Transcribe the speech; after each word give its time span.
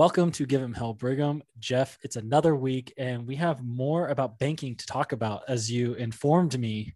Welcome 0.00 0.32
to 0.32 0.46
Give 0.46 0.62
Him 0.62 0.72
Hell, 0.72 0.94
Brigham. 0.94 1.42
Jeff, 1.58 1.98
it's 2.02 2.16
another 2.16 2.56
week, 2.56 2.90
and 2.96 3.26
we 3.26 3.36
have 3.36 3.62
more 3.62 4.08
about 4.08 4.38
banking 4.38 4.74
to 4.76 4.86
talk 4.86 5.12
about 5.12 5.42
as 5.46 5.70
you 5.70 5.92
informed 5.92 6.58
me 6.58 6.94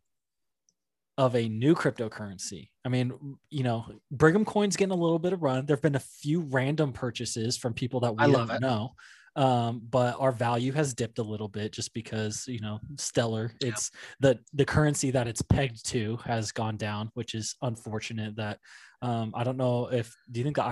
of 1.18 1.36
a 1.36 1.46
new 1.46 1.74
cryptocurrency. 1.74 2.70
I 2.82 2.88
mean, 2.88 3.12
you 3.50 3.62
know, 3.62 3.84
Brigham 4.10 4.46
Coin's 4.46 4.74
getting 4.74 4.92
a 4.92 4.96
little 4.96 5.18
bit 5.18 5.34
of 5.34 5.42
run. 5.42 5.66
There 5.66 5.76
have 5.76 5.82
been 5.82 5.96
a 5.96 6.00
few 6.00 6.40
random 6.40 6.94
purchases 6.94 7.58
from 7.58 7.74
people 7.74 8.00
that 8.00 8.16
we 8.16 8.32
don't 8.32 8.58
know. 8.62 8.94
Um, 9.36 9.82
but 9.90 10.16
our 10.20 10.30
value 10.30 10.70
has 10.72 10.94
dipped 10.94 11.18
a 11.18 11.22
little 11.22 11.48
bit 11.48 11.72
just 11.72 11.92
because 11.92 12.44
you 12.46 12.60
know 12.60 12.78
stellar 12.96 13.50
it's 13.60 13.90
the 14.20 14.38
the 14.52 14.64
currency 14.64 15.10
that 15.10 15.26
it's 15.26 15.42
pegged 15.42 15.84
to 15.86 16.18
has 16.18 16.52
gone 16.52 16.76
down 16.76 17.10
which 17.14 17.34
is 17.34 17.56
unfortunate 17.62 18.36
that 18.36 18.60
um, 19.02 19.32
i 19.34 19.42
don't 19.42 19.56
know 19.56 19.88
if 19.88 20.14
do 20.30 20.38
you 20.38 20.44
think 20.44 20.54
the 20.54 20.62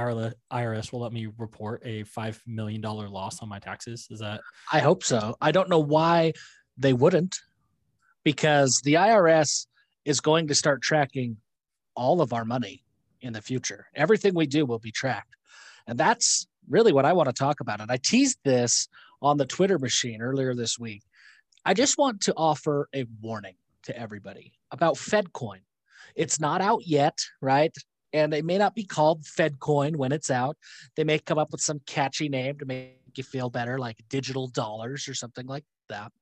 irs 0.53 0.93
will 0.93 1.01
let 1.01 1.13
me 1.13 1.27
report 1.39 1.83
a 1.85 2.05
five 2.05 2.41
million 2.47 2.81
dollar 2.81 3.09
loss 3.09 3.43
on 3.43 3.49
my 3.49 3.59
taxes 3.59 4.07
is 4.13 4.21
that 4.21 4.41
i 4.73 4.79
hope 4.79 5.03
so 5.03 5.35
i 5.41 5.51
don't 5.51 5.69
know 5.69 5.81
why 5.81 6.33
they 6.79 6.93
wouldn't 6.93 7.41
because 8.23 8.81
the 8.85 8.95
irs 8.95 9.67
is 10.05 10.21
going 10.21 10.47
to 10.47 10.55
start 10.55 10.83
tracking 10.83 11.37
all 11.95 12.21
of 12.21 12.33
our 12.33 12.45
money 12.45 12.83
in 13.21 13.33
the 13.33 13.43
future. 13.43 13.87
Everything 13.95 14.35
we 14.35 14.47
do 14.47 14.67
will 14.67 14.79
be 14.79 14.91
tracked. 14.91 15.37
And 15.87 15.99
that's 15.99 16.47
really 16.69 16.93
what 16.93 17.05
I 17.05 17.13
want 17.13 17.29
to 17.29 17.33
talk 17.33 17.61
about. 17.61 17.81
And 17.81 17.91
I 17.91 17.97
teased 17.97 18.39
this 18.45 18.89
on 19.21 19.37
the 19.37 19.47
Twitter 19.47 19.79
machine 19.79 20.21
earlier 20.23 20.55
this 20.55 20.79
week. 20.79 21.03
I 21.65 21.75
just 21.75 21.99
want 21.99 22.21
to 22.23 22.35
offer 22.37 22.89
a 22.95 23.07
warning 23.21 23.55
to 23.85 23.97
everybody 23.97 24.53
about 24.71 24.95
FedCoin. 24.95 25.61
It's 26.17 26.41
not 26.41 26.61
out 26.61 26.87
yet, 26.87 27.19
right? 27.41 27.75
And 28.13 28.35
it 28.35 28.45
may 28.45 28.59
not 28.59 28.75
be 28.75 28.85
called 28.85 29.23
FedCoin 29.23 29.97
when 29.97 30.13
it's 30.13 30.31
out. 30.31 30.57
They 30.97 31.05
may 31.05 31.19
come 31.19 31.39
up 31.39 31.53
with 31.53 31.61
some 31.61 31.81
catchy 31.87 32.29
name 32.29 32.59
to 32.59 32.65
make 32.67 32.99
you 33.15 33.25
feel 33.25 33.51
better, 33.51 33.79
like 33.79 33.99
digital 34.09 34.49
dollars 34.49 35.09
or 35.09 35.15
something 35.15 35.47
like 35.47 35.65
that. 35.89 36.13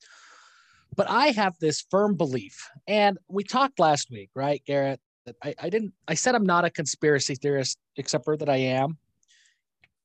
But 0.96 1.08
I 1.08 1.28
have 1.28 1.54
this 1.60 1.84
firm 1.90 2.16
belief, 2.16 2.68
and 2.86 3.16
we 3.28 3.44
talked 3.44 3.78
last 3.78 4.10
week, 4.10 4.30
right, 4.34 4.62
Garrett? 4.66 5.00
That 5.24 5.36
I, 5.42 5.54
I 5.60 5.70
didn't. 5.70 5.92
I 6.08 6.14
said 6.14 6.34
I'm 6.34 6.46
not 6.46 6.64
a 6.64 6.70
conspiracy 6.70 7.36
theorist, 7.36 7.78
except 7.96 8.24
for 8.24 8.36
that 8.36 8.48
I 8.48 8.56
am, 8.56 8.98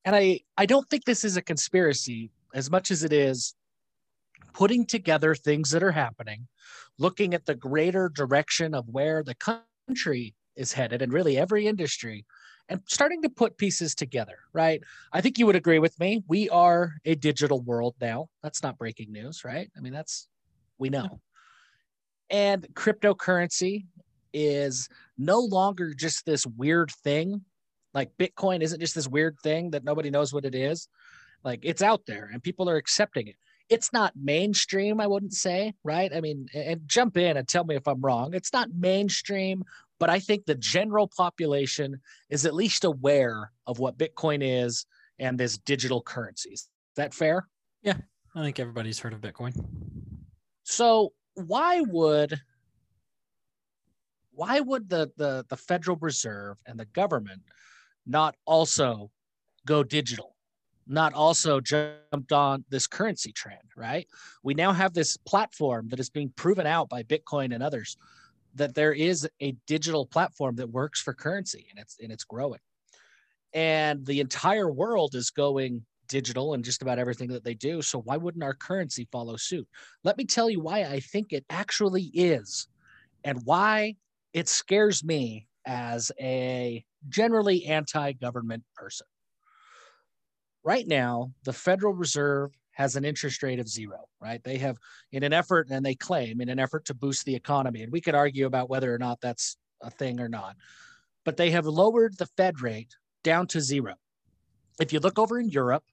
and 0.06 0.16
I 0.16 0.40
I 0.56 0.64
don't 0.64 0.88
think 0.88 1.04
this 1.04 1.24
is 1.24 1.36
a 1.36 1.42
conspiracy 1.42 2.30
as 2.54 2.70
much 2.70 2.90
as 2.90 3.04
it 3.04 3.12
is 3.12 3.54
putting 4.54 4.86
together 4.86 5.34
things 5.34 5.70
that 5.70 5.82
are 5.82 5.92
happening, 5.92 6.48
looking 6.98 7.34
at 7.34 7.44
the 7.44 7.54
greater 7.54 8.08
direction 8.08 8.74
of 8.74 8.88
where 8.88 9.22
the 9.22 9.34
country 9.34 10.34
is 10.54 10.72
headed, 10.72 11.02
and 11.02 11.12
really 11.12 11.36
every 11.36 11.66
industry, 11.66 12.24
and 12.70 12.80
starting 12.86 13.20
to 13.20 13.28
put 13.28 13.58
pieces 13.58 13.94
together, 13.94 14.38
right? 14.54 14.82
I 15.12 15.20
think 15.20 15.38
you 15.38 15.44
would 15.44 15.56
agree 15.56 15.80
with 15.80 15.98
me. 16.00 16.22
We 16.28 16.48
are 16.48 16.94
a 17.04 17.14
digital 17.16 17.60
world 17.60 17.96
now. 18.00 18.28
That's 18.42 18.62
not 18.62 18.78
breaking 18.78 19.12
news, 19.12 19.44
right? 19.44 19.70
I 19.76 19.80
mean, 19.80 19.92
that's 19.92 20.28
we 20.78 20.88
know. 20.88 21.20
And 22.30 22.66
cryptocurrency 22.74 23.86
is 24.32 24.88
no 25.18 25.40
longer 25.40 25.94
just 25.94 26.24
this 26.24 26.46
weird 26.46 26.90
thing. 26.90 27.42
Like 27.96 28.10
Bitcoin 28.18 28.60
isn't 28.60 28.78
just 28.78 28.94
this 28.94 29.08
weird 29.08 29.38
thing 29.42 29.70
that 29.70 29.82
nobody 29.82 30.10
knows 30.10 30.30
what 30.30 30.44
it 30.44 30.54
is. 30.54 30.86
Like 31.42 31.60
it's 31.62 31.80
out 31.80 32.02
there 32.06 32.28
and 32.30 32.42
people 32.42 32.68
are 32.68 32.76
accepting 32.76 33.26
it. 33.26 33.36
It's 33.70 33.90
not 33.90 34.12
mainstream, 34.14 35.00
I 35.00 35.06
wouldn't 35.06 35.32
say, 35.32 35.72
right? 35.82 36.14
I 36.14 36.20
mean, 36.20 36.46
and 36.54 36.82
jump 36.86 37.16
in 37.16 37.38
and 37.38 37.48
tell 37.48 37.64
me 37.64 37.74
if 37.74 37.88
I'm 37.88 38.02
wrong. 38.02 38.34
It's 38.34 38.52
not 38.52 38.68
mainstream, 38.78 39.64
but 39.98 40.10
I 40.10 40.20
think 40.20 40.44
the 40.44 40.54
general 40.54 41.08
population 41.08 41.98
is 42.28 42.44
at 42.44 42.54
least 42.54 42.84
aware 42.84 43.50
of 43.66 43.78
what 43.78 43.96
Bitcoin 43.96 44.40
is 44.42 44.84
and 45.18 45.40
this 45.40 45.56
digital 45.56 46.02
currencies. 46.02 46.60
Is 46.60 46.96
that 46.96 47.14
fair? 47.14 47.48
Yeah, 47.82 47.96
I 48.34 48.42
think 48.42 48.60
everybody's 48.60 48.98
heard 48.98 49.14
of 49.14 49.22
Bitcoin. 49.22 49.58
So 50.64 51.14
why 51.32 51.80
would 51.80 52.38
why 54.32 54.60
would 54.60 54.90
the, 54.90 55.10
the 55.16 55.46
the 55.48 55.56
Federal 55.56 55.96
Reserve 55.96 56.58
and 56.66 56.78
the 56.78 56.84
government 56.84 57.40
not 58.06 58.36
also 58.44 59.10
go 59.66 59.82
digital? 59.82 60.36
Not 60.86 61.14
also 61.14 61.60
jumped 61.60 62.32
on 62.32 62.64
this 62.70 62.86
currency 62.86 63.32
trend, 63.32 63.72
right? 63.76 64.06
We 64.44 64.54
now 64.54 64.72
have 64.72 64.94
this 64.94 65.16
platform 65.16 65.88
that 65.88 65.98
is 65.98 66.10
being 66.10 66.32
proven 66.36 66.66
out 66.66 66.88
by 66.88 67.02
Bitcoin 67.02 67.52
and 67.52 67.62
others 67.62 67.96
that 68.54 68.74
there 68.74 68.92
is 68.92 69.28
a 69.40 69.52
digital 69.66 70.06
platform 70.06 70.56
that 70.56 70.70
works 70.70 71.00
for 71.00 71.12
currency 71.12 71.66
and 71.70 71.78
it's 71.78 71.98
and 72.00 72.10
it's 72.12 72.24
growing. 72.24 72.60
And 73.52 74.04
the 74.04 74.20
entire 74.20 74.70
world 74.70 75.14
is 75.14 75.30
going 75.30 75.84
digital 76.08 76.54
and 76.54 76.64
just 76.64 76.82
about 76.82 76.98
everything 76.98 77.28
that 77.28 77.44
they 77.44 77.54
do. 77.54 77.82
So 77.82 78.00
why 78.00 78.16
wouldn't 78.16 78.44
our 78.44 78.54
currency 78.54 79.08
follow 79.10 79.36
suit? 79.36 79.66
Let 80.04 80.16
me 80.16 80.24
tell 80.24 80.48
you 80.48 80.60
why 80.60 80.80
I 80.84 81.00
think 81.00 81.32
it 81.32 81.44
actually 81.50 82.04
is 82.14 82.68
and 83.24 83.40
why 83.44 83.96
it 84.32 84.48
scares 84.48 85.04
me 85.04 85.48
as 85.66 86.12
a 86.20 86.84
generally 87.08 87.64
anti 87.66 88.12
government 88.12 88.64
person. 88.74 89.06
Right 90.64 90.86
now, 90.86 91.32
the 91.44 91.52
Federal 91.52 91.92
Reserve 91.92 92.52
has 92.72 92.96
an 92.96 93.04
interest 93.04 93.42
rate 93.42 93.58
of 93.58 93.68
zero, 93.68 94.06
right? 94.20 94.42
They 94.44 94.58
have, 94.58 94.76
in 95.12 95.22
an 95.22 95.32
effort, 95.32 95.68
and 95.70 95.84
they 95.84 95.94
claim, 95.94 96.40
in 96.40 96.48
an 96.48 96.58
effort 96.58 96.84
to 96.86 96.94
boost 96.94 97.24
the 97.24 97.34
economy, 97.34 97.82
and 97.82 97.92
we 97.92 98.00
could 98.00 98.14
argue 98.14 98.46
about 98.46 98.68
whether 98.68 98.92
or 98.92 98.98
not 98.98 99.20
that's 99.20 99.56
a 99.82 99.90
thing 99.90 100.20
or 100.20 100.28
not, 100.28 100.56
but 101.24 101.36
they 101.36 101.50
have 101.50 101.66
lowered 101.66 102.18
the 102.18 102.26
Fed 102.36 102.60
rate 102.60 102.94
down 103.24 103.46
to 103.48 103.60
zero. 103.60 103.94
If 104.80 104.92
you 104.92 105.00
look 105.00 105.18
over 105.18 105.40
in 105.40 105.48
Europe, 105.48 105.84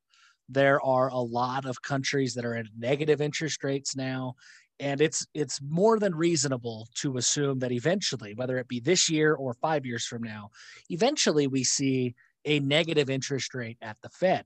there 0.50 0.82
are 0.82 1.08
a 1.08 1.18
lot 1.18 1.66
of 1.66 1.82
countries 1.82 2.34
that 2.34 2.46
are 2.46 2.56
at 2.56 2.66
negative 2.78 3.22
interest 3.22 3.64
rates 3.64 3.96
now 3.96 4.36
and 4.80 5.02
it's 5.02 5.26
it's 5.34 5.62
more 5.62 6.00
than 6.00 6.16
reasonable 6.16 6.88
to 6.96 7.18
assume 7.18 7.60
that 7.60 7.72
eventually 7.72 8.34
whether 8.34 8.58
it 8.58 8.68
be 8.68 8.80
this 8.80 9.10
year 9.10 9.36
or 9.36 9.54
5 9.54 9.86
years 9.86 10.06
from 10.06 10.24
now 10.24 10.50
eventually 10.90 11.48
we 11.48 11.64
see 11.64 12.16
a 12.46 12.60
negative 12.60 13.10
interest 13.10 13.54
rate 13.54 13.78
at 13.82 13.98
the 14.02 14.10
Fed. 14.10 14.46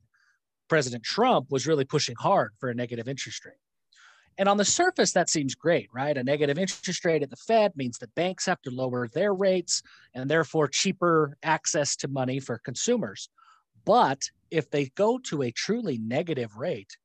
President 0.68 1.04
Trump 1.04 1.50
was 1.50 1.66
really 1.66 1.86
pushing 1.86 2.16
hard 2.16 2.52
for 2.60 2.70
a 2.70 2.76
negative 2.76 3.08
interest 3.08 3.46
rate. 3.46 3.56
And 4.38 4.48
on 4.48 4.58
the 4.58 4.66
surface 4.66 5.14
that 5.14 5.30
seems 5.30 5.56
great 5.56 5.90
right? 5.94 6.18
A 6.18 6.24
negative 6.24 6.60
interest 6.60 7.06
rate 7.06 7.24
at 7.24 7.30
the 7.30 7.38
Fed 7.38 7.72
means 7.76 7.98
that 8.00 8.14
banks 8.16 8.46
have 8.46 8.62
to 8.64 8.72
lower 8.72 9.08
their 9.08 9.34
rates 9.34 9.82
and 10.14 10.30
therefore 10.30 10.68
cheaper 10.68 11.38
access 11.42 11.96
to 11.98 12.08
money 12.08 12.40
for 12.40 12.58
consumers. 12.60 13.30
But 13.86 14.30
if 14.52 14.70
they 14.70 14.90
go 14.96 15.18
to 15.20 15.44
a 15.44 15.52
truly 15.52 15.98
negative 15.98 16.56
rate, 16.58 16.98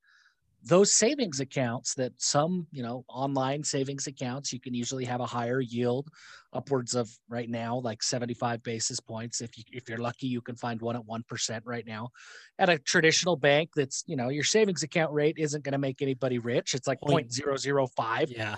those 0.64 0.92
savings 0.92 1.40
accounts 1.40 1.94
that 1.94 2.12
some, 2.18 2.66
you 2.70 2.82
know, 2.82 3.04
online 3.08 3.64
savings 3.64 4.06
accounts, 4.06 4.52
you 4.52 4.60
can 4.60 4.74
usually 4.74 5.04
have 5.04 5.20
a 5.20 5.26
higher 5.26 5.60
yield 5.60 6.08
upwards 6.52 6.94
of 6.94 7.10
right 7.28 7.48
now, 7.48 7.78
like 7.78 8.02
75 8.02 8.62
basis 8.62 9.00
points. 9.00 9.40
If 9.40 9.58
you 9.58 9.64
if 9.72 9.88
you're 9.88 9.98
lucky, 9.98 10.28
you 10.28 10.40
can 10.40 10.54
find 10.54 10.80
one 10.80 10.94
at 10.94 11.02
1% 11.02 11.60
right 11.64 11.86
now. 11.86 12.10
At 12.58 12.68
a 12.68 12.78
traditional 12.78 13.36
bank 13.36 13.70
that's, 13.74 14.04
you 14.06 14.14
know, 14.14 14.28
your 14.28 14.44
savings 14.44 14.82
account 14.82 15.12
rate 15.12 15.36
isn't 15.38 15.64
going 15.64 15.72
to 15.72 15.78
make 15.78 16.00
anybody 16.00 16.38
rich. 16.38 16.74
It's 16.74 16.86
like 16.86 17.00
0.005. 17.00 18.30
Yeah. 18.30 18.56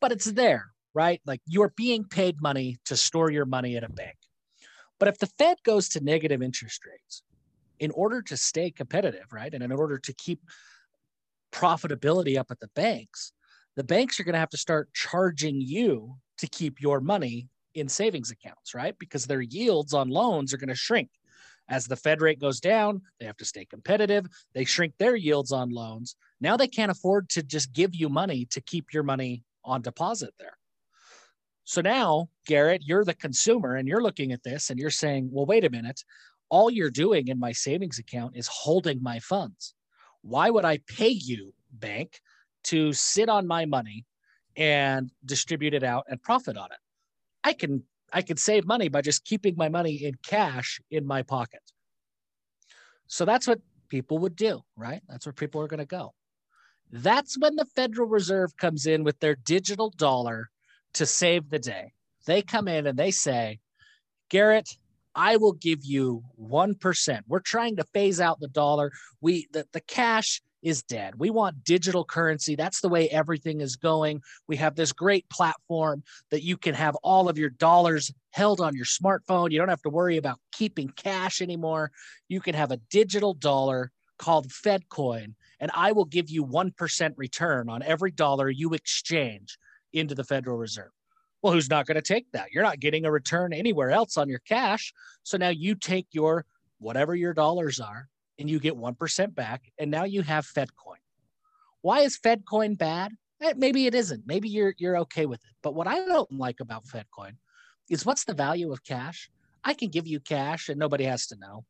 But 0.00 0.12
it's 0.12 0.26
there, 0.26 0.72
right? 0.92 1.20
Like 1.24 1.40
you're 1.46 1.72
being 1.76 2.04
paid 2.04 2.42
money 2.42 2.78
to 2.86 2.96
store 2.96 3.30
your 3.30 3.46
money 3.46 3.76
at 3.76 3.84
a 3.84 3.88
bank. 3.88 4.16
But 4.98 5.08
if 5.08 5.18
the 5.18 5.26
Fed 5.38 5.56
goes 5.64 5.88
to 5.90 6.04
negative 6.04 6.42
interest 6.42 6.84
rates, 6.84 7.22
in 7.82 7.90
order 7.90 8.22
to 8.22 8.36
stay 8.36 8.70
competitive, 8.70 9.32
right? 9.32 9.52
And 9.52 9.62
in 9.62 9.72
order 9.72 9.98
to 9.98 10.12
keep 10.12 10.40
profitability 11.52 12.38
up 12.38 12.50
at 12.50 12.60
the 12.60 12.70
banks, 12.74 13.32
the 13.76 13.84
banks 13.84 14.18
are 14.18 14.24
going 14.24 14.34
to 14.34 14.38
have 14.38 14.50
to 14.50 14.56
start 14.56 14.92
charging 14.92 15.60
you 15.60 16.16
to 16.38 16.46
keep 16.48 16.80
your 16.80 17.00
money 17.00 17.48
in 17.74 17.88
savings 17.88 18.30
accounts, 18.30 18.74
right? 18.74 18.98
Because 18.98 19.26
their 19.26 19.40
yields 19.40 19.94
on 19.94 20.08
loans 20.08 20.52
are 20.52 20.58
going 20.58 20.68
to 20.68 20.74
shrink. 20.74 21.08
As 21.68 21.86
the 21.86 21.96
Fed 21.96 22.20
rate 22.20 22.40
goes 22.40 22.60
down, 22.60 23.00
they 23.18 23.26
have 23.26 23.36
to 23.38 23.44
stay 23.44 23.64
competitive. 23.64 24.26
They 24.52 24.64
shrink 24.64 24.94
their 24.98 25.16
yields 25.16 25.52
on 25.52 25.70
loans. 25.70 26.16
Now 26.40 26.56
they 26.56 26.66
can't 26.66 26.90
afford 26.90 27.28
to 27.30 27.42
just 27.42 27.72
give 27.72 27.94
you 27.94 28.08
money 28.08 28.46
to 28.50 28.60
keep 28.60 28.92
your 28.92 29.04
money 29.04 29.44
on 29.64 29.80
deposit 29.80 30.34
there. 30.38 30.58
So 31.64 31.80
now, 31.80 32.28
Garrett, 32.46 32.82
you're 32.84 33.04
the 33.04 33.14
consumer 33.14 33.76
and 33.76 33.86
you're 33.86 34.02
looking 34.02 34.32
at 34.32 34.42
this 34.42 34.68
and 34.68 34.78
you're 34.78 34.90
saying, 34.90 35.28
well, 35.32 35.46
wait 35.46 35.64
a 35.64 35.70
minute 35.70 36.02
all 36.52 36.70
you're 36.70 36.90
doing 36.90 37.28
in 37.28 37.40
my 37.40 37.50
savings 37.50 37.98
account 37.98 38.36
is 38.36 38.46
holding 38.46 39.02
my 39.02 39.18
funds. 39.20 39.74
Why 40.22 40.50
would 40.50 40.64
I 40.64 40.78
pay 40.78 41.08
you, 41.08 41.52
bank, 41.72 42.20
to 42.64 42.92
sit 42.92 43.28
on 43.28 43.46
my 43.46 43.64
money 43.66 44.04
and 44.56 45.10
distribute 45.24 45.74
it 45.74 45.82
out 45.82 46.04
and 46.08 46.22
profit 46.22 46.56
on 46.56 46.66
it? 46.72 46.78
I 47.44 47.52
can 47.52 47.84
I 48.12 48.22
can 48.22 48.36
save 48.36 48.66
money 48.66 48.88
by 48.88 49.00
just 49.00 49.24
keeping 49.24 49.54
my 49.56 49.68
money 49.68 49.94
in 49.94 50.14
cash 50.22 50.80
in 50.90 51.06
my 51.06 51.22
pocket. 51.22 51.62
So 53.06 53.24
that's 53.24 53.48
what 53.48 53.60
people 53.88 54.18
would 54.18 54.36
do, 54.36 54.60
right? 54.76 55.02
That's 55.08 55.26
where 55.26 55.32
people 55.32 55.60
are 55.62 55.68
going 55.68 55.80
to 55.80 55.86
go. 55.86 56.14
That's 56.90 57.38
when 57.38 57.56
the 57.56 57.64
Federal 57.64 58.06
Reserve 58.06 58.56
comes 58.56 58.86
in 58.86 59.02
with 59.02 59.18
their 59.20 59.34
digital 59.34 59.90
dollar 59.96 60.50
to 60.94 61.06
save 61.06 61.48
the 61.48 61.58
day. 61.58 61.92
They 62.26 62.42
come 62.42 62.68
in 62.68 62.86
and 62.86 62.98
they 62.98 63.10
say, 63.10 63.60
Garrett, 64.28 64.76
I 65.14 65.36
will 65.36 65.52
give 65.52 65.84
you 65.84 66.22
1%. 66.40 67.20
We're 67.28 67.40
trying 67.40 67.76
to 67.76 67.84
phase 67.92 68.20
out 68.20 68.40
the 68.40 68.48
dollar. 68.48 68.92
We 69.20 69.48
the, 69.52 69.66
the 69.72 69.80
cash 69.80 70.40
is 70.62 70.82
dead. 70.82 71.14
We 71.18 71.30
want 71.30 71.64
digital 71.64 72.04
currency. 72.04 72.54
That's 72.54 72.80
the 72.80 72.88
way 72.88 73.08
everything 73.08 73.60
is 73.60 73.76
going. 73.76 74.22
We 74.46 74.56
have 74.56 74.76
this 74.76 74.92
great 74.92 75.28
platform 75.28 76.04
that 76.30 76.44
you 76.44 76.56
can 76.56 76.74
have 76.74 76.94
all 77.02 77.28
of 77.28 77.36
your 77.36 77.50
dollars 77.50 78.12
held 78.30 78.60
on 78.60 78.76
your 78.76 78.84
smartphone. 78.84 79.50
You 79.50 79.58
don't 79.58 79.68
have 79.68 79.82
to 79.82 79.90
worry 79.90 80.16
about 80.16 80.38
keeping 80.52 80.88
cash 80.90 81.42
anymore. 81.42 81.90
You 82.28 82.40
can 82.40 82.54
have 82.54 82.70
a 82.70 82.80
digital 82.90 83.34
dollar 83.34 83.90
called 84.18 84.48
FedCoin, 84.48 85.34
and 85.58 85.70
I 85.74 85.92
will 85.92 86.04
give 86.04 86.30
you 86.30 86.46
1% 86.46 87.12
return 87.16 87.68
on 87.68 87.82
every 87.82 88.12
dollar 88.12 88.48
you 88.48 88.72
exchange 88.72 89.58
into 89.92 90.14
the 90.14 90.24
Federal 90.24 90.56
Reserve. 90.56 90.90
Well, 91.42 91.52
who's 91.52 91.70
not 91.70 91.86
going 91.86 91.96
to 91.96 92.02
take 92.02 92.30
that? 92.32 92.52
You're 92.52 92.62
not 92.62 92.80
getting 92.80 93.04
a 93.04 93.10
return 93.10 93.52
anywhere 93.52 93.90
else 93.90 94.16
on 94.16 94.28
your 94.28 94.38
cash. 94.40 94.92
So 95.24 95.36
now 95.36 95.48
you 95.48 95.74
take 95.74 96.06
your 96.12 96.46
whatever 96.78 97.14
your 97.14 97.34
dollars 97.34 97.80
are 97.80 98.08
and 98.38 98.48
you 98.48 98.60
get 98.60 98.74
1% 98.74 99.34
back. 99.34 99.62
And 99.78 99.90
now 99.90 100.04
you 100.04 100.22
have 100.22 100.46
FedCoin. 100.46 101.02
Why 101.80 102.00
is 102.00 102.18
FedCoin 102.18 102.78
bad? 102.78 103.12
Eh, 103.42 103.54
maybe 103.56 103.86
it 103.86 103.94
isn't. 103.94 104.22
Maybe 104.24 104.48
you're 104.48 104.74
you're 104.78 104.98
okay 104.98 105.26
with 105.26 105.40
it. 105.44 105.50
But 105.62 105.74
what 105.74 105.88
I 105.88 105.96
don't 106.06 106.30
like 106.30 106.60
about 106.60 106.84
FedCoin 106.86 107.32
is 107.90 108.06
what's 108.06 108.24
the 108.24 108.34
value 108.34 108.72
of 108.72 108.84
cash? 108.84 109.28
I 109.64 109.74
can 109.74 109.88
give 109.88 110.06
you 110.06 110.20
cash 110.20 110.68
and 110.68 110.78
nobody 110.78 111.04
has 111.04 111.26
to 111.28 111.36
know. 111.36 111.64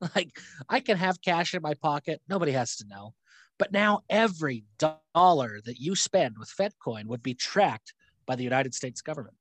Like 0.16 0.30
I 0.66 0.80
can 0.80 0.96
have 0.96 1.20
cash 1.20 1.52
in 1.52 1.60
my 1.60 1.74
pocket, 1.74 2.22
nobody 2.26 2.52
has 2.52 2.76
to 2.76 2.86
know. 2.88 3.12
But 3.58 3.70
now 3.70 4.00
every 4.08 4.64
dollar 4.78 5.60
that 5.66 5.78
you 5.78 5.94
spend 5.94 6.36
with 6.38 6.50
FedCoin 6.58 7.04
would 7.04 7.22
be 7.22 7.34
tracked 7.34 7.92
by 8.26 8.36
the 8.36 8.44
United 8.44 8.74
States 8.74 9.00
government. 9.00 9.36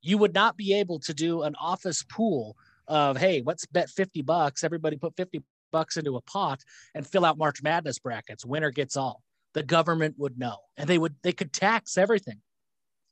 You 0.00 0.18
would 0.18 0.34
not 0.34 0.56
be 0.56 0.74
able 0.74 1.00
to 1.00 1.14
do 1.14 1.42
an 1.42 1.54
office 1.56 2.04
pool 2.04 2.56
of, 2.86 3.16
hey, 3.16 3.42
let's 3.44 3.66
bet 3.66 3.90
50 3.90 4.22
bucks. 4.22 4.64
Everybody 4.64 4.96
put 4.96 5.16
50 5.16 5.42
bucks 5.70 5.96
into 5.96 6.16
a 6.16 6.20
pot 6.22 6.62
and 6.94 7.06
fill 7.06 7.24
out 7.24 7.38
March 7.38 7.62
Madness 7.62 7.98
brackets. 7.98 8.44
Winner 8.44 8.70
gets 8.70 8.96
all. 8.96 9.22
The 9.54 9.62
government 9.62 10.14
would 10.18 10.38
know 10.38 10.56
and 10.76 10.88
they 10.88 10.98
would, 10.98 11.16
they 11.22 11.32
could 11.32 11.52
tax 11.52 11.98
everything. 11.98 12.40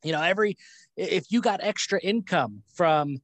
You 0.05 0.13
know, 0.13 0.23
every, 0.23 0.57
if 0.97 1.31
you 1.31 1.41
got 1.41 1.61
extra 1.63 2.01
income 2.01 2.63
from, 2.75 3.19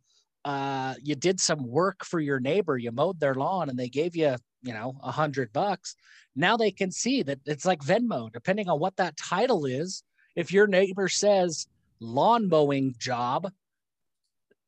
uh, 0.44 0.94
you 1.02 1.14
did 1.14 1.40
some 1.40 1.66
work 1.66 2.04
for 2.04 2.18
your 2.18 2.40
neighbor, 2.40 2.76
you 2.76 2.90
mowed 2.90 3.20
their 3.20 3.34
lawn 3.34 3.68
and 3.68 3.78
they 3.78 3.88
gave 3.88 4.16
you, 4.16 4.34
you 4.62 4.72
know, 4.72 4.96
a 5.02 5.12
hundred 5.12 5.52
bucks. 5.52 5.94
Now 6.34 6.56
they 6.56 6.70
can 6.70 6.90
see 6.90 7.22
that 7.22 7.38
it's 7.44 7.64
like 7.64 7.80
Venmo, 7.80 8.32
depending 8.32 8.68
on 8.68 8.80
what 8.80 8.96
that 8.96 9.16
title 9.16 9.66
is. 9.66 10.02
If 10.34 10.52
your 10.52 10.66
neighbor 10.66 11.08
says 11.08 11.66
lawn 12.00 12.48
mowing 12.48 12.94
job, 12.98 13.50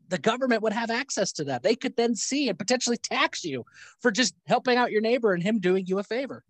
the 0.08 0.18
government 0.18 0.62
would 0.62 0.72
have 0.72 0.90
access 0.90 1.32
to 1.32 1.44
that. 1.44 1.62
They 1.62 1.74
could 1.74 1.96
then 1.96 2.14
see 2.14 2.48
and 2.48 2.58
potentially 2.58 2.98
tax 2.98 3.44
you 3.44 3.64
for 4.00 4.10
just 4.10 4.34
helping 4.46 4.76
out 4.76 4.92
your 4.92 5.00
neighbor 5.00 5.32
and 5.32 5.42
him 5.42 5.60
doing 5.60 5.86
you 5.86 5.98
a 5.98 6.04
favor. 6.04 6.44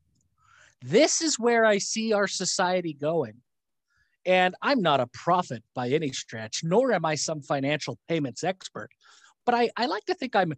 This 0.82 1.22
is 1.22 1.38
where 1.38 1.64
I 1.64 1.78
see 1.78 2.12
our 2.12 2.26
society 2.26 2.92
going. 2.92 3.34
And 4.26 4.54
I'm 4.62 4.82
not 4.82 5.00
a 5.00 5.06
prophet 5.06 5.62
by 5.74 5.90
any 5.90 6.12
stretch, 6.12 6.64
nor 6.64 6.92
am 6.92 7.04
I 7.04 7.14
some 7.14 7.42
financial 7.42 7.98
payments 8.08 8.42
expert, 8.42 8.90
but 9.44 9.54
I, 9.54 9.70
I 9.76 9.86
like 9.86 10.04
to 10.06 10.14
think 10.14 10.34
I'm 10.34 10.54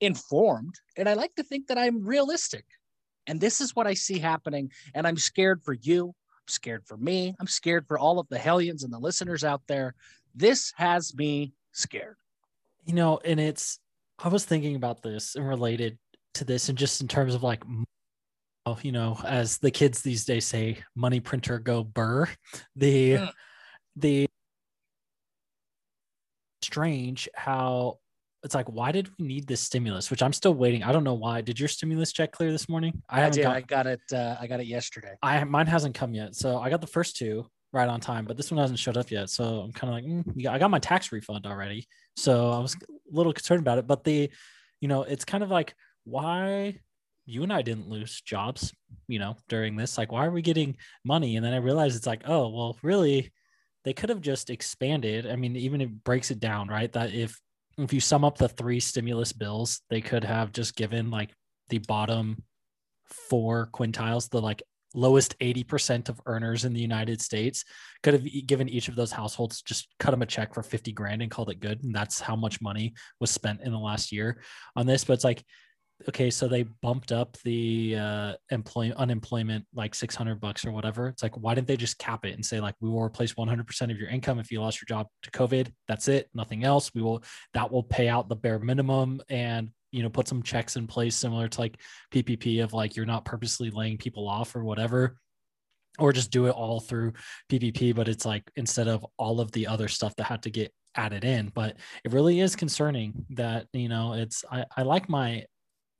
informed 0.00 0.74
and 0.96 1.08
I 1.08 1.14
like 1.14 1.34
to 1.36 1.42
think 1.42 1.68
that 1.68 1.78
I'm 1.78 2.04
realistic. 2.04 2.64
And 3.26 3.40
this 3.40 3.60
is 3.60 3.74
what 3.74 3.86
I 3.86 3.94
see 3.94 4.18
happening. 4.18 4.70
And 4.94 5.06
I'm 5.06 5.16
scared 5.16 5.62
for 5.62 5.72
you. 5.72 6.14
Scared 6.48 6.84
for 6.86 6.96
me. 6.96 7.34
I'm 7.40 7.46
scared 7.46 7.86
for 7.86 7.98
all 7.98 8.18
of 8.18 8.28
the 8.28 8.38
hellions 8.38 8.84
and 8.84 8.92
the 8.92 8.98
listeners 8.98 9.44
out 9.44 9.62
there. 9.66 9.94
This 10.34 10.72
has 10.76 11.14
me 11.14 11.52
scared. 11.72 12.16
You 12.84 12.94
know, 12.94 13.18
and 13.24 13.40
it's, 13.40 13.78
I 14.22 14.28
was 14.28 14.44
thinking 14.44 14.76
about 14.76 15.02
this 15.02 15.34
and 15.34 15.46
related 15.46 15.98
to 16.34 16.44
this, 16.44 16.68
and 16.68 16.78
just 16.78 17.00
in 17.00 17.08
terms 17.08 17.34
of 17.34 17.42
like, 17.42 17.64
you 18.82 18.92
know, 18.92 19.18
as 19.24 19.58
the 19.58 19.70
kids 19.70 20.02
these 20.02 20.24
days 20.24 20.44
say, 20.44 20.78
money 20.94 21.20
printer 21.20 21.58
go 21.58 21.84
burr. 21.84 22.28
The, 22.76 23.12
mm. 23.12 23.30
the, 23.96 24.26
strange 26.62 27.28
how 27.34 27.98
it's 28.42 28.54
like 28.54 28.66
why 28.68 28.92
did 28.92 29.10
we 29.18 29.26
need 29.26 29.46
this 29.46 29.60
stimulus? 29.60 30.10
Which 30.10 30.22
i'm 30.22 30.32
still 30.32 30.54
waiting. 30.54 30.82
I 30.82 30.92
don't 30.92 31.04
know 31.04 31.14
why. 31.14 31.40
Did 31.40 31.58
your 31.58 31.68
stimulus 31.68 32.12
check 32.12 32.32
clear 32.32 32.52
this 32.52 32.68
morning? 32.68 33.02
I, 33.08 33.24
I 33.24 33.30
did. 33.30 33.42
got, 33.42 33.56
i 33.56 33.60
got 33.62 33.86
it 33.86 34.00
uh, 34.12 34.36
i 34.40 34.46
got 34.46 34.60
it 34.60 34.66
yesterday. 34.66 35.14
I 35.22 35.42
mine 35.44 35.66
hasn't 35.66 35.94
come 35.94 36.14
yet. 36.14 36.34
So 36.34 36.58
i 36.58 36.70
got 36.70 36.80
the 36.80 36.86
first 36.86 37.16
two 37.16 37.46
right 37.72 37.88
on 37.88 38.00
time 38.00 38.24
but 38.24 38.36
this 38.36 38.50
one 38.50 38.58
hasn't 38.58 38.78
showed 38.78 38.96
up 38.96 39.10
yet. 39.10 39.30
So 39.30 39.60
i'm 39.60 39.72
kind 39.72 39.90
of 39.90 39.94
like 39.94 40.04
mm, 40.04 40.32
yeah, 40.36 40.52
i 40.52 40.58
got 40.58 40.70
my 40.70 40.78
tax 40.78 41.12
refund 41.12 41.46
already. 41.46 41.86
So 42.16 42.50
i 42.50 42.58
was 42.58 42.74
a 42.74 42.78
little 43.10 43.32
concerned 43.32 43.60
about 43.60 43.78
it 43.78 43.86
but 43.86 44.04
the 44.04 44.30
you 44.80 44.88
know 44.88 45.02
it's 45.02 45.24
kind 45.24 45.42
of 45.42 45.50
like 45.50 45.74
why 46.04 46.78
you 47.24 47.42
and 47.42 47.52
i 47.52 47.60
didn't 47.62 47.88
lose 47.88 48.20
jobs 48.20 48.72
you 49.08 49.18
know 49.18 49.36
during 49.48 49.76
this. 49.76 49.98
Like 49.98 50.12
why 50.12 50.26
are 50.26 50.30
we 50.30 50.42
getting 50.42 50.76
money? 51.04 51.36
And 51.36 51.44
then 51.44 51.54
i 51.54 51.58
realized 51.58 51.96
it's 51.96 52.06
like 52.06 52.22
oh 52.26 52.48
well 52.48 52.76
really 52.82 53.32
they 53.84 53.92
could 53.92 54.08
have 54.08 54.20
just 54.20 54.50
expanded. 54.50 55.26
I 55.26 55.36
mean 55.36 55.56
even 55.56 55.80
it 55.80 56.04
breaks 56.04 56.30
it 56.30 56.40
down 56.40 56.68
right 56.68 56.92
that 56.92 57.12
if 57.12 57.40
if 57.78 57.92
you 57.92 58.00
sum 58.00 58.24
up 58.24 58.38
the 58.38 58.48
three 58.48 58.80
stimulus 58.80 59.32
bills, 59.32 59.80
they 59.90 60.00
could 60.00 60.24
have 60.24 60.52
just 60.52 60.76
given 60.76 61.10
like 61.10 61.30
the 61.68 61.78
bottom 61.78 62.42
four 63.28 63.68
quintiles, 63.72 64.30
the 64.30 64.40
like 64.40 64.62
lowest 64.94 65.38
80% 65.40 66.08
of 66.08 66.20
earners 66.26 66.64
in 66.64 66.72
the 66.72 66.80
United 66.80 67.20
States 67.20 67.64
could 68.02 68.14
have 68.14 68.26
given 68.46 68.68
each 68.68 68.88
of 68.88 68.96
those 68.96 69.12
households 69.12 69.60
just 69.60 69.88
cut 69.98 70.12
them 70.12 70.22
a 70.22 70.26
check 70.26 70.54
for 70.54 70.62
50 70.62 70.92
grand 70.92 71.20
and 71.20 71.30
called 71.30 71.50
it 71.50 71.60
good. 71.60 71.84
And 71.84 71.94
that's 71.94 72.18
how 72.18 72.34
much 72.34 72.62
money 72.62 72.94
was 73.20 73.30
spent 73.30 73.60
in 73.62 73.72
the 73.72 73.78
last 73.78 74.10
year 74.10 74.40
on 74.74 74.86
this. 74.86 75.04
But 75.04 75.14
it's 75.14 75.24
like 75.24 75.44
okay, 76.08 76.30
so 76.30 76.46
they 76.46 76.64
bumped 76.82 77.10
up 77.10 77.36
the 77.44 77.96
uh, 77.96 78.32
employ 78.50 78.92
unemployment 78.96 79.64
like 79.74 79.94
600 79.94 80.40
bucks 80.40 80.64
or 80.64 80.72
whatever. 80.72 81.08
It's 81.08 81.22
like, 81.22 81.36
why 81.36 81.54
didn't 81.54 81.66
they 81.66 81.76
just 81.76 81.98
cap 81.98 82.24
it 82.26 82.34
and 82.34 82.44
say 82.44 82.60
like, 82.60 82.74
we 82.80 82.90
will 82.90 83.02
replace 83.02 83.34
100% 83.34 83.90
of 83.90 83.98
your 83.98 84.08
income 84.08 84.38
if 84.38 84.50
you 84.50 84.60
lost 84.60 84.80
your 84.80 84.86
job 84.86 85.08
to 85.22 85.30
COVID. 85.30 85.72
That's 85.88 86.08
it, 86.08 86.28
nothing 86.34 86.64
else. 86.64 86.92
We 86.94 87.02
will 87.02 87.22
that 87.54 87.70
will 87.70 87.82
pay 87.82 88.08
out 88.08 88.28
the 88.28 88.36
bare 88.36 88.58
minimum 88.58 89.22
and 89.28 89.70
you 89.90 90.02
know 90.02 90.10
put 90.10 90.28
some 90.28 90.42
checks 90.42 90.76
in 90.76 90.86
place 90.86 91.16
similar 91.16 91.48
to 91.48 91.60
like 91.60 91.80
PPP 92.12 92.62
of 92.62 92.72
like 92.72 92.96
you're 92.96 93.06
not 93.06 93.24
purposely 93.24 93.70
laying 93.70 93.96
people 93.96 94.28
off 94.28 94.54
or 94.54 94.64
whatever. 94.64 95.16
Or 95.98 96.12
just 96.12 96.30
do 96.30 96.44
it 96.44 96.50
all 96.50 96.78
through 96.78 97.14
PPP, 97.50 97.94
but 97.94 98.06
it's 98.06 98.26
like 98.26 98.42
instead 98.56 98.86
of 98.86 99.06
all 99.16 99.40
of 99.40 99.50
the 99.52 99.66
other 99.66 99.88
stuff 99.88 100.14
that 100.16 100.24
had 100.24 100.42
to 100.42 100.50
get 100.50 100.70
added 100.94 101.24
in. 101.24 101.50
But 101.54 101.78
it 102.04 102.12
really 102.12 102.40
is 102.40 102.54
concerning 102.54 103.24
that 103.30 103.66
you 103.72 103.88
know 103.88 104.12
it's 104.12 104.44
I, 104.50 104.66
I 104.76 104.82
like 104.82 105.08
my 105.08 105.46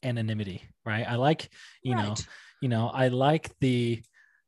anonymity, 0.02 0.62
right? 0.84 1.06
I 1.08 1.16
like, 1.16 1.50
you 1.82 1.94
right. 1.94 2.08
know, 2.08 2.14
you 2.60 2.68
know, 2.68 2.88
I 2.88 3.08
like 3.08 3.50
the 3.60 4.02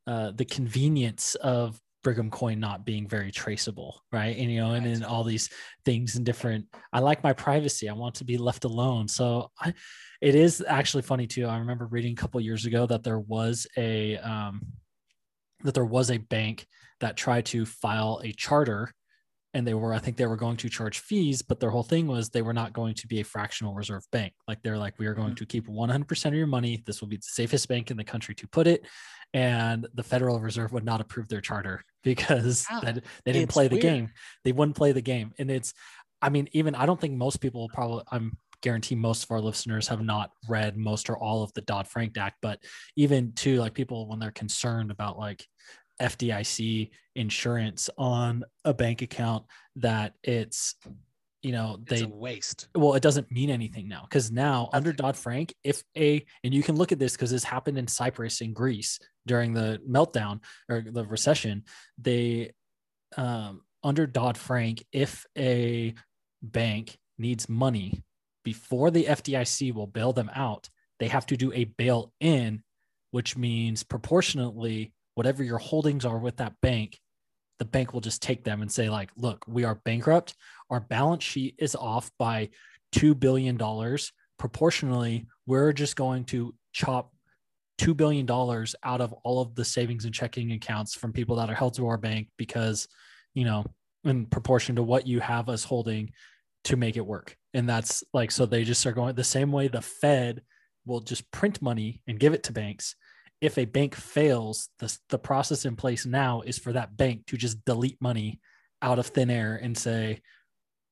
uh, 0.06 0.32
the 0.34 0.44
convenience 0.44 1.34
of 1.36 1.78
Brigham 2.02 2.30
coin 2.30 2.60
not 2.60 2.86
being 2.86 3.06
very 3.06 3.30
traceable, 3.30 4.02
right? 4.12 4.36
And 4.36 4.50
you 4.50 4.60
know, 4.60 4.70
right. 4.70 4.76
and 4.76 4.86
then 4.86 5.04
all 5.04 5.24
these 5.24 5.50
things 5.84 6.16
and 6.16 6.24
different. 6.24 6.66
I 6.92 7.00
like 7.00 7.22
my 7.22 7.32
privacy. 7.32 7.88
I 7.88 7.92
want 7.92 8.14
to 8.16 8.24
be 8.24 8.38
left 8.38 8.64
alone. 8.64 9.08
So 9.08 9.50
I, 9.60 9.74
it 10.20 10.34
is 10.34 10.64
actually 10.66 11.02
funny 11.02 11.26
too. 11.26 11.46
I 11.46 11.58
remember 11.58 11.86
reading 11.86 12.12
a 12.12 12.16
couple 12.16 12.40
years 12.40 12.64
ago 12.64 12.86
that 12.86 13.02
there 13.02 13.18
was 13.18 13.66
a 13.76 14.16
um, 14.18 14.62
that 15.64 15.74
there 15.74 15.84
was 15.84 16.10
a 16.10 16.18
bank 16.18 16.66
that 17.00 17.16
tried 17.16 17.46
to 17.46 17.66
file 17.66 18.20
a 18.24 18.32
charter 18.32 18.92
and 19.54 19.66
they 19.66 19.74
were 19.74 19.94
i 19.94 19.98
think 19.98 20.16
they 20.16 20.26
were 20.26 20.36
going 20.36 20.56
to 20.56 20.68
charge 20.68 20.98
fees 21.00 21.42
but 21.42 21.60
their 21.60 21.70
whole 21.70 21.82
thing 21.82 22.06
was 22.06 22.28
they 22.28 22.42
were 22.42 22.52
not 22.52 22.72
going 22.72 22.94
to 22.94 23.06
be 23.06 23.20
a 23.20 23.24
fractional 23.24 23.74
reserve 23.74 24.04
bank 24.12 24.32
like 24.46 24.62
they're 24.62 24.78
like 24.78 24.94
we 24.98 25.06
are 25.06 25.14
going 25.14 25.28
mm-hmm. 25.28 25.36
to 25.36 25.46
keep 25.46 25.66
100% 25.66 26.26
of 26.26 26.34
your 26.34 26.46
money 26.46 26.82
this 26.86 27.00
will 27.00 27.08
be 27.08 27.16
the 27.16 27.22
safest 27.22 27.68
bank 27.68 27.90
in 27.90 27.96
the 27.96 28.04
country 28.04 28.34
to 28.34 28.46
put 28.48 28.66
it 28.66 28.86
and 29.34 29.86
the 29.94 30.02
federal 30.02 30.40
reserve 30.40 30.72
would 30.72 30.84
not 30.84 31.00
approve 31.00 31.28
their 31.28 31.40
charter 31.40 31.82
because 32.04 32.66
wow. 32.70 32.80
that, 32.80 32.94
they 33.24 33.32
didn't 33.32 33.44
it's 33.44 33.52
play 33.52 33.68
the 33.68 33.74
weird. 33.74 33.82
game 33.82 34.10
they 34.44 34.52
wouldn't 34.52 34.76
play 34.76 34.92
the 34.92 35.02
game 35.02 35.32
and 35.38 35.50
it's 35.50 35.74
i 36.22 36.28
mean 36.28 36.48
even 36.52 36.74
i 36.74 36.86
don't 36.86 37.00
think 37.00 37.14
most 37.14 37.40
people 37.40 37.68
probably 37.72 38.02
i'm 38.10 38.36
guarantee 38.60 38.96
most 38.96 39.22
of 39.22 39.30
our 39.30 39.40
listeners 39.40 39.86
have 39.86 40.02
not 40.02 40.32
read 40.48 40.76
most 40.76 41.08
or 41.08 41.16
all 41.16 41.42
of 41.42 41.52
the 41.52 41.60
dodd-frank 41.62 42.16
act 42.18 42.36
but 42.42 42.58
even 42.96 43.32
to 43.32 43.58
like 43.60 43.74
people 43.74 44.08
when 44.08 44.18
they're 44.18 44.30
concerned 44.32 44.90
about 44.90 45.18
like 45.18 45.46
FDIC 46.00 46.90
insurance 47.14 47.90
on 47.98 48.44
a 48.64 48.72
bank 48.72 49.02
account 49.02 49.44
that 49.76 50.14
it's 50.22 50.74
you 51.42 51.52
know 51.52 51.78
they 51.88 52.04
waste 52.04 52.68
well 52.74 52.94
it 52.94 53.02
doesn't 53.02 53.30
mean 53.30 53.48
anything 53.50 53.88
now 53.88 54.02
because 54.02 54.30
now 54.30 54.64
Nothing. 54.64 54.76
under 54.76 54.92
dodd-frank 54.92 55.54
if 55.62 55.84
a 55.96 56.24
and 56.42 56.52
you 56.52 56.62
can 56.62 56.76
look 56.76 56.90
at 56.90 56.98
this 56.98 57.12
because 57.12 57.30
this 57.30 57.44
happened 57.44 57.78
in 57.78 57.86
cyprus 57.86 58.40
and 58.40 58.54
greece 58.54 58.98
during 59.26 59.52
the 59.52 59.80
meltdown 59.88 60.40
or 60.68 60.80
the 60.80 61.04
recession 61.04 61.62
they 61.96 62.52
um, 63.16 63.62
under 63.84 64.06
dodd-frank 64.06 64.84
if 64.92 65.26
a 65.36 65.94
bank 66.42 66.98
needs 67.18 67.48
money 67.48 68.02
before 68.44 68.90
the 68.90 69.04
fdic 69.04 69.72
will 69.72 69.86
bail 69.86 70.12
them 70.12 70.30
out 70.34 70.68
they 70.98 71.08
have 71.08 71.26
to 71.26 71.36
do 71.36 71.52
a 71.52 71.64
bail 71.64 72.12
in 72.18 72.62
which 73.12 73.36
means 73.36 73.84
proportionately 73.84 74.92
whatever 75.18 75.42
your 75.42 75.58
holdings 75.58 76.04
are 76.04 76.20
with 76.20 76.36
that 76.36 76.54
bank, 76.62 76.96
the 77.58 77.64
bank 77.64 77.92
will 77.92 78.00
just 78.00 78.22
take 78.22 78.44
them 78.44 78.62
and 78.62 78.70
say, 78.70 78.88
like, 78.88 79.10
look, 79.16 79.44
we 79.48 79.64
are 79.64 79.80
bankrupt. 79.84 80.36
Our 80.70 80.78
balance 80.78 81.24
sheet 81.24 81.56
is 81.58 81.74
off 81.74 82.08
by 82.20 82.50
$2 82.94 83.18
billion, 83.18 83.58
proportionally, 84.38 85.26
we're 85.44 85.72
just 85.72 85.96
going 85.96 86.22
to 86.26 86.54
chop 86.72 87.12
$2 87.80 87.96
billion 87.96 88.30
out 88.30 89.00
of 89.00 89.12
all 89.24 89.40
of 89.42 89.56
the 89.56 89.64
savings 89.64 90.04
and 90.04 90.14
checking 90.14 90.52
accounts 90.52 90.94
from 90.94 91.12
people 91.12 91.34
that 91.34 91.50
are 91.50 91.54
held 91.54 91.74
to 91.74 91.88
our 91.88 91.98
bank 91.98 92.28
because, 92.36 92.86
you 93.34 93.44
know, 93.44 93.64
in 94.04 94.24
proportion 94.24 94.76
to 94.76 94.84
what 94.84 95.04
you 95.04 95.18
have 95.18 95.48
us 95.48 95.64
holding 95.64 96.12
to 96.62 96.76
make 96.76 96.96
it 96.96 97.04
work. 97.04 97.36
And 97.54 97.68
that's 97.68 98.04
like, 98.14 98.30
so 98.30 98.46
they 98.46 98.62
just 98.62 98.86
are 98.86 98.92
going 98.92 99.16
the 99.16 99.24
same 99.24 99.50
way 99.50 99.66
the 99.66 99.82
Fed 99.82 100.42
will 100.86 101.00
just 101.00 101.28
print 101.32 101.60
money 101.60 102.02
and 102.06 102.20
give 102.20 102.34
it 102.34 102.44
to 102.44 102.52
banks. 102.52 102.94
If 103.40 103.58
a 103.58 103.64
bank 103.64 103.94
fails, 103.94 104.68
the, 104.78 104.96
the 105.10 105.18
process 105.18 105.64
in 105.64 105.76
place 105.76 106.04
now 106.04 106.42
is 106.42 106.58
for 106.58 106.72
that 106.72 106.96
bank 106.96 107.26
to 107.26 107.36
just 107.36 107.64
delete 107.64 108.00
money 108.00 108.40
out 108.82 108.98
of 108.98 109.06
thin 109.06 109.30
air 109.30 109.58
and 109.62 109.76
say, 109.76 110.20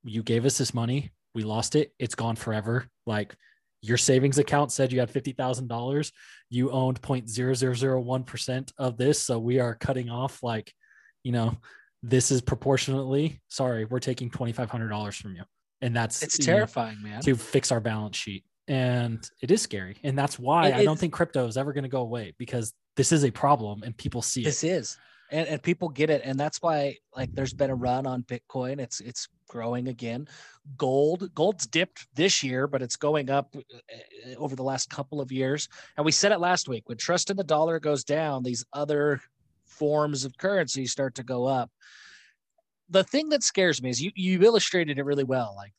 You 0.04 0.22
gave 0.22 0.44
us 0.44 0.58
this 0.58 0.74
money, 0.74 1.12
we 1.34 1.42
lost 1.42 1.76
it, 1.76 1.92
it's 1.98 2.14
gone 2.14 2.36
forever. 2.36 2.86
Like 3.06 3.36
your 3.82 3.98
savings 3.98 4.38
account 4.38 4.72
said 4.72 4.92
you 4.92 5.00
had 5.00 5.12
$50,000, 5.12 6.12
you 6.50 6.70
owned 6.70 7.00
0.0001% 7.02 8.72
of 8.78 8.96
this. 8.96 9.22
So 9.22 9.38
we 9.38 9.60
are 9.60 9.74
cutting 9.74 10.10
off, 10.10 10.42
like, 10.42 10.72
you 11.22 11.32
know, 11.32 11.56
this 12.02 12.30
is 12.30 12.40
proportionately, 12.40 13.40
sorry, 13.48 13.84
we're 13.84 14.00
taking 14.00 14.30
$2,500 14.30 15.20
from 15.20 15.34
you. 15.34 15.42
And 15.80 15.94
that's 15.94 16.22
it's 16.22 16.38
terrifying, 16.38 17.02
know, 17.02 17.08
man. 17.08 17.22
To 17.22 17.36
fix 17.36 17.70
our 17.70 17.80
balance 17.80 18.16
sheet. 18.16 18.44
And 18.68 19.28
it 19.40 19.50
is 19.50 19.62
scary. 19.62 19.96
And 20.02 20.18
that's 20.18 20.38
why 20.38 20.68
it 20.68 20.75
I 20.75 20.85
don't 20.85 20.99
think 20.99 21.12
crypto 21.12 21.46
is 21.46 21.56
ever 21.56 21.73
going 21.73 21.85
to 21.85 21.90
go 21.90 22.00
away 22.00 22.35
because 22.38 22.73
this 22.96 23.12
is 23.12 23.25
a 23.25 23.30
problem 23.30 23.82
and 23.82 23.96
people 23.96 24.23
see 24.23 24.42
this 24.42 24.64
it. 24.64 24.68
This 24.68 24.78
is. 24.78 24.99
And, 25.30 25.49
and 25.49 25.62
people 25.62 25.88
get 25.88 26.08
it. 26.11 26.23
And 26.25 26.38
that's 26.38 26.62
why 26.62 26.96
like 27.14 27.32
there's 27.32 27.52
been 27.52 27.70
a 27.70 27.75
run 27.75 28.06
on 28.06 28.23
Bitcoin. 28.23 28.80
It's 28.80 29.00
it's 29.00 29.28
growing 29.49 29.88
again. 29.88 30.28
Gold, 30.76 31.32
gold's 31.35 31.66
dipped 31.66 32.06
this 32.14 32.42
year, 32.42 32.66
but 32.66 32.82
it's 32.82 32.96
going 32.96 33.30
up 33.30 33.54
uh, 33.56 34.35
over 34.37 34.56
the 34.56 34.62
last 34.62 34.90
couple 34.90 35.20
of 35.20 35.32
years. 35.32 35.68
And 35.96 36.04
we 36.04 36.12
said 36.12 36.32
it 36.32 36.38
last 36.38 36.68
week 36.68 36.88
when 36.88 36.99
trust 36.99 37.30
in 37.30 37.37
the 37.37 37.44
dollar 37.44 37.78
goes 37.80 38.04
down, 38.04 38.42
these 38.42 38.64
other 38.73 39.20
forms 39.64 40.25
of 40.25 40.37
currency 40.38 40.87
start 40.87 41.14
to 41.16 41.23
go 41.23 41.44
up. 41.44 41.70
The 42.88 43.04
thing 43.04 43.28
that 43.30 43.42
scares 43.42 43.82
me 43.82 43.90
is 43.90 44.00
you 44.00 44.12
you 44.14 44.42
illustrated 44.42 44.99
it 44.99 45.04
really 45.04 45.25
well. 45.25 45.54
Like 45.56 45.73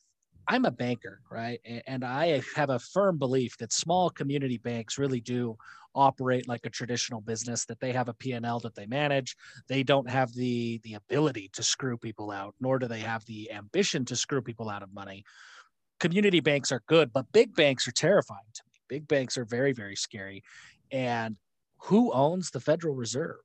I'm 0.48 0.66
a 0.66 0.72
banker, 0.72 1.22
right? 1.30 1.60
And 1.88 2.06
I 2.06 2.42
have 2.56 2.70
a 2.70 2.80
firm 2.80 3.18
belief 3.18 3.58
that 3.58 3.74
small 3.74 4.10
community 4.10 4.58
banks 4.58 4.98
really 4.98 5.20
do 5.20 5.58
operate 5.94 6.48
like 6.48 6.66
a 6.66 6.70
traditional 6.70 7.20
business 7.20 7.66
that 7.66 7.80
they 7.80 7.92
have 7.92 8.08
a 8.08 8.14
P&L 8.14 8.60
that 8.62 8.76
they 8.76 8.86
manage. 8.86 9.36
They 9.68 9.84
don't 9.84 10.10
have 10.10 10.34
the 10.34 10.80
the 10.84 10.94
ability 10.94 11.50
to 11.54 11.64
screw 11.64 11.98
people 11.98 12.32
out, 12.32 12.56
nor 12.62 12.80
do 12.80 12.88
they 12.88 13.00
have 13.00 13.26
the 13.26 13.52
ambition 13.52 14.06
to 14.06 14.16
screw 14.16 14.42
people 14.42 14.70
out 14.70 14.84
of 14.84 14.94
money. 14.94 15.26
Community 16.00 16.40
banks 16.40 16.72
are 16.72 16.84
good, 16.88 17.12
but 17.12 17.32
big 17.34 17.54
banks 17.56 17.88
are 17.88 17.92
terrifying 17.92 18.40
to 18.54 18.62
me. 18.68 18.80
Big 18.88 19.08
banks 19.08 19.38
are 19.38 19.46
very 19.46 19.74
very 19.74 19.96
scary. 19.96 20.44
And 20.92 21.36
who 21.80 22.12
owns 22.14 22.52
the 22.52 22.62
Federal 22.62 22.96
Reserve? 22.96 23.42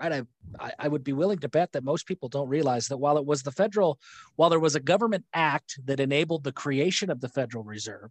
Right? 0.00 0.24
I, 0.60 0.72
I 0.78 0.88
would 0.88 1.04
be 1.04 1.12
willing 1.12 1.38
to 1.38 1.48
bet 1.48 1.72
that 1.72 1.84
most 1.84 2.06
people 2.06 2.28
don't 2.28 2.48
realize 2.48 2.88
that 2.88 2.98
while 2.98 3.18
it 3.18 3.26
was 3.26 3.42
the 3.42 3.52
federal, 3.52 3.98
while 4.36 4.50
there 4.50 4.60
was 4.60 4.74
a 4.74 4.80
government 4.80 5.24
act 5.34 5.78
that 5.84 6.00
enabled 6.00 6.44
the 6.44 6.52
creation 6.52 7.10
of 7.10 7.20
the 7.20 7.28
Federal 7.28 7.64
Reserve, 7.64 8.10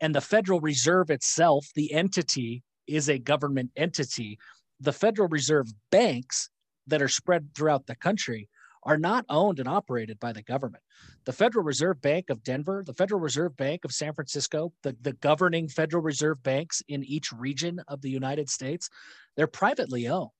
and 0.00 0.14
the 0.14 0.20
Federal 0.20 0.60
Reserve 0.60 1.10
itself, 1.10 1.68
the 1.74 1.92
entity, 1.92 2.62
is 2.86 3.08
a 3.08 3.18
government 3.18 3.70
entity, 3.76 4.38
the 4.80 4.92
Federal 4.92 5.28
Reserve 5.28 5.68
banks 5.90 6.50
that 6.86 7.02
are 7.02 7.08
spread 7.08 7.54
throughout 7.54 7.86
the 7.86 7.94
country 7.94 8.48
are 8.82 8.96
not 8.96 9.26
owned 9.28 9.58
and 9.58 9.68
operated 9.68 10.18
by 10.18 10.32
the 10.32 10.42
government. 10.42 10.82
The 11.26 11.32
Federal 11.32 11.64
Reserve 11.64 12.00
Bank 12.00 12.30
of 12.30 12.42
Denver, 12.42 12.82
the 12.84 12.94
Federal 12.94 13.20
Reserve 13.20 13.56
Bank 13.56 13.84
of 13.84 13.92
San 13.92 14.14
Francisco, 14.14 14.72
the, 14.82 14.96
the 15.02 15.12
governing 15.12 15.68
Federal 15.68 16.02
Reserve 16.02 16.42
banks 16.42 16.82
in 16.88 17.04
each 17.04 17.30
region 17.30 17.80
of 17.88 18.00
the 18.00 18.08
United 18.08 18.48
States, 18.48 18.88
they're 19.36 19.46
privately 19.46 20.08
owned. 20.08 20.30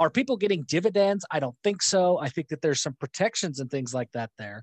Are 0.00 0.08
people 0.08 0.38
getting 0.38 0.62
dividends? 0.62 1.26
I 1.30 1.40
don't 1.40 1.56
think 1.62 1.82
so. 1.82 2.18
I 2.18 2.30
think 2.30 2.48
that 2.48 2.62
there's 2.62 2.80
some 2.80 2.94
protections 2.94 3.60
and 3.60 3.70
things 3.70 3.92
like 3.92 4.10
that 4.12 4.30
there. 4.38 4.62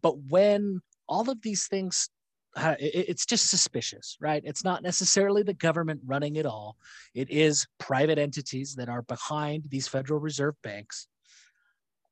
But 0.00 0.18
when 0.30 0.80
all 1.06 1.28
of 1.28 1.42
these 1.42 1.68
things, 1.68 2.08
uh, 2.56 2.76
it's 2.78 3.26
just 3.26 3.50
suspicious, 3.50 4.16
right? 4.22 4.42
It's 4.42 4.64
not 4.64 4.82
necessarily 4.82 5.42
the 5.42 5.52
government 5.52 6.00
running 6.06 6.36
it 6.36 6.46
all. 6.46 6.78
It 7.14 7.30
is 7.30 7.66
private 7.78 8.18
entities 8.18 8.74
that 8.76 8.88
are 8.88 9.02
behind 9.02 9.64
these 9.68 9.86
Federal 9.86 10.18
Reserve 10.18 10.54
banks. 10.62 11.08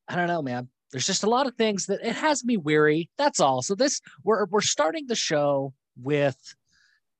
I 0.07 0.17
don't 0.17 0.29
know, 0.29 0.43
man. 0.43 0.69
There's 0.93 1.07
just 1.07 1.25
a 1.25 1.31
lot 1.31 1.47
of 1.47 1.55
things 1.55 1.87
that 1.87 2.01
it 2.03 2.17
has 2.17 2.45
me 2.45 2.59
weary. 2.59 3.09
That's 3.17 3.41
all. 3.41 3.63
So 3.63 3.75
this 3.75 4.01
we're 4.25 4.45
we're 4.47 4.61
starting 4.61 5.07
the 5.07 5.15
show 5.15 5.73
with 6.01 6.37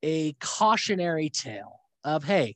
a 0.03 0.35
cautionary 0.35 1.31
tale 1.31 1.81
of 2.05 2.25
hey, 2.25 2.55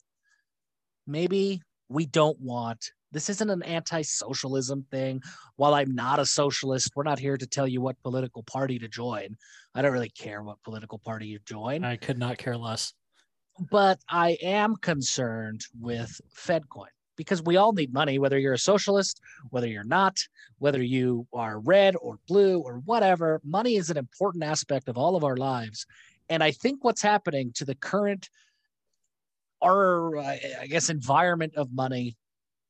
maybe 1.07 1.63
we 1.93 2.07
don't 2.07 2.41
want 2.41 2.91
this 3.13 3.29
isn't 3.29 3.51
an 3.51 3.63
anti-socialism 3.63 4.87
thing. 4.91 5.23
While 5.57 5.75
i'm 5.75 5.95
not 5.95 6.19
a 6.19 6.27
socialist 6.27 6.93
we're 6.97 7.03
not 7.03 7.19
here 7.19 7.37
to 7.37 7.47
tell 7.47 7.69
you 7.69 7.81
what 7.81 8.03
political 8.03 8.43
party 8.43 8.79
to 8.79 8.89
join. 8.89 9.37
I 9.75 9.83
don't 9.83 9.93
really 9.93 10.09
care 10.09 10.43
what 10.43 10.63
political 10.65 10.99
party 10.99 11.27
you 11.27 11.39
join. 11.45 11.85
I 11.85 11.97
could 11.97 12.19
not 12.19 12.39
care 12.39 12.57
less. 12.57 12.95
But 13.71 14.01
i 14.09 14.39
am 14.43 14.77
concerned 14.77 15.61
with 15.79 16.21
fedcoin 16.35 16.87
because 17.17 17.43
we 17.43 17.57
all 17.57 17.73
need 17.73 17.93
money 17.93 18.19
whether 18.19 18.39
you're 18.39 18.55
a 18.55 18.59
socialist 18.59 19.21
whether 19.51 19.69
you're 19.69 19.85
not 19.85 20.17
whether 20.59 20.83
you 20.83 21.27
are 21.35 21.61
red 21.61 21.95
or 22.01 22.19
blue 22.27 22.61
or 22.61 22.79
whatever. 22.87 23.41
Money 23.45 23.77
is 23.77 23.91
an 23.91 23.99
important 23.99 24.43
aspect 24.43 24.89
of 24.89 24.97
all 24.97 25.17
of 25.17 25.25
our 25.25 25.37
lives. 25.37 25.87
And 26.31 26.43
i 26.43 26.51
think 26.51 26.83
what's 26.83 27.03
happening 27.03 27.53
to 27.57 27.67
the 27.67 27.75
current 27.75 28.31
our 29.63 30.17
uh, 30.17 30.37
I 30.61 30.67
guess 30.69 30.91
environment 30.91 31.55
of 31.57 31.73
money 31.73 32.17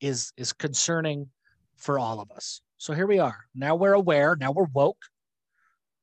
is 0.00 0.32
is 0.36 0.52
concerning 0.52 1.28
for 1.76 1.98
all 1.98 2.20
of 2.20 2.30
us. 2.30 2.60
So 2.78 2.92
here 2.92 3.06
we 3.06 3.18
are. 3.18 3.46
Now 3.54 3.74
we're 3.74 3.94
aware, 3.94 4.36
now 4.36 4.52
we're 4.52 4.64
woke, 4.72 5.04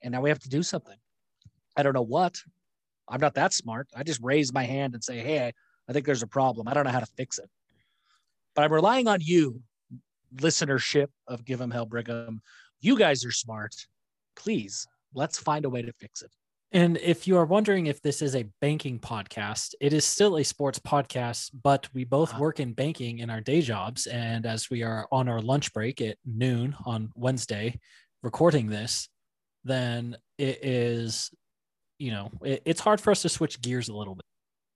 and 0.02 0.12
now 0.12 0.22
we 0.22 0.30
have 0.30 0.40
to 0.40 0.50
do 0.50 0.64
something. 0.64 0.98
I 1.78 1.84
don't 1.84 1.94
know 1.94 2.02
what. 2.02 2.42
I'm 3.08 3.22
not 3.22 3.36
that 3.36 3.54
smart. 3.54 3.88
I 3.96 4.04
just 4.04 4.22
raise 4.22 4.54
my 4.54 4.64
hand 4.64 4.94
and 4.94 5.04
say, 5.04 5.20
"Hey, 5.20 5.54
I 5.88 5.94
think 5.94 6.06
there's 6.06 6.24
a 6.24 6.28
problem. 6.28 6.68
I 6.68 6.74
don't 6.74 6.86
know 6.86 6.92
how 6.92 7.00
to 7.00 7.06
fix 7.18 7.40
it." 7.40 7.50
But 8.56 8.64
I'm 8.66 8.74
relying 8.74 9.08
on 9.08 9.20
you, 9.22 9.62
listenership 10.36 11.08
of 11.28 11.46
Give 11.46 11.62
'em 11.62 11.72
Hell 11.72 11.86
Brigham. 11.86 12.42
You 12.82 12.98
guys 12.98 13.26
are 13.26 13.32
smart. 13.32 13.76
Please, 14.36 14.88
let's 15.14 15.38
find 15.38 15.66
a 15.66 15.70
way 15.70 15.82
to 15.82 15.92
fix 15.94 16.22
it. 16.22 16.32
And 16.72 16.98
if 16.98 17.28
you 17.28 17.36
are 17.38 17.46
wondering 17.46 17.88
if 17.88 18.00
this 18.02 18.22
is 18.22 18.36
a 18.36 18.48
banking 18.62 19.00
podcast, 19.00 19.74
it 19.82 19.92
is 19.92 20.06
still 20.06 20.38
a 20.38 20.44
sports 20.44 20.78
podcast, 20.78 21.50
but 21.64 21.90
we 21.96 22.04
both 22.04 22.30
uh-huh. 22.30 22.42
work 22.42 22.60
in 22.60 22.74
banking 22.74 23.20
in 23.20 23.32
our 23.32 23.42
day 23.42 23.62
jobs. 23.62 24.06
And 24.06 24.46
as 24.46 24.70
we 24.70 24.84
are 24.84 25.08
on 25.12 25.28
our 25.28 25.42
lunch 25.42 25.74
break 25.74 26.00
at 26.00 26.18
noon 26.26 26.76
on 26.86 27.12
Wednesday 27.16 27.80
recording 28.22 28.68
this, 28.68 29.10
then 29.64 30.16
it 30.38 30.64
is, 30.64 31.32
you 31.98 32.12
know, 32.12 32.30
it, 32.44 32.62
it's 32.66 32.82
hard 32.82 33.02
for 33.02 33.10
us 33.10 33.24
to 33.24 33.30
switch 33.30 33.60
gears 33.62 33.90
a 33.90 33.96
little 33.96 34.14
bit. 34.14 34.26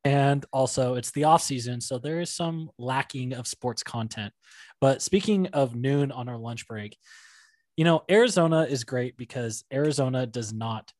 And 0.03 0.45
also, 0.51 0.95
it's 0.95 1.11
the 1.11 1.25
off 1.25 1.43
season, 1.43 1.79
so 1.79 1.97
there 1.97 2.19
is 2.19 2.29
some 2.29 2.71
lacking 2.77 3.33
of 3.33 3.47
sports 3.47 3.83
content. 3.83 4.33
But 4.81 5.01
speaking 5.01 5.47
of 5.47 5.75
noon 5.75 6.11
on 6.11 6.27
our 6.27 6.37
lunch 6.37 6.67
break, 6.67 6.97
you 7.77 7.85
know, 7.85 8.03
Arizona 8.11 8.63
is 8.63 8.83
great 8.83 9.15
because 9.15 9.63
Arizona 9.71 10.25
does 10.25 10.51
not 10.51 10.91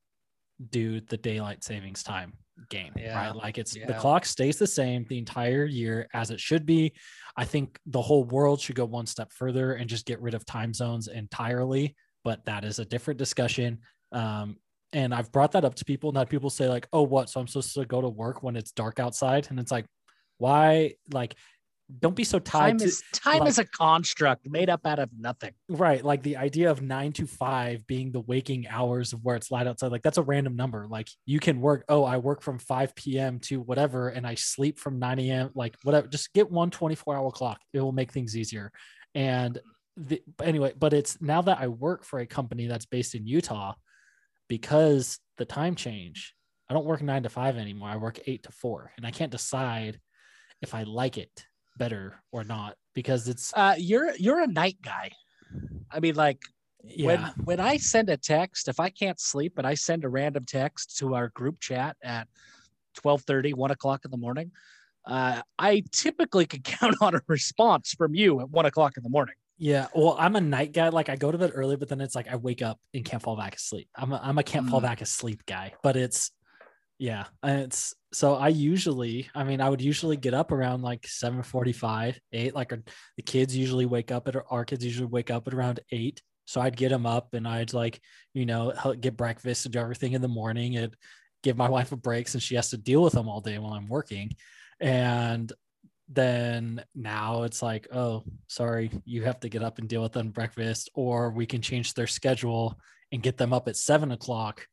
do 0.70 1.00
the 1.00 1.16
daylight 1.16 1.64
savings 1.64 2.02
time 2.02 2.32
game, 2.70 2.92
yeah. 2.96 3.16
right? 3.16 3.34
Like 3.34 3.58
it's 3.58 3.76
yeah. 3.76 3.86
the 3.86 3.94
clock 3.94 4.24
stays 4.24 4.58
the 4.58 4.66
same 4.66 5.04
the 5.08 5.18
entire 5.18 5.64
year 5.64 6.08
as 6.14 6.30
it 6.30 6.40
should 6.40 6.66
be. 6.66 6.92
I 7.36 7.44
think 7.44 7.78
the 7.86 8.02
whole 8.02 8.24
world 8.24 8.60
should 8.60 8.76
go 8.76 8.84
one 8.84 9.06
step 9.06 9.32
further 9.32 9.74
and 9.74 9.88
just 9.88 10.06
get 10.06 10.20
rid 10.20 10.34
of 10.34 10.44
time 10.44 10.72
zones 10.72 11.08
entirely, 11.08 11.96
but 12.22 12.44
that 12.46 12.64
is 12.64 12.78
a 12.78 12.84
different 12.84 13.18
discussion. 13.18 13.78
Um, 14.12 14.56
and 14.92 15.12
I've 15.12 15.32
brought 15.32 15.52
that 15.52 15.64
up 15.64 15.74
to 15.76 15.84
people, 15.84 16.10
and 16.10 16.16
that 16.16 16.28
people 16.28 16.50
say 16.50 16.68
like, 16.68 16.86
"Oh, 16.92 17.02
what? 17.02 17.28
So 17.28 17.40
I'm 17.40 17.48
supposed 17.48 17.74
to 17.74 17.84
go 17.84 18.00
to 18.00 18.08
work 18.08 18.44
when 18.44 18.54
it's 18.54 18.70
dark 18.70 19.00
outside?" 19.00 19.48
And 19.50 19.58
it's 19.58 19.72
like, 19.72 19.86
why? 20.38 20.94
Like 21.12 21.36
don't 22.00 22.16
be 22.16 22.24
so 22.24 22.38
tied 22.38 22.78
time 22.78 22.86
is, 22.86 23.02
to 23.12 23.20
time 23.20 23.40
like, 23.40 23.48
is 23.48 23.58
a 23.58 23.64
construct 23.64 24.48
made 24.48 24.70
up 24.70 24.86
out 24.86 24.98
of 24.98 25.10
nothing. 25.18 25.52
Right 25.68 26.02
like 26.02 26.22
the 26.22 26.36
idea 26.36 26.70
of 26.70 26.80
nine 26.80 27.12
to 27.12 27.26
five 27.26 27.86
being 27.86 28.10
the 28.10 28.20
waking 28.20 28.66
hours 28.68 29.12
of 29.12 29.22
where 29.22 29.36
it's 29.36 29.50
light 29.50 29.66
outside 29.66 29.92
like 29.92 30.02
that's 30.02 30.18
a 30.18 30.22
random 30.22 30.56
number. 30.56 30.86
Like 30.88 31.08
you 31.26 31.40
can 31.40 31.60
work 31.60 31.84
oh 31.88 32.04
i 32.04 32.16
work 32.16 32.42
from 32.42 32.58
5 32.58 32.94
p.m 32.94 33.38
to 33.40 33.60
whatever 33.60 34.08
and 34.08 34.26
i 34.26 34.34
sleep 34.34 34.78
from 34.78 34.98
9 34.98 35.18
a.m 35.18 35.50
like 35.54 35.76
whatever 35.82 36.06
just 36.06 36.32
get 36.32 36.50
one 36.50 36.70
24 36.70 37.16
hour 37.16 37.30
clock. 37.30 37.60
It 37.72 37.80
will 37.80 37.92
make 37.92 38.12
things 38.12 38.36
easier. 38.36 38.72
And 39.14 39.58
the, 39.96 40.22
anyway 40.42 40.72
but 40.76 40.92
it's 40.92 41.20
now 41.20 41.42
that 41.42 41.58
i 41.60 41.68
work 41.68 42.04
for 42.04 42.18
a 42.18 42.26
company 42.26 42.66
that's 42.66 42.86
based 42.86 43.14
in 43.14 43.28
utah 43.28 43.74
because 44.48 45.20
the 45.36 45.44
time 45.44 45.76
change 45.76 46.34
i 46.68 46.74
don't 46.74 46.84
work 46.84 47.00
nine 47.00 47.22
to 47.22 47.28
five 47.28 47.56
anymore. 47.56 47.90
I 47.90 47.96
work 47.96 48.18
eight 48.26 48.42
to 48.44 48.52
four 48.52 48.90
and 48.96 49.06
i 49.06 49.12
can't 49.12 49.30
decide 49.30 50.00
if 50.62 50.74
i 50.74 50.82
like 50.82 51.16
it 51.16 51.44
better 51.76 52.14
or 52.32 52.44
not 52.44 52.76
because 52.94 53.28
it's 53.28 53.52
uh 53.54 53.74
you're 53.78 54.14
you're 54.16 54.40
a 54.40 54.46
night 54.46 54.78
guy 54.82 55.10
i 55.90 56.00
mean 56.00 56.14
like 56.14 56.40
Yeah. 56.86 57.06
When 57.06 57.20
when 57.44 57.60
I 57.60 57.78
send 57.78 58.10
a 58.10 58.18
text, 58.18 58.68
if 58.68 58.78
I 58.78 58.90
can't 58.90 59.18
sleep 59.18 59.56
and 59.56 59.66
I 59.66 59.72
send 59.74 60.04
a 60.04 60.08
random 60.10 60.44
text 60.44 60.98
to 60.98 61.14
our 61.14 61.28
group 61.30 61.58
chat 61.60 61.96
at 62.02 62.28
12:30, 62.94 63.54
1 63.54 63.70
o'clock 63.70 64.04
in 64.04 64.10
the 64.10 64.18
morning, 64.18 64.52
uh, 65.06 65.40
I 65.58 65.82
typically 65.92 66.44
can 66.46 66.62
count 66.76 66.96
on 67.00 67.14
a 67.14 67.22
response 67.26 67.94
from 67.94 68.14
you 68.14 68.40
at 68.40 68.50
one 68.50 68.66
o'clock 68.66 68.98
in 68.98 69.02
the 69.02 69.08
morning. 69.08 69.34
Yeah, 69.56 69.86
well, 69.94 70.16
I'm 70.18 70.36
a 70.36 70.40
night 70.40 70.72
guy. 70.72 70.88
Like 70.90 71.08
I 71.08 71.16
go 71.16 71.30
to 71.32 71.38
bed 71.38 71.52
early, 71.54 71.76
but 71.76 71.88
then 71.88 72.00
it's 72.00 72.14
like 72.14 72.28
I 72.28 72.36
wake 72.36 72.60
up 72.60 72.78
and 72.92 73.04
can't 73.04 73.22
fall 73.22 73.36
back 73.36 73.54
asleep. 73.54 73.88
I'm 73.94 74.12
a, 74.12 74.20
I'm 74.22 74.36
a 74.36 74.42
can't 74.42 74.68
fall 74.68 74.80
Mm. 74.80 74.84
back 74.84 75.00
asleep 75.00 75.46
guy. 75.46 75.72
But 75.82 75.96
it's 75.96 76.32
yeah, 76.98 77.24
it's 77.42 77.94
so 78.12 78.34
I 78.34 78.48
usually, 78.48 79.28
I 79.34 79.42
mean, 79.44 79.60
I 79.60 79.68
would 79.68 79.80
usually 79.80 80.16
get 80.16 80.34
up 80.34 80.52
around 80.52 80.82
like 80.82 81.02
7:45, 81.02 82.18
8. 82.32 82.54
Like 82.54 82.72
our, 82.72 82.82
the 83.16 83.22
kids 83.22 83.56
usually 83.56 83.86
wake 83.86 84.12
up 84.12 84.28
at 84.28 84.36
our 84.48 84.64
kids 84.64 84.84
usually 84.84 85.08
wake 85.08 85.30
up 85.30 85.48
at 85.48 85.54
around 85.54 85.80
8. 85.90 86.22
So 86.44 86.60
I'd 86.60 86.76
get 86.76 86.90
them 86.90 87.06
up 87.06 87.34
and 87.34 87.48
I'd 87.48 87.72
like, 87.72 88.00
you 88.32 88.46
know, 88.46 88.72
get 89.00 89.16
breakfast 89.16 89.66
and 89.66 89.72
do 89.72 89.80
everything 89.80 90.12
in 90.12 90.22
the 90.22 90.28
morning 90.28 90.76
and 90.76 90.94
give 91.42 91.56
my 91.56 91.68
wife 91.70 91.92
a 91.92 91.96
break 91.96 92.28
since 92.28 92.44
she 92.44 92.54
has 92.54 92.70
to 92.70 92.76
deal 92.76 93.02
with 93.02 93.14
them 93.14 93.28
all 93.28 93.40
day 93.40 93.58
while 93.58 93.72
I'm 93.72 93.88
working. 93.88 94.36
And 94.78 95.52
then 96.08 96.84
now 96.94 97.44
it's 97.44 97.62
like, 97.62 97.88
oh, 97.92 98.24
sorry, 98.46 98.90
you 99.04 99.24
have 99.24 99.40
to 99.40 99.48
get 99.48 99.62
up 99.62 99.78
and 99.78 99.88
deal 99.88 100.02
with 100.02 100.12
them 100.12 100.30
breakfast, 100.30 100.90
or 100.94 101.30
we 101.30 101.46
can 101.46 101.62
change 101.62 101.94
their 101.94 102.06
schedule 102.06 102.78
and 103.10 103.22
get 103.22 103.38
them 103.38 103.52
up 103.52 103.68
at 103.68 103.76
seven 103.76 104.12
o'clock 104.12 104.66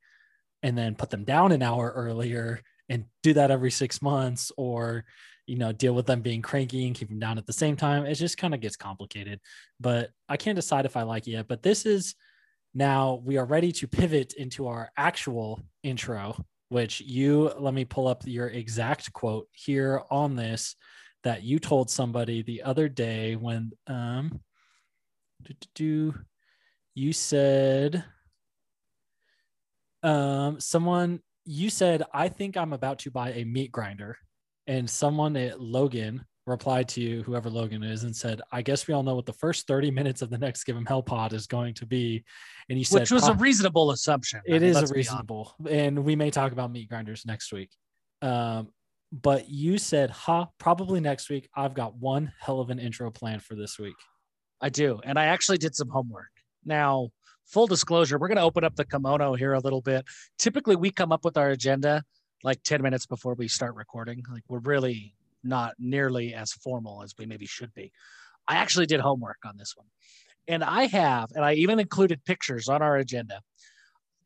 and 0.64 0.78
then 0.78 0.96
put 0.96 1.10
them 1.10 1.24
down 1.24 1.52
an 1.52 1.62
hour 1.62 1.92
earlier 1.96 2.62
and 2.90 3.06
do 3.24 3.34
that 3.34 3.52
every 3.52 3.72
six 3.72 4.02
months, 4.02 4.52
or 4.58 5.06
you 5.48 5.58
know, 5.58 5.72
deal 5.72 5.94
with 5.94 6.06
them 6.06 6.22
being 6.22 6.42
cranky 6.42 6.86
and 6.86 6.96
keep 6.96 7.10
them 7.10 7.20
down 7.20 7.38
at 7.38 7.46
the 7.46 7.54
same 7.54 7.76
time. 7.76 8.06
It 8.06 8.16
just 8.16 8.38
kind 8.38 8.54
of 8.54 8.62
gets 8.62 8.76
complicated. 8.76 9.40
But 9.80 10.12
I 10.30 10.38
can't 10.38 10.56
decide 10.56 10.86
if 10.86 10.96
I 10.96 11.02
like 11.02 11.28
it 11.28 11.32
yet. 11.32 11.48
But 11.48 11.64
this 11.64 11.86
is 11.86 12.16
now 12.74 13.22
we 13.26 13.38
are 13.38 13.46
ready 13.46 13.72
to 13.74 13.88
pivot 13.88 14.34
into 14.34 14.68
our 14.68 14.92
actual 14.96 15.62
intro, 15.84 16.46
which 16.70 17.02
you 17.02 17.52
let 17.60 17.74
me 17.74 17.86
pull 17.86 18.08
up 18.08 18.24
your 18.26 18.48
exact 18.48 19.12
quote 19.12 19.48
here 19.52 20.04
on 20.10 20.36
this 20.36 20.76
that 21.24 21.44
you 21.44 21.60
told 21.60 21.90
somebody 21.90 22.42
the 22.42 22.64
other 22.64 22.88
day 22.88 23.36
when 23.36 23.72
um 23.88 24.40
do, 25.44 25.54
do, 25.54 25.68
do, 25.76 26.20
you 26.94 27.14
said 27.14 28.04
um 30.04 30.60
someone 30.60 31.20
you 31.46 31.70
said 31.70 32.04
i 32.14 32.28
think 32.28 32.58
i'm 32.58 32.74
about 32.74 33.00
to 33.00 33.12
buy 33.12 33.32
a 33.32 33.44
meat 33.44 33.72
grinder 33.72 34.18
and 34.68 34.90
someone 34.90 35.36
at 35.36 35.60
logan 35.60 36.24
replied 36.48 36.88
to 36.88 37.02
you 37.02 37.22
whoever 37.24 37.50
logan 37.50 37.84
is 37.84 38.04
and 38.04 38.16
said 38.16 38.42
i 38.52 38.62
guess 38.62 38.88
we 38.88 38.94
all 38.94 39.04
know 39.04 39.16
what 39.16 39.26
the 39.26 39.34
first 39.34 39.68
30 39.68 39.92
minutes 39.92 40.22
of 40.22 40.30
the 40.30 40.38
next 40.38 40.64
Give 40.64 40.76
Him 40.76 40.86
hell 40.86 41.04
pod 41.04 41.34
is 41.34 41.46
going 41.46 41.76
to 41.76 41.86
be 41.86 42.24
and 42.72 42.80
you 42.80 42.86
said 42.86 43.02
which 43.02 43.12
was 43.12 43.28
a 43.28 43.34
reasonable 43.34 43.92
assumption. 43.92 44.40
I 44.48 44.54
mean, 44.54 44.64
is 44.64 44.78
a 44.78 44.88
reasonable, 44.94 45.54
and 45.70 46.06
we 46.06 46.16
may 46.16 46.32
talk 46.32 46.54
about 46.54 46.72
meat 46.72 46.88
grinders 46.88 47.26
next 47.26 47.52
week. 47.52 47.70
Um, 48.22 48.70
but 49.12 49.50
you 49.50 49.78
said, 49.78 50.10
"Ha, 50.10 50.48
probably 50.58 51.02
next 51.02 51.30
week." 51.30 51.50
I've 51.54 51.74
got 51.74 51.98
one 51.98 52.32
hell 52.40 52.62
of 52.62 52.70
an 52.70 52.80
intro 52.80 53.12
plan 53.12 53.42
for 53.42 53.56
this 53.56 53.78
week. 53.78 53.98
I 54.62 54.70
do. 54.70 55.02
And 55.04 55.20
I 55.20 55.26
actually 55.26 55.58
did 55.58 55.76
some 55.76 55.90
homework. 55.90 56.32
Now, 56.64 57.10
full 57.52 57.68
disclosure, 57.68 58.18
we're 58.18 58.28
going 58.28 58.38
to 58.38 58.44
open 58.44 58.64
up 58.64 58.76
the 58.76 58.86
kimono 58.86 59.36
here 59.36 59.54
a 59.54 59.60
little 59.60 59.82
bit. 59.82 60.06
Typically, 60.38 60.76
we 60.76 60.90
come 60.90 61.12
up 61.12 61.26
with 61.26 61.38
our 61.38 61.50
agenda 61.50 62.04
like 62.44 62.64
10 62.64 62.82
minutes 62.82 63.06
before 63.06 63.36
we 63.36 63.48
start 63.48 63.76
recording. 63.76 64.24
Like, 64.32 64.44
we're 64.48 64.60
really 64.60 65.14
not 65.44 65.74
nearly 65.78 66.34
as 66.34 66.54
formal 66.54 67.04
as 67.04 67.14
we 67.18 67.26
maybe 67.26 67.46
should 67.46 67.74
be. 67.74 67.92
I 68.48 68.56
actually 68.56 68.86
did 68.86 69.00
homework 69.00 69.38
on 69.46 69.58
this 69.58 69.76
one. 69.76 69.88
And 70.48 70.64
I 70.64 70.88
have, 70.88 71.30
and 71.36 71.46
I 71.46 71.54
even 71.54 71.80
included 71.80 72.26
pictures 72.26 72.68
on 72.68 72.82
our 72.82 72.98
agenda. 72.98 73.42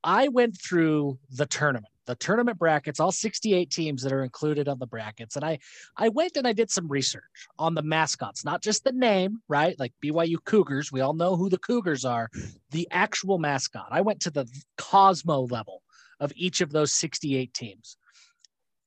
I 0.03 0.29
went 0.29 0.57
through 0.61 1.19
the 1.29 1.45
tournament, 1.45 1.91
the 2.05 2.15
tournament 2.15 2.57
brackets, 2.57 2.99
all 2.99 3.11
68 3.11 3.69
teams 3.69 4.03
that 4.03 4.11
are 4.11 4.23
included 4.23 4.67
on 4.67 4.79
the 4.79 4.87
brackets. 4.87 5.35
And 5.35 5.45
I 5.45 5.59
I 5.97 6.09
went 6.09 6.37
and 6.37 6.47
I 6.47 6.53
did 6.53 6.69
some 6.69 6.87
research 6.87 7.47
on 7.57 7.73
the 7.73 7.81
mascots, 7.81 8.45
not 8.45 8.61
just 8.61 8.83
the 8.83 8.91
name, 8.91 9.41
right? 9.47 9.77
Like 9.79 9.93
BYU 10.03 10.37
Cougars. 10.43 10.91
We 10.91 11.01
all 11.01 11.13
know 11.13 11.35
who 11.35 11.49
the 11.49 11.57
Cougars 11.57 12.05
are, 12.05 12.29
the 12.71 12.87
actual 12.91 13.37
mascot. 13.37 13.87
I 13.91 14.01
went 14.01 14.21
to 14.21 14.31
the 14.31 14.47
Cosmo 14.77 15.47
level 15.47 15.81
of 16.19 16.31
each 16.35 16.61
of 16.61 16.71
those 16.71 16.93
68 16.93 17.53
teams. 17.53 17.97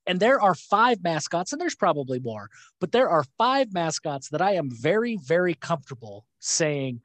And 0.06 0.18
there 0.18 0.40
are 0.40 0.54
five 0.54 1.02
mascots, 1.02 1.52
and 1.52 1.60
there's 1.60 1.74
probably 1.74 2.18
more, 2.18 2.48
but 2.80 2.92
there 2.92 3.10
are 3.10 3.24
five 3.36 3.74
mascots 3.74 4.30
that 4.30 4.40
I 4.40 4.52
am 4.54 4.70
very, 4.70 5.18
very 5.22 5.52
comfortable 5.52 6.24
saying 6.38 7.02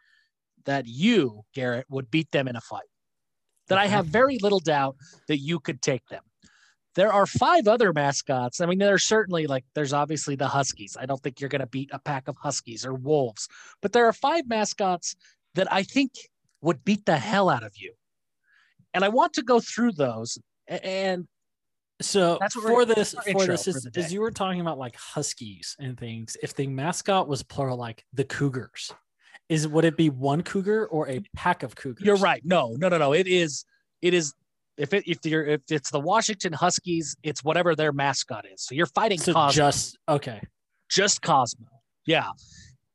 that 0.63 0.87
you, 0.87 1.43
Garrett, 1.53 1.85
would 1.89 2.09
beat 2.09 2.31
them 2.31 2.47
in 2.47 2.55
a 2.55 2.61
fight. 2.61 2.87
That 3.73 3.81
I 3.81 3.87
have 3.87 4.05
very 4.21 4.37
little 4.39 4.59
doubt 4.59 4.95
that 5.27 5.37
you 5.37 5.59
could 5.59 5.81
take 5.81 6.05
them. 6.07 6.23
There 6.95 7.11
are 7.11 7.25
five 7.25 7.67
other 7.67 7.91
mascots. 7.91 8.61
I 8.61 8.67
mean, 8.67 8.77
there's 8.77 9.03
certainly 9.03 9.47
like 9.47 9.65
there's 9.73 9.93
obviously 9.93 10.35
the 10.35 10.47
Huskies. 10.47 10.95
I 10.99 11.05
don't 11.05 11.21
think 11.21 11.39
you're 11.39 11.49
going 11.49 11.61
to 11.61 11.67
beat 11.67 11.89
a 11.91 11.99
pack 11.99 12.27
of 12.27 12.37
Huskies 12.37 12.85
or 12.85 12.93
Wolves, 12.93 13.47
but 13.81 13.93
there 13.93 14.05
are 14.05 14.13
five 14.13 14.47
mascots 14.47 15.15
that 15.55 15.71
I 15.71 15.83
think 15.83 16.11
would 16.61 16.83
beat 16.85 17.05
the 17.05 17.17
hell 17.17 17.49
out 17.49 17.63
of 17.63 17.73
you. 17.77 17.93
And 18.93 19.03
I 19.03 19.09
want 19.09 19.33
to 19.33 19.41
go 19.41 19.59
through 19.59 19.93
those. 19.93 20.37
And 20.67 21.27
So 22.01 22.37
That's 22.39 22.55
for 22.55 22.85
this, 22.85 23.13
for 23.13 23.45
this 23.45 23.63
for 23.63 23.69
is 23.69 23.89
as 23.95 24.13
you 24.13 24.21
were 24.21 24.31
talking 24.31 24.61
about 24.61 24.77
like 24.77 24.95
huskies 24.95 25.75
and 25.79 25.97
things. 25.97 26.37
If 26.43 26.55
the 26.55 26.67
mascot 26.67 27.27
was 27.27 27.43
plural, 27.43 27.77
like 27.77 28.05
the 28.13 28.23
Cougars, 28.23 28.93
is 29.49 29.67
would 29.67 29.85
it 29.85 29.97
be 29.97 30.09
one 30.09 30.41
cougar 30.41 30.87
or 30.87 31.09
a 31.09 31.21
pack 31.35 31.63
of 31.63 31.75
cougars? 31.75 32.05
you're 32.05 32.17
right. 32.17 32.41
No, 32.45 32.75
no, 32.77 32.89
no, 32.89 32.97
no. 32.97 33.13
It 33.13 33.27
is. 33.27 33.65
It 34.01 34.13
is. 34.13 34.33
If 34.77 34.93
it 34.93 35.03
if 35.07 35.19
you're 35.25 35.45
if 35.45 35.61
it's 35.69 35.91
the 35.91 35.99
Washington 35.99 36.53
Huskies, 36.53 37.15
it's 37.23 37.43
whatever 37.43 37.75
their 37.75 37.91
mascot 37.91 38.45
is. 38.51 38.63
So 38.63 38.73
you're 38.75 38.87
fighting 38.87 39.19
So 39.19 39.33
Cosmo. 39.33 39.51
just 39.51 39.97
okay. 40.09 40.41
just 40.89 41.21
Cosmo. 41.21 41.67
Yeah. 42.05 42.29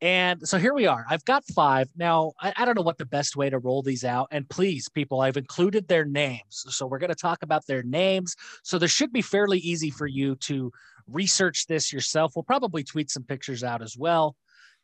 And 0.00 0.46
so 0.46 0.58
here 0.58 0.74
we 0.74 0.86
are. 0.86 1.04
I've 1.10 1.24
got 1.24 1.42
five. 1.54 1.88
Now, 1.96 2.32
I, 2.40 2.52
I 2.56 2.64
don't 2.64 2.76
know 2.76 2.82
what 2.82 2.98
the 2.98 3.06
best 3.06 3.34
way 3.36 3.50
to 3.50 3.58
roll 3.58 3.82
these 3.82 4.04
out. 4.04 4.28
And 4.30 4.48
please, 4.48 4.88
people, 4.88 5.20
I've 5.20 5.36
included 5.36 5.88
their 5.88 6.04
names. 6.04 6.64
So 6.68 6.86
we're 6.86 7.00
going 7.00 7.08
to 7.10 7.16
talk 7.16 7.42
about 7.42 7.66
their 7.66 7.82
names. 7.82 8.36
So 8.62 8.78
this 8.78 8.92
should 8.92 9.12
be 9.12 9.22
fairly 9.22 9.58
easy 9.58 9.90
for 9.90 10.06
you 10.06 10.36
to 10.36 10.70
research 11.08 11.66
this 11.66 11.92
yourself. 11.92 12.32
We'll 12.36 12.44
probably 12.44 12.84
tweet 12.84 13.10
some 13.10 13.24
pictures 13.24 13.64
out 13.64 13.82
as 13.82 13.96
well. 13.98 14.36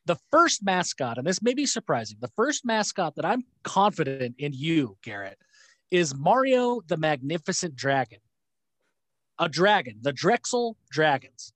The 0.07 0.17
first 0.31 0.64
mascot, 0.64 1.19
and 1.19 1.27
this 1.27 1.43
may 1.43 1.55
be 1.55 1.67
surprising, 1.67 2.19
the 2.21 2.33
first 2.37 2.64
mascot 2.64 3.14
that 3.17 3.25
I'm 3.25 3.45
confident 3.62 4.37
in 4.38 4.53
you, 4.53 4.97
Garrett, 5.03 5.38
is 5.90 6.14
Mario 6.14 6.81
the 6.87 6.97
Magnificent 6.97 7.75
Dragon. 7.75 8.19
A 9.38 9.49
dragon, 9.49 9.99
the 10.03 10.12
Drexel 10.12 10.77
Dragons 10.90 11.55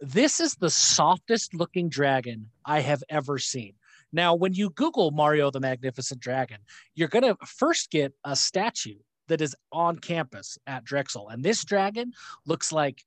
this 0.00 0.40
is 0.40 0.54
the 0.54 0.70
softest 0.70 1.54
looking 1.54 1.88
dragon 1.88 2.50
I 2.64 2.80
have 2.80 3.04
ever 3.08 3.38
seen. 3.38 3.74
Now, 4.12 4.34
when 4.34 4.54
you 4.54 4.70
Google 4.70 5.10
Mario 5.10 5.50
the 5.50 5.60
Magnificent 5.60 6.20
Dragon, 6.20 6.58
you're 6.94 7.08
going 7.08 7.22
to 7.24 7.36
first 7.46 7.90
get 7.90 8.12
a 8.24 8.34
statue 8.34 8.98
that 9.28 9.40
is 9.40 9.54
on 9.70 9.98
campus 9.98 10.58
at 10.66 10.84
Drexel. 10.84 11.28
And 11.28 11.44
this 11.44 11.64
dragon 11.64 12.12
looks 12.46 12.72
like 12.72 13.04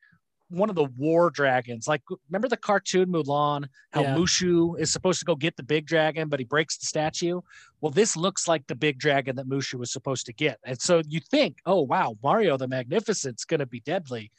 one 0.53 0.69
of 0.69 0.75
the 0.75 0.85
war 0.97 1.29
dragons. 1.29 1.87
Like, 1.87 2.01
remember 2.29 2.47
the 2.47 2.57
cartoon 2.57 3.07
Mulan, 3.07 3.65
how 3.91 4.01
Yeah. 4.01 4.15
Mushu 4.15 4.79
is 4.79 4.91
supposed 4.91 5.19
to 5.19 5.25
go 5.25 5.35
get 5.35 5.57
the 5.57 5.63
big 5.63 5.85
dragon, 5.87 6.29
but 6.29 6.39
he 6.39 6.45
breaks 6.45 6.77
the 6.77 6.85
statue? 6.85 7.41
Well, 7.81 7.91
this 7.91 8.15
looks 8.15 8.47
like 8.47 8.65
the 8.67 8.75
big 8.75 8.99
dragon 8.99 9.35
that 9.37 9.47
Mushu 9.47 9.75
was 9.75 9.91
supposed 9.91 10.25
to 10.27 10.33
get. 10.33 10.59
And 10.63 10.79
so 10.79 11.01
you 11.07 11.19
think, 11.19 11.57
oh, 11.65 11.81
wow, 11.81 12.17
Mario 12.23 12.57
the 12.57 12.67
Magnificent's 12.67 13.45
going 13.45 13.59
to 13.59 13.65
be 13.65 13.79
deadly. 13.81 14.31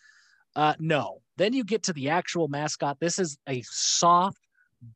Uh, 0.57 0.75
no. 0.79 1.21
Then 1.37 1.53
you 1.53 1.65
get 1.65 1.83
to 1.85 1.93
the 1.93 2.11
actual 2.11 2.49
mascot. 2.49 3.01
This 3.01 3.19
is 3.19 3.37
a 3.49 3.63
soft, 3.63 4.39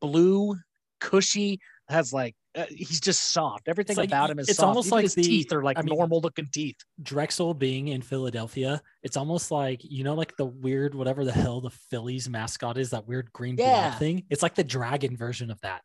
blue, 0.00 0.56
cushy, 1.00 1.60
has 1.88 2.12
like, 2.12 2.36
uh, 2.58 2.66
he's 2.70 3.00
just 3.00 3.30
soft. 3.30 3.68
Everything 3.68 3.96
like- 3.96 4.08
about 4.08 4.30
him 4.30 4.38
is 4.38 4.48
it's 4.48 4.58
soft. 4.58 4.68
almost 4.68 4.86
Even 4.88 4.96
like 4.96 5.02
his 5.04 5.14
the- 5.14 5.22
teeth 5.22 5.52
are 5.52 5.62
like 5.62 5.78
I 5.78 5.82
mean- 5.82 5.96
normal 5.96 6.20
looking 6.20 6.46
teeth. 6.52 6.76
Drexel 7.02 7.54
being 7.54 7.88
in 7.88 8.02
Philadelphia, 8.02 8.82
it's 9.02 9.16
almost 9.16 9.50
like 9.50 9.80
you 9.84 10.04
know, 10.04 10.14
like 10.14 10.36
the 10.36 10.46
weird 10.46 10.94
whatever 10.94 11.24
the 11.24 11.32
hell 11.32 11.60
the 11.60 11.70
Phillies 11.70 12.28
mascot 12.28 12.76
is, 12.78 12.90
that 12.90 13.06
weird 13.06 13.32
green 13.32 13.56
Yeah. 13.58 13.88
blob 13.90 13.98
thing. 13.98 14.24
It's 14.30 14.42
like 14.42 14.54
the 14.54 14.64
dragon 14.64 15.16
version 15.16 15.50
of 15.50 15.60
that. 15.62 15.82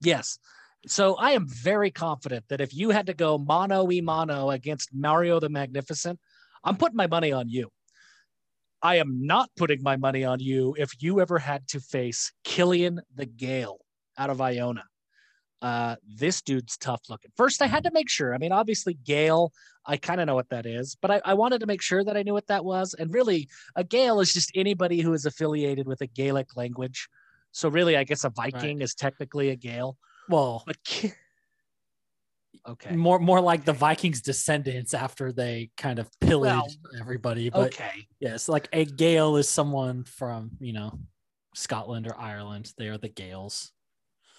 Yes. 0.00 0.38
So 0.86 1.16
I 1.16 1.32
am 1.32 1.48
very 1.48 1.90
confident 1.90 2.44
that 2.48 2.60
if 2.60 2.72
you 2.74 2.90
had 2.90 3.06
to 3.06 3.14
go 3.14 3.36
mano 3.38 3.90
e 3.90 4.00
mano 4.00 4.50
against 4.50 4.94
Mario 4.94 5.40
the 5.40 5.48
Magnificent, 5.48 6.20
I'm 6.64 6.76
putting 6.76 6.96
my 6.96 7.06
money 7.08 7.32
on 7.32 7.48
you. 7.48 7.68
I 8.80 8.96
am 8.96 9.26
not 9.26 9.50
putting 9.56 9.82
my 9.82 9.96
money 9.96 10.24
on 10.24 10.38
you 10.38 10.76
if 10.78 10.92
you 11.02 11.20
ever 11.20 11.38
had 11.40 11.66
to 11.68 11.80
face 11.80 12.32
Killian 12.44 13.00
the 13.14 13.26
Gael 13.26 13.80
out 14.16 14.30
of 14.30 14.40
Iona. 14.40 14.84
Uh, 15.60 15.96
this 16.06 16.40
dude's 16.42 16.76
tough 16.76 17.02
looking. 17.08 17.32
First, 17.36 17.62
I 17.62 17.66
had 17.66 17.84
to 17.84 17.90
make 17.90 18.08
sure. 18.08 18.34
I 18.34 18.38
mean, 18.38 18.52
obviously, 18.52 18.94
Gael, 18.94 19.52
I 19.84 19.96
kind 19.96 20.20
of 20.20 20.26
know 20.26 20.34
what 20.34 20.48
that 20.50 20.66
is, 20.66 20.96
but 21.00 21.10
I, 21.10 21.20
I 21.24 21.34
wanted 21.34 21.60
to 21.60 21.66
make 21.66 21.82
sure 21.82 22.04
that 22.04 22.16
I 22.16 22.22
knew 22.22 22.32
what 22.32 22.46
that 22.46 22.64
was. 22.64 22.94
And 22.94 23.12
really, 23.12 23.48
a 23.74 23.82
Gael 23.82 24.20
is 24.20 24.32
just 24.32 24.52
anybody 24.54 25.00
who 25.00 25.12
is 25.14 25.26
affiliated 25.26 25.86
with 25.88 26.00
a 26.00 26.06
Gaelic 26.06 26.56
language. 26.56 27.08
So, 27.50 27.68
really, 27.68 27.96
I 27.96 28.04
guess 28.04 28.24
a 28.24 28.30
Viking 28.30 28.82
is 28.82 28.94
technically 28.94 29.50
a 29.50 29.56
Gael. 29.56 29.96
Well, 30.28 30.62
But 30.66 30.82
Ki- 30.84 31.12
Okay. 32.66 32.94
More 32.94 33.18
more 33.18 33.40
like 33.40 33.64
the 33.64 33.72
Vikings 33.72 34.20
descendants 34.20 34.92
after 34.92 35.32
they 35.32 35.70
kind 35.76 35.98
of 35.98 36.08
pillaged 36.20 36.78
Well, 36.82 37.00
everybody. 37.00 37.48
But 37.50 37.72
Okay. 37.74 38.06
yes, 38.20 38.48
like 38.48 38.68
a 38.72 38.84
Gael 38.84 39.36
is 39.36 39.48
someone 39.48 40.04
from, 40.04 40.50
you 40.60 40.72
know, 40.72 40.98
Scotland 41.54 42.06
or 42.06 42.18
Ireland. 42.18 42.72
They 42.76 42.88
are 42.88 42.98
the 42.98 43.08
Gaels. 43.08 43.72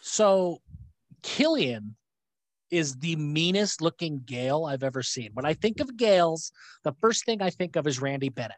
So 0.01 0.61
Killian 1.21 1.95
is 2.71 2.95
the 2.97 3.15
meanest 3.15 3.81
looking 3.81 4.21
Gael 4.25 4.65
I've 4.65 4.83
ever 4.83 5.01
seen. 5.01 5.31
When 5.33 5.45
I 5.45 5.53
think 5.53 5.79
of 5.79 5.97
Gaels, 5.97 6.51
the 6.83 6.93
first 7.01 7.25
thing 7.25 7.41
I 7.41 7.49
think 7.49 7.75
of 7.75 7.87
is 7.87 8.01
Randy 8.01 8.29
Bennett. 8.29 8.57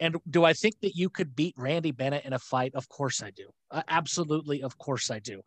And 0.00 0.16
do 0.28 0.44
I 0.44 0.52
think 0.52 0.74
that 0.82 0.96
you 0.96 1.08
could 1.08 1.36
beat 1.36 1.54
Randy 1.56 1.92
Bennett 1.92 2.24
in 2.24 2.32
a 2.32 2.38
fight? 2.38 2.74
Of 2.74 2.88
course 2.88 3.22
I 3.22 3.30
do. 3.30 3.48
Uh, 3.70 3.82
absolutely, 3.88 4.62
of 4.62 4.76
course 4.78 5.10
I 5.10 5.20
do. 5.20 5.42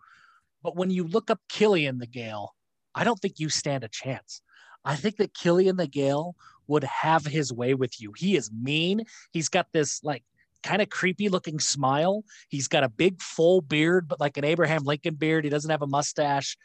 But 0.63 0.76
when 0.76 0.89
you 0.89 1.04
look 1.04 1.30
up 1.30 1.39
Killian 1.50 1.98
the 1.98 2.08
Gael, 2.08 2.54
I 2.96 3.04
don't 3.04 3.20
think 3.20 3.39
you 3.39 3.50
stand 3.50 3.84
a 3.84 3.89
chance. 3.89 4.41
I 4.86 4.96
think 4.96 5.17
that 5.17 5.34
Killian 5.34 5.76
the 5.76 5.88
Gael 5.88 6.36
would 6.67 6.86
have 6.86 7.26
his 7.26 7.52
way 7.52 7.74
with 7.74 8.00
you. 8.00 8.13
He 8.15 8.38
is 8.38 8.52
mean. 8.52 9.04
He's 9.32 9.50
got 9.50 9.67
this 9.74 10.02
like 10.04 10.24
kind 10.67 10.82
of 10.82 10.89
creepy 10.89 11.30
looking 11.30 11.60
smile. 11.60 12.23
He's 12.49 12.67
got 12.67 12.84
a 12.84 12.89
big 12.89 13.21
full 13.21 13.62
beard, 13.62 14.08
but 14.08 14.19
like 14.19 14.38
an 14.38 14.43
Abraham 14.43 14.84
Lincoln 14.84 15.15
beard. 15.15 15.43
He 15.43 15.49
doesn't 15.49 15.71
have 15.71 15.82
a 15.82 15.88
mustache. 15.88 16.58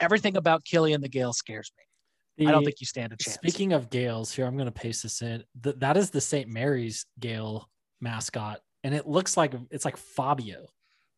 Everything 0.00 0.36
about 0.36 0.64
Killian 0.64 1.00
the 1.02 1.08
Gael 1.08 1.32
scares 1.32 1.70
me. 1.78 2.46
I 2.48 2.50
don't 2.50 2.64
think 2.64 2.80
you 2.80 2.86
stand 2.86 3.12
a 3.12 3.16
chance. 3.16 3.34
Speaking 3.36 3.72
of 3.72 3.90
Gaels, 3.90 4.32
here 4.32 4.44
I'm 4.46 4.56
going 4.56 4.66
to 4.66 4.72
paste 4.72 5.04
this 5.04 5.22
in. 5.22 5.44
Th- 5.62 5.76
that 5.78 5.96
is 5.96 6.10
the 6.10 6.20
St. 6.20 6.48
Mary's 6.48 7.06
Gael 7.20 7.68
mascot, 8.00 8.60
and 8.82 8.92
it 8.94 9.06
looks 9.06 9.36
like 9.36 9.52
it's 9.70 9.84
like 9.84 9.96
Fabio 9.96 10.62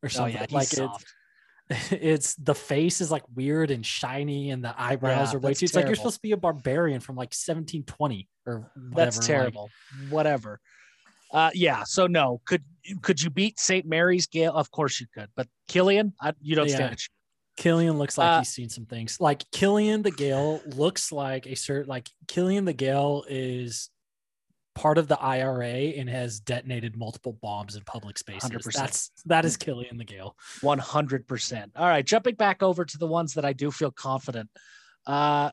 or 0.02 0.06
oh 0.06 0.08
something. 0.08 0.34
yeah, 0.34 0.46
like 0.50 0.66
soft. 0.68 1.06
it's, 1.70 1.92
it's 1.92 2.34
the 2.34 2.54
face 2.54 3.00
is 3.00 3.10
like 3.10 3.22
weird 3.34 3.70
and 3.70 3.84
shiny, 3.86 4.50
and 4.50 4.62
the 4.62 4.74
eyebrows 4.78 5.32
Yeah, 5.32 5.38
are 5.38 5.40
way 5.40 5.54
too. 5.54 5.64
It's 5.64 5.74
like 5.74 5.86
you're 5.86 5.94
supposed 5.94 6.16
to 6.16 6.22
be 6.22 6.32
a 6.32 6.36
barbarian 6.36 7.00
from 7.00 7.16
like 7.16 7.32
1720 7.32 8.28
or 8.46 8.70
whatever. 8.74 8.94
That's 8.94 9.16
like- 9.16 9.26
terrible. 9.26 9.70
Whatever. 10.10 10.60
Uh, 11.32 11.50
yeah. 11.54 11.82
So 11.84 12.06
no, 12.06 12.40
could 12.46 12.62
could 13.02 13.20
you 13.20 13.30
beat 13.30 13.58
St. 13.58 13.84
Mary's 13.86 14.26
Gael? 14.26 14.52
Of 14.54 14.70
course 14.70 15.00
you 15.00 15.06
could, 15.12 15.28
but 15.36 15.48
Killian, 15.68 16.12
I, 16.20 16.32
you 16.40 16.54
don't 16.54 16.68
Yeah. 16.68 16.74
stand 16.76 16.94
a. 16.94 16.96
Killian 17.60 17.96
looks 17.98 18.18
like 18.18 18.28
Uh, 18.28 18.38
he's 18.40 18.50
seen 18.50 18.68
some 18.68 18.84
things. 18.84 19.18
Like 19.18 19.42
Killian 19.50 20.02
the 20.02 20.10
Gael 20.10 20.60
looks 20.66 21.10
like 21.10 21.46
a 21.46 21.56
certain 21.56 21.88
like 21.88 22.08
Killian 22.28 22.64
the 22.66 22.74
Gael 22.74 23.24
is 23.28 23.90
part 24.74 24.98
of 24.98 25.08
the 25.08 25.18
IRA 25.18 25.66
and 25.96 26.06
has 26.08 26.38
detonated 26.38 26.98
multiple 26.98 27.32
bombs 27.40 27.74
in 27.76 27.82
public 27.84 28.18
spaces. 28.18 28.50
100%. 28.50 28.72
That's 28.74 29.10
that 29.24 29.46
is 29.46 29.56
Killian 29.56 29.96
the 29.96 30.04
Gael. 30.04 30.36
One 30.60 30.78
hundred 30.78 31.26
percent. 31.26 31.72
All 31.76 31.86
right, 31.86 32.04
jumping 32.04 32.34
back 32.34 32.62
over 32.62 32.84
to 32.84 32.98
the 32.98 33.06
ones 33.06 33.32
that 33.34 33.44
I 33.46 33.54
do 33.54 33.70
feel 33.70 33.90
confident. 33.90 34.50
Uh, 35.06 35.50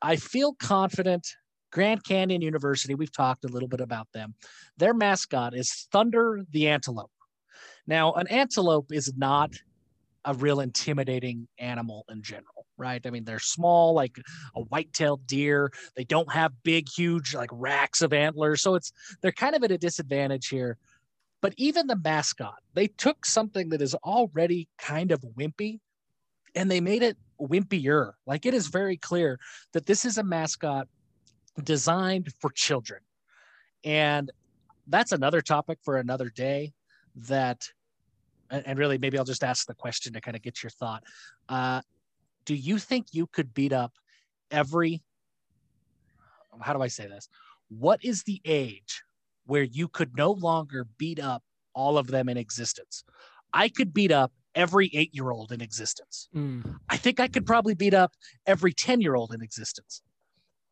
I 0.00 0.16
feel 0.16 0.54
confident. 0.54 1.26
Grand 1.74 2.04
Canyon 2.04 2.40
University. 2.40 2.94
We've 2.94 3.12
talked 3.12 3.44
a 3.44 3.48
little 3.48 3.68
bit 3.68 3.80
about 3.80 4.06
them. 4.14 4.34
Their 4.78 4.94
mascot 4.94 5.54
is 5.54 5.88
Thunder 5.90 6.44
the 6.52 6.68
Antelope. 6.68 7.10
Now, 7.86 8.12
an 8.12 8.28
antelope 8.28 8.92
is 8.92 9.12
not 9.16 9.50
a 10.24 10.32
real 10.34 10.60
intimidating 10.60 11.48
animal 11.58 12.06
in 12.08 12.22
general, 12.22 12.66
right? 12.78 13.04
I 13.04 13.10
mean, 13.10 13.24
they're 13.24 13.40
small, 13.40 13.92
like 13.92 14.16
a 14.54 14.60
white-tailed 14.62 15.26
deer. 15.26 15.70
They 15.96 16.04
don't 16.04 16.32
have 16.32 16.52
big, 16.62 16.88
huge, 16.88 17.34
like 17.34 17.50
racks 17.52 18.00
of 18.00 18.12
antlers, 18.12 18.62
so 18.62 18.76
it's 18.76 18.92
they're 19.20 19.32
kind 19.32 19.56
of 19.56 19.64
at 19.64 19.72
a 19.72 19.76
disadvantage 19.76 20.48
here. 20.48 20.78
But 21.42 21.54
even 21.58 21.88
the 21.88 21.96
mascot, 22.02 22.54
they 22.72 22.86
took 22.86 23.26
something 23.26 23.68
that 23.70 23.82
is 23.82 23.94
already 23.96 24.68
kind 24.78 25.10
of 25.10 25.20
wimpy 25.36 25.80
and 26.54 26.70
they 26.70 26.80
made 26.80 27.02
it 27.02 27.18
wimpier. 27.38 28.12
Like 28.26 28.46
it 28.46 28.54
is 28.54 28.68
very 28.68 28.96
clear 28.96 29.38
that 29.72 29.86
this 29.86 30.04
is 30.04 30.16
a 30.16 30.22
mascot 30.22 30.88
designed 31.62 32.32
for 32.40 32.50
children. 32.50 33.00
And 33.84 34.30
that's 34.86 35.12
another 35.12 35.40
topic 35.40 35.78
for 35.82 35.96
another 35.96 36.30
day 36.30 36.72
that 37.16 37.68
and 38.50 38.78
really 38.78 38.98
maybe 38.98 39.18
I'll 39.18 39.24
just 39.24 39.42
ask 39.42 39.66
the 39.66 39.74
question 39.74 40.12
to 40.12 40.20
kind 40.20 40.36
of 40.36 40.42
get 40.42 40.62
your 40.62 40.70
thought. 40.70 41.02
Uh, 41.48 41.80
do 42.44 42.54
you 42.54 42.78
think 42.78 43.06
you 43.12 43.26
could 43.26 43.54
beat 43.54 43.72
up 43.72 43.92
every 44.50 45.02
how 46.60 46.72
do 46.72 46.82
I 46.82 46.88
say 46.88 47.06
this? 47.06 47.28
What 47.68 48.04
is 48.04 48.22
the 48.22 48.40
age 48.44 49.02
where 49.46 49.62
you 49.62 49.88
could 49.88 50.16
no 50.16 50.30
longer 50.30 50.86
beat 50.98 51.18
up 51.18 51.42
all 51.74 51.98
of 51.98 52.06
them 52.06 52.28
in 52.28 52.36
existence? 52.36 53.04
I 53.52 53.68
could 53.68 53.92
beat 53.92 54.12
up 54.12 54.32
every 54.54 54.90
eight 54.94 55.10
year 55.12 55.30
old 55.30 55.50
in 55.52 55.60
existence. 55.60 56.28
Mm, 56.34 56.76
I 56.88 56.96
think 56.96 57.18
I 57.18 57.28
could 57.28 57.46
probably 57.46 57.74
beat 57.74 57.94
up 57.94 58.12
every 58.46 58.72
10 58.72 59.00
year 59.00 59.14
old 59.14 59.32
in 59.34 59.42
existence. 59.42 60.02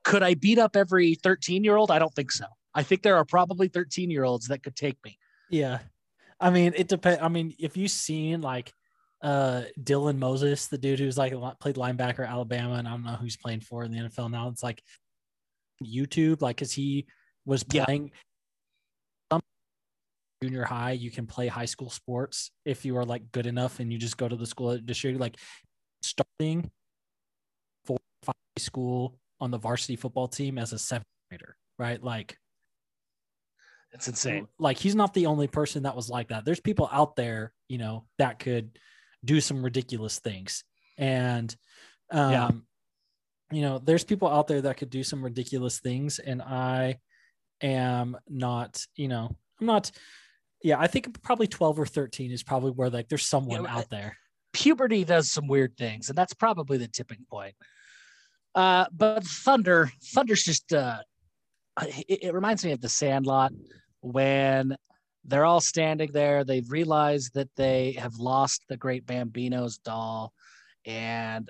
Could 0.04 0.22
I 0.22 0.34
beat 0.34 0.58
up 0.58 0.76
every 0.76 1.14
13 1.14 1.64
year 1.64 1.76
old? 1.76 1.90
I 1.90 1.98
don't 1.98 2.14
think 2.14 2.32
so. 2.32 2.46
I 2.74 2.82
think 2.82 3.02
there 3.02 3.16
are 3.16 3.24
probably 3.24 3.68
13 3.68 4.10
year 4.10 4.24
olds 4.24 4.48
that 4.48 4.62
could 4.62 4.76
take 4.76 4.96
me. 5.04 5.18
yeah. 5.50 5.78
I 6.40 6.50
mean, 6.50 6.72
it 6.74 6.88
depends. 6.88 7.22
I 7.22 7.28
mean, 7.28 7.54
if 7.60 7.76
you've 7.76 7.92
seen 7.92 8.40
like 8.40 8.72
uh 9.22 9.62
Dylan 9.80 10.18
Moses, 10.18 10.66
the 10.66 10.76
dude 10.78 10.98
who's 10.98 11.16
like 11.16 11.32
played 11.60 11.76
linebacker 11.76 12.24
at 12.24 12.30
Alabama, 12.30 12.74
and 12.74 12.88
I 12.88 12.90
don't 12.90 13.04
know 13.04 13.12
who's 13.12 13.36
playing 13.36 13.60
for 13.60 13.84
in 13.84 13.92
the 13.92 13.98
NFL 13.98 14.28
now. 14.32 14.48
It's 14.48 14.62
like 14.62 14.82
YouTube, 15.80 16.42
like 16.42 16.56
because 16.56 16.72
he 16.72 17.06
was 17.46 17.64
Yeah. 17.72 17.84
playing 17.84 18.10
some 19.30 19.40
junior 20.42 20.64
high. 20.64 20.92
You 20.92 21.12
can 21.12 21.28
play 21.28 21.46
high 21.46 21.66
school 21.66 21.90
sports 21.90 22.50
if 22.64 22.84
you 22.84 22.96
are 22.96 23.04
like 23.04 23.30
good 23.30 23.46
enough, 23.46 23.78
and 23.78 23.92
you 23.92 23.98
just 23.98 24.16
go 24.16 24.28
to 24.28 24.34
the 24.34 24.46
school 24.46 24.76
you 24.76 25.18
like 25.18 25.36
starting 26.02 26.72
for 27.84 27.98
high 28.26 28.32
school 28.58 29.16
on 29.42 29.50
the 29.50 29.58
varsity 29.58 29.96
football 29.96 30.28
team 30.28 30.56
as 30.56 30.72
a 30.72 30.78
seventh 30.78 31.04
grader, 31.28 31.56
right? 31.76 32.02
Like 32.02 32.38
It's 33.92 34.06
insane. 34.06 34.46
like 34.60 34.78
he's 34.78 34.94
not 34.94 35.12
the 35.14 35.26
only 35.26 35.48
person 35.48 35.82
that 35.82 35.96
was 35.96 36.08
like 36.08 36.28
that. 36.28 36.44
There's 36.44 36.60
people 36.60 36.88
out 36.92 37.16
there, 37.16 37.52
you 37.68 37.76
know, 37.76 38.06
that 38.18 38.38
could 38.38 38.78
do 39.24 39.40
some 39.40 39.62
ridiculous 39.64 40.20
things. 40.20 40.62
And 40.96 41.54
um 42.12 42.30
Yeah. 42.30 42.50
you 43.56 43.62
know, 43.62 43.78
there's 43.80 44.04
people 44.04 44.28
out 44.28 44.46
there 44.46 44.62
that 44.62 44.76
could 44.76 44.90
do 44.90 45.02
some 45.02 45.22
ridiculous 45.24 45.80
things 45.80 46.20
and 46.20 46.40
I 46.40 47.00
am 47.60 48.16
not, 48.28 48.86
you 48.94 49.08
know, 49.08 49.36
I'm 49.60 49.66
not 49.66 49.90
yeah, 50.62 50.78
I 50.78 50.86
think 50.86 51.20
probably 51.22 51.48
12 51.48 51.80
or 51.80 51.86
13 51.86 52.30
is 52.30 52.44
probably 52.44 52.70
where 52.70 52.90
like 52.90 53.08
there's 53.08 53.26
someone 53.26 53.64
Yeah, 53.64 53.76
out 53.76 53.90
there. 53.90 54.16
Puberty 54.52 55.02
does 55.02 55.28
some 55.30 55.48
weird 55.48 55.76
things, 55.76 56.08
and 56.08 56.16
that's 56.16 56.34
probably 56.34 56.78
the 56.78 56.86
tipping 56.86 57.24
point. 57.28 57.54
Uh, 58.54 58.86
but 58.92 59.24
Thunder, 59.24 59.90
Thunder's 60.14 60.42
just 60.42 60.72
uh, 60.72 60.98
it, 61.80 62.24
it 62.24 62.34
reminds 62.34 62.64
me 62.64 62.72
of 62.72 62.80
the 62.80 62.88
Sandlot 62.88 63.52
when 64.00 64.76
they're 65.24 65.44
all 65.44 65.60
standing 65.60 66.10
there. 66.12 66.44
They've 66.44 66.70
realized 66.70 67.34
that 67.34 67.48
they 67.56 67.92
have 67.92 68.16
lost 68.16 68.62
the 68.68 68.76
Great 68.76 69.06
Bambino's 69.06 69.78
doll, 69.78 70.32
and 70.84 71.48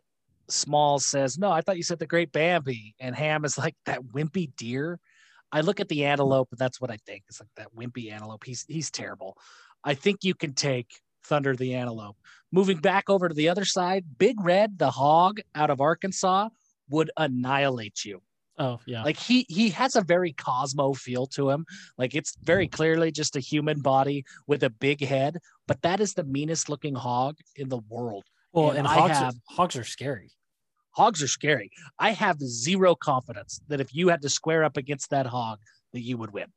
Small 0.48 0.98
says, 0.98 1.38
"No, 1.38 1.50
I 1.50 1.60
thought 1.60 1.76
you 1.76 1.82
said 1.82 1.98
the 1.98 2.06
Great 2.06 2.32
Bambi." 2.32 2.94
And 3.00 3.16
Ham 3.16 3.44
is 3.44 3.58
like 3.58 3.74
that 3.86 4.02
wimpy 4.04 4.54
deer. 4.56 5.00
I 5.50 5.60
look 5.60 5.80
at 5.80 5.88
the 5.88 6.04
antelope, 6.04 6.48
and 6.50 6.58
that's 6.58 6.80
what 6.80 6.90
I 6.90 6.98
think. 7.04 7.24
It's 7.28 7.40
like 7.40 7.48
that 7.56 7.74
wimpy 7.74 8.12
antelope. 8.12 8.44
He's 8.44 8.64
he's 8.68 8.90
terrible. 8.90 9.36
I 9.82 9.94
think 9.94 10.18
you 10.22 10.34
can 10.34 10.54
take 10.54 11.00
Thunder 11.24 11.56
the 11.56 11.74
antelope. 11.74 12.16
Moving 12.52 12.78
back 12.78 13.08
over 13.08 13.28
to 13.28 13.34
the 13.34 13.48
other 13.48 13.64
side, 13.64 14.04
Big 14.18 14.40
Red 14.40 14.78
the 14.78 14.90
hog 14.90 15.40
out 15.54 15.70
of 15.70 15.80
Arkansas 15.80 16.50
would 16.92 17.10
annihilate 17.16 18.04
you. 18.04 18.22
Oh, 18.58 18.78
yeah. 18.86 19.02
Like 19.02 19.18
he 19.18 19.46
he 19.48 19.70
has 19.70 19.96
a 19.96 20.02
very 20.02 20.32
Cosmo 20.32 20.92
feel 20.92 21.26
to 21.28 21.50
him. 21.50 21.64
Like 21.96 22.14
it's 22.14 22.36
very 22.42 22.68
clearly 22.68 23.10
just 23.10 23.34
a 23.34 23.40
human 23.40 23.80
body 23.80 24.24
with 24.46 24.62
a 24.62 24.70
big 24.70 25.00
head, 25.02 25.38
but 25.66 25.80
that 25.82 26.00
is 26.00 26.12
the 26.14 26.24
meanest 26.24 26.68
looking 26.68 26.94
hog 26.94 27.38
in 27.56 27.68
the 27.70 27.80
world. 27.88 28.24
well, 28.52 28.70
and 28.70 28.80
and 28.80 28.86
I 28.86 28.94
hogs, 28.94 29.18
have- 29.18 29.34
are, 29.34 29.54
hogs 29.56 29.76
are 29.76 29.84
scary. 29.84 30.30
Hogs 30.90 31.22
are 31.22 31.28
scary. 31.28 31.70
I 31.98 32.10
have 32.12 32.38
zero 32.40 32.94
confidence 32.94 33.62
that 33.68 33.80
if 33.80 33.94
you 33.94 34.08
had 34.08 34.20
to 34.22 34.28
square 34.28 34.62
up 34.62 34.76
against 34.76 35.08
that 35.08 35.24
hog, 35.26 35.58
that 35.94 36.02
you 36.02 36.18
would 36.18 36.32
win. 36.34 36.48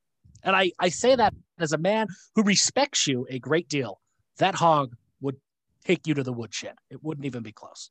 And 0.44 0.54
I, 0.56 0.74
I 0.78 0.90
say 0.90 1.16
that 1.16 1.34
as 1.58 1.72
a 1.72 1.78
man 1.78 2.08
who 2.36 2.44
respects 2.44 3.08
you 3.08 3.26
a 3.30 3.40
great 3.40 3.70
deal. 3.70 4.02
That 4.38 4.56
hog 4.56 4.98
would 5.22 5.38
take 5.86 6.06
you 6.06 6.14
to 6.16 6.24
the 6.24 6.34
woodshed. 6.34 6.76
It 6.90 7.02
wouldn't 7.02 7.26
even 7.26 7.44
be 7.44 7.54
close. 7.54 7.90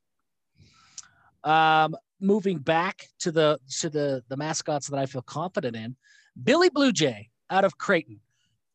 Um, 1.43 1.95
moving 2.25 2.57
back 2.57 3.07
to 3.19 3.31
the 3.31 3.59
to 3.79 3.89
the 3.89 4.23
the 4.27 4.37
mascots 4.37 4.87
that 4.87 4.99
I 4.99 5.05
feel 5.05 5.21
confident 5.21 5.75
in, 5.75 5.95
Billy 6.43 6.69
Blue 6.69 6.91
Jay 6.91 7.29
out 7.49 7.63
of 7.65 7.77
Creighton. 7.77 8.19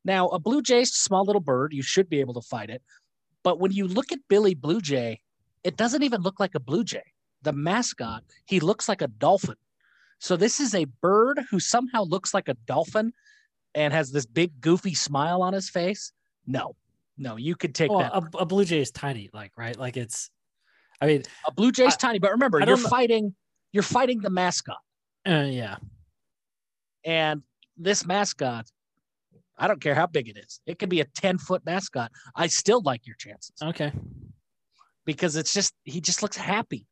Now, 0.04 0.28
a 0.28 0.38
blue 0.38 0.62
jay 0.62 0.84
small 0.84 1.24
little 1.24 1.40
bird. 1.42 1.72
You 1.74 1.82
should 1.82 2.08
be 2.08 2.20
able 2.20 2.34
to 2.34 2.40
fight 2.40 2.70
it. 2.70 2.82
But 3.42 3.58
when 3.58 3.72
you 3.72 3.86
look 3.86 4.12
at 4.12 4.18
Billy 4.28 4.54
Blue 4.54 4.80
Jay, 4.80 5.20
it 5.64 5.76
doesn't 5.76 6.02
even 6.02 6.22
look 6.22 6.40
like 6.40 6.54
a 6.54 6.60
blue 6.60 6.84
jay. 6.84 7.02
The 7.42 7.52
mascot, 7.52 8.22
he 8.46 8.60
looks 8.60 8.88
like 8.88 9.02
a 9.02 9.08
dolphin. 9.08 9.56
So 10.18 10.36
this 10.36 10.60
is 10.60 10.74
a 10.74 10.84
bird 11.00 11.40
who 11.50 11.58
somehow 11.60 12.04
looks 12.04 12.32
like 12.34 12.48
a 12.48 12.54
dolphin 12.66 13.12
and 13.74 13.92
has 13.94 14.10
this 14.10 14.26
big 14.26 14.60
goofy 14.60 14.94
smile 14.94 15.42
on 15.42 15.52
his 15.54 15.70
face. 15.70 16.12
No, 16.46 16.76
no, 17.16 17.36
you 17.36 17.56
could 17.56 17.74
take 17.74 17.90
Well, 17.90 18.00
that. 18.00 18.12
a, 18.14 18.38
a 18.42 18.46
blue 18.46 18.64
jay 18.64 18.80
is 18.80 18.90
tiny, 18.90 19.30
like 19.32 19.52
right, 19.56 19.76
like 19.78 19.96
it's. 19.96 20.30
I 21.02 21.06
mean, 21.06 21.22
A 21.46 21.52
blue 21.52 21.72
jay's 21.72 21.94
I- 21.94 21.96
tiny, 21.96 22.18
but 22.18 22.30
remember, 22.32 22.58
you're 22.58 22.76
know- 22.76 22.88
fighting 22.88 23.34
You're 23.72 23.82
fighting 23.82 24.20
the 24.20 24.30
mascot. 24.30 24.78
Uh, 25.26 25.46
yeah. 25.48 25.76
And 27.04 27.42
this 27.76 28.04
mascot, 28.06 28.66
I 29.58 29.68
don't 29.68 29.80
care 29.80 29.94
how 29.94 30.06
big 30.06 30.28
it 30.28 30.36
is. 30.36 30.60
It 30.66 30.78
could 30.78 30.88
be 30.88 31.00
a 31.00 31.04
10 31.04 31.38
foot 31.38 31.64
mascot. 31.64 32.10
I 32.34 32.46
still 32.48 32.82
like 32.82 33.06
your 33.06 33.16
chances 33.16 33.54
Okay. 33.62 33.92
because 35.04 35.36
it's 35.36 35.52
just, 35.52 35.74
he 35.84 36.00
just 36.00 36.22
looks 36.22 36.36
happy. 36.36 36.86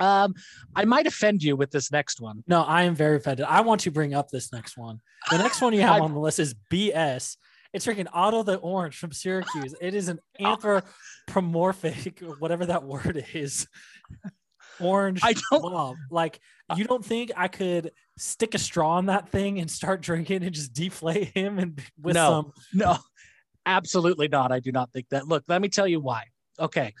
Um, 0.00 0.34
I 0.76 0.84
might 0.84 1.06
offend 1.08 1.42
you 1.42 1.56
with 1.56 1.70
this 1.72 1.90
next 1.90 2.20
one. 2.20 2.44
No, 2.46 2.62
I 2.62 2.84
am 2.84 2.94
very 2.94 3.16
offended. 3.16 3.46
I 3.48 3.62
want 3.62 3.80
to 3.82 3.90
bring 3.90 4.14
up 4.14 4.28
this 4.30 4.52
next 4.52 4.76
one. 4.76 5.00
The 5.30 5.38
next 5.38 5.60
one 5.60 5.72
you 5.72 5.80
have 5.80 6.02
on 6.02 6.14
the 6.14 6.20
list 6.20 6.38
is 6.38 6.54
BS. 6.72 7.36
It's 7.72 7.84
freaking 7.86 8.06
Otto 8.12 8.44
the 8.44 8.56
Orange 8.56 8.96
from 8.96 9.12
Syracuse. 9.12 9.74
It 9.80 9.94
is 9.94 10.08
an 10.08 10.20
anthropomorphic, 10.40 12.20
whatever 12.38 12.66
that 12.66 12.84
word 12.84 13.24
is, 13.34 13.66
orange 14.80 15.20
I 15.22 15.34
don't, 15.50 15.62
blob. 15.62 15.96
Like, 16.10 16.40
you 16.76 16.84
don't 16.84 17.04
think 17.04 17.30
I 17.36 17.48
could 17.48 17.92
stick 18.16 18.54
a 18.54 18.58
straw 18.58 18.98
in 18.98 19.06
that 19.06 19.28
thing 19.28 19.58
and 19.60 19.70
start 19.70 20.00
drinking 20.00 20.42
and 20.42 20.52
just 20.54 20.72
deflate 20.72 21.28
him 21.28 21.58
and 21.58 21.80
with 22.00 22.14
No. 22.14 22.28
some 22.30 22.52
no, 22.74 22.98
absolutely 23.66 24.28
not. 24.28 24.52
I 24.52 24.60
do 24.60 24.72
not 24.72 24.92
think 24.92 25.08
that. 25.10 25.26
Look, 25.28 25.44
let 25.48 25.60
me 25.62 25.68
tell 25.68 25.86
you 25.86 26.00
why. 26.00 26.24
Okay. 26.58 26.94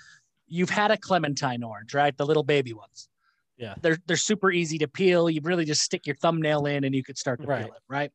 You've 0.46 0.70
had 0.70 0.90
a 0.90 0.96
Clementine 0.96 1.62
orange, 1.62 1.92
right? 1.94 2.16
The 2.16 2.24
little 2.24 2.44
baby 2.44 2.72
ones. 2.72 3.08
Yeah. 3.58 3.74
They're 3.82 3.98
they're 4.06 4.16
super 4.16 4.50
easy 4.52 4.78
to 4.78 4.88
peel. 4.88 5.28
You 5.28 5.40
really 5.42 5.64
just 5.64 5.82
stick 5.82 6.06
your 6.06 6.16
thumbnail 6.16 6.66
in 6.66 6.84
and 6.84 6.94
you 6.94 7.02
could 7.02 7.18
start 7.18 7.40
to 7.42 7.46
Right. 7.46 7.64
peel 7.66 7.74
it, 7.74 7.82
right? 7.88 8.10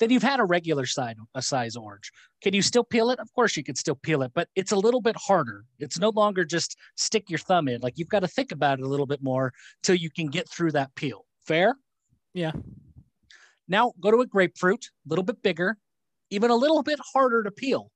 Then 0.00 0.08
you've 0.08 0.22
had 0.22 0.40
a 0.40 0.44
regular 0.44 0.86
size 0.86 1.14
a 1.34 1.42
size 1.42 1.76
orange. 1.76 2.10
Can 2.42 2.54
you 2.54 2.62
still 2.62 2.82
peel 2.82 3.10
it? 3.10 3.18
Of 3.18 3.32
course 3.34 3.54
you 3.56 3.62
can 3.62 3.74
still 3.74 3.94
peel 3.94 4.22
it, 4.22 4.32
but 4.34 4.48
it's 4.56 4.72
a 4.72 4.76
little 4.76 5.02
bit 5.02 5.14
harder. 5.16 5.64
It's 5.78 5.98
no 5.98 6.08
longer 6.08 6.44
just 6.44 6.76
stick 6.96 7.28
your 7.28 7.38
thumb 7.38 7.68
in. 7.68 7.82
Like 7.82 7.98
you've 7.98 8.08
got 8.08 8.20
to 8.20 8.28
think 8.28 8.50
about 8.50 8.80
it 8.80 8.84
a 8.84 8.88
little 8.88 9.06
bit 9.06 9.22
more 9.22 9.52
till 9.82 9.94
you 9.94 10.10
can 10.10 10.28
get 10.28 10.48
through 10.48 10.72
that 10.72 10.94
peel. 10.94 11.26
Fair? 11.46 11.76
Yeah. 12.32 12.52
Now 13.68 13.92
go 14.00 14.10
to 14.10 14.22
a 14.22 14.26
grapefruit, 14.26 14.86
a 15.06 15.08
little 15.08 15.22
bit 15.22 15.42
bigger, 15.42 15.76
even 16.30 16.50
a 16.50 16.56
little 16.56 16.82
bit 16.82 16.98
harder 17.12 17.42
to 17.42 17.50
peel. 17.50 17.90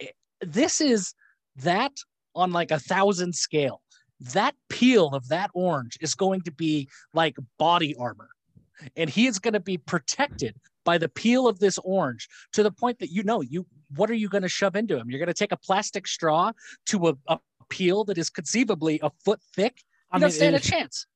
Eh, 0.00 0.06
this 0.40 0.80
is 0.80 1.12
that 1.56 1.92
on 2.36 2.52
like 2.52 2.70
a 2.70 2.78
thousand 2.78 3.34
scale. 3.34 3.82
That 4.20 4.54
peel 4.68 5.08
of 5.08 5.28
that 5.28 5.50
orange 5.54 5.98
is 6.00 6.14
going 6.14 6.42
to 6.42 6.52
be 6.52 6.88
like 7.12 7.36
body 7.58 7.96
armor. 7.96 8.28
And 8.96 9.10
he 9.10 9.26
is 9.26 9.40
going 9.40 9.54
to 9.54 9.60
be 9.60 9.76
protected 9.76 10.54
by 10.86 10.96
the 10.96 11.10
peel 11.10 11.46
of 11.46 11.58
this 11.58 11.78
orange 11.84 12.26
to 12.54 12.62
the 12.62 12.70
point 12.70 12.98
that 13.00 13.10
you 13.10 13.22
know 13.24 13.42
you 13.42 13.66
what 13.94 14.10
are 14.10 14.14
you 14.14 14.28
going 14.30 14.42
to 14.42 14.48
shove 14.48 14.74
into 14.76 14.96
him? 14.96 15.10
You're 15.10 15.18
going 15.18 15.26
to 15.26 15.34
take 15.34 15.52
a 15.52 15.56
plastic 15.58 16.06
straw 16.08 16.52
to 16.86 17.08
a, 17.08 17.14
a 17.28 17.38
peel 17.68 18.04
that 18.04 18.16
is 18.16 18.30
conceivably 18.30 18.98
a 19.02 19.10
foot 19.24 19.40
thick. 19.54 19.74
You 19.76 19.82
I 20.12 20.18
don't 20.20 20.28
mean, 20.30 20.36
stand 20.36 20.56
a 20.56 20.60
chance 20.60 21.06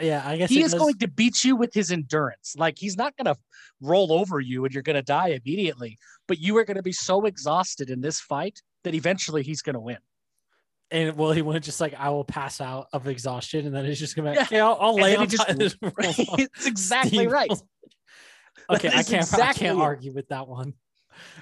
yeah, 0.00 0.22
I 0.24 0.36
guess 0.36 0.48
he 0.50 0.62
is 0.62 0.70
does- 0.72 0.80
going 0.80 0.94
to 0.98 1.08
beat 1.08 1.42
you 1.42 1.56
with 1.56 1.74
his 1.74 1.90
endurance. 1.90 2.54
Like 2.56 2.78
he's 2.78 2.96
not 2.96 3.16
going 3.16 3.34
to 3.34 3.40
roll 3.80 4.12
over 4.12 4.38
you 4.40 4.64
and 4.64 4.72
you're 4.72 4.82
going 4.84 4.94
to 4.94 5.02
die 5.02 5.28
immediately, 5.44 5.98
but 6.28 6.38
you 6.38 6.56
are 6.58 6.64
going 6.64 6.76
to 6.76 6.84
be 6.84 6.92
so 6.92 7.24
exhausted 7.26 7.90
in 7.90 8.00
this 8.00 8.20
fight 8.20 8.62
that 8.84 8.94
eventually 8.94 9.42
he's 9.42 9.60
going 9.60 9.74
to 9.74 9.80
win. 9.80 9.98
and 10.92 11.16
well, 11.16 11.32
he 11.32 11.42
went 11.42 11.64
just 11.64 11.80
like 11.80 11.94
I 11.98 12.10
will 12.10 12.22
pass 12.24 12.60
out 12.60 12.86
of 12.92 13.08
exhaustion, 13.08 13.66
and 13.66 13.74
then 13.74 13.84
he's 13.86 13.98
just 13.98 14.14
gonna 14.16 14.30
be 14.30 14.36
Yeah. 14.36 14.42
okay, 14.44 14.60
I'll, 14.60 14.78
I'll 14.80 14.94
lay 14.94 15.16
on 15.16 15.26
just- 15.28 15.42
top 15.42 15.50
of 15.50 15.58
this 15.58 15.76
it's 15.82 16.66
exactly 16.66 17.18
steam." 17.18 17.30
right. 17.30 17.50
Okay, 18.70 18.88
I 18.88 19.02
can't. 19.02 19.22
exactly 19.24 19.66
I 19.66 19.68
can't 19.70 19.80
argue 19.80 20.12
with 20.12 20.28
that 20.28 20.46
one. 20.48 20.74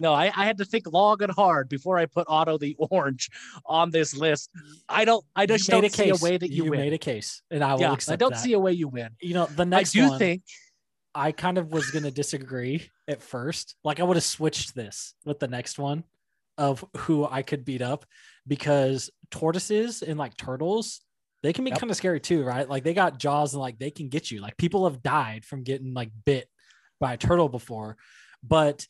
No, 0.00 0.12
I, 0.14 0.26
I 0.34 0.46
had 0.46 0.58
to 0.58 0.64
think 0.64 0.90
long 0.90 1.22
and 1.22 1.30
hard 1.32 1.68
before 1.68 1.98
I 1.98 2.06
put 2.06 2.26
Otto 2.28 2.56
the 2.56 2.76
Orange 2.90 3.28
on 3.66 3.90
this 3.90 4.16
list. 4.16 4.50
I 4.88 5.04
don't. 5.04 5.24
I 5.34 5.44
just 5.46 5.68
don't 5.68 5.84
a 5.84 5.90
see 5.90 6.04
case. 6.04 6.20
a 6.22 6.24
way 6.24 6.36
that 6.38 6.50
you, 6.50 6.64
win. 6.64 6.80
made 6.80 6.92
a 6.92 6.98
case, 6.98 7.42
and 7.50 7.62
I 7.62 7.74
will 7.74 7.80
yeah, 7.82 7.96
I 8.08 8.16
don't 8.16 8.32
that. 8.32 8.38
see 8.40 8.52
a 8.54 8.58
way 8.58 8.72
you 8.72 8.88
win. 8.88 9.10
You 9.20 9.34
know, 9.34 9.46
the 9.46 9.66
next 9.66 9.94
I 9.96 10.00
do 10.00 10.08
one, 10.08 10.18
think. 10.18 10.42
I 11.14 11.32
kind 11.32 11.58
of 11.58 11.72
was 11.72 11.90
gonna 11.90 12.10
disagree 12.10 12.90
at 13.08 13.22
first. 13.22 13.74
Like 13.84 14.00
I 14.00 14.04
would 14.04 14.16
have 14.16 14.24
switched 14.24 14.74
this 14.74 15.14
with 15.24 15.40
the 15.40 15.48
next 15.48 15.78
one 15.78 16.04
of 16.58 16.84
who 16.96 17.26
I 17.26 17.42
could 17.42 17.64
beat 17.64 17.82
up 17.82 18.06
because 18.46 19.10
tortoises 19.30 20.02
and 20.02 20.18
like 20.18 20.36
turtles, 20.36 21.00
they 21.42 21.52
can 21.52 21.64
be 21.64 21.70
Yep. 21.70 21.80
kind 21.80 21.90
of 21.90 21.96
scary 21.96 22.20
too, 22.20 22.44
right? 22.44 22.68
Like 22.68 22.82
they 22.84 22.94
got 22.94 23.18
jaws 23.18 23.52
and 23.54 23.60
like 23.60 23.78
they 23.78 23.90
can 23.90 24.08
get 24.08 24.30
you. 24.30 24.40
Like 24.40 24.56
people 24.56 24.84
have 24.88 25.02
died 25.02 25.44
from 25.44 25.64
getting 25.64 25.92
like 25.92 26.10
bit 26.24 26.48
by 27.00 27.14
a 27.14 27.16
turtle 27.16 27.48
before, 27.48 27.96
but 28.42 28.86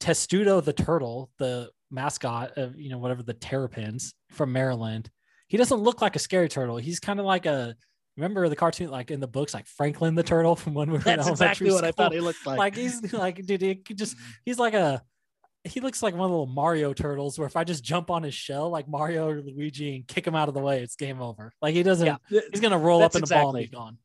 Testudo 0.00 0.60
the 0.60 0.72
turtle, 0.72 1.30
the 1.38 1.70
mascot 1.90 2.56
of 2.56 2.78
you 2.80 2.90
know 2.90 2.98
whatever 2.98 3.22
the 3.22 3.34
Terrapins 3.34 4.14
from 4.30 4.52
Maryland, 4.52 5.10
he 5.48 5.56
doesn't 5.56 5.78
look 5.78 6.00
like 6.02 6.16
a 6.16 6.18
scary 6.18 6.48
turtle. 6.48 6.76
He's 6.76 6.98
kind 7.00 7.20
of 7.20 7.26
like 7.26 7.46
a 7.46 7.76
remember 8.16 8.48
the 8.48 8.56
cartoon 8.56 8.90
like 8.90 9.10
in 9.10 9.20
the 9.20 9.26
books 9.28 9.54
like 9.54 9.66
Franklin 9.66 10.14
the 10.14 10.22
turtle 10.22 10.56
from 10.62 10.74
when 10.74 10.88
we 10.90 10.98
were 10.98 10.98
in 10.98 11.16
That's 11.16 11.28
elementary 11.28 11.68
exactly 11.68 11.70
what 11.70 11.84
I 11.84 11.92
thought 11.92 12.12
he 12.12 12.20
looked 12.20 12.46
like. 12.46 12.58
like 12.58 12.76
he's 12.76 13.12
like 13.12 13.44
dude 13.46 13.62
he 13.62 13.74
could 13.76 13.96
just 13.96 14.16
he's 14.44 14.58
like 14.58 14.74
a 14.74 15.02
he 15.64 15.80
looks 15.80 16.02
like 16.02 16.12
one 16.14 16.24
of 16.24 16.30
the 16.30 16.36
little 16.36 16.52
mario 16.52 16.92
turtles 16.92 17.38
where 17.38 17.46
if 17.46 17.56
i 17.56 17.64
just 17.64 17.82
jump 17.84 18.10
on 18.10 18.22
his 18.24 18.34
shell 18.34 18.68
like 18.68 18.86
mario 18.88 19.28
or 19.30 19.40
luigi 19.40 19.94
and 19.96 20.06
kick 20.08 20.26
him 20.26 20.34
out 20.34 20.48
of 20.48 20.54
the 20.54 20.60
way 20.60 20.82
it's 20.82 20.96
game 20.96 21.22
over 21.22 21.52
like 21.62 21.72
he 21.72 21.82
doesn't 21.82 22.06
yeah, 22.28 22.40
he's 22.50 22.60
gonna 22.60 22.76
roll 22.76 23.02
up 23.02 23.12
That's 23.12 23.30
in 23.30 23.36
a 23.36 23.40
ball 23.40 23.50
and 23.50 23.58
exactly- 23.60 23.66
be 23.68 23.76
gone 23.76 23.98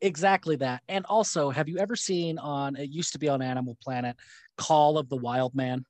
exactly 0.00 0.56
that. 0.56 0.82
And 0.88 1.04
also, 1.06 1.50
have 1.50 1.68
you 1.68 1.78
ever 1.78 1.96
seen 1.96 2.38
on? 2.38 2.76
It 2.76 2.90
used 2.90 3.12
to 3.12 3.18
be 3.18 3.28
on 3.28 3.42
Animal 3.42 3.76
Planet, 3.82 4.16
Call 4.56 4.98
of 4.98 5.08
the 5.08 5.16
Wild 5.16 5.54
Man. 5.54 5.84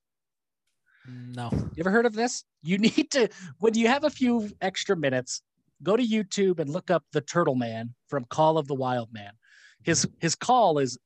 no 1.06 1.50
You 1.52 1.80
ever 1.80 1.90
heard 1.90 2.06
of 2.06 2.14
this? 2.14 2.44
You 2.62 2.78
need 2.86 3.10
to, 3.12 3.28
when 3.58 3.74
you 3.74 3.88
have 3.88 4.04
a 4.04 4.10
few 4.10 4.50
extra 4.60 4.96
minutes, 4.96 5.42
go 5.82 5.96
to 5.96 6.02
YouTube 6.02 6.58
and 6.60 6.70
look 6.70 6.90
up 6.90 7.04
the 7.12 7.20
Turtle 7.20 7.54
Man 7.54 7.94
from 8.08 8.24
Call 8.24 8.58
of 8.58 8.66
the 8.66 8.74
Wild 8.74 9.12
Man. 9.12 9.32
His 9.82 10.06
his 10.18 10.34
call 10.34 10.78
is 10.78 10.98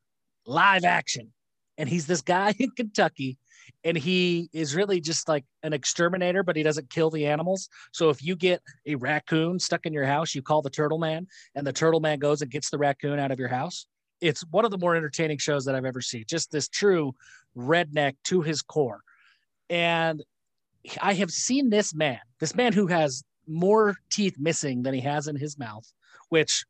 live 0.47 0.85
action, 0.85 1.33
and 1.77 1.89
he's 1.89 2.07
this 2.07 2.23
guy 2.23 2.55
in 2.59 2.71
Kentucky, 2.71 3.37
and 3.85 3.97
he 3.97 4.49
is 4.53 4.75
really 4.75 5.01
just 5.01 5.29
like 5.29 5.45
an 5.63 5.73
exterminator, 5.73 6.43
but 6.43 6.57
he 6.57 6.63
doesn't 6.63 6.91
kill 6.91 7.11
the 7.11 7.27
animals. 7.27 7.69
So 7.93 8.11
if 8.11 8.23
you 8.23 8.37
get 8.37 8.61
a 8.87 8.95
raccoon 8.95 9.59
stuck 9.59 9.87
in 9.87 9.93
your 9.93 10.05
house, 10.05 10.35
you 10.35 10.43
call 10.43 10.63
the 10.63 10.71
Turtle 10.71 10.99
Man, 10.99 11.27
and 11.55 11.67
the 11.67 11.73
Turtle 11.73 12.01
Man 12.01 12.19
goes 12.19 12.43
and 12.43 12.51
gets 12.51 12.71
the 12.71 12.79
raccoon 12.79 13.19
out 13.19 13.31
of 13.31 13.39
your 13.39 13.49
house. 13.49 13.87
It's 14.21 14.43
one 14.51 14.65
of 14.65 14.71
the 14.71 14.79
more 14.79 14.95
entertaining 14.95 15.39
shows 15.39 15.65
that 15.65 15.75
I've 15.75 15.85
ever 15.85 16.01
seen. 16.01 16.25
Just 16.29 16.51
this 16.51 16.69
true 16.69 17.15
redneck 17.57 18.17
to 18.25 18.43
his 18.43 18.63
core. 18.63 19.01
And 19.69 20.23
I 21.01 21.15
have 21.15 21.31
seen 21.31 21.71
this 21.71 21.95
man, 21.95 22.21
this 22.39 22.55
man 22.55 22.73
who 22.73 22.87
has 22.89 23.23
more 23.47 23.97
teeth 24.11 24.37
missing 24.39 24.83
than 24.83 24.95
he 24.95 25.01
has 25.01 25.27
in 25.27 25.37
his 25.37 25.59
mouth, 25.59 25.91
which 26.29 26.65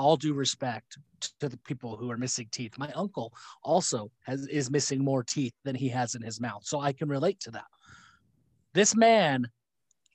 all 0.00 0.16
due 0.16 0.32
respect 0.32 0.98
to 1.38 1.48
the 1.48 1.58
people 1.58 1.96
who 1.96 2.10
are 2.10 2.16
missing 2.16 2.48
teeth. 2.50 2.78
My 2.78 2.90
uncle 2.92 3.34
also 3.62 4.10
has 4.24 4.46
is 4.46 4.70
missing 4.70 5.04
more 5.04 5.22
teeth 5.22 5.52
than 5.62 5.74
he 5.74 5.88
has 5.90 6.14
in 6.14 6.22
his 6.22 6.40
mouth. 6.40 6.62
So 6.64 6.80
I 6.80 6.92
can 6.92 7.08
relate 7.08 7.38
to 7.40 7.50
that. 7.50 7.66
This 8.72 8.96
man 8.96 9.46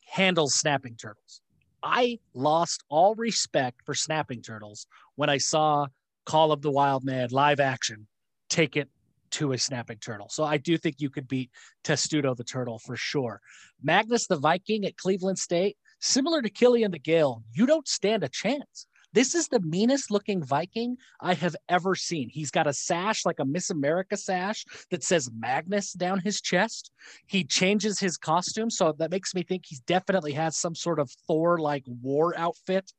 handles 0.08 0.56
snapping 0.56 0.95
turtles. 0.95 1.41
I 1.84 2.19
lost 2.34 2.84
all 2.89 3.13
respect 3.13 3.82
for 3.86 3.93
snapping 3.93 4.41
turtles 4.41 4.88
when 5.15 5.30
I 5.30 5.38
saw 5.38 5.86
Call 6.26 6.52
of 6.52 6.63
the 6.63 6.71
Wild 6.71 7.04
Man 7.04 7.28
live 7.30 7.60
action 7.60 8.08
take 8.50 8.76
it 8.76 8.89
to 9.32 9.52
a 9.52 9.58
snapping 9.58 9.98
turtle. 9.98 10.30
So 10.30 10.43
I 10.43 10.58
do 10.58 10.78
think 10.78 10.95
you 10.98 11.12
could 11.12 11.28
beat 11.28 11.52
Testudo 11.84 12.34
the 12.34 12.43
turtle 12.43 12.80
for 12.80 12.95
sure. 12.95 13.39
Magnus 13.84 14.26
the 14.26 14.38
Viking 14.38 14.86
at 14.86 14.98
Cleveland 14.98 15.38
State, 15.38 15.78
similar 16.00 16.41
to 16.41 16.50
Killian 16.50 16.91
the 16.91 17.00
Gael, 17.00 17.43
you 17.54 17.67
don't 17.67 17.88
stand 17.88 18.24
a 18.24 18.30
chance. 18.30 18.88
This 19.15 19.34
is 19.34 19.47
the 19.47 19.62
meanest 19.62 20.12
looking 20.12 20.43
Viking 20.43 20.97
I 21.21 21.36
have 21.36 21.56
ever 21.69 21.95
seen. 21.95 22.28
He's 22.28 22.51
got 22.51 22.67
a 22.67 22.73
sash 22.73 23.25
like 23.25 23.39
a 23.39 23.45
Miss 23.45 23.69
America 23.69 24.17
sash 24.17 24.65
that 24.91 25.06
says 25.06 25.32
Magnus 25.34 25.93
down 25.93 26.19
his 26.19 26.41
chest. 26.41 26.91
He 27.25 27.45
changes 27.45 27.97
his 27.97 28.17
costume. 28.17 28.69
So 28.69 28.93
that 28.99 29.12
makes 29.12 29.34
me 29.34 29.43
think 29.43 29.63
he 29.65 29.78
definitely 29.88 30.34
has 30.34 30.58
some 30.58 30.75
sort 30.75 30.99
of 30.99 31.10
Thor 31.28 31.60
like 31.60 31.86
war 31.88 32.38
outfit. 32.38 32.91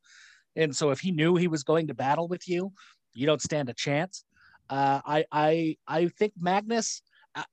And 0.55 0.75
so 0.75 0.89
if 0.89 1.01
he 1.01 1.11
knew 1.11 1.35
he 1.35 1.47
was 1.47 1.61
going 1.61 1.85
to 1.85 1.93
battle 1.93 2.27
with 2.27 2.49
you, 2.49 2.73
you 3.13 3.27
don't 3.27 3.41
stand 3.41 3.69
a 3.69 3.73
chance. 3.73 4.23
Uh, 4.71 5.01
I 5.05 5.25
I 5.31 5.77
I 5.87 6.07
think 6.07 6.33
Magnus, 6.35 7.03
uh, 7.35 7.43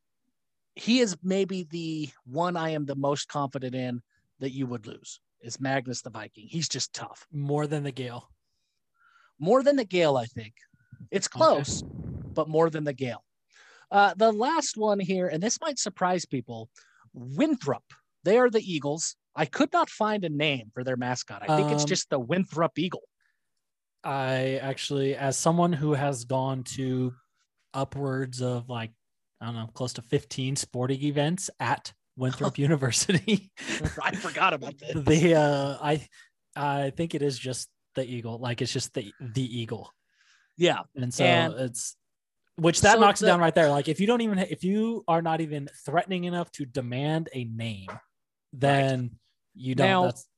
he 0.74 1.00
is 1.00 1.18
maybe 1.22 1.66
the 1.70 2.08
one 2.24 2.56
I 2.56 2.70
am 2.70 2.86
the 2.86 2.96
most 2.96 3.28
confident 3.28 3.74
in 3.74 4.00
that 4.38 4.52
you 4.52 4.66
would 4.66 4.86
lose. 4.86 5.20
Is 5.42 5.60
Magnus 5.60 6.00
the 6.00 6.08
Viking? 6.08 6.46
He's 6.48 6.70
just 6.70 6.94
tough, 6.94 7.26
more 7.30 7.66
than 7.66 7.82
the 7.82 7.92
gael 7.92 8.30
more 9.44 9.62
than 9.62 9.76
the 9.76 9.84
Gael. 9.84 10.16
I 10.16 10.24
think 10.26 10.54
it's 11.10 11.28
Okay. 11.28 11.38
close, 11.38 11.84
but 12.34 12.48
more 12.48 12.70
than 12.70 12.84
the 12.84 12.92
Gael. 12.94 13.22
Uh, 13.90 14.14
the 14.14 14.32
last 14.32 14.76
one 14.76 14.98
here, 14.98 15.28
and 15.28 15.42
this 15.42 15.60
might 15.60 15.78
surprise 15.78 16.24
people, 16.26 16.68
Winthrop. 17.12 17.84
They 18.24 18.38
are 18.38 18.50
the 18.50 18.60
Eagles. 18.62 19.14
I 19.36 19.44
could 19.46 19.72
not 19.72 19.90
find 19.90 20.24
a 20.24 20.28
name 20.30 20.70
for 20.72 20.82
their 20.82 20.96
mascot. 20.96 21.42
I 21.42 21.54
think 21.54 21.70
it's 21.70 21.84
Um, 21.84 21.88
just 21.88 22.08
the 22.10 22.18
Winthrop 22.18 22.78
Eagle. 22.78 23.02
i 24.02 24.58
actually 24.62 25.14
as 25.16 25.38
someone 25.38 25.72
who 25.72 25.94
has 25.94 26.24
gone 26.24 26.62
to 26.62 27.14
upwards 27.72 28.42
of 28.42 28.68
like 28.68 28.92
i 29.40 29.46
don't 29.46 29.54
know 29.54 29.66
close 29.74 29.94
to 29.94 30.02
15 30.02 30.56
sporting 30.56 31.02
events 31.02 31.48
at 31.58 31.92
winthrop 32.16 32.58
university 32.68 33.50
I 34.02 34.14
forgot 34.14 34.52
about 34.52 34.76
this. 34.82 34.92
the 34.94 35.34
uh 35.34 35.78
i 35.80 36.06
i 36.54 36.90
think 36.90 37.14
it 37.14 37.22
is 37.22 37.38
just 37.38 37.68
the 37.94 38.04
eagle. 38.04 38.38
Like 38.38 38.62
it's 38.62 38.72
just 38.72 38.94
the 38.94 39.12
the 39.20 39.42
eagle. 39.60 39.92
Yeah. 40.56 40.80
And 40.96 41.12
so 41.12 41.24
And- 41.24 41.54
it's 41.54 41.96
which 42.56 42.82
that 42.82 42.94
So 42.94 43.00
knocks 43.00 43.20
it 43.22 43.26
down 43.26 43.40
right 43.40 43.54
there. 43.54 43.68
Like 43.70 43.88
if 43.88 43.98
you 44.00 44.06
don't 44.06 44.20
even 44.20 44.38
if 44.38 44.62
you 44.62 45.02
are 45.08 45.22
not 45.22 45.40
even 45.40 45.68
threatening 45.84 46.24
enough 46.24 46.50
to 46.52 46.64
demand 46.64 47.28
a 47.32 47.44
name, 47.44 47.88
then 48.52 49.18
you 49.54 49.74
don't. 49.74 49.86
Now- 49.88 50.04
that's 50.04 50.28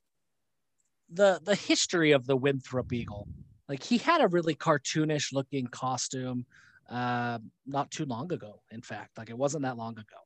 the 1.10 1.40
the 1.44 1.54
history 1.54 2.12
of 2.12 2.26
the 2.26 2.36
Winthrop 2.36 2.92
Eagle. 2.92 3.28
Like 3.68 3.82
he 3.82 3.98
had 3.98 4.20
a 4.20 4.28
really 4.28 4.54
cartoonish 4.54 5.32
looking 5.32 5.66
costume 5.66 6.46
uh, 6.88 7.38
not 7.66 7.90
too 7.90 8.04
long 8.04 8.32
ago. 8.32 8.62
In 8.70 8.80
fact, 8.82 9.18
like 9.18 9.30
it 9.30 9.36
wasn't 9.36 9.64
that 9.64 9.76
long 9.76 9.92
ago. 9.94 10.16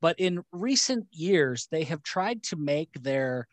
But 0.00 0.18
in 0.18 0.42
recent 0.52 1.06
years, 1.10 1.68
they 1.70 1.84
have 1.84 2.02
tried 2.02 2.42
to 2.44 2.56
make 2.56 2.92
their 3.02 3.48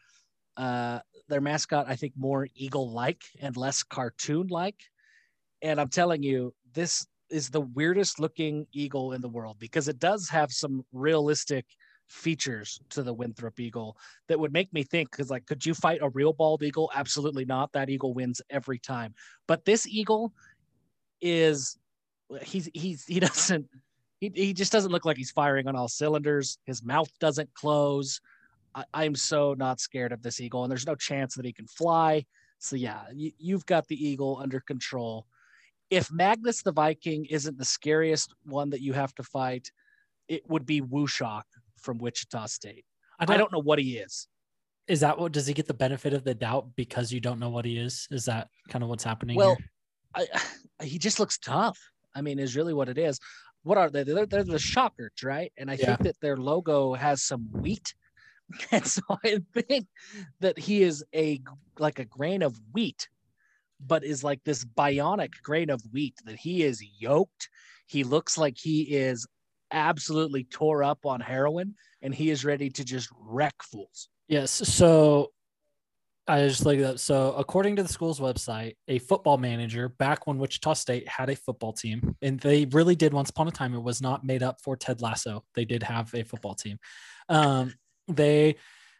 uh, 0.57 0.99
their 1.33 1.41
mascot, 1.41 1.87
I 1.89 1.95
think, 1.95 2.13
more 2.15 2.47
eagle-like 2.53 3.23
and 3.41 3.57
less 3.57 3.81
cartoon-like. 3.81 4.79
And 5.63 5.81
I'm 5.81 5.89
telling 5.89 6.21
you, 6.21 6.53
this 6.73 7.07
is 7.31 7.49
the 7.49 7.61
weirdest 7.61 8.19
looking 8.19 8.67
eagle 8.71 9.13
in 9.13 9.21
the 9.21 9.27
world 9.27 9.57
because 9.57 9.87
it 9.87 9.97
does 9.97 10.29
have 10.29 10.51
some 10.51 10.85
realistic 10.93 11.65
features 12.07 12.79
to 12.89 13.01
the 13.01 13.13
Winthrop 13.13 13.59
eagle 13.59 13.97
that 14.27 14.39
would 14.39 14.53
make 14.53 14.71
me 14.73 14.83
think 14.83 15.09
because 15.09 15.31
like 15.31 15.47
could 15.47 15.65
you 15.65 15.73
fight 15.73 15.99
a 16.03 16.09
real 16.09 16.33
bald 16.33 16.61
eagle? 16.61 16.91
Absolutely 16.93 17.45
not. 17.45 17.71
That 17.71 17.89
eagle 17.89 18.13
wins 18.13 18.39
every 18.51 18.77
time. 18.77 19.15
But 19.47 19.65
this 19.65 19.87
eagle 19.87 20.33
is 21.19 21.79
he's 22.43 22.69
he's 22.75 23.05
he 23.05 23.19
doesn't 23.27 23.65
he, 24.19 24.31
he 24.35 24.53
just 24.53 24.71
doesn't 24.71 24.91
look 24.91 25.05
like 25.05 25.17
he's 25.17 25.31
firing 25.31 25.67
on 25.67 25.75
all 25.75 25.87
cylinders. 25.87 26.59
His 26.65 26.83
mouth 26.83 27.09
doesn't 27.19 27.51
close 27.55 28.21
I, 28.75 28.85
i'm 28.93 29.15
so 29.15 29.53
not 29.53 29.79
scared 29.79 30.11
of 30.11 30.21
this 30.21 30.39
eagle 30.39 30.63
and 30.63 30.71
there's 30.71 30.87
no 30.87 30.95
chance 30.95 31.35
that 31.35 31.45
he 31.45 31.53
can 31.53 31.67
fly 31.67 32.25
so 32.59 32.75
yeah 32.75 33.03
you, 33.13 33.31
you've 33.37 33.65
got 33.65 33.87
the 33.87 34.07
eagle 34.07 34.39
under 34.41 34.59
control 34.59 35.27
if 35.89 36.11
magnus 36.11 36.61
the 36.63 36.71
viking 36.71 37.25
isn't 37.25 37.57
the 37.57 37.65
scariest 37.65 38.33
one 38.45 38.69
that 38.69 38.81
you 38.81 38.93
have 38.93 39.13
to 39.15 39.23
fight 39.23 39.71
it 40.27 40.41
would 40.49 40.65
be 40.65 40.81
WuShock 40.81 41.43
from 41.79 41.97
wichita 41.97 42.45
state 42.47 42.85
I 43.19 43.23
I 43.23 43.25
don't, 43.25 43.37
don't 43.37 43.51
know 43.53 43.61
what 43.61 43.79
he 43.79 43.97
is. 43.97 44.27
Is 44.87 44.99
that 44.99 45.17
what 45.17 45.31
does 45.31 45.47
he 45.47 45.53
get 45.53 45.67
the 45.67 45.73
benefit 45.73 46.13
of 46.13 46.23
the 46.23 46.33
doubt 46.33 46.75
because 46.75 47.13
you 47.13 47.19
don't 47.19 47.39
know 47.39 47.49
what 47.49 47.63
he 47.63 47.77
is? 47.77 48.07
Is 48.11 48.25
that 48.25 48.49
kind 48.69 48.83
of 48.83 48.89
what's 48.89 49.03
happening? 49.03 49.37
Well? 49.37 49.57
I, 50.15 50.27
he 50.83 50.97
just 50.97 51.19
looks 51.19 51.37
tough. 51.37 51.79
I 52.15 52.21
mean, 52.21 52.39
is 52.39 52.55
really 52.55 52.73
what 52.73 52.89
it 52.89 52.97
is. 52.97 53.19
What 53.63 53.77
are 53.77 53.89
they? 53.89 54.03
They're, 54.03 54.25
they're 54.25 54.43
the 54.43 54.59
Shockers, 54.59 55.11
right? 55.23 55.53
And 55.57 55.71
I 55.71 55.75
Yeah. 55.75 55.85
think 55.85 55.99
that 56.01 56.19
their 56.21 56.37
logo 56.37 56.93
has 56.93 57.23
some 57.23 57.47
wheat, 57.51 57.93
and 58.71 58.85
so 58.85 59.01
I 59.23 59.39
think 59.53 59.87
that 60.39 60.57
he 60.57 60.83
is 60.83 61.03
a 61.15 61.41
like 61.79 61.99
a 61.99 62.05
grain 62.05 62.41
of 62.41 62.59
wheat, 62.71 63.07
but 63.79 64.03
is 64.03 64.23
like 64.23 64.43
this 64.43 64.63
bionic 64.65 65.33
grain 65.43 65.69
of 65.69 65.81
wheat. 65.91 66.15
That 66.25 66.35
he 66.35 66.63
is 66.63 66.83
yoked. 66.99 67.49
He 67.87 68.03
looks 68.03 68.37
like 68.37 68.57
he 68.57 68.81
is 68.81 69.27
absolutely 69.71 70.43
tore 70.43 70.83
up 70.83 71.05
on 71.05 71.19
heroin, 71.19 71.75
and 72.01 72.13
he 72.13 72.29
is 72.29 72.45
ready 72.45 72.69
to 72.71 72.83
just 72.83 73.09
wreck 73.19 73.55
fools. 73.61 74.09
Yes. 74.27 74.51
So 74.51 75.31
I 76.27 76.47
just 76.47 76.65
it 76.65 76.83
up. 76.83 76.99
So 76.99 77.33
according 77.33 77.75
to 77.75 77.83
the 77.83 77.89
school's 77.89 78.19
website, 78.19 78.75
a 78.87 78.99
football 78.99 79.37
manager 79.37 79.89
back 79.89 80.25
when 80.25 80.37
Wichita 80.37 80.73
State 80.73 81.07
had 81.07 81.29
a 81.29 81.35
football 81.35 81.73
team, 81.73 82.15
and 82.21 82.39
they 82.39 82.65
really 82.65 82.95
did 82.95 83.13
once 83.13 83.29
upon 83.29 83.47
a 83.47 83.51
time. 83.51 83.73
It 83.73 83.83
was 83.83 84.01
not 84.01 84.23
made 84.23 84.41
up 84.41 84.61
for 84.61 84.77
Ted 84.77 85.01
Lasso. 85.01 85.43
They 85.53 85.65
did 85.65 85.83
have 85.83 86.13
a 86.13 86.23
football 86.23 86.55
team. 86.55 86.77
Um, 87.27 87.73
they 88.07 88.55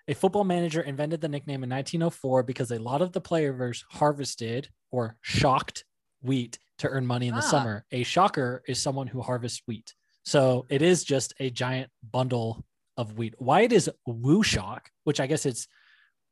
a 0.08 0.14
football 0.14 0.44
manager 0.44 0.82
invented 0.82 1.22
the 1.22 1.30
nickname 1.30 1.64
in 1.64 1.70
1904 1.70 2.44
because 2.44 2.72
a 2.72 2.80
lot 2.80 3.02
of 3.02 3.14
the 3.14 3.22
players 3.22 3.86
harvested 3.90 4.70
or 4.92 5.16
shocked 5.22 5.86
wheat 6.22 6.60
to 6.80 6.90
earn 6.90 7.06
money 7.08 7.28
in 7.30 7.36
the 7.36 7.42
Ah. 7.42 7.50
summer. 7.56 7.86
A 7.92 8.04
shocker 8.04 8.64
is 8.68 8.82
someone 8.82 9.08
who 9.08 9.22
harvests 9.22 9.62
wheat. 9.66 9.94
So 10.26 10.66
it 10.70 10.82
is 10.82 11.04
just 11.06 11.34
a 11.40 11.50
giant 11.50 11.90
bundle 12.12 12.66
of 12.98 13.18
wheat. 13.18 13.36
Why 13.38 13.62
it 13.62 13.72
is 13.72 13.90
WuShock, 14.08 14.82
which 15.06 15.20
I 15.22 15.28
guess 15.28 15.46
it's 15.46 15.68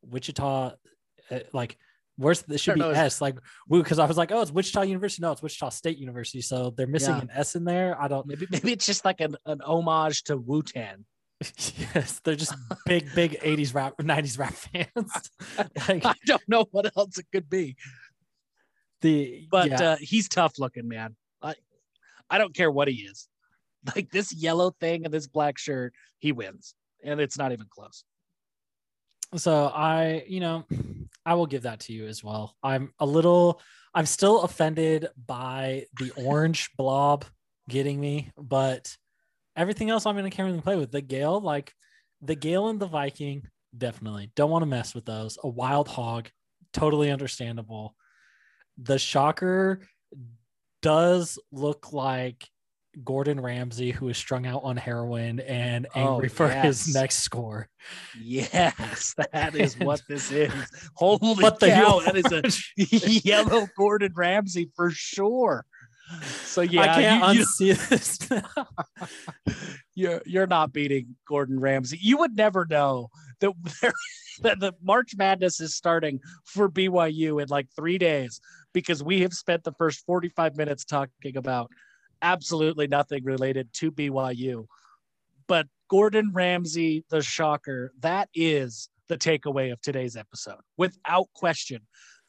Wichita, 0.04 0.74
uh, 1.30 1.40
like 1.54 1.78
where's 2.18 2.42
this 2.44 2.62
should 2.62 2.76
be 2.76 2.82
know. 2.82 2.90
S 2.92 3.22
like 3.22 3.38
Woo 3.68 3.82
because 3.82 4.00
I 4.00 4.06
was 4.06 4.18
like, 4.18 4.32
oh, 4.32 4.42
it's 4.42 4.52
Wichita 4.52 4.82
University. 4.84 5.22
No, 5.22 5.32
it's 5.32 5.42
Wichita 5.42 5.70
State 5.70 5.98
University. 5.98 6.42
So 6.42 6.72
they're 6.76 6.88
missing 6.88 7.16
Yeah. 7.16 7.22
an 7.22 7.30
S 7.34 7.56
in 7.56 7.64
there. 7.64 8.00
I 8.02 8.08
don't. 8.08 8.28
Maybe 8.28 8.48
maybe 8.52 8.74
it's 8.74 8.86
just 8.86 9.06
like 9.06 9.22
an, 9.22 9.36
an 9.46 9.62
homage 9.62 10.24
to 10.26 10.38
Wu-Tang. 10.38 11.06
yes, 11.96 12.22
they're 12.24 12.36
just 12.36 12.56
big, 12.86 13.14
big 13.16 13.40
80s 13.40 13.74
rap, 13.74 13.98
90s 13.98 14.38
rap 14.38 14.54
fans. 14.54 15.32
like 15.88 16.06
I 16.06 16.14
don't 16.26 16.48
know 16.48 16.66
what 16.72 16.96
else 16.96 17.18
it 17.18 17.26
could 17.32 17.50
be. 17.50 17.76
the 19.02 19.48
but 19.50 19.70
yeah. 19.70 19.82
uh, 19.82 19.98
he's 20.00 20.30
tough 20.30 20.60
looking, 20.60 20.88
man. 20.88 21.16
I 21.42 21.56
I 22.30 22.38
don't 22.38 22.54
care 22.54 22.72
what 22.72 22.88
he 22.88 22.96
is. 22.96 23.28
Like 23.96 24.12
this 24.12 24.32
yellow 24.32 24.70
thing 24.80 25.06
and 25.06 25.14
this 25.14 25.26
black 25.26 25.58
shirt, 25.58 25.96
he 26.20 26.34
wins, 26.34 26.76
and 27.04 27.20
it's 27.20 27.36
not 27.36 27.52
even 27.52 27.66
close. 27.68 28.04
so 29.38 29.72
I, 29.74 30.24
you 30.28 30.40
know, 30.40 30.66
I 31.26 31.34
will 31.34 31.48
give 31.48 31.64
that 31.64 31.80
to 31.80 31.94
you 31.94 32.06
as 32.06 32.24
well. 32.24 32.56
I'm 32.62 32.94
a 33.00 33.08
little, 33.08 33.60
I'm 33.96 34.06
still 34.06 34.44
offended 34.44 35.08
by 35.26 35.88
the 35.98 36.12
orange 36.16 36.70
blob 36.78 37.26
getting 37.70 38.00
me, 38.00 38.32
but 38.38 38.96
everything 39.56 39.90
else 39.90 40.06
I'm 40.06 40.16
going 40.16 40.30
to 40.30 40.36
carry 40.36 40.52
and 40.52 40.64
play 40.64 40.76
with. 40.76 40.92
The 40.92 41.02
Gael, 41.02 41.40
like 41.42 41.74
the 42.22 42.36
Gael 42.36 42.70
and 42.70 42.80
the 42.80 42.88
Viking, 42.88 43.48
definitely 43.78 44.32
don't 44.36 44.50
want 44.52 44.64
to 44.64 44.68
mess 44.68 44.94
with 44.94 45.06
those. 45.06 45.38
A 45.44 45.48
wild 45.48 45.88
hog, 45.88 46.30
totally 46.74 47.12
understandable. 47.12 47.96
The 48.78 49.00
Shocker 49.00 49.82
does 50.82 51.40
look 51.52 51.94
like 51.94 52.48
Gordon 53.04 53.40
Ramsay, 53.40 53.92
who 53.92 54.10
is 54.10 54.18
strung 54.18 54.46
out 54.46 54.64
on 54.64 54.76
heroin 54.76 55.40
and 55.40 55.88
Oh, 55.96 56.14
angry 56.14 56.30
for 56.30 56.50
his 56.50 56.94
next 56.94 57.20
score. 57.20 57.70
Yes, 58.20 59.16
that 59.34 59.56
is 59.56 59.78
what 59.78 60.02
this 60.10 60.32
is. 60.32 60.52
Holy 60.96 61.42
cow, 61.44 61.50
hell? 61.60 62.00
that 62.02 62.18
is 62.18 62.32
a 62.78 63.22
yellow 63.28 63.68
Gordon 63.78 64.12
Ramsay 64.16 64.72
for 64.76 64.92
sure. 64.92 65.66
So 66.44 66.62
yeah, 66.62 66.82
I 66.82 66.88
can't 66.88 67.36
you, 67.36 67.40
you- 67.40 67.46
unsee 67.76 67.90
this 67.90 68.30
now. 68.30 68.68
you're 69.96 70.22
you're 70.26 70.48
not 70.48 70.74
beating 70.74 71.16
Gordon 71.28 71.60
Ramsay. 71.60 72.00
You 72.02 72.18
would 72.18 72.36
never 72.36 72.66
know 72.70 73.10
that 73.40 73.54
there, 73.82 73.94
that 74.42 74.60
the 74.60 74.74
March 74.82 75.14
Madness 75.18 75.60
is 75.60 75.76
starting 75.76 76.20
for 76.46 76.70
BYU 76.70 77.42
in 77.42 77.50
like 77.50 77.68
three 77.76 77.98
days 77.98 78.40
because 78.74 79.04
we 79.04 79.22
have 79.22 79.34
spent 79.34 79.64
the 79.64 79.74
first 79.74 80.06
45 80.06 80.56
minutes 80.56 80.86
talking 80.86 81.38
about 81.38 81.72
absolutely 82.22 82.88
nothing 82.88 83.24
related 83.24 83.72
to 83.74 83.92
BYU. 83.92 84.68
But 85.48 85.68
Gordon 85.90 86.32
Ramsay, 86.34 87.04
the 87.10 87.22
shocker, 87.22 87.92
that 88.00 88.30
is 88.34 88.90
the 89.10 89.18
takeaway 89.18 89.74
of 89.74 89.82
today's 89.82 90.16
episode, 90.16 90.62
without 90.78 91.28
question. 91.34 91.82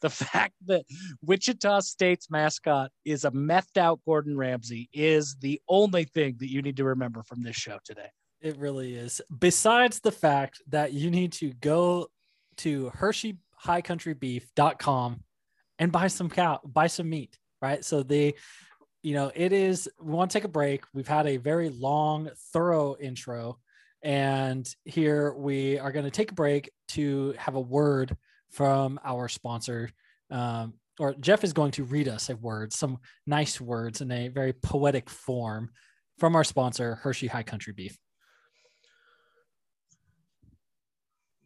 The 0.03 0.09
fact 0.11 0.53
that 0.67 0.85
Wichita 1.23 1.79
State's 1.79 2.29
mascot 2.29 2.91
is 3.05 3.25
a 3.25 3.31
methed 3.31 3.77
out 3.77 4.01
Gordon 4.05 4.37
Ramsay 4.37 4.87
is 4.93 5.35
the 5.39 5.59
only 5.67 6.03
thing 6.03 6.35
that 6.39 6.51
you 6.51 6.61
need 6.61 6.77
to 6.77 6.83
remember 6.83 7.23
from 7.23 7.41
this 7.41 7.55
show 7.55 7.79
today. 7.83 8.11
It 8.41 8.55
really 8.57 8.93
is. 8.93 9.19
Besides 9.39 10.01
the 10.01 10.11
fact 10.11 10.61
that 10.67 10.93
you 10.93 11.09
need 11.09 11.31
to 11.33 11.51
go 11.53 12.05
to 12.57 12.91
HirschiHighCountryBeef.com 12.97 15.23
and 15.79 15.91
buy 15.91 16.05
some 16.07 16.29
cow, 16.29 16.59
buy 16.65 16.85
some 16.87 17.09
meat, 17.09 17.37
right? 17.61 17.85
So 17.85 18.03
they, 18.03 18.33
you 19.01 19.13
know, 19.13 19.31
it 19.33 19.53
is. 19.53 19.87
We 20.01 20.11
want 20.11 20.31
to 20.31 20.37
take 20.37 20.43
a 20.43 20.49
break. 20.49 20.83
We've 20.93 21.07
had 21.07 21.25
a 21.25 21.37
very 21.37 21.69
long, 21.69 22.29
thorough 22.51 22.97
intro, 22.99 23.59
and 24.03 24.67
here 24.83 25.33
we 25.33 25.79
are 25.79 25.93
going 25.93 26.05
to 26.05 26.11
take 26.11 26.31
a 26.31 26.35
break 26.35 26.69
to 26.89 27.33
have 27.37 27.55
a 27.55 27.61
word 27.61 28.17
from 28.53 28.99
our 29.03 29.27
sponsor. 29.27 29.89
Um, 30.31 30.75
or 30.99 31.15
Jeff 31.15 31.43
is 31.43 31.53
going 31.53 31.71
to 31.71 31.83
read 31.83 32.07
us 32.07 32.29
a 32.29 32.35
word, 32.35 32.71
some 32.71 32.99
nice 33.25 33.59
words 33.59 34.01
in 34.01 34.11
a 34.11 34.27
very 34.27 34.53
poetic 34.53 35.09
form 35.09 35.71
from 36.19 36.35
our 36.35 36.43
sponsor, 36.43 36.99
Hirschi 37.03 37.27
High 37.27 37.43
Country 37.43 37.73
Beef. 37.73 37.97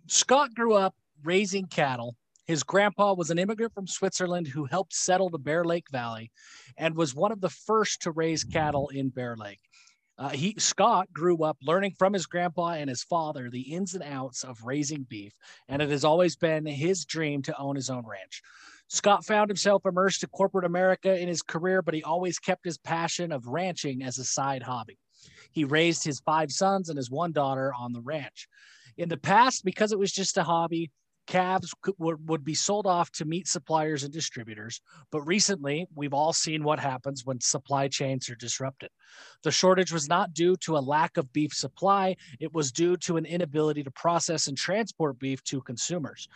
Scott 0.08 0.53
grew 0.53 0.74
up 0.74 0.95
raising 1.24 1.66
cattle. 1.66 2.16
His 2.45 2.64
grandpa 2.64 3.14
was 3.14 3.30
an 3.30 3.39
immigrant 3.39 3.74
from 3.74 3.88
Switzerland 3.88 4.47
who 4.47 4.66
helped 4.66 4.93
settle 4.93 5.30
the 5.30 5.39
Bear 5.39 5.66
Lake 5.66 5.89
Valley 5.91 6.32
and 6.78 6.95
was 6.95 7.16
one 7.16 7.32
of 7.32 7.41
the 7.41 7.49
first 7.49 8.03
to 8.03 8.12
raise 8.12 8.43
cattle 8.43 8.89
in 8.89 9.10
Bear 9.10 9.36
Lake. 9.36 9.60
Uh, 10.18 10.30
he 10.30 10.55
Scott 10.57 11.11
grew 11.13 11.43
up 11.43 11.57
learning 11.61 11.93
from 11.97 12.13
his 12.13 12.26
grandpa 12.26 12.70
and 12.70 12.89
his 12.89 13.03
father 13.03 13.49
the 13.49 13.74
ins 13.74 13.93
and 13.93 14.03
outs 14.03 14.43
of 14.43 14.63
raising 14.63 15.03
beef, 15.03 15.34
and 15.68 15.82
it 15.82 15.89
has 15.89 16.03
always 16.03 16.36
been 16.36 16.65
his 16.65 17.05
dream 17.05 17.41
to 17.43 17.57
own 17.59 17.76
his 17.76 17.89
own 17.89 18.05
ranch. 18.05 18.41
Scott 18.89 19.26
found 19.26 19.49
himself 19.49 19.86
immersed 19.86 20.24
in 20.24 20.30
corporate 20.30 20.65
America 20.65 21.20
in 21.20 21.28
his 21.28 21.41
career, 21.41 21.82
but 21.82 21.93
he 21.93 22.03
always 22.03 22.39
kept 22.39 22.65
his 22.65 22.78
passion 22.78 23.32
of 23.32 23.45
ranching 23.47 24.01
as 24.01 24.18
a 24.18 24.24
side 24.24 24.63
hobby. 24.63 24.97
He 25.51 25.65
raised 25.65 26.03
his 26.03 26.22
five 26.22 26.51
sons 26.51 26.89
and 26.89 26.97
his 26.97 27.11
one 27.11 27.32
daughter 27.32 27.74
on 27.78 27.93
the 27.93 28.01
ranch. 28.01 28.47
In 28.97 29.09
the 29.09 29.18
past, 29.18 29.65
because 29.65 29.91
it 29.91 29.99
was 29.99 30.11
just 30.11 30.38
a 30.38 30.43
hobby, 30.43 30.89
calves 31.28 31.73
would, 31.99 32.28
would 32.28 32.43
be 32.43 32.55
sold 32.55 32.88
off 32.88 33.11
to 33.11 33.25
meat 33.25 33.47
suppliers 33.47 34.03
and 34.03 34.13
distributors. 34.13 34.82
But 35.11 35.21
recently, 35.21 35.88
we've 35.93 36.13
all 36.13 36.34
seen 36.34 36.63
what 36.63 36.80
happens 36.80 37.25
when 37.25 37.39
supply 37.39 37.88
chains 37.88 38.30
are 38.30 38.36
disrupted. 38.36 38.89
The 39.43 39.51
shortage 39.51 39.91
was 39.91 40.09
not 40.09 40.34
due 40.34 40.55
to 40.57 40.78
a 40.78 40.80
lack 40.80 41.17
of 41.17 41.32
beef 41.34 41.53
supply, 41.53 42.15
it 42.39 42.53
was 42.53 42.71
due 42.71 42.97
to 42.97 43.17
an 43.17 43.25
inability 43.25 43.84
to 43.84 43.91
process 43.91 44.47
and 44.47 44.57
transport 44.57 45.19
beef 45.19 45.43
to 45.45 45.61
consumers. 45.61 46.28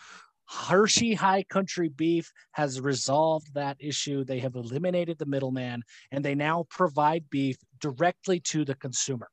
Hirschi 0.50 1.14
High 1.14 1.44
Country 1.44 1.88
Beef 1.88 2.30
has 2.52 2.80
resolved 2.80 3.54
that 3.54 3.76
issue. 3.80 4.24
They 4.24 4.40
have 4.40 4.54
eliminated 4.54 5.18
the 5.18 5.26
middleman 5.26 5.82
and 6.10 6.24
they 6.24 6.34
now 6.34 6.66
provide 6.68 7.30
beef 7.30 7.56
directly 7.80 8.40
to 8.40 8.64
the 8.64 8.74
consumer. 8.74 9.28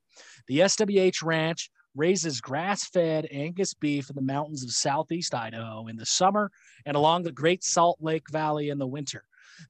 The 0.47 0.59
SWH 0.59 1.23
Ranch 1.23 1.69
raises 1.99 2.39
grass 2.39 2.85
fed 2.85 3.27
Angus 3.29 3.73
beef 3.73 4.09
in 4.09 4.15
the 4.15 4.21
mountains 4.21 4.63
of 4.63 4.71
southeast 4.71 5.35
Idaho 5.35 5.87
in 5.87 5.97
the 5.97 6.05
summer 6.05 6.49
and 6.85 6.95
along 6.95 7.23
the 7.23 7.31
Great 7.31 7.61
Salt 7.61 7.97
Lake 7.99 8.29
Valley 8.31 8.69
in 8.69 8.77
the 8.77 8.87
winter. 8.87 9.25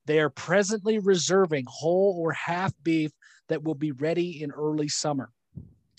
They 0.05 0.19
are 0.19 0.29
presently 0.29 0.99
reserving 0.99 1.65
whole 1.67 2.15
or 2.19 2.31
half 2.31 2.71
beef 2.83 3.11
that 3.47 3.63
will 3.63 3.73
be 3.73 3.93
ready 3.93 4.43
in 4.43 4.51
early 4.51 4.87
summer. 4.87 5.31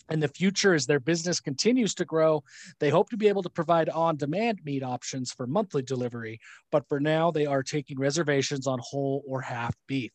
In 0.09 0.20
the 0.20 0.28
future, 0.28 0.72
as 0.72 0.87
their 0.87 1.01
business 1.01 1.41
continues 1.41 1.95
to 1.95 2.05
grow, 2.05 2.45
they 2.78 2.91
hope 2.91 3.11
to 3.11 3.16
be 3.16 3.28
able 3.28 3.43
to 3.43 3.51
provide 3.51 3.89
on 3.89 4.16
demand 4.16 4.61
meat 4.64 4.85
options 4.85 5.33
for 5.33 5.49
monthly 5.49 5.83
delivery. 5.83 6.39
But 6.70 6.89
for 6.89 7.01
now, 7.01 7.33
they 7.33 7.47
are 7.47 7.62
taking 7.64 7.99
reservations 7.99 8.68
on 8.68 8.78
whole 8.83 9.24
or 9.26 9.41
half 9.41 9.74
beef. 9.89 10.12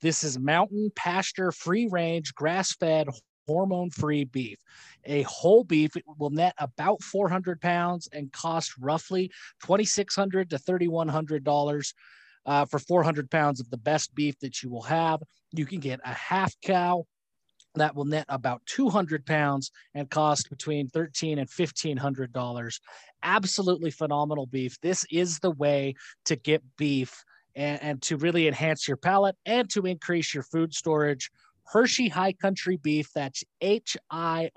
This 0.00 0.24
is 0.24 0.38
mountain 0.38 0.90
pasture, 0.96 1.52
free 1.52 1.88
range, 1.90 2.34
grass 2.34 2.74
fed, 2.74 3.08
hormone 3.48 3.90
free 3.90 4.24
beef. 4.24 4.58
A 5.06 5.22
whole 5.22 5.64
beef 5.64 5.92
will 6.18 6.30
net 6.30 6.54
about 6.58 7.02
400 7.02 7.60
pounds 7.60 8.08
and 8.12 8.30
cost 8.32 8.74
roughly 8.78 9.30
2,600 9.62 10.50
to 10.50 10.58
$3,100. 10.58 11.94
Uh, 12.46 12.64
for 12.64 12.78
400 12.78 13.30
pounds 13.30 13.60
of 13.60 13.68
the 13.68 13.76
best 13.76 14.14
beef 14.14 14.38
that 14.38 14.62
you 14.62 14.70
will 14.70 14.82
have, 14.82 15.20
you 15.52 15.66
can 15.66 15.80
get 15.80 16.00
a 16.02 16.14
half 16.14 16.54
cow, 16.62 17.04
that 17.74 17.94
will 17.94 18.04
net 18.04 18.26
about 18.28 18.62
200 18.66 19.24
pounds 19.26 19.70
and 19.94 20.10
cost 20.10 20.50
between 20.50 20.88
13 20.88 21.38
and 21.38 21.48
1500 21.48 22.32
dollars 22.32 22.80
absolutely 23.22 23.90
phenomenal 23.90 24.46
beef 24.46 24.80
this 24.80 25.04
is 25.10 25.38
the 25.38 25.50
way 25.52 25.94
to 26.24 26.36
get 26.36 26.62
beef 26.76 27.24
and, 27.54 27.82
and, 27.82 28.02
to 28.02 28.16
really 28.16 28.46
enhance 28.46 28.86
your 28.86 28.96
palate 28.96 29.34
and 29.44 29.68
to 29.70 29.86
increase 29.86 30.32
your 30.32 30.44
food 30.44 30.72
storage 30.72 31.30
hirschi 31.72 32.10
high 32.10 32.32
country 32.32 32.76
beef 32.76 33.10
that's 33.14 33.44
h-i-r-s-c-h-i 33.60 34.50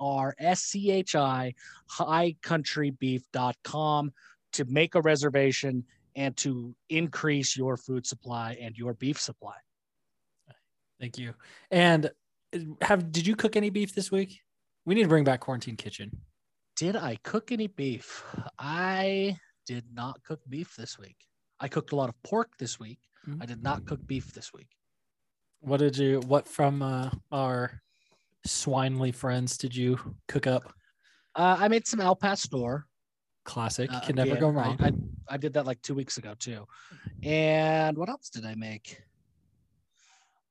highcountrybeef.com 2.00 4.12
to 4.54 4.66
make 4.66 4.96
a 4.96 5.02
reservation 5.02 5.84
and 6.16 6.36
to 6.38 6.76
increase 6.90 7.56
your 7.56 7.78
food 7.78 8.06
supply 8.06 8.58
and 8.62 8.78
your 8.78 8.94
beef 8.94 9.20
supply 9.20 9.56
Thank 11.02 11.18
you. 11.18 11.34
And 11.72 12.12
have 12.82 13.12
did 13.12 13.26
you 13.26 13.36
cook 13.36 13.56
any 13.56 13.72
beef 13.72 13.96
this 13.96 14.12
week? 14.12 14.42
We 14.86 14.94
need 14.94 15.04
to 15.04 15.10
bring 15.10 15.24
back 15.24 15.40
quarantine 15.40 15.76
kitchen. 15.76 16.12
Did 16.76 16.96
I 16.96 17.18
cook 17.24 17.52
any 17.52 17.68
beef? 17.68 18.24
I 18.60 19.36
did 19.66 19.86
not 19.94 20.24
cook 20.24 20.42
beef 20.48 20.76
this 20.76 21.00
week. 21.00 21.18
I 21.60 21.68
cooked 21.68 21.92
a 21.92 21.96
lot 21.96 22.10
of 22.10 22.16
pork 22.24 22.52
this 22.60 22.80
week. 22.80 23.00
Mm-hmm. 23.28 23.42
I 23.42 23.46
did 23.48 23.64
not 23.64 23.86
cook 23.86 24.06
beef 24.06 24.32
this 24.34 24.54
week. 24.54 24.70
What 25.62 25.78
did 25.78 25.98
you 25.98 26.20
what 26.22 26.48
from 26.48 26.82
uh, 26.82 27.12
our 27.32 27.82
swinely 28.46 29.14
friends 29.14 29.58
did 29.58 29.76
you 29.76 30.00
cook 30.28 30.48
up? 30.48 30.74
Uh, 31.36 31.58
I 31.60 31.68
made 31.68 31.88
some 31.88 32.02
al 32.02 32.16
pastor. 32.16 32.86
Classic. 33.46 33.92
Uh, 33.92 34.00
Can 34.02 34.16
never 34.16 34.36
go 34.36 34.50
wrong. 34.50 34.78
I, 34.80 34.88
I, 34.88 34.92
I 35.30 35.38
did 35.38 35.54
that 35.54 35.66
like 35.66 35.82
two 35.82 35.96
weeks 35.96 36.18
ago 36.18 36.34
too. 36.38 36.66
And 37.24 37.98
what 37.98 38.10
else 38.10 38.30
did 38.30 38.46
I 38.46 38.56
make? 38.56 39.02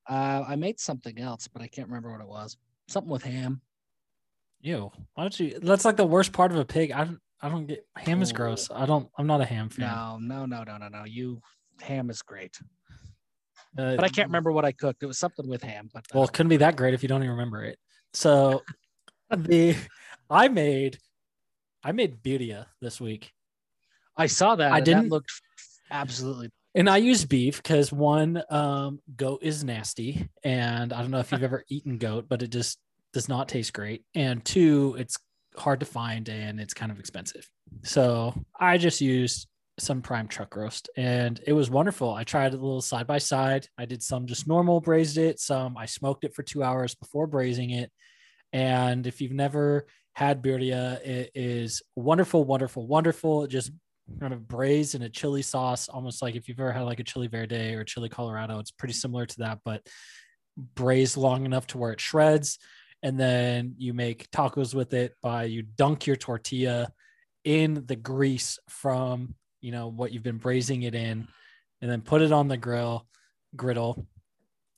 Uh, 0.08 0.44
I 0.46 0.56
made 0.56 0.80
something 0.80 1.18
else, 1.18 1.46
but 1.48 1.62
I 1.62 1.68
can't 1.68 1.88
remember 1.88 2.10
what 2.10 2.20
it 2.20 2.28
was. 2.28 2.56
Something 2.88 3.10
with 3.10 3.22
ham. 3.22 3.60
Ew. 4.60 4.90
Why 5.14 5.24
don't 5.24 5.40
you? 5.40 5.58
That's 5.60 5.84
like 5.84 5.96
the 5.96 6.06
worst 6.06 6.32
part 6.32 6.52
of 6.52 6.58
a 6.58 6.64
pig. 6.64 6.92
I 6.92 7.04
don't. 7.04 7.20
I 7.42 7.48
don't 7.48 7.66
get 7.66 7.86
ham 7.96 8.20
is 8.20 8.32
gross. 8.32 8.68
I 8.70 8.86
don't. 8.86 9.08
I'm 9.16 9.26
not 9.26 9.40
a 9.40 9.44
ham 9.44 9.70
fan. 9.70 9.86
No, 9.86 10.18
no, 10.20 10.46
no, 10.46 10.62
no, 10.62 10.76
no, 10.76 10.88
no. 10.88 11.04
You 11.04 11.40
ham 11.80 12.10
is 12.10 12.22
great. 12.22 12.60
Uh, 13.78 13.96
but 13.96 14.04
I 14.04 14.08
can't 14.08 14.28
remember 14.28 14.52
what 14.52 14.64
I 14.64 14.72
cooked. 14.72 15.02
It 15.02 15.06
was 15.06 15.18
something 15.18 15.48
with 15.48 15.62
ham. 15.62 15.88
But 15.92 16.04
well, 16.12 16.24
it 16.24 16.32
couldn't 16.32 16.50
be 16.50 16.56
that 16.58 16.76
great 16.76 16.94
if 16.94 17.02
you 17.02 17.08
don't 17.08 17.22
even 17.22 17.30
remember 17.30 17.64
it. 17.64 17.78
So 18.12 18.62
the 19.30 19.76
I 20.28 20.48
made 20.48 20.98
I 21.82 21.92
made 21.92 22.22
birria 22.22 22.66
this 22.80 23.00
week. 23.00 23.32
I 24.16 24.26
saw 24.26 24.56
that. 24.56 24.72
I 24.72 24.80
didn't 24.80 25.08
look 25.08 25.24
absolutely 25.90 26.50
and 26.74 26.88
I 26.88 26.98
use 26.98 27.24
beef 27.24 27.62
because 27.62 27.92
one, 27.92 28.42
um, 28.48 29.00
goat 29.16 29.40
is 29.42 29.64
nasty, 29.64 30.28
and 30.44 30.92
I 30.92 31.00
don't 31.00 31.10
know 31.10 31.18
if 31.18 31.32
you've 31.32 31.42
ever 31.42 31.64
eaten 31.68 31.98
goat, 31.98 32.26
but 32.28 32.42
it 32.42 32.50
just 32.50 32.78
does 33.12 33.28
not 33.28 33.48
taste 33.48 33.72
great. 33.72 34.04
And 34.14 34.44
two, 34.44 34.94
it's 34.98 35.16
hard 35.56 35.80
to 35.80 35.86
find 35.86 36.28
and 36.28 36.60
it's 36.60 36.74
kind 36.74 36.92
of 36.92 37.00
expensive. 37.00 37.48
So 37.82 38.34
I 38.58 38.78
just 38.78 39.00
used 39.00 39.48
some 39.80 40.02
prime 40.02 40.28
chuck 40.28 40.56
roast, 40.56 40.90
and 40.96 41.40
it 41.46 41.52
was 41.52 41.70
wonderful. 41.70 42.12
I 42.12 42.24
tried 42.24 42.52
a 42.52 42.56
little 42.56 42.80
side 42.80 43.06
by 43.06 43.18
side. 43.18 43.66
I 43.78 43.84
did 43.84 44.02
some 44.02 44.26
just 44.26 44.46
normal, 44.46 44.80
braised 44.80 45.18
it. 45.18 45.40
Some 45.40 45.76
I 45.76 45.86
smoked 45.86 46.24
it 46.24 46.34
for 46.34 46.42
two 46.42 46.62
hours 46.62 46.94
before 46.94 47.26
braising 47.26 47.70
it. 47.70 47.90
And 48.52 49.06
if 49.06 49.20
you've 49.20 49.32
never 49.32 49.86
had 50.14 50.42
birria, 50.42 51.00
it 51.04 51.30
is 51.34 51.82
wonderful, 51.96 52.44
wonderful, 52.44 52.86
wonderful. 52.86 53.46
Just 53.46 53.72
kind 54.18 54.32
of 54.32 54.48
braised 54.48 54.94
in 54.94 55.02
a 55.02 55.08
chili 55.08 55.42
sauce, 55.42 55.88
almost 55.88 56.22
like 56.22 56.34
if 56.34 56.48
you've 56.48 56.60
ever 56.60 56.72
had 56.72 56.82
like 56.82 57.00
a 57.00 57.04
chili 57.04 57.28
verde 57.28 57.74
or 57.74 57.84
chili 57.84 58.08
colorado, 58.08 58.58
it's 58.58 58.72
pretty 58.72 58.94
similar 58.94 59.26
to 59.26 59.38
that, 59.38 59.60
but 59.64 59.86
braised 60.56 61.16
long 61.16 61.44
enough 61.44 61.66
to 61.68 61.78
where 61.78 61.92
it 61.92 62.00
shreds. 62.00 62.58
And 63.02 63.18
then 63.18 63.74
you 63.78 63.94
make 63.94 64.30
tacos 64.30 64.74
with 64.74 64.92
it 64.92 65.14
by 65.22 65.44
you 65.44 65.62
dunk 65.62 66.06
your 66.06 66.16
tortilla 66.16 66.90
in 67.44 67.86
the 67.86 67.96
grease 67.96 68.58
from 68.68 69.34
you 69.60 69.72
know 69.72 69.88
what 69.88 70.12
you've 70.12 70.22
been 70.22 70.38
braising 70.38 70.82
it 70.82 70.94
in, 70.94 71.26
and 71.80 71.90
then 71.90 72.02
put 72.02 72.22
it 72.22 72.32
on 72.32 72.48
the 72.48 72.56
grill 72.56 73.06
griddle 73.56 74.06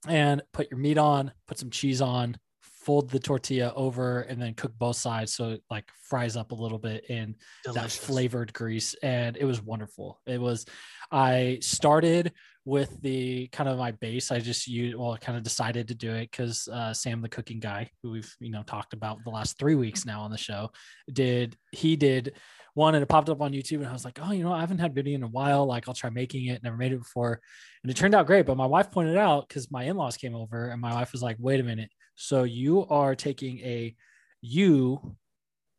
and 0.09 0.43
put 0.53 0.70
your 0.70 0.78
meat 0.78 0.99
on, 0.99 1.33
put 1.47 1.59
some 1.59 1.70
cheese 1.70 2.01
on, 2.01 2.37
fold 2.83 3.11
the 3.11 3.18
tortilla 3.18 3.72
over 3.76 4.22
and 4.22 4.43
then 4.43 4.55
cook 4.55 4.72
both 4.76 4.97
sides 4.97 5.33
so 5.33 5.51
it 5.51 5.62
like 5.70 5.89
fries 6.03 6.37
up 6.37 6.51
a 6.51 6.55
little 6.55 6.78
bit 6.78 7.09
in 7.09 7.35
Delicious. 7.64 7.99
that 7.99 8.05
flavored 8.05 8.53
grease. 8.53 8.95
And 9.03 9.37
it 9.37 9.45
was 9.45 9.62
wonderful. 9.62 10.20
It 10.26 10.41
was 10.41 10.66
i 11.11 11.59
started 11.61 12.33
with 12.64 13.01
the 13.03 13.49
kind 13.49 13.68
of 13.68 13.76
my 13.78 13.91
base. 13.93 14.33
I 14.33 14.41
just 14.41 14.66
used 14.66 14.97
well 14.97 15.16
kind 15.16 15.37
of 15.37 15.45
decided 15.45 15.89
to 15.89 15.95
do 15.95 16.12
it 16.12 16.30
because 16.30 16.68
uh, 16.68 16.93
sam 16.93 17.20
the 17.20 17.28
cooking 17.28 17.61
guy 17.61 17.91
who 18.03 18.11
we've 18.11 18.35
you 18.41 18.51
know 18.51 18.62
talked 18.62 18.95
about 18.95 19.18
the 19.24 19.30
last 19.30 19.59
three 19.59 19.74
weeks 19.74 20.05
now 20.05 20.22
on 20.22 20.30
the 20.30 20.39
show 20.39 20.70
did 21.12 21.57
he 21.70 21.97
did 21.97 22.35
one 22.75 22.95
and 22.95 23.03
it 23.03 23.07
popped 23.07 23.29
up 23.29 23.41
on 23.41 23.53
youtube 23.53 23.79
and 23.79 23.87
i 23.87 23.93
was 23.93 24.05
like 24.05 24.18
oh 24.23 24.33
you 24.33 24.43
know 24.43 24.53
i 24.53 24.61
haven't 24.61 24.79
had 24.79 24.95
birria 24.95 25.14
in 25.14 25.23
a 25.23 25.29
while 25.29 25.66
like 25.66 25.89
i'll 25.89 25.95
try 25.95 26.11
making 26.11 26.47
it 26.47 26.62
never 26.62 26.77
made 26.77 26.93
it 26.93 26.99
before 26.99 27.41
and 27.83 27.91
it 27.91 27.97
turned 27.97 28.14
out 28.14 28.27
great 28.27 28.47
but 28.47 28.57
my 28.57 28.66
wife 28.66 28.91
pointed 28.91 29.16
out 29.16 29.47
because 29.47 29.70
my 29.70 29.85
in-laws 29.85 30.16
came 30.16 30.35
over 30.35 30.68
and 30.68 30.81
my 30.81 30.93
wife 30.95 31.12
was 31.12 31.23
like 31.23 31.37
wait 31.39 31.61
a 31.61 31.62
minute 31.62 31.91
so 32.14 32.45
you 32.45 32.87
are 32.87 33.14
taking 33.14 33.59
a 33.61 33.95
you, 34.43 35.16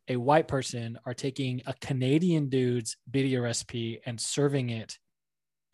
a 0.08 0.16
white 0.16 0.48
person, 0.48 0.98
are 1.06 1.14
taking 1.14 1.62
a 1.66 1.74
Canadian 1.80 2.48
dude's 2.48 2.96
birria 3.10 3.42
recipe 3.42 4.00
and 4.04 4.20
serving 4.20 4.70
it 4.70 4.98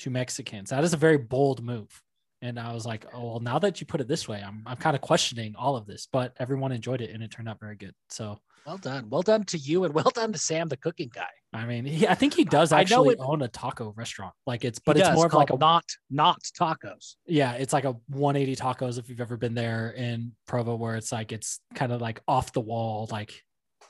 to 0.00 0.10
Mexicans. 0.10 0.70
That 0.70 0.84
is 0.84 0.92
a 0.92 0.98
very 0.98 1.16
bold 1.16 1.62
move. 1.62 2.02
And 2.42 2.58
I 2.58 2.72
was 2.72 2.86
like, 2.86 3.04
oh, 3.12 3.32
well, 3.32 3.40
now 3.40 3.58
that 3.58 3.80
you 3.80 3.86
put 3.86 4.00
it 4.00 4.08
this 4.08 4.26
way, 4.26 4.42
I'm, 4.44 4.62
I'm 4.66 4.76
kind 4.76 4.96
of 4.96 5.02
questioning 5.02 5.54
all 5.56 5.76
of 5.76 5.86
this, 5.86 6.08
but 6.10 6.34
everyone 6.38 6.72
enjoyed 6.72 7.02
it 7.02 7.10
and 7.10 7.22
it 7.22 7.30
turned 7.30 7.48
out 7.48 7.60
very 7.60 7.76
good. 7.76 7.94
So 8.08 8.38
well 8.66 8.78
done. 8.78 9.10
Well 9.10 9.22
done 9.22 9.44
to 9.44 9.58
you 9.58 9.84
and 9.84 9.94
well 9.94 10.10
done 10.14 10.32
to 10.32 10.38
Sam, 10.38 10.68
the 10.68 10.76
cooking 10.76 11.10
guy. 11.12 11.28
I 11.52 11.66
mean, 11.66 11.84
he, 11.84 12.06
I 12.06 12.14
think 12.14 12.34
he 12.34 12.44
does 12.44 12.72
actually 12.72 13.14
it, 13.14 13.20
own 13.20 13.42
a 13.42 13.48
taco 13.48 13.92
restaurant. 13.96 14.32
Like 14.46 14.64
it's, 14.64 14.78
but 14.78 14.96
it's 14.96 15.08
does, 15.08 15.16
more 15.16 15.26
of 15.26 15.34
like 15.34 15.50
a 15.50 15.56
not, 15.56 15.84
not 16.10 16.40
tacos. 16.58 17.16
Yeah. 17.26 17.52
It's 17.52 17.72
like 17.72 17.84
a 17.84 17.96
180 18.08 18.56
tacos. 18.56 18.98
If 18.98 19.08
you've 19.08 19.20
ever 19.20 19.36
been 19.36 19.54
there 19.54 19.90
in 19.90 20.32
Provo, 20.46 20.76
where 20.76 20.96
it's 20.96 21.12
like, 21.12 21.32
it's 21.32 21.60
kind 21.74 21.92
of 21.92 22.00
like 22.00 22.20
off 22.26 22.52
the 22.52 22.60
wall, 22.60 23.08
like, 23.10 23.42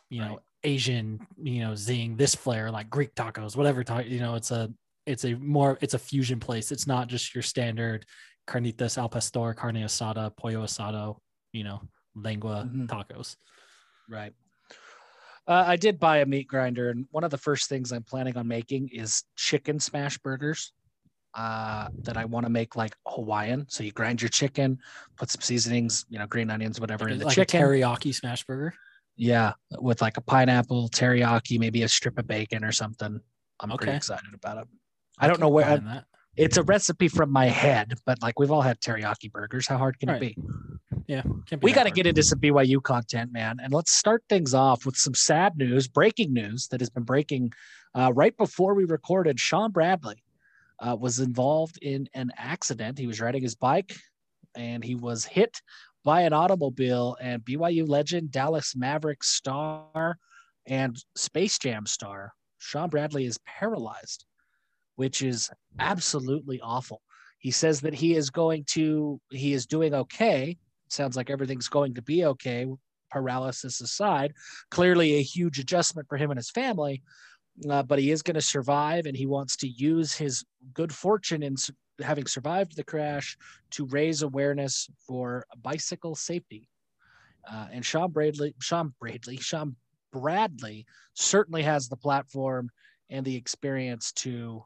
you 0.09 0.21
know, 0.21 0.41
Asian, 0.65 1.25
you 1.41 1.61
know, 1.61 1.75
zing 1.75 2.17
this 2.17 2.35
flair, 2.35 2.71
like 2.71 2.91
Greek 2.91 3.15
tacos, 3.15 3.57
whatever, 3.57 3.85
ta- 3.85 3.99
you 3.99 4.19
know, 4.19 4.35
it's 4.35 4.51
a, 4.51 4.73
it's 5.07 5.25
a 5.25 5.35
more, 5.35 5.79
it's 5.81 5.95
a 5.95 5.99
fusion 5.99 6.41
place. 6.41 6.73
It's 6.73 6.87
not 6.87 7.09
just 7.09 7.35
your 7.35 7.43
standard 7.43 8.07
carnitas 8.47 8.99
al 8.99 9.09
pastor, 9.09 9.55
carne 9.55 9.83
asada, 9.85 10.35
pollo 10.37 10.63
asado, 10.65 11.19
you 11.53 11.65
know, 11.65 11.81
lengua 12.15 12.67
mm-hmm. 12.67 12.87
tacos. 12.87 13.37
Right. 14.09 14.33
Uh, 15.47 15.65
I 15.67 15.77
did 15.77 15.99
buy 15.99 16.19
a 16.19 16.27
meat 16.27 16.47
grinder, 16.47 16.91
and 16.91 17.07
one 17.11 17.25
of 17.25 17.31
the 17.31 17.39
first 17.39 17.69
things 17.69 17.93
I'm 17.93 18.05
planning 18.05 18.37
on 18.37 18.47
making 18.47 18.91
is 18.93 19.25
chicken 19.37 19.81
smash 19.81 20.19
burgers. 20.19 20.73
Uh, 21.33 21.87
that 22.03 22.17
I 22.17 22.25
want 22.25 22.45
to 22.45 22.51
make 22.51 22.75
like 22.75 22.97
Hawaiian. 23.07 23.65
So 23.69 23.85
you 23.85 23.93
grind 23.93 24.21
your 24.21 24.31
chicken, 24.31 24.79
put 25.17 25.31
some 25.31 25.41
seasonings, 25.41 26.05
you 26.09 26.19
know, 26.19 26.27
green 26.27 26.51
onions, 26.51 26.81
whatever 26.81 27.05
like, 27.05 27.13
in 27.13 27.19
the 27.21 27.27
like 27.27 27.37
chicken. 27.37 27.63
teriyaki 27.63 28.13
smash 28.13 28.43
burger. 28.45 28.75
Yeah, 29.15 29.53
with 29.79 30.03
like 30.03 30.17
a 30.17 30.23
pineapple 30.23 30.89
teriyaki, 30.89 31.61
maybe 31.61 31.85
a 31.85 31.89
strip 31.89 32.19
of 32.19 32.27
bacon 32.27 32.65
or 32.65 32.73
something. 32.73 33.21
I'm 33.61 33.71
Okay. 33.71 33.85
pretty 33.85 33.97
excited 33.99 34.35
about 34.35 34.59
it. 34.59 34.69
I 35.21 35.29
don't 35.29 35.39
know 35.39 35.51
where 35.51 35.79
that. 35.79 36.05
It's 36.41 36.57
a 36.57 36.63
recipe 36.63 37.09
from 37.09 37.31
my 37.31 37.47
head, 37.47 37.95
but 38.07 38.23
like 38.23 38.39
we've 38.39 38.51
all 38.51 38.63
had 38.63 38.81
teriyaki 38.81 39.31
burgers. 39.31 39.67
How 39.67 39.77
hard 39.77 39.99
can 39.99 40.09
Right. 40.09 40.23
it 40.23 40.37
be? 40.37 40.43
Yeah, 41.07 41.23
be 41.23 41.57
We 41.61 41.73
got 41.73 41.85
to 41.85 41.91
get 41.91 42.07
into 42.07 42.23
some 42.23 42.39
BYU 42.41 42.83
content, 42.83 43.33
man. 43.33 43.59
And 43.63 43.73
let's 43.73 43.93
start 43.93 44.25
things 44.29 44.55
off 44.55 44.87
with 44.87 44.97
some 44.97 45.15
sad 45.15 45.57
news, 45.59 45.87
breaking 45.87 46.33
news 46.33 46.69
that 46.69 46.81
has 46.81 46.89
been 46.89 47.03
breaking 47.03 47.53
uh, 47.95 48.13
right 48.15 48.37
before 48.37 48.75
we 48.75 48.85
recorded. 48.85 49.39
Shawn 49.39 49.71
Bradley 49.71 50.23
uh, 50.79 50.97
was 50.99 51.19
involved 51.21 51.79
in 51.83 52.09
an 52.15 52.33
accident. 52.37 52.99
He 52.99 53.07
was 53.07 53.21
riding 53.21 53.43
his 53.43 53.55
bike 53.55 53.95
and 54.57 54.83
he 54.83 54.95
was 54.95 55.25
hit 55.25 55.61
by 56.05 56.23
an 56.23 56.33
automobile. 56.33 57.17
And 57.21 57.45
BYU 57.45 57.87
legend, 57.89 58.31
Dallas 58.31 58.75
Mavericks 58.75 59.29
star, 59.29 60.17
and 60.67 60.97
Space 61.17 61.59
Jam 61.59 61.87
star, 61.87 62.33
Shawn 62.59 62.89
Bradley 62.89 63.27
is 63.27 63.39
paralyzed, 63.47 64.25
which 65.01 65.23
is 65.23 65.51
absolutely 65.79 66.61
awful. 66.61 67.01
He 67.39 67.51
says 67.51 67.81
that 67.81 67.95
he 67.95 68.15
is 68.15 68.29
going 68.29 68.65
to, 68.73 69.19
he 69.31 69.55
is 69.55 69.65
doing 69.65 69.95
okay. 69.95 70.59
Sounds 70.89 71.17
like 71.17 71.31
everything's 71.31 71.69
going 71.69 71.95
to 71.95 72.03
be 72.03 72.27
okay 72.27 72.67
paralysis 73.11 73.81
aside. 73.81 74.35
Clearly 74.71 75.15
a 75.15 75.23
huge 75.23 75.59
adjustment 75.59 76.07
for 76.09 76.19
him 76.19 76.31
and 76.31 76.39
his 76.39 76.51
family 76.51 77.03
uh, 77.69 77.83
but 77.83 77.99
he 77.99 78.11
is 78.11 78.23
going 78.23 78.35
to 78.35 78.41
survive 78.41 79.07
and 79.07 79.17
he 79.17 79.27
wants 79.27 79.57
to 79.57 79.69
use 79.69 80.15
his 80.15 80.45
good 80.73 80.93
fortune 80.93 81.43
in 81.43 81.57
having 82.03 82.27
survived 82.27 82.77
the 82.77 82.85
crash 82.85 83.37
to 83.71 83.87
raise 83.87 84.23
awareness 84.23 84.89
for 85.07 85.45
bicycle 85.63 86.15
safety. 86.15 86.69
Uh, 87.51 87.69
and 87.73 87.85
shawn 87.85 88.11
bradley 88.11 88.55
shawn 88.61 88.93
bradley 89.01 89.39
shawn 89.39 89.75
bradley 90.13 90.85
certainly 91.15 91.63
has 91.63 91.89
the 91.89 91.97
platform 91.97 92.69
and 93.09 93.25
the 93.25 93.35
experience 93.35 94.13
to 94.13 94.63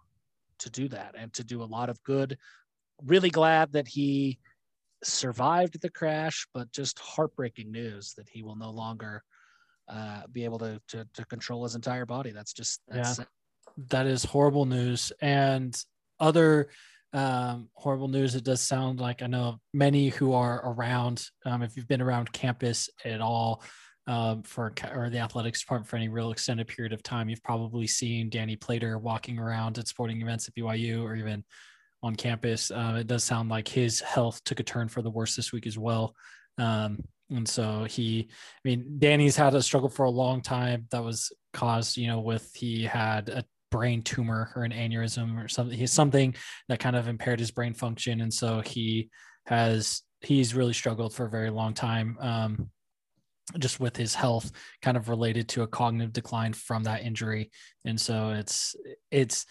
to 0.61 0.71
do 0.71 0.89
that 0.89 1.15
and 1.19 1.33
to 1.35 1.45
do 1.45 1.63
a 1.63 1.65
lot 1.65 1.89
of 1.89 2.03
good. 2.03 2.39
Really 3.05 3.31
glad 3.31 3.73
that 3.73 3.89
he 3.89 4.39
survived 5.03 5.81
the 5.81 5.91
crash, 5.91 6.47
but 6.55 6.73
just 6.73 6.99
heartbreaking 6.99 7.71
news 7.71 8.15
that 8.17 8.29
he 8.29 8.43
will 8.43 8.57
no 8.57 8.71
longer 8.71 9.23
uh, 9.89 10.23
be 10.33 10.45
able 10.45 10.59
to, 10.59 10.81
to 10.89 11.07
to 11.15 11.25
control 11.27 11.65
his 11.65 11.75
entire 11.75 12.07
body. 12.07 12.31
That's 12.31 12.53
just 12.53 12.81
that's 12.89 13.21
that 13.91 14.07
is 14.07 14.25
horrible 14.25 14.65
news. 14.65 15.13
And 15.21 15.77
other 16.21 16.69
um, 17.13 17.69
horrible 17.75 18.09
news 18.09 18.35
it 18.35 18.43
does 18.43 18.61
sound 18.61 18.99
like 18.99 19.23
i 19.23 19.29
know 19.29 19.61
many 19.73 20.09
who 20.09 20.33
are 20.33 20.61
around 20.65 21.25
um, 21.47 21.63
if 21.63 21.77
you've 21.77 21.87
been 21.87 22.03
around 22.03 22.33
campus 22.33 22.91
at 23.05 23.21
all 23.21 23.63
um, 24.07 24.43
for 24.43 24.73
or 24.95 25.09
the 25.11 25.19
athletics 25.19 25.61
department 25.61 25.89
for 25.89 25.97
any 25.97 26.09
real 26.09 26.31
extended 26.31 26.69
period 26.69 26.93
of 26.93 27.03
time. 27.03 27.29
You've 27.29 27.43
probably 27.43 27.87
seen 27.87 28.31
danny 28.31 28.57
plater 28.57 28.99
walking 28.99 29.39
around 29.39 29.79
at 29.79 29.89
sporting 29.89 30.21
events 30.21 30.49
at 30.49 30.55
byu 30.55 31.03
or 31.03 31.17
even 31.17 31.45
on 32.03 32.15
campus. 32.15 32.71
Uh, 32.71 32.99
it 33.01 33.07
does 33.07 33.25
sound 33.25 33.49
like 33.49 33.67
his 33.67 34.01
health 34.01 34.43
took 34.45 34.61
a 34.61 34.63
turn 34.65 34.89
for 34.89 35.01
the 35.01 35.11
worse 35.11 35.37
this 35.37 35.53
week 35.53 35.67
as 35.67 35.79
well. 35.79 36.15
Um, 36.59 36.99
and 37.31 37.49
so 37.49 37.85
he 37.85 38.29
i 38.31 38.69
mean 38.69 38.97
danny's 38.99 39.35
had 39.35 39.55
a 39.55 39.63
struggle 39.63 39.89
for 39.89 40.05
a 40.05 40.11
long 40.11 40.43
time. 40.43 40.87
That 40.91 41.03
was 41.03 41.33
caused 41.53 41.97
you 41.97 42.07
know 42.07 42.21
with 42.21 42.51
he 42.55 42.85
had 42.85 43.29
a 43.31 43.45
brain 43.71 44.03
tumor 44.03 44.53
or 44.55 44.63
an 44.63 44.73
aneurysm 44.73 45.43
or 45.43 45.49
something 45.49 45.77
he's 45.77 45.91
something 45.91 46.35
that 46.69 46.79
kind 46.79 46.95
of 46.95 47.09
impaired 47.09 47.41
his 47.41 47.51
brain 47.51 47.75
function. 47.75 48.21
And 48.21 48.33
so 48.33 48.61
he 48.61 49.11
has 49.47 50.03
he's 50.21 50.55
really 50.55 50.73
struggled 50.73 51.15
for 51.15 51.27
a 51.27 51.31
very 51.31 51.51
long 51.51 51.75
time. 51.75 52.17
Um, 52.21 52.71
just 53.59 53.81
with 53.81 53.97
his 53.97 54.15
health 54.15 54.51
kind 54.83 54.97
of 54.97 55.09
related 55.09 55.49
to 55.49 55.63
a 55.63 55.67
cognitive 55.67 56.13
decline 56.13 56.53
from 56.53 56.85
that 56.85 57.03
injury 57.03 57.51
and 57.85 58.01
so 58.01 58.31
it's 58.31 58.75
it's 59.11 59.47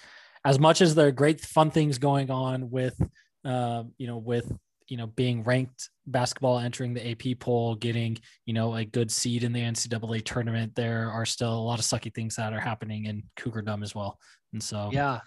as 0.46 0.60
much 0.60 0.82
as 0.82 0.96
there 0.96 1.08
are 1.08 1.12
great 1.12 1.40
fun 1.40 1.70
things 1.70 1.98
going 1.98 2.32
on 2.32 2.70
with 2.72 3.00
uh, 3.46 3.84
you 3.98 4.08
know 4.08 4.18
with 4.18 4.52
you 4.88 4.98
know 4.98 5.08
being 5.08 5.44
ranked 5.44 5.90
basketball 6.08 6.60
entering 6.60 6.94
the 6.94 7.12
ap 7.12 7.40
poll 7.40 7.76
getting 7.76 8.18
you 8.46 8.54
know 8.54 8.76
a 8.76 8.84
good 8.84 9.12
seed 9.12 9.44
in 9.44 9.54
the 9.54 9.62
ncaa 9.62 10.26
tournament 10.26 10.74
there 10.76 11.10
are 11.10 11.26
still 11.26 11.54
a 11.54 11.66
lot 11.68 11.80
of 11.80 11.86
sucky 11.86 12.14
things 12.14 12.36
that 12.36 12.52
are 12.52 12.60
happening 12.60 13.06
in 13.06 13.24
cougardom 13.38 13.84
as 13.84 13.96
well 13.96 14.20
and 14.54 14.62
so 14.62 14.90
yeah. 14.92 15.20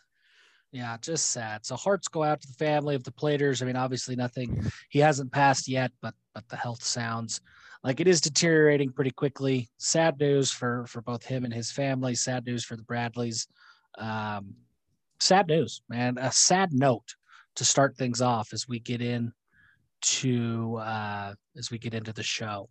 Yeah, 0.72 0.96
just 1.00 1.30
sad. 1.30 1.64
So 1.64 1.74
hearts 1.74 2.08
go 2.08 2.22
out 2.22 2.42
to 2.42 2.48
the 2.48 2.54
family 2.54 2.94
of 2.94 3.04
the 3.04 3.12
Platers. 3.12 3.62
I 3.62 3.64
mean, 3.64 3.76
obviously 3.76 4.14
nothing 4.14 4.70
he 4.90 4.98
hasn't 4.98 5.32
passed 5.32 5.68
yet, 5.68 5.90
but 6.02 6.12
but 6.34 6.46
the 6.48 6.56
health 6.56 6.82
sounds 6.82 7.40
like 7.84 8.00
it 8.00 8.08
is 8.08 8.20
deteriorating 8.20 8.92
pretty 8.92 9.10
quickly. 9.10 9.68
Sad 9.78 10.18
news 10.18 10.50
for 10.50 10.86
for 10.86 11.02
both 11.02 11.24
him 11.24 11.44
and 11.44 11.52
his 11.52 11.70
family. 11.70 12.14
Sad 12.14 12.46
news 12.46 12.64
for 12.64 12.76
the 12.76 12.82
Bradleys. 12.82 13.46
Um, 13.98 14.54
sad 15.20 15.48
news, 15.48 15.82
man. 15.88 16.18
A 16.18 16.32
sad 16.32 16.72
note 16.72 17.14
to 17.56 17.64
start 17.64 17.96
things 17.96 18.20
off 18.20 18.52
as 18.52 18.68
we 18.68 18.78
get 18.78 19.00
in 19.00 19.32
to 20.02 20.76
uh, 20.76 21.34
as 21.56 21.70
we 21.70 21.78
get 21.78 21.94
into 21.94 22.12
the 22.12 22.22
show. 22.22 22.68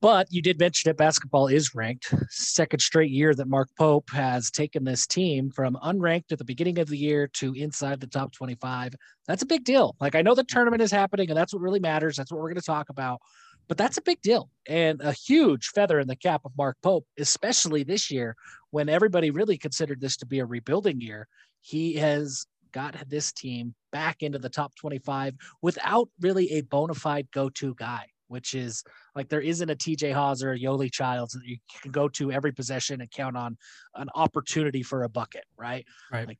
But 0.00 0.28
you 0.30 0.40
did 0.42 0.60
mention 0.60 0.88
that 0.88 0.96
basketball 0.96 1.48
is 1.48 1.74
ranked. 1.74 2.14
Second 2.30 2.78
straight 2.80 3.10
year 3.10 3.34
that 3.34 3.48
Mark 3.48 3.68
Pope 3.76 4.10
has 4.10 4.48
taken 4.48 4.84
this 4.84 5.08
team 5.08 5.50
from 5.50 5.76
unranked 5.82 6.30
at 6.30 6.38
the 6.38 6.44
beginning 6.44 6.78
of 6.78 6.88
the 6.88 6.96
year 6.96 7.26
to 7.34 7.52
inside 7.54 8.00
the 8.00 8.06
top 8.06 8.32
25. 8.32 8.94
That's 9.26 9.42
a 9.42 9.46
big 9.46 9.64
deal. 9.64 9.96
Like 10.00 10.14
I 10.14 10.22
know 10.22 10.36
the 10.36 10.44
tournament 10.44 10.82
is 10.82 10.92
happening 10.92 11.30
and 11.30 11.36
that's 11.36 11.52
what 11.52 11.62
really 11.62 11.80
matters. 11.80 12.16
That's 12.16 12.30
what 12.30 12.40
we're 12.40 12.48
going 12.48 12.60
to 12.60 12.62
talk 12.62 12.90
about. 12.90 13.20
But 13.68 13.76
that's 13.76 13.98
a 13.98 14.02
big 14.02 14.20
deal 14.22 14.50
and 14.66 15.00
a 15.02 15.12
huge 15.12 15.68
feather 15.68 16.00
in 16.00 16.08
the 16.08 16.16
cap 16.16 16.40
of 16.44 16.52
Mark 16.56 16.76
Pope, 16.82 17.06
especially 17.18 17.82
this 17.82 18.10
year 18.10 18.34
when 18.70 18.88
everybody 18.88 19.30
really 19.30 19.58
considered 19.58 20.00
this 20.00 20.16
to 20.18 20.26
be 20.26 20.38
a 20.38 20.46
rebuilding 20.46 21.00
year. 21.00 21.28
He 21.60 21.94
has 21.94 22.46
got 22.72 22.96
this 23.08 23.32
team 23.32 23.74
back 23.92 24.22
into 24.22 24.38
the 24.38 24.48
top 24.48 24.74
25 24.76 25.34
without 25.62 26.08
really 26.20 26.52
a 26.52 26.62
bona 26.62 26.94
fide 26.94 27.28
go 27.32 27.50
to 27.50 27.74
guy, 27.74 28.06
which 28.28 28.54
is 28.54 28.84
like 29.14 29.28
there 29.28 29.40
isn't 29.40 29.70
a 29.70 29.76
TJ 29.76 30.14
Haws 30.14 30.42
or 30.42 30.52
a 30.52 30.58
Yoli 30.58 30.90
Childs 30.90 31.34
that 31.34 31.44
you 31.44 31.58
can 31.82 31.90
go 31.90 32.08
to 32.08 32.32
every 32.32 32.52
possession 32.52 33.00
and 33.00 33.10
count 33.10 33.36
on 33.36 33.56
an 33.94 34.08
opportunity 34.14 34.82
for 34.82 35.04
a 35.04 35.08
bucket, 35.08 35.44
right? 35.58 35.84
Right. 36.12 36.28
Like 36.28 36.38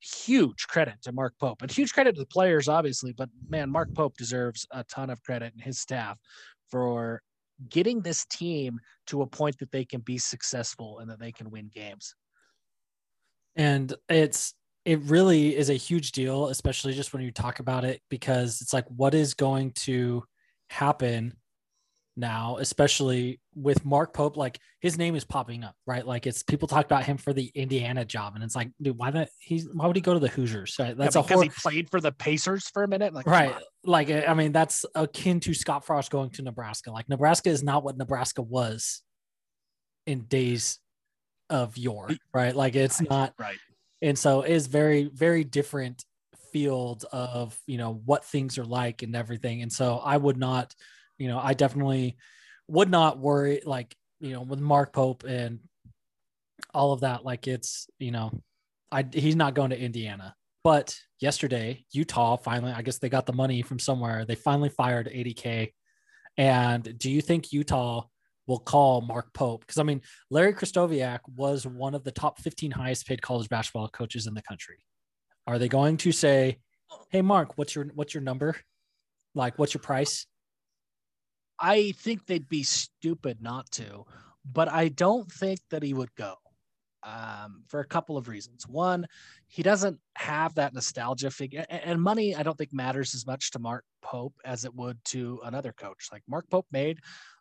huge 0.00 0.66
credit 0.68 0.94
to 1.02 1.12
Mark 1.12 1.34
Pope 1.40 1.62
and 1.62 1.70
huge 1.70 1.92
credit 1.92 2.14
to 2.14 2.20
the 2.20 2.26
players, 2.26 2.68
obviously, 2.68 3.12
but 3.12 3.28
man, 3.48 3.70
Mark 3.70 3.92
Pope 3.94 4.16
deserves 4.16 4.66
a 4.70 4.84
ton 4.84 5.10
of 5.10 5.22
credit 5.22 5.52
and 5.54 5.62
his 5.62 5.78
staff 5.78 6.18
for 6.70 7.20
getting 7.68 8.00
this 8.00 8.24
team 8.26 8.78
to 9.06 9.22
a 9.22 9.26
point 9.26 9.58
that 9.58 9.72
they 9.72 9.84
can 9.84 10.00
be 10.00 10.18
successful 10.18 11.00
and 11.00 11.10
that 11.10 11.18
they 11.18 11.32
can 11.32 11.50
win 11.50 11.70
games. 11.74 12.14
and 13.56 13.94
it's 14.08 14.54
it 14.84 15.00
really 15.02 15.54
is 15.56 15.68
a 15.68 15.74
huge 15.74 16.12
deal 16.12 16.46
especially 16.48 16.92
just 16.94 17.12
when 17.12 17.22
you 17.22 17.30
talk 17.30 17.58
about 17.58 17.84
it 17.84 18.00
because 18.08 18.60
it's 18.60 18.72
like 18.72 18.86
what 18.88 19.14
is 19.14 19.34
going 19.34 19.70
to 19.72 20.22
happen 20.70 21.34
now 22.18 22.56
especially 22.58 23.40
with 23.54 23.84
mark 23.84 24.12
pope 24.12 24.36
like 24.36 24.58
his 24.80 24.98
name 24.98 25.14
is 25.14 25.24
popping 25.24 25.62
up 25.62 25.74
right 25.86 26.06
like 26.06 26.26
it's 26.26 26.42
people 26.42 26.66
talk 26.66 26.84
about 26.84 27.04
him 27.04 27.16
for 27.16 27.32
the 27.32 27.50
indiana 27.54 28.04
job 28.04 28.34
and 28.34 28.42
it's 28.42 28.56
like 28.56 28.70
dude 28.82 28.98
why 28.98 29.10
that 29.10 29.28
he's 29.38 29.68
why 29.72 29.86
would 29.86 29.96
he 29.96 30.02
go 30.02 30.12
to 30.12 30.20
the 30.20 30.28
hoosiers 30.28 30.74
right? 30.78 30.96
that's 30.96 31.14
yeah, 31.14 31.20
a 31.20 31.24
because 31.24 31.42
he 31.42 31.48
played 31.48 31.88
for 31.90 32.00
the 32.00 32.12
Pacers 32.12 32.68
for 32.68 32.82
a 32.82 32.88
minute. 32.88 33.14
Like, 33.14 33.26
right 33.26 33.54
like 33.84 34.10
i 34.10 34.34
mean 34.34 34.52
that's 34.52 34.84
akin 34.94 35.38
to 35.40 35.54
scott 35.54 35.86
frost 35.86 36.10
going 36.10 36.30
to 36.30 36.42
nebraska 36.42 36.90
like 36.90 37.08
nebraska 37.08 37.48
is 37.48 37.62
not 37.62 37.84
what 37.84 37.96
nebraska 37.96 38.42
was 38.42 39.02
in 40.06 40.22
days 40.22 40.78
of 41.48 41.78
yore 41.78 42.10
right 42.34 42.56
like 42.56 42.74
it's 42.74 43.00
not 43.00 43.32
right. 43.38 43.56
and 44.02 44.18
so 44.18 44.42
it 44.42 44.50
is 44.50 44.66
very 44.66 45.04
very 45.14 45.44
different 45.44 46.04
field 46.52 47.04
of 47.12 47.58
you 47.66 47.78
know 47.78 48.00
what 48.04 48.24
things 48.24 48.58
are 48.58 48.64
like 48.64 49.02
and 49.02 49.14
everything 49.14 49.62
and 49.62 49.72
so 49.72 49.98
i 49.98 50.16
would 50.16 50.36
not 50.36 50.74
you 51.18 51.28
know 51.28 51.38
i 51.42 51.52
definitely 51.52 52.16
would 52.68 52.90
not 52.90 53.18
worry 53.18 53.60
like 53.64 53.94
you 54.20 54.32
know 54.32 54.42
with 54.42 54.60
mark 54.60 54.92
pope 54.92 55.24
and 55.24 55.60
all 56.74 56.92
of 56.92 57.00
that 57.00 57.24
like 57.24 57.46
it's 57.46 57.88
you 57.98 58.10
know 58.10 58.30
i 58.90 59.04
he's 59.12 59.36
not 59.36 59.54
going 59.54 59.70
to 59.70 59.80
indiana. 59.80 60.34
But 60.64 60.98
yesterday 61.20 61.84
utah 61.92 62.36
finally 62.36 62.72
i 62.72 62.82
guess 62.82 62.98
they 62.98 63.08
got 63.08 63.26
the 63.26 63.32
money 63.32 63.62
from 63.62 63.78
somewhere. 63.78 64.24
They 64.24 64.34
finally 64.34 64.68
fired 64.68 65.08
ADK 65.08 65.72
and 66.36 66.98
do 66.98 67.10
you 67.10 67.20
think 67.20 67.52
utah 67.52 68.04
will 68.46 68.58
call 68.58 69.00
mark 69.00 69.32
pope? 69.32 69.60
Because 69.60 69.78
i 69.78 69.82
mean 69.82 70.02
larry 70.30 70.52
Krystkowiak 70.52 71.20
was 71.36 71.66
one 71.66 71.94
of 71.94 72.04
the 72.04 72.12
top 72.12 72.40
15 72.40 72.70
highest 72.72 73.06
paid 73.06 73.22
college 73.22 73.48
basketball 73.48 73.88
coaches 73.88 74.26
in 74.26 74.34
the 74.34 74.42
country. 74.42 74.84
Are 75.46 75.58
they 75.58 75.68
going 75.68 75.96
to 75.98 76.12
say 76.12 76.58
hey 77.10 77.22
mark 77.22 77.56
what's 77.56 77.74
your 77.74 77.86
what's 77.94 78.14
your 78.14 78.22
number? 78.22 78.56
Like 79.34 79.58
what's 79.58 79.74
your 79.74 79.82
price 79.82 80.26
I 81.60 81.92
think 81.92 82.26
they'd 82.26 82.48
be 82.48 82.62
stupid 82.62 83.38
not 83.40 83.70
to, 83.72 84.04
but 84.44 84.68
I 84.68 84.88
don't 84.88 85.30
think 85.30 85.60
that 85.70 85.82
he 85.82 85.94
would 85.94 86.14
go 86.14 86.34
um, 87.02 87.62
for 87.68 87.80
a 87.80 87.86
couple 87.86 88.16
of 88.16 88.28
reasons. 88.28 88.66
One, 88.66 89.06
he 89.46 89.62
doesn't 89.62 89.98
have 90.16 90.54
that 90.54 90.74
nostalgia 90.74 91.30
figure, 91.30 91.64
and 91.68 92.00
money 92.00 92.34
I 92.34 92.42
don't 92.42 92.56
think 92.56 92.72
matters 92.72 93.14
as 93.14 93.26
much 93.26 93.50
to 93.52 93.58
Mark 93.58 93.84
Pope 94.02 94.34
as 94.44 94.64
it 94.64 94.74
would 94.74 94.98
to 95.06 95.40
another 95.44 95.72
coach. 95.72 96.08
Like 96.12 96.22
Mark 96.28 96.48
Pope 96.50 96.66
made 96.70 96.98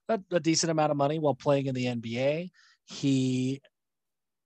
a, 0.09 0.19
a 0.31 0.39
decent 0.39 0.71
amount 0.71 0.91
of 0.91 0.97
money 0.97 1.19
while 1.19 1.35
playing 1.35 1.67
in 1.67 1.75
the 1.75 1.85
NBA. 1.85 2.49
He 2.85 3.61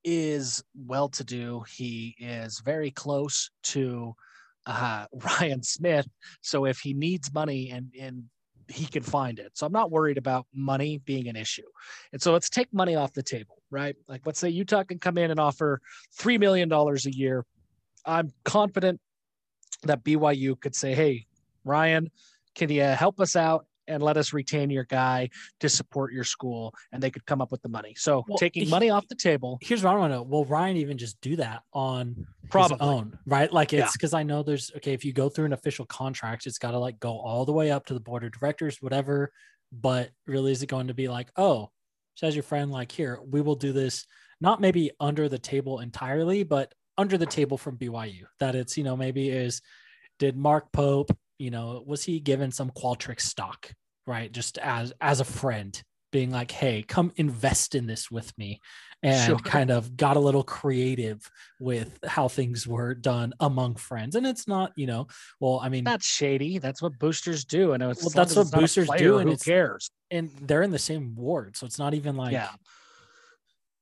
is 0.04 0.64
well 0.76 1.10
to 1.10 1.24
do. 1.24 1.64
He 1.70 2.16
is 2.20 2.60
very 2.60 2.92
close 2.92 3.52
to 3.64 4.16
uh, 4.66 5.06
Ryan 5.40 5.64
Smith. 5.64 6.08
So 6.42 6.66
if 6.66 6.80
he 6.80 6.94
needs 6.94 7.34
money 7.34 7.70
and, 7.70 7.92
and 8.00 8.24
he 8.68 8.86
can 8.86 9.04
find 9.04 9.40
it. 9.40 9.52
So 9.56 9.66
I'm 9.66 9.72
not 9.72 9.92
worried 9.92 10.18
about 10.18 10.48
money 10.54 11.00
being 11.00 11.28
an 11.28 11.36
issue. 11.36 11.68
And 12.14 12.22
so 12.22 12.34
let's 12.34 12.50
take 12.50 12.74
money 12.74 12.96
off 12.96 13.14
the 13.14 13.24
table, 13.24 13.62
right? 13.70 13.96
Like 14.08 14.26
let's 14.26 14.40
say 14.40 14.50
Utah 14.50 14.84
can 14.84 15.00
come 15.00 15.18
in 15.18 15.32
and 15.32 15.40
offer 15.40 15.82
$3 16.18 16.40
million 16.40 16.72
a 16.72 16.96
year. 17.10 17.46
I'm 18.06 18.32
confident 18.46 19.00
that 19.84 20.04
BYU 20.04 20.60
could 20.60 20.76
say, 20.76 20.94
hey, 20.94 21.26
Ryan, 21.64 22.10
can 22.56 22.70
you 22.70 22.84
help 22.84 23.20
us 23.20 23.36
out 23.36 23.66
and 23.88 24.02
let 24.02 24.18
us 24.18 24.34
retain 24.34 24.70
your 24.70 24.86
guy 24.86 25.30
to 25.60 25.70
support 25.70 26.14
your 26.14 26.24
school 26.24 26.74
and 26.92 27.02
they 27.02 27.10
could 27.10 27.26
come 27.26 27.42
up 27.42 27.52
with 27.52 27.62
the 27.62 27.70
money. 27.70 27.94
So 27.98 28.24
well, 28.28 28.38
taking 28.38 28.70
money 28.70 28.90
off 28.90 29.08
the 29.08 29.16
table. 29.16 29.58
Here's 29.62 29.84
what 29.84 29.92
i 29.92 29.98
want 29.98 30.12
to 30.12 30.18
know. 30.18 30.24
Will 30.24 30.46
ryan 30.46 30.78
even 30.78 30.98
just 30.98 31.20
do 31.22 31.36
that 31.38 31.64
on 31.74 32.28
Probably. 32.50 32.76
his 32.76 32.82
own 32.82 33.18
right? 33.26 33.52
Like 33.52 33.74
it's 33.74 33.94
because 33.94 34.14
yeah. 34.14 34.20
i 34.20 34.24
know 34.24 34.44
there's 34.44 34.72
okay 34.78 34.94
if 34.94 35.06
you 35.06 35.14
go 35.14 35.30
through 35.30 35.46
an 35.46 35.54
official 35.54 35.86
contract 35.86 36.46
it's 36.46 36.58
got 36.58 36.72
to 36.72 36.80
like 36.80 37.00
go 37.00 37.18
all 37.20 37.46
the 37.46 37.54
way 37.54 37.72
up 37.72 37.86
to 37.88 37.94
the 37.94 38.00
board 38.00 38.24
of 38.24 38.32
directors 38.32 38.82
whatever. 38.82 39.32
But 39.72 40.10
really 40.28 40.52
is 40.52 40.62
it 40.62 40.68
going 40.68 40.88
to 40.88 40.94
be 40.94 41.08
like 41.08 41.32
oh 41.38 41.70
says 42.16 42.36
your 42.36 42.44
friend 42.44 42.72
like 42.72 42.92
here 42.92 43.20
we 43.30 43.42
will 43.42 43.56
do 43.56 43.72
this 43.72 44.06
not 44.42 44.60
maybe 44.60 44.92
under 45.00 45.30
the 45.30 45.40
table 45.40 45.80
entirely 45.80 46.44
but 46.44 46.74
under 46.98 47.18
the 47.18 47.26
table 47.26 47.58
from 47.58 47.78
byu 47.78 48.26
that 48.40 48.54
it's 48.54 48.78
you 48.78 48.84
know 48.84 48.98
maybe 48.98 49.30
is 49.30 49.62
did 50.20 50.36
mark 50.36 50.72
pope 50.72 51.10
you 51.42 51.52
know, 51.52 51.84
was 51.86 52.04
he 52.04 52.20
given 52.20 52.52
some 52.52 52.70
Qualtrics 52.70 53.22
stock, 53.22 53.74
right? 54.06 54.32
Just 54.32 54.58
as 54.60 54.94
as 55.02 55.20
a 55.20 55.26
friend, 55.26 55.82
being 56.12 56.30
like, 56.30 56.52
hey, 56.52 56.84
come 56.84 57.12
invest 57.16 57.74
in 57.74 57.88
this 57.88 58.12
with 58.12 58.38
me. 58.38 58.60
And 59.04 59.26
sure. 59.26 59.40
kind 59.40 59.72
of 59.72 59.98
got 59.98 60.16
a 60.16 60.20
little 60.20 60.44
creative 60.44 61.28
with 61.60 61.98
how 62.06 62.28
things 62.28 62.68
were 62.68 62.94
done 62.94 63.34
among 63.40 63.76
friends. 63.76 64.16
And 64.16 64.28
it's 64.28 64.48
not, 64.48 64.74
you 64.76 64.86
know, 64.86 65.08
well, 65.40 65.60
I 65.60 65.70
mean, 65.70 65.84
that's 65.84 66.06
shady. 66.06 66.60
That's 66.60 66.84
what 66.84 67.00
boosters 67.00 67.44
do. 67.44 67.74
and 67.74 67.82
know 67.82 67.94
well, 68.00 68.12
that's 68.14 68.36
what 68.36 68.52
boosters 68.52 68.88
do. 68.98 69.18
And 69.18 69.28
who 69.28 69.38
cares? 69.38 69.90
And 70.12 70.30
they're 70.42 70.62
in 70.62 70.70
the 70.70 70.78
same 70.78 71.16
ward. 71.16 71.58
So 71.58 71.66
it's 71.66 71.80
not 71.80 71.96
even 71.96 72.16
like, 72.16 72.34
yeah. 72.34 72.52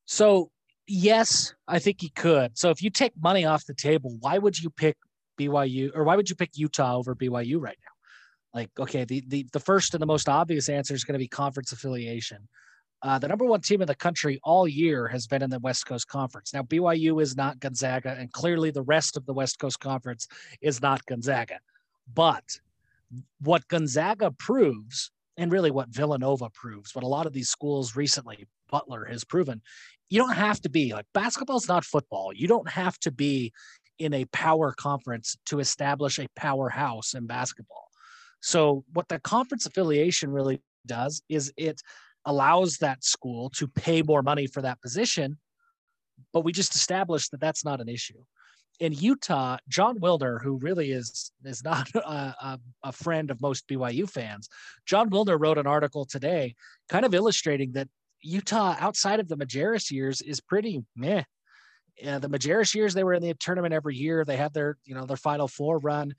So, 0.06 0.50
yes, 0.86 1.54
I 1.68 1.78
think 1.80 2.00
he 2.00 2.08
could. 2.08 2.56
So 2.56 2.70
if 2.70 2.82
you 2.82 2.88
take 2.88 3.12
money 3.20 3.44
off 3.44 3.66
the 3.66 3.74
table, 3.74 4.16
why 4.20 4.38
would 4.38 4.58
you 4.58 4.70
pick 4.70 4.96
BYU 5.40 5.90
or 5.94 6.04
why 6.04 6.16
would 6.16 6.28
you 6.28 6.36
pick 6.36 6.50
Utah 6.54 6.96
over 6.96 7.14
BYU 7.14 7.60
right 7.60 7.78
now? 7.80 8.58
Like, 8.60 8.70
okay, 8.78 9.04
the 9.04 9.22
the, 9.26 9.46
the 9.52 9.60
first 9.60 9.94
and 9.94 10.02
the 10.02 10.06
most 10.06 10.28
obvious 10.28 10.68
answer 10.68 10.94
is 10.94 11.04
going 11.04 11.14
to 11.14 11.18
be 11.18 11.28
conference 11.28 11.72
affiliation. 11.72 12.48
Uh, 13.02 13.18
the 13.18 13.28
number 13.28 13.46
one 13.46 13.62
team 13.62 13.80
in 13.80 13.86
the 13.86 13.94
country 13.94 14.38
all 14.44 14.68
year 14.68 15.08
has 15.08 15.26
been 15.26 15.42
in 15.42 15.48
the 15.48 15.58
West 15.60 15.86
Coast 15.86 16.06
Conference. 16.06 16.52
Now, 16.52 16.62
BYU 16.62 17.22
is 17.22 17.34
not 17.34 17.58
Gonzaga, 17.58 18.14
and 18.18 18.30
clearly 18.30 18.70
the 18.70 18.82
rest 18.82 19.16
of 19.16 19.24
the 19.24 19.32
West 19.32 19.58
Coast 19.58 19.80
Conference 19.80 20.28
is 20.60 20.82
not 20.82 21.06
Gonzaga. 21.06 21.60
But 22.12 22.44
what 23.40 23.66
Gonzaga 23.68 24.30
proves, 24.32 25.10
and 25.38 25.50
really 25.50 25.70
what 25.70 25.88
Villanova 25.88 26.50
proves, 26.50 26.94
what 26.94 27.04
a 27.04 27.08
lot 27.08 27.26
of 27.26 27.32
these 27.32 27.48
schools 27.48 27.96
recently, 27.96 28.46
Butler 28.70 29.06
has 29.06 29.24
proven, 29.24 29.62
you 30.10 30.18
don't 30.18 30.34
have 30.34 30.60
to 30.60 30.68
be 30.68 30.92
like 30.92 31.06
basketball's 31.14 31.68
not 31.68 31.84
football. 31.84 32.32
You 32.34 32.48
don't 32.48 32.68
have 32.68 32.98
to 33.00 33.10
be 33.10 33.52
in 34.00 34.14
a 34.14 34.24
power 34.26 34.72
conference 34.72 35.36
to 35.46 35.60
establish 35.60 36.18
a 36.18 36.26
powerhouse 36.34 37.14
in 37.14 37.26
basketball. 37.26 37.86
So, 38.40 38.84
what 38.94 39.08
the 39.08 39.20
conference 39.20 39.66
affiliation 39.66 40.32
really 40.32 40.60
does 40.86 41.22
is 41.28 41.52
it 41.56 41.80
allows 42.24 42.78
that 42.78 43.04
school 43.04 43.50
to 43.50 43.68
pay 43.68 44.02
more 44.02 44.22
money 44.22 44.46
for 44.46 44.62
that 44.62 44.80
position, 44.80 45.38
but 46.32 46.44
we 46.44 46.52
just 46.52 46.74
established 46.74 47.30
that 47.30 47.40
that's 47.40 47.64
not 47.64 47.80
an 47.80 47.88
issue. 47.88 48.18
In 48.80 48.94
Utah, 48.94 49.58
Jon 49.68 49.98
Wilner, 49.98 50.42
who 50.42 50.56
really 50.56 50.92
is 50.92 51.30
is 51.44 51.62
not 51.62 51.90
a, 51.94 52.58
a, 52.82 52.92
friend 52.92 53.30
of 53.30 53.42
most 53.42 53.68
BYU 53.68 54.08
fans, 54.08 54.48
Jon 54.86 55.10
Wilner 55.10 55.38
wrote 55.38 55.58
an 55.58 55.66
article 55.66 56.06
today, 56.06 56.54
kind 56.88 57.04
of 57.04 57.14
illustrating 57.14 57.72
that 57.72 57.88
Utah, 58.22 58.76
outside 58.78 59.20
of 59.20 59.28
the 59.28 59.36
Majerus 59.36 59.90
years, 59.90 60.22
is 60.22 60.40
pretty 60.40 60.82
meh 60.96 61.24
uh, 62.06 62.18
the 62.18 62.28
Majerus 62.28 62.74
years, 62.74 62.94
they 62.94 63.04
were 63.04 63.14
in 63.14 63.22
the 63.22 63.34
tournament 63.34 63.74
every 63.74 63.96
year. 63.96 64.24
They 64.24 64.36
had 64.36 64.52
their, 64.52 64.76
you 64.84 64.94
know, 64.94 65.06
their 65.06 65.16
Final 65.16 65.48
Four 65.48 65.78
run. 65.78 66.14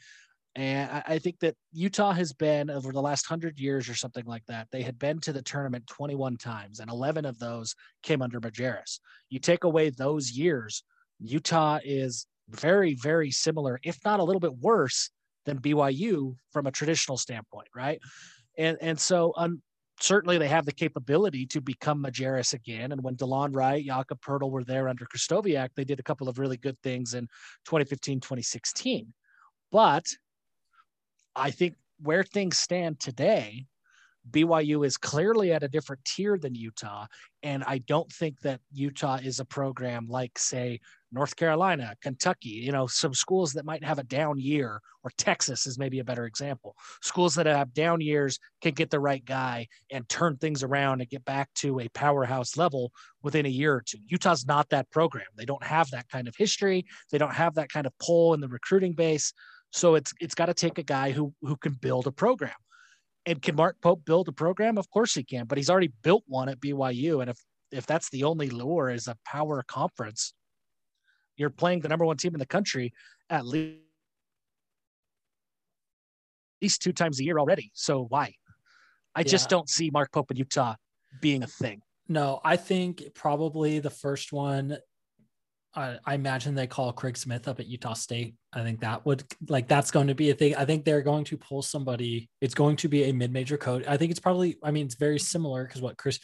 And 0.55 0.91
I, 0.91 1.03
I 1.07 1.19
think 1.19 1.39
that 1.39 1.55
Utah 1.72 2.11
has 2.11 2.34
been 2.34 2.69
over 2.69 2.91
the 2.91 3.01
last 3.01 3.26
hundred 3.26 3.59
years 3.59 3.88
or 3.88 3.95
something 3.95 4.26
like 4.26 4.45
that. 4.47 4.67
They 4.72 4.82
had 4.82 4.99
been 4.99 5.19
to 5.22 5.34
the 5.34 5.41
tournament 5.41 5.88
21 5.88 6.38
times, 6.38 6.80
and 6.80 6.89
11 6.89 7.26
of 7.26 7.39
those 7.39 7.76
came 8.03 8.22
under 8.22 8.41
Majerus. 8.41 8.99
You 9.30 9.39
take 9.39 9.63
away 9.63 9.89
those 9.89 10.32
years, 10.32 10.84
Utah 11.19 11.80
is 11.84 12.26
very, 12.49 12.95
very 12.95 13.32
similar, 13.32 13.80
if 13.84 13.97
not 14.03 14.19
a 14.19 14.24
little 14.24 14.39
bit 14.39 14.57
worse 14.57 15.09
than 15.45 15.59
BYU 15.59 16.36
from 16.51 16.67
a 16.67 16.72
traditional 16.72 17.17
standpoint, 17.17 17.67
right? 17.76 17.99
And 18.57 18.78
and 18.82 18.99
so 18.99 19.34
un, 19.38 19.61
certainly 20.01 20.37
they 20.37 20.47
have 20.47 20.65
the 20.65 20.71
capability 20.71 21.45
to 21.45 21.61
become 21.61 22.03
Majerus 22.03 22.53
again. 22.53 22.91
And 22.91 23.03
when 23.03 23.15
DeLon 23.15 23.55
Wright, 23.55 23.85
Jakob 23.85 24.21
Poeltl 24.21 24.51
were 24.51 24.63
there 24.63 24.89
under 24.89 25.05
Krystkowiak, 25.05 25.69
they 25.75 25.83
did 25.83 25.99
a 25.99 26.03
couple 26.03 26.27
of 26.27 26.39
really 26.39 26.57
good 26.57 26.77
things 26.81 27.13
in 27.13 27.27
2015, 27.65 28.19
2016. 28.19 29.13
But 29.71 30.05
I 31.35 31.51
think 31.51 31.75
where 32.01 32.23
things 32.23 32.57
stand 32.57 32.99
today, 32.99 33.67
BYU 34.29 34.85
is 34.85 34.97
clearly 34.97 35.51
at 35.51 35.63
a 35.63 35.67
different 35.67 36.03
tier 36.05 36.37
than 36.37 36.55
Utah. 36.55 37.07
And 37.43 37.63
I 37.63 37.79
don't 37.79 38.11
think 38.11 38.39
that 38.41 38.59
Utah 38.71 39.17
is 39.17 39.39
a 39.39 39.45
program 39.45 40.07
like, 40.07 40.37
say, 40.37 40.79
North 41.12 41.36
Carolina, 41.36 41.93
Kentucky, 42.01 42.49
you 42.49 42.72
know, 42.72 42.88
some 42.88 43.14
schools 43.14 43.53
that 43.53 43.66
might 43.66 43.84
have 43.84 43.99
a 43.99 44.03
down 44.03 44.39
year, 44.39 44.82
or 45.03 45.12
Texas 45.18 45.68
is 45.68 45.78
maybe 45.78 45.99
a 45.99 46.03
better 46.03 46.26
example. 46.26 46.76
Schools 47.01 47.36
that 47.36 47.45
have 47.45 47.74
down 47.74 47.99
years 47.99 48.39
can 48.62 48.74
get 48.74 48.89
the 48.89 48.99
right 48.99 49.24
guy 49.26 49.68
and 49.91 50.07
turn 50.07 50.38
things 50.38 50.64
around 50.64 51.01
and 51.01 51.09
get 51.09 51.26
back 51.26 51.49
to 51.55 51.80
a 51.80 51.89
powerhouse 51.89 52.55
level 52.55 52.91
within 53.24 53.45
a 53.45 53.49
year 53.49 53.76
or 53.76 53.84
two. 53.86 53.97
Utah's 54.07 54.45
not 54.45 54.70
that 54.70 54.89
program. 54.91 55.26
They 55.36 55.45
don't 55.45 55.64
have 55.64 55.89
that 55.91 56.07
kind 56.09 56.28
of 56.28 56.36
history. 56.36 56.86
They 57.12 57.18
don't 57.18 57.34
have 57.34 57.55
that 57.55 57.70
kind 57.70 57.86
of 57.86 57.97
pull 57.99 58.34
in 58.34 58.39
the 58.39 58.47
recruiting 58.47 58.93
base. 58.93 59.34
So 59.72 59.95
it's 59.95 60.14
it's 60.20 60.36
got 60.36 60.47
to 60.47 60.53
take 60.53 60.78
a 60.78 60.84
guy 60.84 61.12
who 61.12 61.34
who 61.41 61.57
can 61.57 61.74
build 61.74 62.07
a 62.07 62.12
program. 62.12 62.53
And 63.26 63.41
can 63.41 63.55
Mark 63.55 63.78
Pope 63.82 64.03
build 64.05 64.28
a 64.28 64.32
program? 64.32 64.78
Of 64.78 64.89
course 64.89 65.14
he 65.14 65.24
can, 65.24 65.45
but 65.45 65.57
he's 65.57 65.70
already 65.70 65.91
built 66.01 66.24
one 66.28 66.49
at 66.49 66.59
BYU. 66.59 67.22
And 67.22 67.30
if 67.30 67.38
if 67.72 67.86
that's 67.86 68.09
the 68.09 68.24
only 68.24 68.49
lure 68.49 68.89
is 68.89 69.07
a 69.07 69.18
power 69.26 69.64
conference, 69.68 70.34
you're 71.41 71.49
playing 71.49 71.81
the 71.81 71.89
number 71.89 72.05
one 72.05 72.17
team 72.17 72.33
in 72.33 72.39
the 72.39 72.45
country 72.45 72.93
at 73.29 73.45
least 73.45 73.79
two 76.79 76.93
times 76.93 77.19
a 77.19 77.23
year 77.23 77.39
already. 77.39 77.71
So 77.73 78.05
why? 78.07 78.35
I 79.15 79.21
yeah. 79.21 79.23
just 79.23 79.49
don't 79.49 79.67
see 79.67 79.89
Mark 79.89 80.11
Pope 80.11 80.31
in 80.31 80.37
Utah 80.37 80.75
being 81.21 81.43
a 81.43 81.47
thing. 81.47 81.81
No, 82.07 82.39
I 82.43 82.55
think 82.55 83.03
probably 83.13 83.79
the 83.79 83.89
first 83.89 84.31
one 84.31 84.77
I, 85.73 85.97
I 86.05 86.15
imagine 86.15 86.53
they 86.53 86.67
call 86.67 86.91
Craig 86.91 87.17
Smith 87.17 87.47
up 87.47 87.59
at 87.59 87.67
Utah 87.67 87.93
State. 87.93 88.35
I 88.51 88.61
think 88.63 88.81
that 88.81 89.05
would 89.05 89.23
like 89.47 89.67
that's 89.67 89.91
going 89.91 90.07
to 90.07 90.15
be 90.15 90.29
a 90.29 90.33
thing. 90.33 90.55
I 90.55 90.65
think 90.65 90.83
they're 90.83 91.01
going 91.01 91.23
to 91.25 91.37
pull 91.37 91.61
somebody. 91.61 92.29
It's 92.41 92.53
going 92.53 92.75
to 92.77 92.89
be 92.89 93.05
a 93.05 93.13
mid-major 93.13 93.57
coach. 93.57 93.85
I 93.87 93.97
think 93.97 94.11
it's 94.11 94.19
probably. 94.19 94.57
I 94.63 94.71
mean, 94.71 94.85
it's 94.85 94.95
very 94.95 95.19
similar 95.19 95.65
because 95.65 95.81
what 95.81 95.97
Chris 95.97 96.19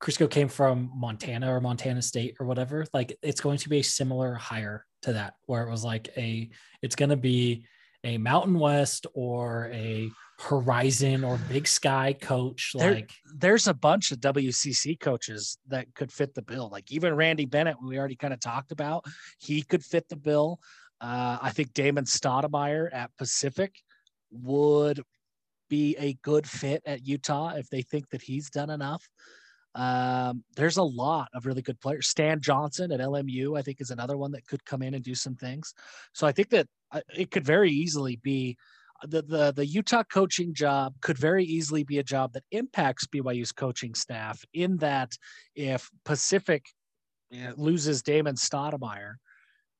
Crisco 0.00 0.30
came 0.30 0.48
from 0.48 0.90
Montana 0.94 1.52
or 1.52 1.60
Montana 1.60 2.00
State 2.00 2.36
or 2.40 2.46
whatever. 2.46 2.86
Like 2.92 3.16
it's 3.22 3.40
going 3.40 3.58
to 3.58 3.68
be 3.68 3.80
a 3.80 3.84
similar 3.84 4.34
hire 4.34 4.86
to 5.02 5.12
that, 5.12 5.34
where 5.46 5.66
it 5.66 5.70
was 5.70 5.84
like 5.84 6.08
a. 6.16 6.50
It's 6.82 6.96
going 6.96 7.10
to 7.10 7.16
be 7.16 7.66
a 8.02 8.16
Mountain 8.16 8.58
West 8.58 9.06
or 9.12 9.70
a 9.72 10.10
Horizon 10.38 11.22
or 11.22 11.38
Big 11.48 11.68
Sky 11.68 12.16
coach. 12.18 12.72
There, 12.74 12.94
like 12.94 13.12
there's 13.36 13.66
a 13.66 13.74
bunch 13.74 14.10
of 14.10 14.18
WCC 14.18 14.98
coaches 14.98 15.58
that 15.68 15.94
could 15.94 16.10
fit 16.10 16.34
the 16.34 16.42
bill. 16.42 16.70
Like 16.70 16.90
even 16.90 17.14
Randy 17.14 17.44
Bennett, 17.44 17.76
we 17.82 17.98
already 17.98 18.16
kind 18.16 18.32
of 18.32 18.40
talked 18.40 18.72
about, 18.72 19.04
he 19.38 19.62
could 19.62 19.84
fit 19.84 20.08
the 20.08 20.16
bill. 20.16 20.60
Uh, 21.00 21.38
I 21.40 21.50
think 21.50 21.74
Damon 21.74 22.04
Stoudamire 22.04 22.88
at 22.92 23.10
Pacific 23.18 23.74
would 24.30 25.02
be 25.68 25.96
a 25.98 26.14
good 26.22 26.46
fit 26.46 26.82
at 26.86 27.06
Utah 27.06 27.54
if 27.56 27.68
they 27.68 27.82
think 27.82 28.08
that 28.10 28.22
he's 28.22 28.50
done 28.50 28.70
enough. 28.70 29.06
Um, 29.74 30.44
there's 30.56 30.78
a 30.78 30.82
lot 30.82 31.28
of 31.34 31.46
really 31.46 31.62
good 31.62 31.80
players. 31.80 32.08
Stan 32.08 32.40
Johnson 32.40 32.90
at 32.92 33.00
LMU, 33.00 33.58
I 33.58 33.62
think, 33.62 33.80
is 33.80 33.90
another 33.90 34.16
one 34.16 34.32
that 34.32 34.46
could 34.46 34.64
come 34.64 34.82
in 34.82 34.94
and 34.94 35.04
do 35.04 35.14
some 35.14 35.36
things. 35.36 35.74
So 36.12 36.26
I 36.26 36.32
think 36.32 36.50
that 36.50 36.66
uh, 36.90 37.00
it 37.16 37.30
could 37.30 37.44
very 37.44 37.70
easily 37.70 38.16
be 38.16 38.56
the, 39.02 39.22
the 39.22 39.52
the 39.52 39.66
Utah 39.66 40.02
coaching 40.04 40.52
job 40.52 40.94
could 41.00 41.16
very 41.16 41.44
easily 41.44 41.84
be 41.84 41.98
a 41.98 42.02
job 42.02 42.34
that 42.34 42.44
impacts 42.50 43.06
BYU's 43.06 43.52
coaching 43.52 43.94
staff 43.94 44.44
in 44.52 44.76
that 44.78 45.12
if 45.54 45.88
Pacific 46.04 46.66
loses 47.56 48.02
Damon 48.02 48.34
Stoudamire, 48.34 49.14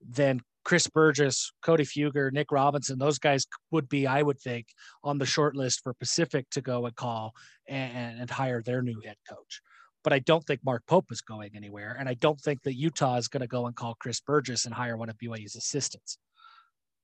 then 0.01 0.41
Chris 0.65 0.87
Burgess, 0.87 1.53
Cody 1.63 1.85
Fueger, 1.85 2.33
Nick 2.33 2.53
Robinson, 2.53 2.99
those 2.99 3.19
guys 3.19 3.47
would 3.71 3.89
be, 3.89 4.07
I 4.07 4.23
would 4.23 4.39
think, 4.39 4.67
on 5.03 5.19
the 5.19 5.27
short 5.27 5.57
list 5.57 5.83
for 5.83 5.95
Pacific 5.95 6.49
to 6.51 6.61
go 6.61 6.87
and 6.87 6.95
call 6.95 7.35
and, 7.67 8.21
and 8.21 8.31
hire 8.31 8.63
their 8.63 8.83
new 8.83 9.01
head 9.05 9.17
coach. 9.29 9.61
But 10.03 10.13
I 10.13 10.19
don't 10.21 10.45
think 10.47 10.61
Mark 10.65 10.85
Pope 10.87 11.11
is 11.11 11.21
going 11.21 11.51
anywhere. 11.55 11.97
And 11.99 12.09
I 12.09 12.15
don't 12.15 12.41
think 12.41 12.63
that 12.63 12.75
Utah 12.75 13.17
is 13.17 13.29
going 13.29 13.41
to 13.43 13.47
go 13.47 13.67
and 13.67 13.77
call 13.77 13.97
Chris 14.01 14.21
Burgess 14.21 14.65
and 14.65 14.75
hire 14.75 14.97
one 14.97 15.09
of 15.09 15.17
BYU's 15.19 15.57
assistants. 15.57 16.19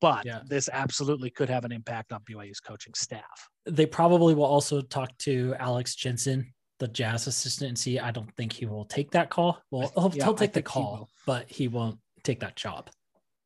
But 0.01 0.25
Yeah. 0.25 0.41
this 0.47 0.69
absolutely 0.73 1.31
could 1.31 1.49
have 1.49 1.65
an 1.65 1.73
impact 1.73 2.13
on 2.13 2.21
BYU's 2.23 2.61
coaching 2.61 2.95
staff. 2.95 3.49
They 3.65 3.87
probably 3.87 4.35
will 4.35 4.45
also 4.45 4.81
talk 4.81 5.17
to 5.19 5.55
Alex 5.59 5.95
Jensen, 5.95 6.53
the 6.79 6.89
Jazz 6.89 7.27
assistant, 7.27 7.69
and 7.71 7.79
see. 7.79 7.99
I 7.99 8.11
don't 8.11 8.35
think 8.37 8.53
he 8.53 8.67
will 8.67 8.85
take 8.85 9.11
that 9.13 9.31
call. 9.31 9.63
Well, 9.71 9.91
he'll, 9.95 10.13
yeah, 10.15 10.25
he'll 10.25 10.35
take 10.35 10.53
the 10.53 10.61
think 10.61 10.69
he 10.69 10.73
call, 10.73 11.09
but 11.27 11.51
he 11.51 11.69
won't 11.69 11.99
take 12.23 12.41
that 12.41 12.57
job. 12.57 12.91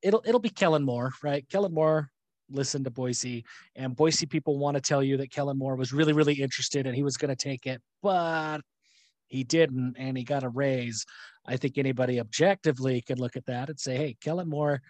It'll 0.03 0.22
it'll 0.24 0.40
be 0.40 0.51
Kellen 0.51 0.82
Moore, 0.82 1.12
right? 1.22 1.48
Kellen 1.48 1.72
Moore 1.72 2.11
listened 2.48 2.84
to 2.84 2.90
Boise, 2.90 3.44
and 3.76 3.94
Boise 3.94 4.26
people 4.26 4.59
want 4.59 4.74
to 4.76 4.80
tell 4.80 5.03
you 5.03 5.16
that 5.18 5.30
Kellen 5.30 5.57
Moore 5.59 5.76
was 5.76 5.92
really, 5.92 6.12
really 6.12 6.34
interested 6.34 6.86
and 6.86 6.96
he 6.96 7.03
was 7.05 7.16
going 7.16 7.28
to 7.28 7.36
take 7.36 7.66
it, 7.66 7.80
but 8.03 8.61
he 9.30 9.44
didn't, 9.44 9.96
and 9.96 10.18
he 10.18 10.24
got 10.24 10.44
a 10.44 10.48
raise. 10.48 11.06
I 11.46 11.56
think 11.56 11.78
anybody 11.78 12.20
objectively 12.20 13.00
could 13.00 13.18
look 13.18 13.36
at 13.36 13.46
that 13.46 13.70
and 13.70 13.80
say, 13.80 13.96
"Hey, 13.96 14.16
Kellen 14.20 14.48
Moore 14.48 14.82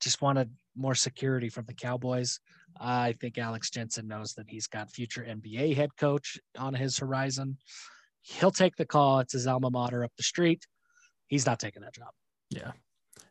just 0.00 0.22
wanted 0.22 0.50
more 0.76 0.94
security 0.94 1.48
from 1.48 1.64
the 1.64 1.74
Cowboys." 1.74 2.38
I 2.78 3.14
think 3.20 3.38
Alex 3.38 3.70
Jensen 3.70 4.06
knows 4.06 4.34
that 4.34 4.48
he's 4.48 4.66
got 4.66 4.90
future 4.90 5.24
NBA 5.24 5.74
head 5.74 5.96
coach 5.96 6.38
on 6.58 6.74
his 6.74 6.98
horizon. 6.98 7.56
He'll 8.20 8.50
take 8.50 8.76
the 8.76 8.84
call. 8.84 9.20
It's 9.20 9.32
his 9.32 9.46
alma 9.46 9.70
mater 9.70 10.04
up 10.04 10.12
the 10.16 10.22
street. 10.22 10.66
He's 11.26 11.46
not 11.46 11.58
taking 11.58 11.82
that 11.82 11.94
job. 11.94 12.10
Yeah. 12.50 12.72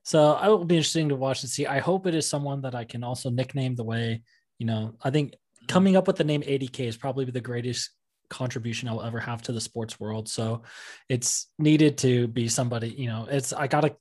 So 0.04 0.38
it 0.38 0.48
will 0.48 0.66
be 0.66 0.78
interesting 0.78 1.10
to 1.10 1.16
watch 1.16 1.44
and 1.44 1.50
see. 1.50 1.68
I 1.68 1.80
hope 1.80 2.08
it 2.08 2.16
is 2.16 2.30
someone 2.30 2.62
that 2.62 2.76
I 2.76 2.86
can 2.86 3.04
also 3.04 3.30
nickname 3.30 3.76
the 3.76 3.84
way, 3.84 4.22
you 4.58 4.66
know, 4.66 4.96
I 5.04 5.10
think 5.10 5.36
coming 5.68 5.96
up 5.96 6.08
with 6.08 6.16
the 6.16 6.24
name 6.24 6.42
ADK 6.42 6.88
is 6.88 6.98
probably 6.98 7.26
the 7.26 7.42
greatest 7.42 7.92
contribution 8.30 8.88
I'll 8.88 9.02
ever 9.02 9.20
have 9.20 9.42
to 9.44 9.52
the 9.52 9.62
sports 9.62 10.00
world. 10.00 10.28
So 10.30 10.64
it's 11.10 11.48
needed 11.60 11.98
to 12.00 12.28
be 12.28 12.48
somebody, 12.48 12.90
you 12.90 13.08
know, 13.08 13.28
it's, 13.30 13.54
I 13.54 13.68
got 13.68 13.82
to 13.82 13.96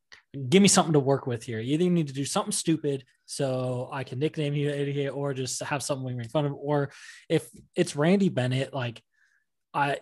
give 0.48 0.62
me 0.62 0.68
something 0.68 0.92
to 0.92 1.00
work 1.00 1.26
with 1.26 1.44
here. 1.44 1.58
Either 1.60 1.66
You 1.66 1.74
either 1.74 1.90
need 1.90 2.08
to 2.08 2.14
do 2.14 2.24
something 2.24 2.52
stupid 2.52 3.04
so 3.26 3.88
I 3.92 4.04
can 4.04 4.18
nickname 4.18 4.54
you 4.54 4.70
ADK 4.70 5.14
or 5.14 5.34
just 5.34 5.62
have 5.62 5.82
something 5.82 6.04
we 6.04 6.14
make 6.14 6.30
fun 6.30 6.46
of. 6.46 6.54
Or 6.54 6.90
if 7.28 7.48
it's 7.74 7.96
Randy 7.96 8.28
Bennett, 8.28 8.74
like 8.74 9.02
I, 9.72 9.98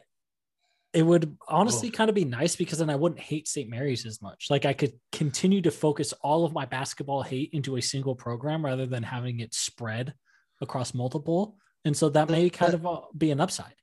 it 0.93 1.03
would 1.03 1.37
honestly 1.49 1.91
kind 1.91 2.11
of 2.11 2.15
be 2.15 2.25
nice 2.25 2.55
because 2.55 2.79
then 2.79 2.91
I 2.91 2.97
wouldn't 2.97 3.21
hate 3.21 3.49
St. 3.49 3.69
Mary's 3.69 4.05
as 4.05 4.21
much. 4.21 4.49
Like 4.51 4.67
I 4.67 4.75
could 4.75 4.93
continue 5.11 5.63
to 5.63 5.71
focus 5.71 6.13
all 6.21 6.45
of 6.45 6.53
my 6.53 6.67
basketball 6.67 7.23
hate 7.23 7.51
into 7.53 7.77
a 7.77 7.83
single 7.83 8.15
program 8.15 8.65
rather 8.65 8.85
than 8.85 9.03
having 9.03 9.41
it 9.41 9.55
spread 9.55 10.13
across 10.61 10.93
multiple. 10.93 11.57
And 11.85 11.97
so 11.97 12.11
that 12.11 12.29
may 12.29 12.51
kind 12.51 12.75
of 12.75 12.87
uh, 12.87 13.01
be 13.17 13.31
an 13.31 13.41
upside. 13.41 13.75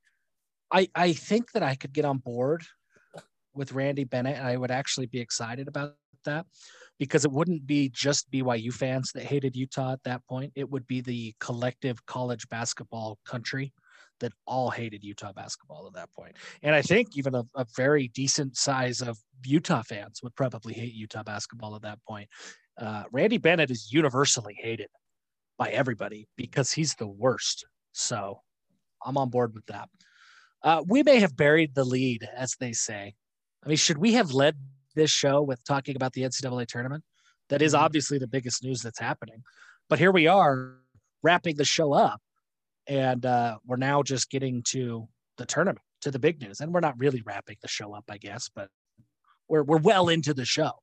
I, 0.72 0.88
I 0.96 1.14
think 1.14 1.52
that 1.54 1.64
I 1.64 1.76
could 1.76 1.94
get 1.94 2.06
on 2.06 2.20
board 2.20 2.64
with 3.54 3.74
Randy 3.74 4.04
Bennett, 4.04 4.38
and 4.38 4.48
I 4.48 4.58
would 4.58 4.72
actually 4.72 5.08
be 5.08 5.20
excited 5.20 5.68
about 5.68 5.96
that 6.26 6.46
because 7.00 7.26
it 7.26 7.32
wouldn't 7.32 7.66
be 7.66 7.90
just 7.90 8.30
BYU 8.32 8.74
fans 8.74 9.12
that 9.14 9.24
hated 9.24 9.56
Utah 9.56 9.94
at 9.94 10.04
that 10.04 10.26
point. 10.28 10.52
It 10.56 10.70
would 10.70 10.86
be 10.86 11.02
the 11.02 11.34
collective 11.40 12.06
college 12.06 12.48
basketball 12.50 13.18
country 13.26 13.74
that 14.20 14.34
all 14.46 14.70
hated 14.70 15.04
Utah 15.04 15.32
basketball 15.32 15.88
at 15.88 15.94
that 15.94 16.14
point. 16.14 16.36
And 16.62 16.76
I 16.76 16.82
think 16.82 17.18
even 17.18 17.36
a, 17.36 17.44
a 17.56 17.66
very 17.76 18.10
decent 18.10 18.58
size 18.58 19.02
of 19.02 19.18
Utah 19.46 19.82
fans 19.82 20.22
would 20.22 20.36
probably 20.36 20.74
hate 20.74 20.94
Utah 20.94 21.24
basketball 21.24 21.76
at 21.76 21.82
that 21.84 22.00
point. 22.08 22.28
Uh, 22.78 23.04
Randy 23.12 23.38
Bennett 23.38 23.72
is 23.72 23.92
universally 23.92 24.58
hated 24.60 24.90
by 25.58 25.70
everybody 25.70 26.28
because 26.38 26.72
he's 26.72 26.96
the 26.96 27.08
worst. 27.08 27.66
So 27.94 28.42
I'm 29.06 29.18
on 29.18 29.30
board 29.30 29.54
with 29.54 29.66
that. 29.68 29.90
Uh, 30.64 30.84
we 30.88 31.04
may 31.04 31.20
have 31.20 31.36
buried 31.36 31.74
the 31.76 31.84
lead, 31.86 32.28
as 32.36 32.56
they 32.60 32.74
say. 32.74 33.16
I 33.64 33.68
mean, 33.68 33.78
should 33.78 33.98
we 33.98 34.14
have 34.14 34.32
led 34.32 34.58
this 34.96 35.10
show 35.12 35.42
with 35.42 35.64
talking 35.64 35.96
about 35.96 36.14
the 36.14 36.24
NCAA 36.24 36.66
tournament? 36.68 37.04
That 37.50 37.62
is 37.62 37.74
Mhm. 37.74 37.80
obviously 37.80 38.18
the 38.20 38.28
biggest 38.28 38.64
news 38.64 38.82
that's 38.82 39.00
happening. 39.00 39.44
But 39.88 40.00
here 40.00 40.12
we 40.12 40.28
are 40.28 40.78
wrapping 41.24 41.56
the 41.56 41.66
show 41.66 41.94
up, 41.94 42.22
and 42.88 43.26
uh, 43.26 43.60
we're 43.66 43.78
now 43.78 44.04
just 44.04 44.30
getting 44.30 44.62
to 44.64 45.08
the 45.38 45.46
tournament, 45.46 45.84
to 46.02 46.12
the 46.12 46.20
big 46.20 46.42
news. 46.42 46.60
And 46.62 46.74
we're 46.74 46.80
not 46.82 46.98
really 47.00 47.22
wrapping 47.22 47.58
the 47.62 47.68
show 47.68 47.94
up, 47.94 48.06
I 48.10 48.18
guess, 48.18 48.50
but 48.54 48.70
we're 49.48 49.64
we're 49.64 49.78
well 49.80 50.10
into 50.10 50.34
the 50.34 50.46
show. 50.46 50.74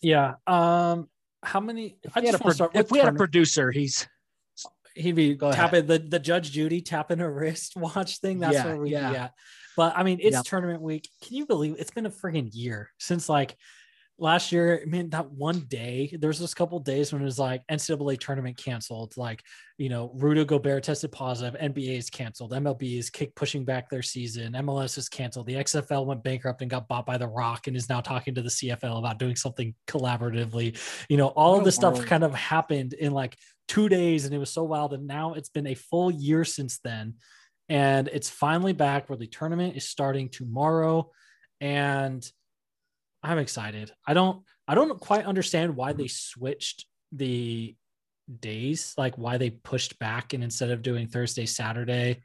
Yeah. 0.00 0.34
Um, 0.46 1.08
how 1.44 1.60
many? 1.60 1.92
I 1.92 1.98
If 2.04 2.14
had, 2.14 2.24
just 2.24 2.34
a, 2.34 2.38
pro- 2.42 2.52
start 2.52 2.70
if 2.74 2.90
we 2.90 2.98
had 2.98 3.08
a 3.14 3.16
producer, 3.16 3.70
he's 3.70 4.08
he'd 4.94 5.12
be 5.14 5.34
Go 5.34 5.48
ahead. 5.48 5.56
tapping 5.56 5.86
the, 5.86 5.98
the 5.98 6.18
Judge 6.18 6.50
Judy 6.52 6.80
tapping 6.80 7.18
her 7.18 7.32
wrist 7.32 7.72
watch 7.76 8.18
thing. 8.18 8.40
That's 8.40 8.54
Yeah, 8.54 8.66
where 8.66 8.76
we 8.76 8.90
yeah. 8.90 9.12
yeah. 9.12 9.28
But 9.76 9.96
I 9.96 10.02
mean, 10.02 10.18
it's 10.20 10.36
Yeah. 10.36 10.42
tournament 10.44 10.82
week. 10.82 11.08
Can 11.22 11.36
you 11.36 11.46
believe 11.46 11.76
it's 11.78 11.90
been 11.90 12.06
a 12.06 12.10
freaking 12.10 12.50
year 12.52 12.90
since 12.98 13.28
like 13.28 13.56
last 14.18 14.52
year? 14.52 14.80
I 14.82 14.84
mean, 14.84 15.08
that 15.10 15.30
one 15.32 15.60
day, 15.60 16.14
there's 16.20 16.38
this 16.38 16.52
couple 16.52 16.78
days 16.80 17.10
when 17.12 17.22
it 17.22 17.24
was 17.24 17.38
like 17.38 17.62
NCAA 17.70 18.20
tournament 18.20 18.58
canceled. 18.58 19.16
Like, 19.16 19.42
you 19.78 19.88
know, 19.88 20.12
Rudy 20.14 20.44
Gobert 20.44 20.82
tested 20.84 21.10
positive, 21.10 21.58
NBA 21.58 21.96
is 21.96 22.10
canceled, 22.10 22.52
MLB 22.52 22.98
is 22.98 23.08
kick 23.08 23.34
pushing 23.34 23.64
back 23.64 23.88
their 23.88 24.02
season, 24.02 24.52
MLS 24.52 24.98
is 24.98 25.08
canceled. 25.08 25.46
The 25.46 25.54
XFL 25.54 26.04
went 26.04 26.22
bankrupt 26.22 26.60
and 26.60 26.70
got 26.70 26.86
bought 26.86 27.06
by 27.06 27.16
The 27.16 27.26
Rock 27.26 27.66
and 27.66 27.74
is 27.76 27.88
now 27.88 28.02
talking 28.02 28.34
to 28.34 28.42
the 28.42 28.50
CFL 28.50 28.98
about 28.98 29.18
doing 29.18 29.36
something 29.36 29.74
collaboratively. 29.88 30.78
You 31.08 31.16
know, 31.16 31.28
all 31.28 31.54
of 31.56 31.62
a 31.62 31.64
this 31.64 31.76
stuff 31.76 32.04
kind 32.04 32.24
of 32.24 32.34
happened 32.34 32.92
in 32.92 33.12
like 33.12 33.38
two 33.72 33.88
days 33.88 34.26
and 34.26 34.34
it 34.34 34.38
was 34.38 34.50
so 34.50 34.64
wild. 34.64 34.92
And 34.92 35.06
now 35.06 35.32
it's 35.32 35.48
been 35.48 35.66
a 35.66 35.74
full 35.74 36.10
year 36.10 36.44
since 36.44 36.78
then. 36.84 37.14
And 37.70 38.06
it's 38.08 38.28
finally 38.28 38.74
back 38.74 39.08
where 39.08 39.16
the 39.16 39.26
tournament 39.26 39.76
is 39.76 39.88
starting 39.88 40.28
tomorrow. 40.28 41.10
And 41.60 42.22
i'm 43.22 43.38
excited. 43.38 43.90
I 44.06 44.12
don't 44.12 44.42
i 44.68 44.74
don't 44.74 45.00
quite 45.00 45.24
understand 45.24 45.74
why 45.74 45.94
they 45.94 46.08
switched 46.08 46.84
the 47.12 47.74
days 48.40 48.94
like 48.98 49.16
why 49.16 49.38
they 49.38 49.50
pushed 49.50 49.98
back 49.98 50.32
and 50.32 50.44
instead 50.44 50.70
of 50.70 50.80
doing 50.80 51.06
thursday 51.06 51.44
saturday 51.44 52.22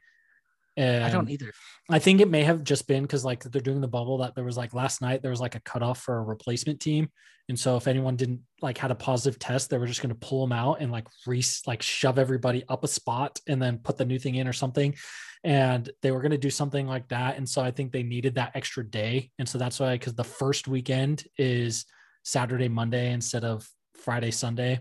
and 0.78 1.04
I 1.04 1.10
don't 1.10 1.28
either. 1.28 1.52
I 1.90 1.98
think 1.98 2.20
it 2.20 2.30
may 2.30 2.44
have 2.44 2.62
just 2.62 2.86
been 2.86 3.02
because 3.02 3.24
like 3.24 3.42
they're 3.42 3.60
doing 3.60 3.80
the 3.80 3.88
bubble 3.88 4.18
that 4.18 4.34
there 4.34 4.44
was 4.44 4.56
like 4.56 4.74
last 4.74 5.02
night 5.02 5.22
there 5.22 5.30
was 5.30 5.40
like 5.40 5.56
a 5.56 5.60
cutoff 5.60 6.00
for 6.00 6.18
a 6.18 6.22
replacement 6.22 6.78
team, 6.80 7.10
and 7.48 7.58
so 7.58 7.76
if 7.76 7.88
anyone 7.88 8.14
didn't 8.14 8.40
like 8.62 8.78
had 8.78 8.92
a 8.92 8.94
positive 8.94 9.38
test, 9.40 9.70
they 9.70 9.78
were 9.78 9.86
just 9.86 10.00
going 10.00 10.14
to 10.14 10.26
pull 10.26 10.40
them 10.40 10.52
out 10.52 10.80
and 10.80 10.92
like 10.92 11.08
re 11.26 11.42
like 11.66 11.82
shove 11.82 12.18
everybody 12.18 12.62
up 12.68 12.84
a 12.84 12.88
spot 12.88 13.40
and 13.48 13.60
then 13.60 13.78
put 13.78 13.96
the 13.96 14.04
new 14.04 14.20
thing 14.20 14.36
in 14.36 14.46
or 14.46 14.52
something, 14.52 14.94
and 15.42 15.90
they 16.00 16.12
were 16.12 16.20
going 16.20 16.30
to 16.30 16.38
do 16.38 16.50
something 16.50 16.86
like 16.86 17.08
that, 17.08 17.36
and 17.36 17.48
so 17.48 17.60
I 17.60 17.72
think 17.72 17.90
they 17.90 18.04
needed 18.04 18.36
that 18.36 18.52
extra 18.54 18.88
day, 18.88 19.32
and 19.40 19.48
so 19.48 19.58
that's 19.58 19.80
why 19.80 19.94
because 19.96 20.14
the 20.14 20.22
first 20.22 20.68
weekend 20.68 21.24
is 21.36 21.86
Saturday 22.22 22.68
Monday 22.68 23.12
instead 23.12 23.42
of 23.42 23.68
Friday 23.96 24.30
Sunday, 24.30 24.78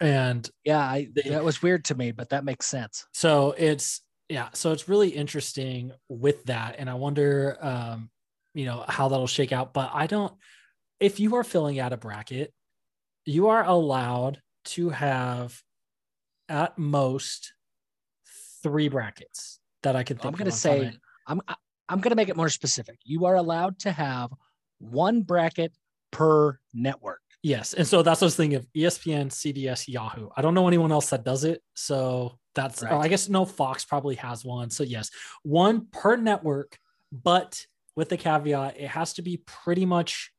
and 0.00 0.50
Yeah, 0.64 0.80
I, 0.80 1.08
that 1.14 1.44
was 1.44 1.62
weird 1.62 1.84
to 1.84 1.94
me, 1.94 2.10
but 2.10 2.30
that 2.30 2.44
makes 2.44 2.66
sense. 2.66 3.06
so 3.12 3.54
it's 3.56 4.00
yeah 4.28 4.48
so 4.52 4.72
it's 4.72 4.88
really 4.88 5.08
interesting 5.08 5.92
with 6.08 6.44
that 6.44 6.76
and 6.78 6.88
i 6.88 6.94
wonder 6.94 7.56
um 7.60 8.10
you 8.54 8.64
know 8.64 8.84
how 8.88 9.08
that'll 9.08 9.26
shake 9.26 9.52
out 9.52 9.72
but 9.72 9.90
i 9.92 10.06
don't 10.06 10.32
if 11.00 11.20
you 11.20 11.36
are 11.36 11.44
filling 11.44 11.78
out 11.78 11.92
a 11.92 11.96
bracket 11.96 12.52
you 13.24 13.48
are 13.48 13.64
allowed 13.64 14.40
to 14.64 14.90
have 14.90 15.62
at 16.48 16.78
most 16.78 17.52
three 18.62 18.88
brackets 18.88 19.60
that 19.82 19.96
i 19.96 20.02
can 20.02 20.16
think 20.16 20.26
I'm 20.26 20.32
going 20.32 20.50
to 20.50 20.52
off 20.52 20.62
the 20.62 20.68
top 20.68 20.76
of 20.78 20.84
my 20.84 20.90
say. 20.90 20.98
I'm 21.26 21.40
I'm 21.90 22.00
going 22.00 22.10
to 22.10 22.16
make 22.16 22.28
it 22.28 22.36
more 22.36 22.50
specific. 22.50 22.98
You 23.04 23.24
are 23.24 23.36
allowed 23.36 23.78
to 23.80 23.92
have 23.92 24.30
one 24.78 25.22
bracket 25.22 25.72
per 26.10 26.58
network. 26.72 27.20
yes 27.42 27.74
and 27.74 27.86
so 27.86 28.02
that's 28.02 28.20
what 28.20 28.26
i 28.26 28.28
was 28.28 28.36
thinking 28.36 28.56
of 28.56 28.66
espn 28.76 29.26
cbs 29.28 29.86
yahoo 29.86 30.28
i 30.36 30.42
don't 30.42 30.54
know 30.54 30.66
anyone 30.66 30.90
else 30.90 31.10
that 31.10 31.24
does 31.24 31.44
it 31.44 31.62
so 31.74 32.38
that's 32.58 32.82
Right. 32.82 32.92
oh, 32.92 32.98
i 32.98 33.08
guess 33.08 33.28
no 33.28 33.44
fox 33.44 33.84
probably 33.84 34.16
has 34.16 34.44
one. 34.44 34.70
So 34.70 34.82
yes 34.84 35.10
one 35.42 35.86
per 35.92 36.16
network 36.16 36.76
but 37.12 37.64
with 37.96 38.08
the 38.08 38.16
caveat 38.16 38.78
it 38.78 38.88
has 38.88 39.14
to 39.14 39.22
be 39.22 39.38
pretty 39.46 39.86
much 39.86 40.32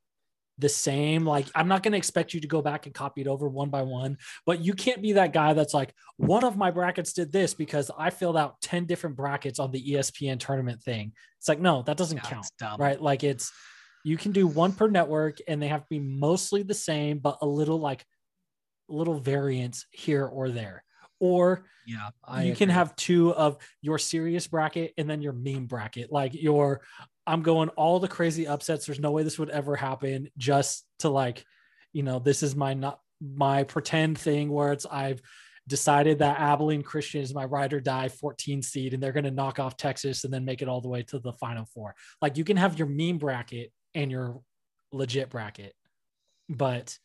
the 0.58 0.68
same. 0.70 1.26
Like 1.26 1.48
i'm 1.56 1.70
not 1.70 1.84
going 1.84 1.94
to 1.94 1.98
expect 1.98 2.34
you 2.34 2.42
to 2.42 2.48
go 2.48 2.62
back 2.62 2.86
and 2.86 2.94
copy 2.94 3.22
it 3.22 3.28
over 3.28 3.48
one 3.48 3.70
by 3.70 3.82
one 3.84 4.18
but 4.46 4.60
you 4.60 4.74
can't 4.74 5.02
be 5.02 5.14
that 5.14 5.32
guy 5.32 5.54
that's 5.54 5.74
like 5.74 5.94
one 6.18 6.44
of 6.44 6.58
my 6.58 6.70
brackets 6.70 7.14
did 7.14 7.32
this 7.32 7.54
because 7.54 7.90
i 7.98 8.10
filled 8.10 8.36
out 8.36 8.60
10 8.62 8.86
different 8.86 9.16
brackets 9.16 9.58
on 9.60 9.72
the 9.72 9.92
espn 9.94 10.38
tournament 10.38 10.82
thing. 10.84 11.14
It's 11.38 11.48
like 11.48 11.62
no 11.62 11.82
that 11.84 11.96
doesn't 11.96 12.18
Yeah, 12.18 12.30
count 12.30 12.48
right? 12.80 13.02
Like 13.02 13.24
it's 13.24 13.52
you 14.04 14.18
can 14.18 14.32
do 14.34 14.48
one 14.48 14.74
per 14.74 14.88
network 14.90 15.38
and 15.48 15.62
they 15.62 15.68
have 15.70 15.82
to 15.82 15.88
be 15.90 16.00
mostly 16.00 16.64
the 16.64 16.74
same 16.74 17.20
but 17.20 17.38
a 17.42 17.48
little 17.48 17.80
like 17.80 18.06
little 18.90 19.20
variance 19.20 19.86
here 19.92 20.26
or 20.26 20.50
there 20.50 20.84
or 21.20 21.66
Yeah. 21.86 22.10
I 22.24 22.44
you 22.44 22.56
can 22.56 22.70
have 22.70 22.96
two 22.96 23.34
of 23.34 23.58
your 23.82 23.98
serious 23.98 24.48
bracket 24.48 24.94
and 24.98 25.10
then 25.10 25.22
your 25.22 25.34
meme 25.34 25.66
bracket 25.66 26.12
like 26.12 26.34
your 26.34 26.82
i'm 27.28 27.42
going 27.42 27.70
all 27.70 28.00
the 28.00 28.08
crazy 28.08 28.48
upsets 28.48 28.86
there's 28.86 29.00
no 29.00 29.12
way 29.12 29.24
this 29.24 29.40
would 29.40 29.50
ever 29.50 29.76
happen 29.76 30.30
just 30.38 30.86
to 31.00 31.10
like 31.10 31.46
you 31.94 32.04
know 32.04 32.20
this 32.20 32.44
is 32.44 32.56
my 32.56 32.74
not 32.74 33.00
my 33.22 33.64
pretend 33.64 34.18
thing 34.18 34.50
where 34.50 34.72
it's 34.72 34.86
i've 34.90 35.22
decided 35.70 36.20
that 36.20 36.40
Abilene 36.40 36.82
Christian 36.82 37.22
is 37.22 37.34
my 37.34 37.46
ride 37.46 37.74
or 37.74 37.80
die 37.80 38.10
14 38.10 38.64
seed 38.64 38.94
and 38.94 39.02
they're 39.02 39.12
going 39.14 39.24
to 39.24 39.32
knock 39.32 39.60
off 39.60 39.78
Texas 39.78 40.24
and 40.24 40.34
then 40.34 40.44
make 40.44 40.64
it 40.64 40.68
all 40.68 40.82
the 40.82 40.90
way 40.90 41.04
to 41.04 41.20
the 41.20 41.32
final 41.34 41.64
four. 41.64 41.94
Like 42.24 42.38
you 42.38 42.44
can 42.44 42.58
have 42.58 42.80
your 42.80 42.88
meme 42.88 43.20
bracket 43.20 43.72
and 43.94 44.10
your 44.10 44.42
legit 44.92 45.30
bracket, 45.30 45.74
but 46.50 46.98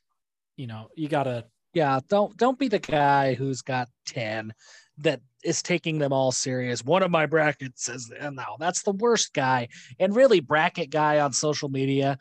you 0.57 0.67
know, 0.67 0.89
you 0.97 1.09
got 1.09 1.25
to 1.25 1.45
yeah, 1.75 2.01
don't 2.09 2.37
don't 2.37 2.59
be 2.59 2.69
the 2.69 2.79
guy 2.79 3.35
who's 3.35 3.63
got 3.63 3.89
10 4.07 4.55
that 4.99 5.21
is 5.43 5.63
taking 5.63 5.99
them 5.99 6.13
all 6.13 6.33
serious. 6.33 6.85
One 6.85 7.03
of 7.03 7.11
my 7.11 7.27
brackets 7.27 7.85
says, 7.85 8.11
eh, 8.17 8.31
no, 8.31 8.57
that's 8.59 8.83
the 8.83 8.93
worst 8.93 9.35
guy. 9.35 9.69
And 9.99 10.15
really, 10.15 10.41
bracket 10.41 10.91
guy 10.91 11.21
on 11.21 11.33
social 11.33 11.69
media, 11.69 12.17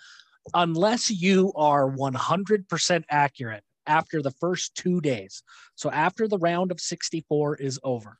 unless 0.53 1.09
you 1.09 1.53
are 1.55 1.89
100% 1.89 3.03
accurate 3.09 3.63
after 3.85 4.21
the 4.21 4.31
first 4.31 4.75
two 4.75 5.01
days. 5.01 5.43
So 5.75 5.91
after 5.91 6.27
the 6.27 6.39
round 6.39 6.71
of 6.71 6.79
64 6.79 7.57
is 7.57 7.79
over, 7.83 8.17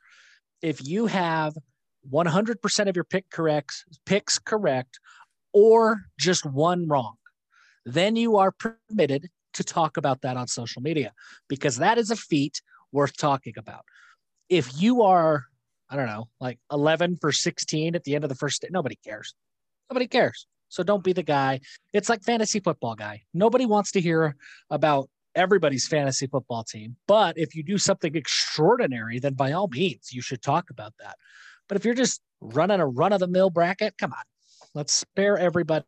if 0.62 0.86
you 0.86 1.08
have 1.08 1.56
100% 2.12 2.90
of 2.90 2.96
your 2.96 3.06
pick 3.06 3.30
correct, 3.30 3.86
picks 4.06 4.40
correct, 4.40 5.00
or 5.52 6.06
just 6.18 6.46
one 6.46 6.88
wrong, 6.88 7.16
then 7.86 8.16
you 8.16 8.38
are 8.38 8.52
permitted 8.52 9.30
to 9.54 9.64
talk 9.64 9.98
about 9.98 10.22
that 10.22 10.38
on 10.38 10.48
social 10.48 10.82
media 10.82 11.14
because 11.48 11.78
that 11.78 11.98
is 11.98 12.12
a 12.12 12.16
feat 12.16 12.62
worth 12.92 13.18
talking 13.18 13.54
about. 13.58 13.84
If 14.50 14.82
you 14.82 15.04
are, 15.04 15.46
I 15.90 15.96
don't 15.96 16.08
know, 16.08 16.30
like 16.40 16.60
11 16.72 17.18
for 17.22 17.32
16 17.32 17.96
at 17.96 18.04
the 18.04 18.16
end 18.16 18.24
of 18.24 18.30
the 18.30 18.36
first 18.36 18.62
day, 18.62 18.70
nobody 18.72 18.98
cares. 19.04 19.34
Nobody 19.90 20.08
cares. 20.08 20.48
So 20.70 20.84
don't 20.84 21.04
be 21.04 21.14
the 21.14 21.24
guy. 21.24 21.62
It's 21.94 22.10
like 22.10 22.24
fantasy 22.24 22.60
football 22.60 22.96
guy. 22.96 23.22
Nobody 23.34 23.66
wants 23.66 23.92
to 23.92 24.02
hear 24.02 24.36
about 24.70 25.10
everybody's 25.36 25.88
fantasy 25.88 26.28
football 26.28 26.64
team. 26.64 26.96
But 27.08 27.38
if 27.38 27.56
you 27.56 27.64
do 27.64 27.78
something 27.78 28.16
extraordinary, 28.16 29.20
then 29.20 29.34
by 29.34 29.52
all 29.52 29.68
means, 29.68 30.12
you 30.12 30.22
should 30.22 30.42
talk 30.42 30.70
about 30.70 30.94
that. 31.00 31.16
But 31.68 31.78
if 31.78 31.86
you're 31.86 31.94
just 31.94 32.22
running 32.42 32.80
a 32.80 32.88
run 32.88 33.14
of 33.14 33.20
the 33.20 33.28
mill 33.28 33.50
bracket, 33.50 33.98
come 33.98 34.14
on, 34.14 34.24
let's 34.74 34.94
spare 34.94 35.38
everybody, 35.38 35.86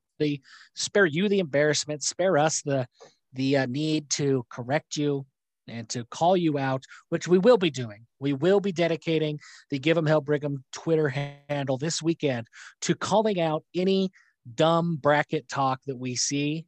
spare 0.76 1.06
you 1.06 1.30
the 1.30 1.40
embarrassment, 1.40 2.04
spare 2.04 2.38
us 2.38 2.62
the 2.62 2.88
the 3.36 3.58
uh, 3.58 3.66
need 3.68 4.10
to 4.12 4.46
correct 4.50 4.98
you 4.98 5.26
and 5.68 5.90
to 5.90 6.06
call 6.06 6.38
you 6.38 6.58
out, 6.58 6.84
which 7.10 7.28
we 7.28 7.38
will 7.38 7.58
be 7.58 7.72
doing. 7.72 8.06
We 8.20 8.34
will 8.34 8.60
be 8.60 8.72
dedicating 8.72 9.40
the 9.70 9.78
Give 9.80 9.96
Give 9.96 9.98
'em 9.98 10.06
Hell 10.06 10.22
Brigham 10.22 10.64
Twitter 10.72 11.10
handle 11.50 11.78
this 11.78 12.02
weekend 12.02 12.48
to 12.82 12.96
calling 12.96 13.40
out 13.40 13.64
any 13.76 14.12
dumb 14.54 14.98
bracket 14.98 15.48
talk 15.50 15.80
that 15.88 15.98
we 15.98 16.16
see 16.16 16.66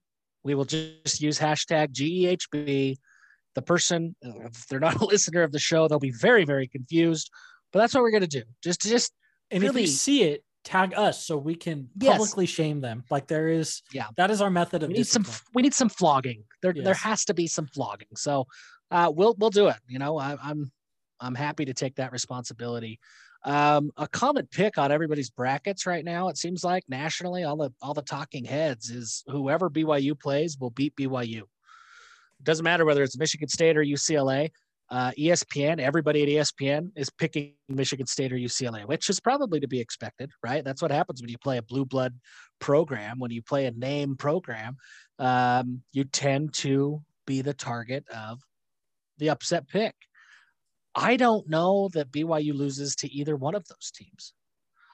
we 0.48 0.56
will 0.56 0.64
just 0.64 1.20
use 1.20 1.38
hashtag 1.38 1.92
GEHB. 1.92 2.96
The 3.56 3.62
person, 3.62 4.16
if 4.22 4.66
they're 4.68 4.80
not 4.80 5.02
a 5.02 5.06
listener 5.14 5.44
of 5.44 5.52
the 5.52 5.60
show, 5.60 5.88
they'll 5.90 6.00
be 6.00 6.12
very, 6.12 6.46
very 6.46 6.70
confused. 6.70 7.30
But 7.74 7.80
that's 7.80 7.94
what 7.94 8.02
we're 8.02 8.12
gonna 8.12 8.28
do. 8.28 8.44
Just, 8.64 8.82
just 8.82 9.12
and 9.52 9.62
really, 9.62 9.84
if 9.84 9.88
you 9.88 9.94
see 9.94 10.24
it, 10.24 10.44
tag 10.68 10.94
us 10.96 11.26
so 11.26 11.38
we 11.38 11.56
can 11.56 11.90
publicly 11.98 12.46
shame 12.46 12.82
them. 12.82 13.06
Like 13.10 13.28
there 13.28 13.48
is, 13.48 13.82
yeah, 13.94 14.08
that 14.18 14.30
is 14.30 14.42
our 14.42 14.50
method 14.50 14.84
of. 14.84 14.90
We 14.90 14.96
need 14.96 15.00
discipline. 15.00 15.34
some. 15.34 15.46
We 15.54 15.62
need 15.62 15.74
some 15.74 15.90
flogging. 15.90 16.44
There, 16.62 16.74
yes. 16.76 16.84
there 16.84 16.94
has 16.94 17.26
to 17.26 17.34
be 17.34 17.48
some 17.48 17.68
flogging. 17.68 18.10
So, 18.16 18.46
uh, 18.92 19.12
we'll 19.16 19.36
we'll 19.40 19.50
do 19.50 19.70
it. 19.70 19.78
You 19.88 20.00
know, 20.00 20.18
I, 20.18 20.36
I'm 20.44 20.70
I'm 21.22 21.36
happy 21.36 21.66
to 21.66 21.74
take 21.74 21.96
that 21.96 22.12
responsibility. 22.12 23.00
Um, 23.46 23.92
a 23.96 24.08
common 24.10 24.48
pick 24.48 24.78
on 24.78 24.92
everybody's 24.92 25.30
brackets 25.30 25.86
right 25.86 26.04
now, 26.04 26.28
it 26.28 26.38
seems 26.38 26.66
like 26.66 26.84
nationally, 26.90 27.46
all 27.46 27.56
the 27.56 27.72
all 27.82 27.94
the 27.94 28.02
talking 28.02 28.44
heads 28.44 28.90
is 28.90 29.24
whoever 29.28 29.70
BYU 29.70 30.20
plays 30.20 30.58
will 30.60 30.72
beat 30.72 30.96
BYU. 30.98 31.44
It 31.44 32.44
doesn't 32.44 32.66
matter 32.66 32.84
whether 32.84 33.04
it's 33.04 33.18
Michigan 33.18 33.48
State 33.48 33.78
or 33.78 33.84
UCLA. 33.84 34.50
Uh, 34.90 35.12
ESPN, 35.20 35.80
everybody 35.80 36.24
at 36.24 36.30
ESPN 36.30 36.92
is 36.96 37.10
picking 37.10 37.54
Michigan 37.68 38.08
State 38.08 38.32
or 38.32 38.38
UCLA, 38.38 38.86
which 38.86 39.10
is 39.10 39.20
probably 39.20 39.60
to 39.60 39.68
be 39.68 39.82
expected, 39.82 40.32
right? 40.44 40.64
That's 40.64 40.82
what 40.82 40.92
happens 40.92 41.22
when 41.22 41.30
you 41.30 41.38
play 41.38 41.58
a 41.58 41.62
blue 41.62 41.86
blood 41.86 42.18
program. 42.60 43.20
When 43.20 43.32
you 43.32 43.42
play 43.42 43.66
a 43.66 43.72
name 43.72 44.16
program, 44.16 44.78
um, 45.20 45.82
you 45.92 46.06
tend 46.06 46.54
to 46.56 47.02
be 47.26 47.42
the 47.42 47.54
target 47.54 48.06
of 48.16 48.40
the 49.18 49.30
upset 49.30 49.68
pick. 49.68 49.94
I 50.96 51.18
don't 51.18 51.50
know 51.50 51.90
that 51.94 52.12
BYU 52.12 52.54
loses 52.54 52.96
to 52.98 53.12
either 53.12 53.36
one 53.36 53.56
of 53.56 53.68
those 53.68 53.92
teams. 53.94 54.34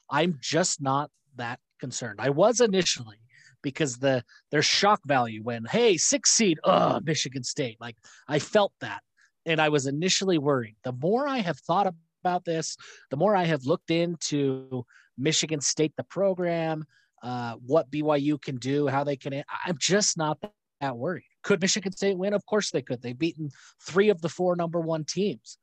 I'm 0.10 0.38
just 0.42 0.82
not 0.82 1.12
that 1.36 1.60
concerned. 1.80 2.20
I 2.20 2.30
was 2.30 2.62
initially 2.62 3.20
because 3.62 3.98
the 3.98 4.24
there's 4.52 4.66
shock 4.66 5.00
value 5.06 5.42
when 5.42 5.66
hey 5.66 5.98
six 5.98 6.32
seed 6.32 6.60
oh 6.66 7.00
Michigan 7.04 7.44
State 7.44 7.78
like 7.80 7.96
I 8.28 8.40
felt 8.40 8.74
that 8.82 9.02
and 9.46 9.62
I 9.62 9.70
was 9.70 9.88
initially 9.88 10.38
worried. 10.38 10.76
The 10.84 10.94
more 10.94 11.28
I 11.28 11.40
have 11.40 11.60
thought 11.60 11.94
about 12.24 12.46
this, 12.46 12.78
the 13.10 13.18
more 13.18 13.36
I 13.36 13.44
have 13.46 13.66
looked 13.66 13.92
into 13.92 14.86
Michigan 15.18 15.62
State 15.62 15.94
the 15.98 16.04
program, 16.04 16.86
uh, 17.22 17.56
what 17.66 17.90
BYU 17.92 18.42
can 18.42 18.58
do, 18.58 18.88
how 18.88 19.04
they 19.04 19.16
can. 19.16 19.44
I'm 19.66 19.78
just 19.78 20.18
not 20.18 20.40
that 20.82 20.98
worried. 20.98 21.24
Could 21.44 21.62
Michigan 21.62 21.92
State 21.92 22.18
win? 22.18 22.34
Of 22.34 22.46
course 22.46 22.72
they 22.72 22.82
could. 22.82 23.02
They've 23.02 23.18
beaten 23.18 23.50
three 23.82 24.10
of 24.10 24.22
the 24.22 24.30
four 24.30 24.56
number 24.56 24.80
one 24.80 25.06
teams 25.06 25.58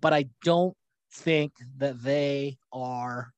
but 0.00 0.12
I 0.12 0.26
don't 0.44 0.76
think 1.12 1.52
that 1.78 2.02
they 2.02 2.58
are 2.72 3.32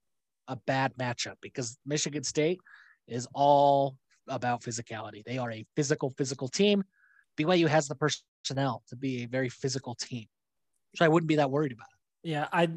a 0.48 0.56
bad 0.56 0.94
matchup 0.98 1.36
because 1.40 1.78
Michigan 1.86 2.24
State 2.24 2.60
is 3.06 3.28
all 3.34 3.96
about 4.28 4.62
physicality. 4.62 5.24
They 5.24 5.38
are 5.38 5.50
a 5.50 5.64
physical, 5.76 6.10
physical 6.10 6.48
team. 6.48 6.84
BYU 7.44 7.68
has 7.68 7.88
the 7.88 7.94
personnel 7.94 8.82
to 8.88 8.96
be 8.96 9.22
a 9.22 9.26
very 9.26 9.48
physical 9.48 9.94
team. 9.94 10.26
So 10.96 11.04
I 11.04 11.08
wouldn't 11.08 11.28
be 11.28 11.36
that 11.36 11.50
worried 11.50 11.72
about 11.72 11.86
it. 11.92 12.30
Yeah, 12.30 12.48
I 12.52 12.68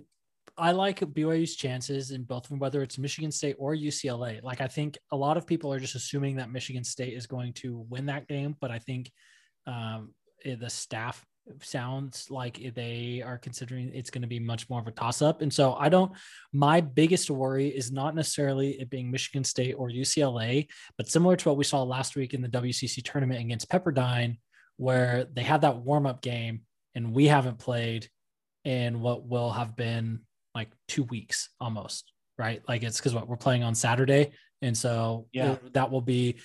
I 0.57 0.71
like 0.71 0.99
BYU's 0.99 1.55
chances 1.55 2.11
in 2.11 2.23
both 2.23 2.45
of 2.45 2.49
them, 2.49 2.59
whether 2.59 2.83
it's 2.83 2.97
Michigan 2.97 3.31
State 3.31 3.55
or 3.57 3.75
UCLA. 3.75 4.43
Like 4.43 4.61
I 4.61 4.67
think 4.67 4.97
a 5.11 5.17
lot 5.17 5.37
of 5.37 5.47
people 5.47 5.73
are 5.73 5.79
just 5.79 5.95
assuming 5.95 6.35
that 6.35 6.51
Michigan 6.51 6.83
State 6.83 7.13
is 7.13 7.25
going 7.25 7.53
to 7.53 7.85
win 7.89 8.05
that 8.07 8.27
game, 8.27 8.55
but 8.61 8.69
I 8.69 8.79
think 8.79 9.11
um, 9.65 10.13
the 10.45 10.69
staff 10.69 11.25
sounds 11.61 12.29
like 12.29 12.73
they 12.75 13.21
are 13.25 13.37
considering 13.37 13.91
it's 13.93 14.09
going 14.09 14.21
to 14.21 14.27
be 14.27 14.39
much 14.39 14.69
more 14.69 14.79
of 14.79 14.87
a 14.87 14.91
toss 14.91 15.21
up. 15.21 15.41
And 15.41 15.51
so 15.51 15.73
I 15.73 15.89
don't, 15.89 16.11
my 16.51 16.81
biggest 16.81 17.29
worry 17.29 17.67
is 17.67 17.91
not 17.91 18.15
necessarily 18.15 18.79
it 18.79 18.89
being 18.89 19.11
Michigan 19.11 19.43
State 19.43 19.73
or 19.73 19.89
UCLA, 19.89 20.67
but 20.97 21.07
similar 21.07 21.35
to 21.35 21.49
what 21.49 21.57
we 21.57 21.63
saw 21.63 21.83
last 21.83 22.15
week 22.15 22.33
in 22.33 22.41
the 22.41 22.49
WCC 22.49 23.03
tournament 23.03 23.41
against 23.41 23.69
Pepperdine, 23.69 24.37
where 24.77 25.25
they 25.33 25.43
had 25.43 25.61
that 25.61 25.77
warm 25.77 26.05
up 26.05 26.21
game 26.21 26.61
and 26.95 27.13
we 27.13 27.27
haven't 27.27 27.59
played 27.59 28.07
in 28.65 29.01
what 29.01 29.25
will 29.25 29.51
have 29.51 29.75
been 29.75 30.21
like 30.55 30.69
two 30.87 31.03
weeks 31.03 31.49
almost, 31.59 32.11
right? 32.37 32.61
Like 32.67 32.83
it's 32.83 32.97
because 32.97 33.13
what 33.13 33.27
we're 33.27 33.37
playing 33.37 33.63
on 33.63 33.75
Saturday. 33.75 34.31
And 34.61 34.77
so 34.77 35.27
yeah, 35.33 35.57
that 35.73 35.91
will 35.91 36.01
be, 36.01 36.37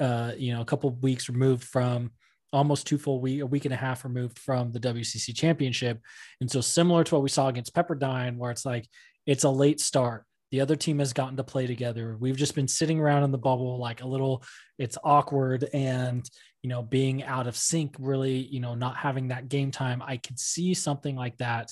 uh, 0.00 0.32
you 0.36 0.52
know, 0.54 0.60
a 0.60 0.64
couple 0.64 0.90
weeks 0.90 1.28
removed 1.28 1.64
from 1.64 2.12
almost 2.52 2.86
two 2.86 2.98
full 2.98 3.20
week, 3.20 3.40
a 3.40 3.46
week 3.46 3.64
and 3.64 3.74
a 3.74 3.76
half 3.76 4.04
removed 4.04 4.38
from 4.38 4.70
the 4.70 4.78
WCC 4.78 5.34
championship. 5.34 6.00
And 6.40 6.50
so 6.50 6.60
similar 6.60 7.02
to 7.02 7.14
what 7.14 7.22
we 7.24 7.28
saw 7.28 7.48
against 7.48 7.74
Pepperdine, 7.74 8.36
where 8.36 8.52
it's 8.52 8.64
like, 8.64 8.86
it's 9.26 9.44
a 9.44 9.50
late 9.50 9.80
start. 9.80 10.24
The 10.52 10.60
other 10.60 10.76
team 10.76 11.00
has 11.00 11.12
gotten 11.12 11.36
to 11.38 11.44
play 11.44 11.66
together. 11.66 12.16
We've 12.20 12.36
just 12.36 12.54
been 12.54 12.68
sitting 12.68 13.00
around 13.00 13.24
in 13.24 13.32
the 13.32 13.38
bubble, 13.38 13.78
like 13.80 14.02
a 14.02 14.06
little, 14.06 14.44
it's 14.78 14.98
awkward 15.02 15.68
and, 15.72 16.28
you 16.64 16.70
know, 16.70 16.82
being 16.82 17.22
out 17.22 17.46
of 17.46 17.56
sync, 17.56 17.94
really, 18.00 18.38
you 18.38 18.58
know, 18.58 18.74
not 18.74 18.96
having 18.96 19.28
that 19.28 19.48
game 19.48 19.70
time. 19.70 20.02
I 20.02 20.16
could 20.16 20.40
see 20.40 20.74
something 20.74 21.14
like 21.14 21.36
that 21.36 21.70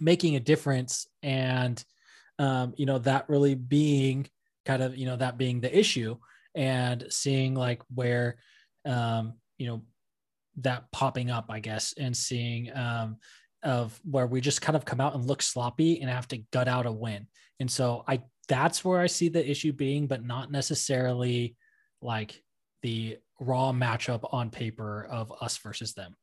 making 0.00 0.34
a 0.34 0.40
difference. 0.40 1.06
And, 1.22 1.82
um, 2.38 2.74
you 2.76 2.84
know, 2.84 2.98
that 2.98 3.28
really 3.28 3.54
being 3.54 4.26
kind 4.66 4.82
of, 4.82 4.98
you 4.98 5.06
know, 5.06 5.16
that 5.16 5.38
being 5.38 5.60
the 5.60 5.78
issue 5.78 6.16
and 6.54 7.06
seeing 7.08 7.54
like 7.54 7.80
where, 7.94 8.36
um, 8.84 9.34
you 9.58 9.66
know 9.66 9.82
that 10.58 10.90
popping 10.92 11.30
up 11.30 11.46
i 11.48 11.58
guess 11.58 11.94
and 11.98 12.16
seeing 12.16 12.74
um 12.76 13.16
of 13.62 13.98
where 14.04 14.26
we 14.26 14.40
just 14.40 14.60
kind 14.60 14.76
of 14.76 14.84
come 14.84 15.00
out 15.00 15.14
and 15.14 15.24
look 15.24 15.42
sloppy 15.42 16.00
and 16.00 16.10
have 16.10 16.28
to 16.28 16.38
gut 16.52 16.68
out 16.68 16.86
a 16.86 16.92
win 16.92 17.26
and 17.60 17.70
so 17.70 18.04
i 18.06 18.20
that's 18.48 18.84
where 18.84 19.00
i 19.00 19.06
see 19.06 19.28
the 19.28 19.50
issue 19.50 19.72
being 19.72 20.06
but 20.06 20.24
not 20.24 20.52
necessarily 20.52 21.56
like 22.02 22.42
the 22.82 23.16
raw 23.40 23.72
matchup 23.72 24.20
on 24.32 24.50
paper 24.50 25.06
of 25.10 25.32
us 25.40 25.56
versus 25.58 25.92
them 25.94 26.14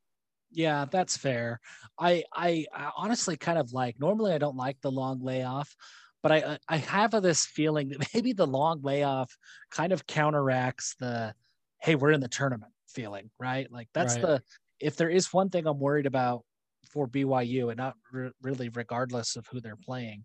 yeah 0.51 0.85
that's 0.89 1.17
fair 1.17 1.59
I, 1.99 2.23
I 2.33 2.65
i 2.73 2.91
honestly 2.97 3.37
kind 3.37 3.57
of 3.57 3.73
like 3.73 3.99
normally 3.99 4.33
i 4.33 4.37
don't 4.37 4.55
like 4.55 4.77
the 4.81 4.91
long 4.91 5.23
layoff 5.23 5.75
but 6.23 6.31
i 6.31 6.57
i 6.67 6.77
have 6.77 7.11
this 7.21 7.45
feeling 7.45 7.89
that 7.89 8.07
maybe 8.13 8.33
the 8.33 8.47
long 8.47 8.81
layoff 8.81 9.35
kind 9.71 9.91
of 9.93 10.07
counteracts 10.07 10.95
the 10.99 11.33
hey 11.81 11.95
we're 11.95 12.11
in 12.11 12.21
the 12.21 12.27
tournament 12.27 12.71
feeling, 12.91 13.29
right? 13.39 13.71
Like 13.71 13.87
that's 13.93 14.15
right. 14.15 14.21
the 14.21 14.43
if 14.79 14.95
there 14.95 15.09
is 15.09 15.33
one 15.33 15.49
thing 15.49 15.65
I'm 15.65 15.79
worried 15.79 16.05
about 16.05 16.43
for 16.91 17.07
BYU, 17.07 17.69
and 17.69 17.77
not 17.77 17.95
re- 18.11 18.31
really 18.41 18.69
regardless 18.69 19.35
of 19.35 19.47
who 19.47 19.61
they're 19.61 19.75
playing, 19.75 20.23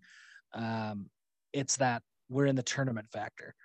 um, 0.53 1.09
it's 1.53 1.77
that 1.77 2.03
we're 2.29 2.45
in 2.45 2.55
the 2.55 2.63
tournament 2.63 3.07
factor. 3.11 3.55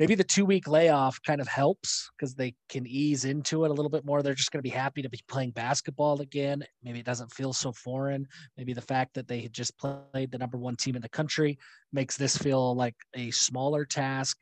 Maybe 0.00 0.14
the 0.14 0.24
two 0.24 0.46
week 0.46 0.66
layoff 0.66 1.22
kind 1.24 1.42
of 1.42 1.46
helps 1.46 2.10
because 2.16 2.34
they 2.34 2.54
can 2.70 2.86
ease 2.86 3.26
into 3.26 3.64
it 3.64 3.70
a 3.70 3.74
little 3.74 3.90
bit 3.90 4.04
more. 4.04 4.22
They're 4.22 4.34
just 4.34 4.50
going 4.50 4.58
to 4.60 4.68
be 4.68 4.74
happy 4.74 5.02
to 5.02 5.10
be 5.10 5.20
playing 5.28 5.50
basketball 5.50 6.22
again. 6.22 6.64
Maybe 6.82 6.98
it 6.98 7.06
doesn't 7.06 7.32
feel 7.32 7.52
so 7.52 7.70
foreign. 7.70 8.26
Maybe 8.56 8.72
the 8.72 8.80
fact 8.80 9.12
that 9.14 9.28
they 9.28 9.40
had 9.40 9.52
just 9.52 9.78
played 9.78 10.32
the 10.32 10.38
number 10.38 10.56
one 10.56 10.74
team 10.74 10.96
in 10.96 11.02
the 11.02 11.08
country 11.10 11.58
makes 11.92 12.16
this 12.16 12.36
feel 12.36 12.74
like 12.74 12.96
a 13.14 13.30
smaller 13.30 13.84
task, 13.84 14.38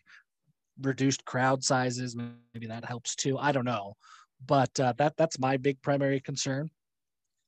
reduced 0.80 1.24
crowd 1.24 1.64
sizes. 1.64 2.16
Maybe 2.16 2.68
that 2.68 2.84
helps 2.84 3.16
too. 3.16 3.36
I 3.36 3.50
don't 3.50 3.64
know. 3.64 3.94
But 4.46 4.78
uh, 4.78 4.92
that 4.98 5.14
that's 5.16 5.40
my 5.40 5.56
big 5.56 5.82
primary 5.82 6.20
concern. 6.20 6.70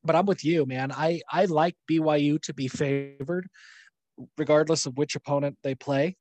But 0.03 0.17
I'm 0.17 0.27
with 0.27 0.45
you, 0.45 0.67
man. 0.67 0.91
I, 0.91 1.21
I 1.31 1.45
like 1.45 1.77
BYU 1.89 2.43
to 2.43 2.55
be 2.55 2.67
favored 2.67 3.47
regardless 4.37 4.87
of 4.87 4.99
which 4.99 5.15
opponent 5.15 5.57
they 5.63 5.75
play. 5.75 6.17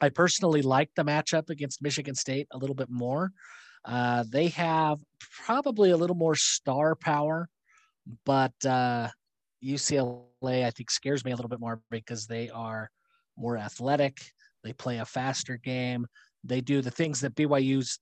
I 0.00 0.08
personally 0.08 0.62
like 0.62 0.90
the 0.96 1.04
matchup 1.04 1.50
against 1.50 1.82
Michigan 1.82 2.14
State 2.14 2.48
a 2.52 2.58
little 2.58 2.74
bit 2.74 2.90
more. 2.90 3.32
Uh, 3.84 4.24
they 4.28 4.48
have 4.48 4.98
probably 5.44 5.90
a 5.90 5.96
little 5.96 6.16
more 6.16 6.34
star 6.34 6.94
power, 6.94 7.48
but 8.24 8.52
uh, 8.64 9.08
UCLA 9.64 10.64
I 10.64 10.70
think 10.70 10.90
scares 10.90 11.24
me 11.24 11.32
a 11.32 11.36
little 11.36 11.48
bit 11.48 11.60
more 11.60 11.80
because 11.90 12.26
they 12.26 12.50
are 12.50 12.90
more 13.36 13.56
athletic. 13.56 14.18
They 14.62 14.72
play 14.72 14.98
a 14.98 15.04
faster 15.04 15.56
game. 15.56 16.06
They 16.44 16.60
do 16.60 16.82
the 16.82 16.90
things 16.90 17.20
that 17.20 17.34
BYU's 17.34 17.98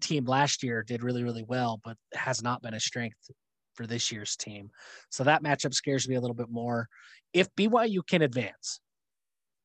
team 0.00 0.24
last 0.24 0.62
year 0.62 0.82
did 0.82 1.02
really, 1.02 1.24
really 1.24 1.44
well, 1.46 1.80
but 1.84 1.96
has 2.14 2.42
not 2.42 2.62
been 2.62 2.74
a 2.74 2.80
strength 2.80 3.30
for 3.74 3.86
this 3.86 4.12
year's 4.12 4.36
team. 4.36 4.70
So 5.10 5.24
that 5.24 5.42
matchup 5.42 5.74
scares 5.74 6.08
me 6.08 6.14
a 6.14 6.20
little 6.20 6.34
bit 6.34 6.50
more. 6.50 6.88
If 7.32 7.48
BYU 7.56 8.06
can 8.06 8.22
advance, 8.22 8.80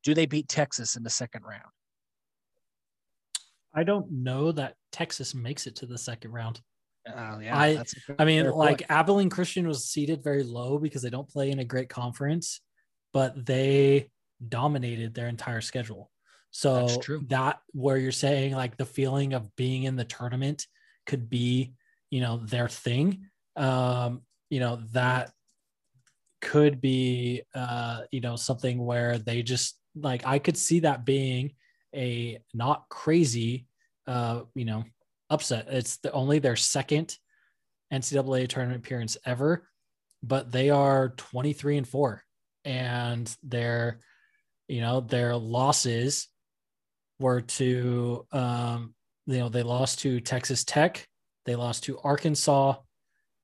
do 0.02 0.14
they 0.14 0.26
beat 0.26 0.48
Texas 0.48 0.96
in 0.96 1.02
the 1.02 1.10
second 1.10 1.44
round? 1.44 1.62
I 3.74 3.84
don't 3.84 4.10
know 4.10 4.52
that 4.52 4.74
Texas 4.92 5.34
makes 5.34 5.66
it 5.66 5.76
to 5.76 5.86
the 5.86 5.98
second 5.98 6.32
round. 6.32 6.60
Uh, 7.06 7.38
yeah, 7.42 7.56
I, 7.56 7.84
I 8.18 8.24
mean, 8.24 8.50
like 8.50 8.80
point. 8.80 8.90
Abilene 8.90 9.30
Christian 9.30 9.66
was 9.66 9.84
seated 9.84 10.22
very 10.22 10.42
low 10.42 10.78
because 10.78 11.02
they 11.02 11.10
don't 11.10 11.28
play 11.28 11.50
in 11.50 11.58
a 11.58 11.64
great 11.64 11.88
conference, 11.88 12.60
but 13.12 13.46
they 13.46 14.10
dominated 14.46 15.14
their 15.14 15.28
entire 15.28 15.60
schedule. 15.60 16.10
So 16.50 16.88
that 17.28 17.60
where 17.72 17.98
you're 17.98 18.12
saying 18.12 18.52
like 18.54 18.76
the 18.76 18.84
feeling 18.84 19.32
of 19.34 19.54
being 19.56 19.84
in 19.84 19.96
the 19.96 20.04
tournament 20.04 20.66
could 21.06 21.28
be, 21.30 21.74
you 22.10 22.20
know, 22.20 22.38
their 22.38 22.68
thing. 22.68 23.26
Um, 23.56 24.22
you 24.50 24.60
know, 24.60 24.80
that 24.92 25.30
could 26.40 26.80
be 26.80 27.42
uh, 27.54 28.02
you 28.10 28.20
know, 28.20 28.36
something 28.36 28.84
where 28.84 29.18
they 29.18 29.42
just 29.42 29.77
like 30.00 30.26
I 30.26 30.38
could 30.38 30.56
see 30.56 30.80
that 30.80 31.04
being 31.04 31.52
a 31.94 32.40
not 32.54 32.88
crazy, 32.88 33.66
uh, 34.06 34.42
you 34.54 34.64
know, 34.64 34.84
upset. 35.30 35.68
It's 35.68 35.98
the, 35.98 36.12
only 36.12 36.38
their 36.38 36.56
second 36.56 37.16
NCAA 37.92 38.48
tournament 38.48 38.84
appearance 38.84 39.16
ever, 39.24 39.68
but 40.22 40.50
they 40.52 40.70
are 40.70 41.10
23 41.16 41.78
and 41.78 41.88
four, 41.88 42.22
and 42.64 43.34
their, 43.42 44.00
you 44.68 44.80
know, 44.80 45.00
their 45.00 45.36
losses 45.36 46.28
were 47.18 47.40
to, 47.40 48.26
um, 48.32 48.94
you 49.26 49.38
know, 49.38 49.48
they 49.48 49.62
lost 49.62 50.00
to 50.00 50.20
Texas 50.20 50.64
Tech, 50.64 51.06
they 51.46 51.56
lost 51.56 51.84
to 51.84 51.98
Arkansas, 52.00 52.76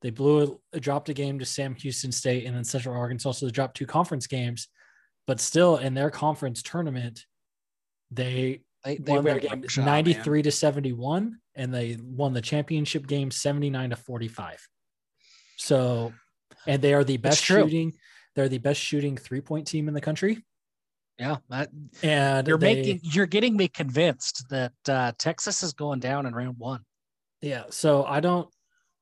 they 0.03 0.11
blew 0.11 0.61
a, 0.73 0.81
dropped 0.81 1.09
a 1.09 1.15
game 1.15 1.39
to 1.39 1.47
Sam 1.47 1.75
Houston 1.77 2.13
State, 2.13 2.45
and 2.45 2.55
then 2.55 2.65
Central 2.65 2.95
Arkansas. 2.95 3.33
So 3.33 3.47
they 3.47 3.53
dropped 3.53 3.77
two 3.77 3.87
conference 3.87 4.27
games 4.27 4.69
but 5.27 5.41
still 5.41 5.77
in 5.77 5.95
their 5.95 6.11
conference 6.11 6.63
tournament, 6.63 7.25
they, 8.11 8.63
they, 8.85 8.97
they 8.97 9.13
won 9.13 9.25
their 9.25 9.41
game 9.41 9.67
shot, 9.69 9.85
93 9.85 10.39
man. 10.39 10.45
to 10.45 10.51
71 10.51 11.39
and 11.55 11.73
they 11.73 11.97
won 12.03 12.33
the 12.33 12.41
championship 12.41 13.07
game 13.07 13.31
79 13.31 13.91
to 13.91 13.97
45. 13.97 14.69
So, 15.57 16.13
and 16.67 16.83
they 16.83 16.95
are 16.95 17.05
the 17.05 17.17
best 17.17 17.43
shooting. 17.43 17.95
They're 18.35 18.49
the 18.49 18.59
best 18.59 18.81
shooting 18.81 19.17
three 19.17 19.41
point 19.41 19.67
team 19.67 19.89
in 19.89 19.95
the 19.95 20.01
country. 20.01 20.45
Yeah, 21.19 21.37
that, 21.49 21.71
and 22.03 22.49
you're 22.49 22.59
they, 22.59 22.75
making 22.75 23.01
you're 23.05 23.27
getting 23.27 23.57
me 23.57 23.69
convinced 23.69 24.47
that 24.51 24.73
uh, 24.89 25.13
Texas 25.17 25.63
is 25.63 25.73
going 25.73 26.01
down 26.01 26.27
in 26.27 26.35
round 26.35 26.59
one. 26.59 26.81
Yeah, 27.41 27.65
so 27.71 28.05
I 28.05 28.19
don't 28.19 28.49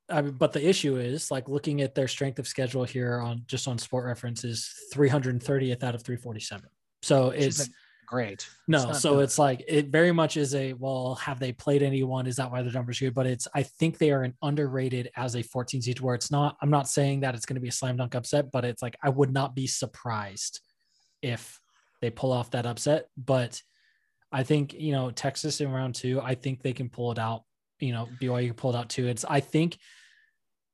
I 0.09 0.21
mean, 0.21 0.33
but 0.33 0.53
the 0.53 0.67
issue 0.67 0.97
is 0.97 1.31
like 1.31 1.47
looking 1.47 1.81
at 1.81 1.95
their 1.95 2.07
strength 2.07 2.39
of 2.39 2.47
schedule 2.47 2.83
here 2.83 3.19
on 3.19 3.43
just 3.47 3.67
on 3.67 3.77
sport 3.77 4.05
reference 4.05 4.43
is 4.43 4.73
330th 4.93 5.83
out 5.83 5.95
of 5.95 6.03
347. 6.03 6.69
So 7.01 7.29
it's 7.29 7.69
great. 8.05 8.47
No, 8.67 8.89
it's 8.89 9.01
so 9.01 9.15
good. 9.15 9.23
it's 9.23 9.39
like 9.39 9.63
it 9.67 9.87
very 9.87 10.11
much 10.11 10.37
is 10.37 10.55
a 10.55 10.73
well, 10.73 11.15
have 11.15 11.39
they 11.39 11.51
played 11.51 11.81
anyone? 11.83 12.27
Is 12.27 12.35
that 12.35 12.51
why 12.51 12.61
the 12.61 12.71
numbers 12.71 12.99
good? 12.99 13.13
But 13.13 13.27
it's 13.27 13.47
I 13.55 13.63
think 13.63 13.97
they 13.97 14.11
are 14.11 14.23
an 14.23 14.35
underrated 14.41 15.09
as 15.15 15.35
a 15.35 15.41
14 15.41 15.81
seed 15.81 15.99
where 15.99 16.15
it's 16.15 16.31
not. 16.31 16.57
I'm 16.61 16.69
not 16.69 16.87
saying 16.87 17.21
that 17.21 17.35
it's 17.35 17.45
going 17.45 17.55
to 17.55 17.61
be 17.61 17.69
a 17.69 17.73
slam 17.73 17.97
dunk 17.97 18.15
upset, 18.15 18.51
but 18.51 18.65
it's 18.65 18.81
like 18.81 18.95
I 19.01 19.09
would 19.09 19.33
not 19.33 19.55
be 19.55 19.67
surprised 19.67 20.61
if 21.21 21.59
they 22.01 22.09
pull 22.09 22.31
off 22.31 22.51
that 22.51 22.65
upset. 22.65 23.07
But 23.17 23.61
I 24.31 24.43
think 24.43 24.73
you 24.73 24.91
know 24.91 25.11
Texas 25.11 25.61
in 25.61 25.71
round 25.71 25.95
two. 25.95 26.21
I 26.21 26.35
think 26.35 26.61
they 26.61 26.73
can 26.73 26.89
pull 26.89 27.11
it 27.11 27.19
out 27.19 27.43
you 27.79 27.93
know 27.93 28.07
BYU 28.21 28.55
pulled 28.55 28.75
out 28.75 28.89
too. 28.89 29.07
It's 29.07 29.25
I 29.25 29.39
think 29.39 29.77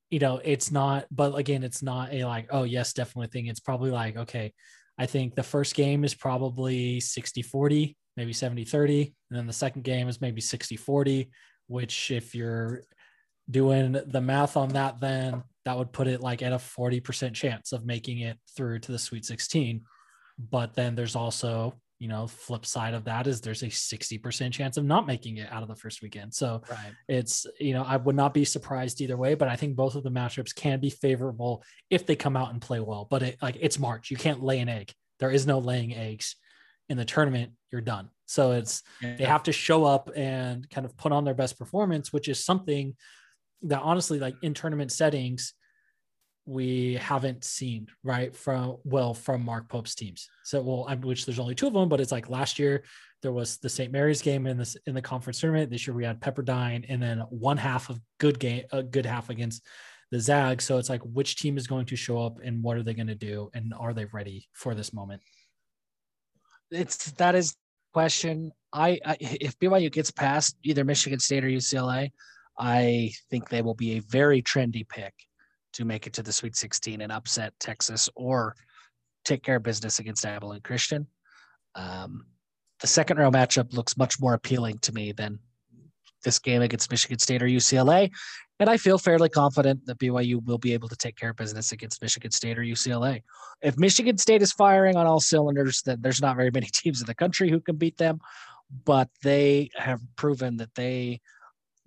you 0.09 0.19
know 0.19 0.41
it's 0.43 0.71
not, 0.71 1.05
but 1.11 1.37
again, 1.37 1.63
it's 1.63 1.81
not 1.81 2.13
a 2.13 2.25
like 2.25 2.47
oh 2.51 2.63
yes 2.63 2.93
definitely 2.93 3.27
thing. 3.27 3.47
It's 3.47 3.59
probably 3.59 3.91
like 3.91 4.17
okay, 4.17 4.53
I 4.97 5.05
think 5.05 5.35
the 5.35 5.43
first 5.43 5.75
game 5.75 6.03
is 6.03 6.13
probably 6.13 6.99
60 6.99 7.41
40, 7.41 7.97
maybe 8.17 8.33
70 8.33 8.65
30, 8.65 9.13
and 9.29 9.39
then 9.39 9.47
the 9.47 9.53
second 9.53 9.83
game 9.83 10.07
is 10.07 10.21
maybe 10.21 10.41
60 10.41 10.75
40. 10.75 11.29
Which 11.67 12.09
if 12.09 12.33
you're 12.33 12.81
doing 13.49 13.91
the 13.91 14.21
math 14.21 14.57
on 14.57 14.69
that, 14.69 14.99
then 14.99 15.43
that 15.65 15.77
would 15.77 15.91
put 15.91 16.07
it 16.07 16.21
like 16.21 16.41
at 16.41 16.53
a 16.53 16.57
40% 16.57 17.33
chance 17.33 17.71
of 17.71 17.85
making 17.85 18.19
it 18.19 18.37
through 18.55 18.79
to 18.79 18.91
the 18.91 18.99
Sweet 18.99 19.25
16. 19.25 19.81
But 20.37 20.73
then 20.73 20.95
there's 20.95 21.15
also 21.15 21.75
you 21.99 22.07
know, 22.07 22.27
flip 22.27 22.65
side 22.65 22.93
of 22.93 23.03
that 23.03 23.27
is 23.27 23.41
there's 23.41 23.61
a 23.61 23.67
60% 23.67 24.51
chance 24.53 24.77
of 24.77 24.85
not 24.85 25.05
making 25.05 25.37
it 25.37 25.51
out 25.51 25.61
of 25.61 25.67
the 25.67 25.75
first 25.75 26.01
weekend. 26.01 26.33
So 26.33 26.61
right. 26.71 26.93
it's, 27.09 27.45
you 27.59 27.73
know, 27.73 27.83
I 27.83 27.97
would 27.97 28.15
not 28.15 28.33
be 28.33 28.45
surprised 28.45 29.01
either 29.01 29.17
way, 29.17 29.35
but 29.35 29.49
I 29.49 29.57
think 29.57 29.75
both 29.75 29.95
of 29.95 30.03
the 30.03 30.09
matchups 30.09 30.55
can 30.55 30.79
be 30.79 30.89
favorable 30.89 31.61
if 31.89 32.05
they 32.05 32.15
come 32.15 32.37
out 32.37 32.53
and 32.53 32.61
play 32.61 32.79
well. 32.79 33.05
But 33.09 33.23
it, 33.23 33.37
like 33.41 33.57
it's 33.59 33.77
March, 33.77 34.09
you 34.09 34.17
can't 34.17 34.41
lay 34.41 34.59
an 34.59 34.69
egg. 34.69 34.93
There 35.19 35.29
is 35.29 35.45
no 35.45 35.59
laying 35.59 35.93
eggs 35.93 36.37
in 36.87 36.95
the 36.95 37.03
tournament. 37.03 37.51
You're 37.69 37.81
done. 37.81 38.09
So 38.25 38.53
it's, 38.53 38.81
yeah. 39.01 39.17
they 39.17 39.25
have 39.25 39.43
to 39.43 39.51
show 39.51 39.83
up 39.83 40.09
and 40.15 40.69
kind 40.69 40.85
of 40.85 40.95
put 40.95 41.11
on 41.11 41.25
their 41.25 41.33
best 41.33 41.59
performance, 41.59 42.13
which 42.13 42.29
is 42.29 42.43
something 42.43 42.95
that 43.63 43.81
honestly, 43.81 44.19
like 44.19 44.35
in 44.41 44.53
tournament 44.53 44.93
settings, 44.93 45.53
we 46.49 46.95
haven't 46.95 47.43
seen 47.43 47.85
right 48.03 48.35
from 48.35 48.77
well 48.83 49.13
from 49.13 49.45
Mark 49.45 49.69
Pope's 49.69 49.93
teams. 49.93 50.27
So 50.43 50.61
well, 50.61 50.85
I, 50.89 50.95
which 50.95 51.27
there's 51.27 51.37
only 51.37 51.53
two 51.53 51.67
of 51.67 51.73
them, 51.73 51.87
but 51.87 52.01
it's 52.01 52.11
like 52.11 52.27
last 52.27 52.57
year 52.57 52.83
there 53.21 53.31
was 53.31 53.57
the 53.57 53.69
St. 53.69 53.91
Mary's 53.91 54.23
game 54.23 54.47
in 54.47 54.57
this 54.57 54.75
in 54.87 54.95
the 54.95 55.01
conference 55.01 55.39
tournament. 55.39 55.69
This 55.69 55.85
year 55.85 55.95
we 55.95 56.03
had 56.03 56.19
Pepperdine, 56.19 56.85
and 56.89 57.01
then 57.01 57.19
one 57.29 57.57
half 57.57 57.91
of 57.91 57.99
good 58.17 58.39
game, 58.39 58.63
a 58.71 58.81
good 58.81 59.05
half 59.05 59.29
against 59.29 59.63
the 60.09 60.19
Zag. 60.19 60.59
So 60.59 60.79
it's 60.79 60.89
like 60.89 61.03
which 61.03 61.35
team 61.35 61.55
is 61.55 61.67
going 61.67 61.85
to 61.85 61.95
show 61.95 62.19
up 62.25 62.39
and 62.43 62.63
what 62.63 62.77
are 62.77 62.83
they 62.83 62.95
going 62.95 63.07
to 63.07 63.15
do, 63.15 63.51
and 63.53 63.71
are 63.77 63.93
they 63.93 64.05
ready 64.05 64.47
for 64.53 64.73
this 64.73 64.91
moment? 64.91 65.21
It's 66.71 67.11
that 67.11 67.35
is 67.35 67.55
question. 67.93 68.51
I, 68.73 68.99
I 69.05 69.17
if 69.21 69.57
BYU 69.59 69.91
gets 69.91 70.09
past 70.09 70.57
either 70.63 70.83
Michigan 70.83 71.19
State 71.19 71.45
or 71.45 71.49
UCLA, 71.49 72.09
I 72.57 73.11
think 73.29 73.49
they 73.49 73.61
will 73.61 73.75
be 73.75 73.97
a 73.97 74.01
very 74.01 74.41
trendy 74.41 74.87
pick 74.89 75.13
to 75.73 75.85
make 75.85 76.07
it 76.07 76.13
to 76.13 76.23
the 76.23 76.31
Sweet 76.31 76.55
16 76.55 77.01
and 77.01 77.11
upset 77.11 77.53
Texas 77.59 78.09
or 78.15 78.55
take 79.25 79.43
care 79.43 79.57
of 79.57 79.63
business 79.63 79.99
against 79.99 80.25
Abilene 80.25 80.61
Christian. 80.61 81.07
Um, 81.75 82.25
the 82.81 82.87
second 82.87 83.17
round 83.17 83.35
matchup 83.35 83.73
looks 83.73 83.97
much 83.97 84.19
more 84.19 84.33
appealing 84.33 84.79
to 84.79 84.93
me 84.93 85.11
than 85.11 85.39
this 86.23 86.39
game 86.39 86.61
against 86.61 86.91
Michigan 86.91 87.19
State 87.19 87.41
or 87.41 87.47
UCLA. 87.47 88.11
And 88.59 88.69
I 88.69 88.75
feel 88.75 88.97
fairly 88.97 89.29
confident 89.29 89.85
that 89.85 89.99
BYU 89.99 90.43
will 90.43 90.57
be 90.57 90.73
able 90.73 90.89
to 90.89 90.95
take 90.95 91.15
care 91.15 91.29
of 91.29 91.37
business 91.37 91.71
against 91.71 92.01
Michigan 92.01 92.31
State 92.31 92.59
or 92.59 92.61
UCLA. 92.61 93.21
If 93.61 93.77
Michigan 93.77 94.17
State 94.17 94.41
is 94.41 94.51
firing 94.51 94.97
on 94.97 95.07
all 95.07 95.21
cylinders, 95.21 95.81
then 95.81 95.99
there's 96.01 96.21
not 96.21 96.35
very 96.35 96.51
many 96.53 96.67
teams 96.67 96.99
in 96.99 97.07
the 97.07 97.15
country 97.15 97.49
who 97.49 97.61
can 97.61 97.77
beat 97.77 97.97
them. 97.97 98.19
But 98.85 99.09
they 99.23 99.69
have 99.75 100.01
proven 100.15 100.57
that 100.57 100.75
they 100.75 101.21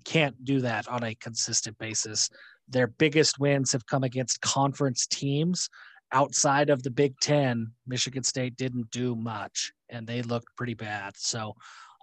can't 0.05 0.45
do 0.45 0.61
that 0.63 0.89
on 0.89 1.05
a 1.05 1.15
consistent 1.15 1.79
basis. 1.79 2.29
Their 2.69 2.87
biggest 2.87 3.39
wins 3.39 3.73
have 3.73 3.87
come 3.87 4.05
against 4.05 4.41
conference 4.41 5.07
teams 5.07 5.69
outside 6.13 6.71
of 6.71 6.83
the 6.83 6.91
Big 6.91 7.19
Ten. 7.21 7.73
Michigan 7.87 8.23
State 8.23 8.57
didn't 8.57 8.91
do 8.91 9.17
much 9.17 9.73
and 9.89 10.07
they 10.07 10.23
looked 10.23 10.49
pretty 10.57 10.75
bad. 10.75 11.15
So 11.17 11.55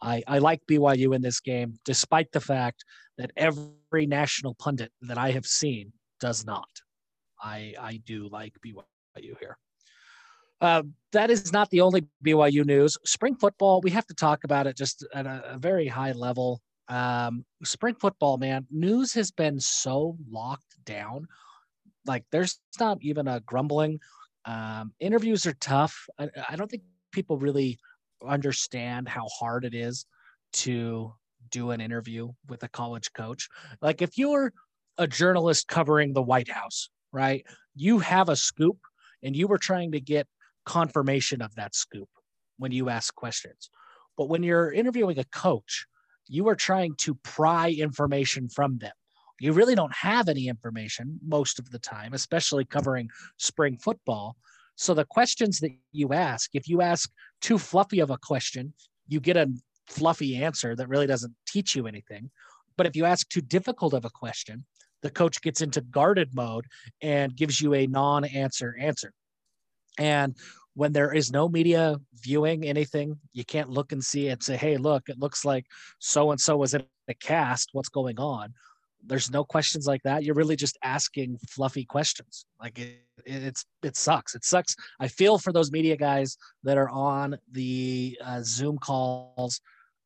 I, 0.01 0.23
I 0.27 0.37
like 0.39 0.61
BYU 0.69 1.15
in 1.15 1.21
this 1.21 1.39
game, 1.39 1.79
despite 1.85 2.31
the 2.31 2.39
fact 2.39 2.83
that 3.17 3.31
every 3.35 4.05
national 4.05 4.55
pundit 4.55 4.91
that 5.01 5.17
I 5.17 5.31
have 5.31 5.45
seen 5.45 5.91
does 6.19 6.45
not. 6.45 6.69
I, 7.41 7.73
I 7.79 8.01
do 8.05 8.29
like 8.29 8.53
BYU 8.65 9.37
here. 9.39 9.57
Uh, 10.61 10.83
that 11.13 11.29
is 11.29 11.53
not 11.53 11.69
the 11.69 11.81
only 11.81 12.05
BYU 12.25 12.65
news. 12.65 12.97
Spring 13.05 13.35
football, 13.35 13.81
we 13.81 13.91
have 13.91 14.05
to 14.07 14.13
talk 14.13 14.43
about 14.43 14.67
it 14.67 14.75
just 14.75 15.05
at 15.13 15.25
a, 15.25 15.53
a 15.53 15.57
very 15.57 15.87
high 15.87 16.11
level. 16.11 16.61
Um, 16.89 17.45
spring 17.63 17.95
football, 17.95 18.37
man, 18.37 18.65
news 18.71 19.13
has 19.13 19.31
been 19.31 19.59
so 19.59 20.17
locked 20.29 20.83
down. 20.85 21.27
Like 22.05 22.25
there's 22.31 22.59
not 22.79 22.97
even 23.01 23.27
a 23.27 23.39
grumbling. 23.41 23.99
Um, 24.45 24.93
interviews 24.99 25.45
are 25.45 25.53
tough. 25.53 26.07
I, 26.17 26.29
I 26.49 26.55
don't 26.55 26.69
think 26.69 26.83
people 27.11 27.37
really 27.37 27.77
understand 28.25 29.07
how 29.07 29.27
hard 29.27 29.65
it 29.65 29.75
is 29.75 30.05
to 30.51 31.13
do 31.51 31.71
an 31.71 31.81
interview 31.81 32.29
with 32.47 32.63
a 32.63 32.69
college 32.69 33.13
coach. 33.13 33.47
Like 33.81 34.01
if 34.01 34.17
you're 34.17 34.51
a 34.97 35.07
journalist 35.07 35.67
covering 35.67 36.13
the 36.13 36.21
White 36.21 36.49
House, 36.49 36.89
right? 37.11 37.45
You 37.75 37.99
have 37.99 38.29
a 38.29 38.35
scoop 38.35 38.77
and 39.23 39.35
you 39.35 39.47
were 39.47 39.57
trying 39.57 39.91
to 39.93 40.01
get 40.01 40.27
confirmation 40.65 41.41
of 41.41 41.55
that 41.55 41.75
scoop 41.75 42.09
when 42.57 42.71
you 42.71 42.89
ask 42.89 43.13
questions. 43.15 43.69
But 44.17 44.29
when 44.29 44.43
you're 44.43 44.71
interviewing 44.71 45.17
a 45.17 45.23
coach, 45.25 45.85
you 46.29 46.47
are 46.47 46.55
trying 46.55 46.95
to 46.99 47.15
pry 47.15 47.71
information 47.71 48.47
from 48.47 48.77
them. 48.77 48.93
You 49.39 49.51
really 49.53 49.75
don't 49.75 49.93
have 49.93 50.29
any 50.29 50.47
information 50.47 51.19
most 51.25 51.59
of 51.59 51.69
the 51.71 51.79
time, 51.79 52.13
especially 52.13 52.65
covering 52.65 53.09
spring 53.37 53.77
football. 53.77 54.35
So 54.75 54.93
the 54.93 55.05
questions 55.05 55.59
that 55.59 55.71
you 55.91 56.13
ask, 56.13 56.51
if 56.53 56.67
you 56.67 56.81
ask 56.81 57.09
too 57.41 57.57
fluffy 57.57 57.99
of 57.99 58.11
a 58.11 58.17
question, 58.17 58.73
you 59.07 59.19
get 59.19 59.37
a 59.37 59.51
fluffy 59.87 60.41
answer 60.43 60.75
that 60.75 60.87
really 60.87 61.07
doesn't 61.07 61.35
teach 61.47 61.75
you 61.75 61.87
anything. 61.87 62.29
But 62.77 62.85
if 62.85 62.95
you 62.95 63.05
ask 63.05 63.27
too 63.27 63.41
difficult 63.41 63.93
of 63.93 64.05
a 64.05 64.09
question, 64.09 64.65
the 65.01 65.09
coach 65.09 65.41
gets 65.41 65.61
into 65.61 65.81
guarded 65.81 66.35
mode 66.35 66.65
and 67.01 67.35
gives 67.35 67.59
you 67.59 67.73
a 67.73 67.87
non 67.87 68.25
answer 68.25 68.75
answer. 68.79 69.13
And 69.97 70.35
when 70.79 70.93
there 70.93 71.13
is 71.13 71.29
no 71.29 71.49
media 71.49 71.97
viewing 72.23 72.63
anything, 72.63 73.19
you 73.33 73.43
can't 73.43 73.69
look 73.69 73.91
and 73.91 74.01
see 74.01 74.29
and 74.29 74.41
say, 74.41 74.55
hey, 74.55 74.77
look, 74.77 75.09
it 75.09 75.19
looks 75.19 75.43
like 75.43 75.65
so 75.99 76.31
and 76.31 76.39
so 76.39 76.55
was 76.55 76.73
in 76.73 76.81
the 77.05 77.13
cast. 77.15 77.71
What's 77.73 77.89
going 77.89 78.17
on? 78.17 78.53
There's 79.05 79.29
no 79.29 79.43
questions 79.43 79.87
like 79.87 80.01
that. 80.03 80.23
You're 80.23 80.35
really 80.35 80.55
just 80.55 80.77
asking 80.81 81.37
fluffy 81.49 81.83
questions. 81.83 82.45
Like 82.61 82.79
it, 82.79 83.01
it's 83.25 83.65
it 83.83 83.97
sucks. 83.97 84.35
It 84.35 84.45
sucks. 84.45 84.73
I 85.01 85.09
feel 85.09 85.37
for 85.37 85.51
those 85.51 85.69
media 85.69 85.97
guys 85.97 86.37
that 86.63 86.77
are 86.77 86.89
on 86.89 87.37
the 87.51 88.17
uh, 88.23 88.39
Zoom 88.41 88.77
calls 88.77 89.59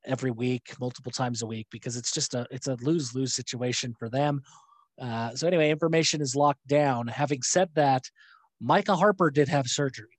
every 0.07 0.31
week, 0.31 0.73
multiple 0.79 1.11
times 1.11 1.43
a 1.43 1.45
week, 1.45 1.67
because 1.69 1.97
it's 1.97 2.11
just 2.11 2.33
a 2.33 2.47
it's 2.49 2.67
a 2.67 2.77
lose 2.81 3.13
lose 3.13 3.35
situation 3.35 3.93
for 3.99 4.09
them. 4.09 4.41
Uh, 4.99 5.35
so 5.35 5.45
anyway, 5.45 5.69
information 5.69 6.19
is 6.19 6.35
locked 6.35 6.65
down. 6.67 7.05
Having 7.09 7.43
said 7.43 7.69
that, 7.75 8.09
Micah 8.59 8.95
Harper 8.95 9.29
did 9.29 9.47
have 9.49 9.67
surgery 9.67 10.17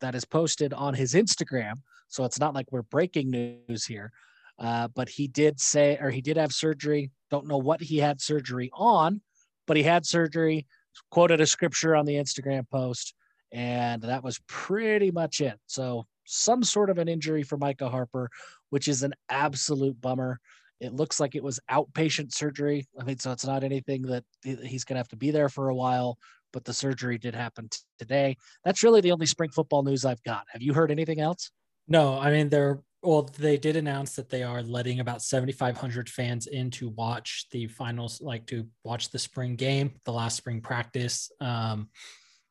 that 0.00 0.14
is 0.14 0.24
posted 0.24 0.72
on 0.72 0.94
his 0.94 1.14
Instagram. 1.14 1.74
So 2.08 2.24
it's 2.24 2.38
not 2.38 2.54
like 2.54 2.70
we're 2.70 2.82
breaking 2.82 3.30
news 3.30 3.84
here. 3.86 4.12
Uh, 4.58 4.88
but 4.88 5.08
he 5.08 5.26
did 5.26 5.60
say, 5.60 5.98
or 6.00 6.10
he 6.10 6.20
did 6.20 6.36
have 6.36 6.52
surgery. 6.52 7.10
Don't 7.30 7.48
know 7.48 7.58
what 7.58 7.80
he 7.80 7.98
had 7.98 8.20
surgery 8.20 8.70
on, 8.72 9.20
but 9.66 9.76
he 9.76 9.82
had 9.82 10.06
surgery, 10.06 10.66
quoted 11.10 11.40
a 11.40 11.46
scripture 11.46 11.96
on 11.96 12.06
the 12.06 12.14
Instagram 12.14 12.68
post, 12.70 13.14
and 13.50 14.02
that 14.02 14.22
was 14.22 14.40
pretty 14.46 15.10
much 15.10 15.40
it. 15.40 15.58
So 15.66 16.06
some 16.24 16.62
sort 16.62 16.90
of 16.90 16.98
an 16.98 17.08
injury 17.08 17.42
for 17.42 17.56
Micah 17.56 17.88
Harper, 17.88 18.30
which 18.70 18.88
is 18.88 19.02
an 19.02 19.14
absolute 19.28 20.00
bummer. 20.00 20.38
It 20.80 20.92
looks 20.92 21.18
like 21.18 21.34
it 21.34 21.42
was 21.42 21.60
outpatient 21.70 22.32
surgery. 22.32 22.86
I 23.00 23.04
mean, 23.04 23.18
so 23.18 23.32
it's 23.32 23.46
not 23.46 23.64
anything 23.64 24.02
that 24.02 24.24
he's 24.42 24.84
going 24.84 24.94
to 24.94 25.00
have 25.00 25.08
to 25.08 25.16
be 25.16 25.30
there 25.30 25.48
for 25.48 25.68
a 25.68 25.74
while, 25.74 26.18
but 26.54 26.64
the 26.64 26.72
surgery 26.72 27.18
did 27.18 27.34
happen 27.34 27.68
t- 27.68 27.78
today. 27.98 28.38
That's 28.64 28.82
really 28.82 29.02
the 29.02 29.12
only 29.12 29.26
spring 29.26 29.50
football 29.50 29.82
news 29.82 30.06
I've 30.06 30.22
got. 30.22 30.46
Have 30.52 30.62
you 30.62 30.72
heard 30.72 30.90
anything 30.90 31.20
else? 31.20 31.50
No, 31.88 32.18
I 32.18 32.30
mean, 32.30 32.48
they're, 32.48 32.80
well, 33.02 33.28
they 33.38 33.58
did 33.58 33.76
announce 33.76 34.16
that 34.16 34.30
they 34.30 34.42
are 34.42 34.62
letting 34.62 35.00
about 35.00 35.20
7,500 35.20 36.08
fans 36.08 36.46
in 36.46 36.70
to 36.70 36.88
watch 36.88 37.46
the 37.50 37.66
finals, 37.66 38.22
like 38.22 38.46
to 38.46 38.66
watch 38.84 39.10
the 39.10 39.18
spring 39.18 39.56
game, 39.56 39.92
the 40.06 40.12
last 40.12 40.36
spring 40.36 40.62
practice. 40.62 41.30
Um, 41.40 41.90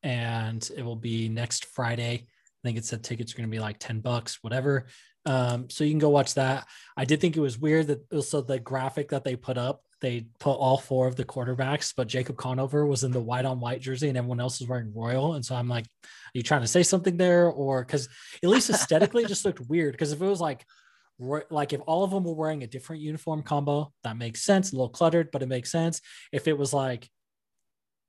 and 0.04 0.70
it 0.76 0.84
will 0.84 0.98
be 0.98 1.30
next 1.30 1.66
Friday. 1.66 2.28
I 2.28 2.68
think 2.68 2.78
it 2.78 2.86
said 2.86 3.04
tickets 3.04 3.34
are 3.34 3.38
going 3.38 3.50
to 3.50 3.56
be 3.56 3.62
like 3.62 3.80
10 3.80 4.02
bucks, 4.02 4.40
whatever. 4.42 4.88
Um, 5.26 5.70
so 5.70 5.86
you 5.86 5.92
can 5.92 6.00
go 6.00 6.10
watch 6.10 6.34
that. 6.34 6.68
I 6.98 7.06
did 7.06 7.22
think 7.22 7.38
it 7.38 7.42
was 7.42 7.58
weird 7.58 7.88
that 7.88 8.06
also 8.12 8.42
the 8.42 8.60
graphic 8.60 9.10
that 9.10 9.24
they 9.24 9.38
put 9.38 9.58
up, 9.58 9.84
they 10.04 10.26
put 10.38 10.52
all 10.52 10.78
four 10.78 11.08
of 11.08 11.16
the 11.16 11.24
quarterbacks, 11.24 11.94
but 11.96 12.10
Jacob 12.10 12.36
Conover 12.36 12.86
was 12.86 13.06
in 13.06 13.12
the 13.12 13.22
white 13.22 13.46
on 13.46 13.62
white 13.62 13.80
jersey 13.80 14.10
and 14.10 14.18
everyone 14.18 14.42
else 14.42 14.60
was 14.60 14.68
wearing 14.68 14.94
royal. 14.94 15.36
And 15.36 15.46
so 15.46 15.56
I'm 15.56 15.70
like, 15.70 15.86
are 15.86 16.08
you 16.34 16.44
trying 16.44 16.60
to 16.60 16.68
say 16.68 16.84
something 16.84 17.16
there? 17.16 17.48
Or 17.48 17.86
because 17.86 18.10
at 18.44 18.50
least 18.50 18.70
aesthetically 18.70 19.24
it 19.24 19.30
just 19.30 19.46
looked 19.46 19.62
weird. 19.62 19.94
Because 19.94 20.12
if 20.12 20.22
it 20.22 20.26
was 20.26 20.42
like, 20.42 20.66
like 21.50 21.72
if 21.72 21.80
all 21.88 22.04
of 22.04 22.12
them 22.12 22.26
were 22.26 22.34
wearing 22.34 22.64
a 22.64 22.68
different 22.68 23.02
uniform 23.02 23.44
combo, 23.44 23.94
that 24.04 24.18
makes 24.18 24.44
sense. 24.44 24.74
A 24.74 24.76
little 24.76 24.90
cluttered, 24.90 25.32
but 25.32 25.42
it 25.42 25.48
makes 25.48 25.72
sense. 25.72 26.02
If 26.34 26.50
it 26.50 26.58
was 26.58 26.74
like 26.74 27.10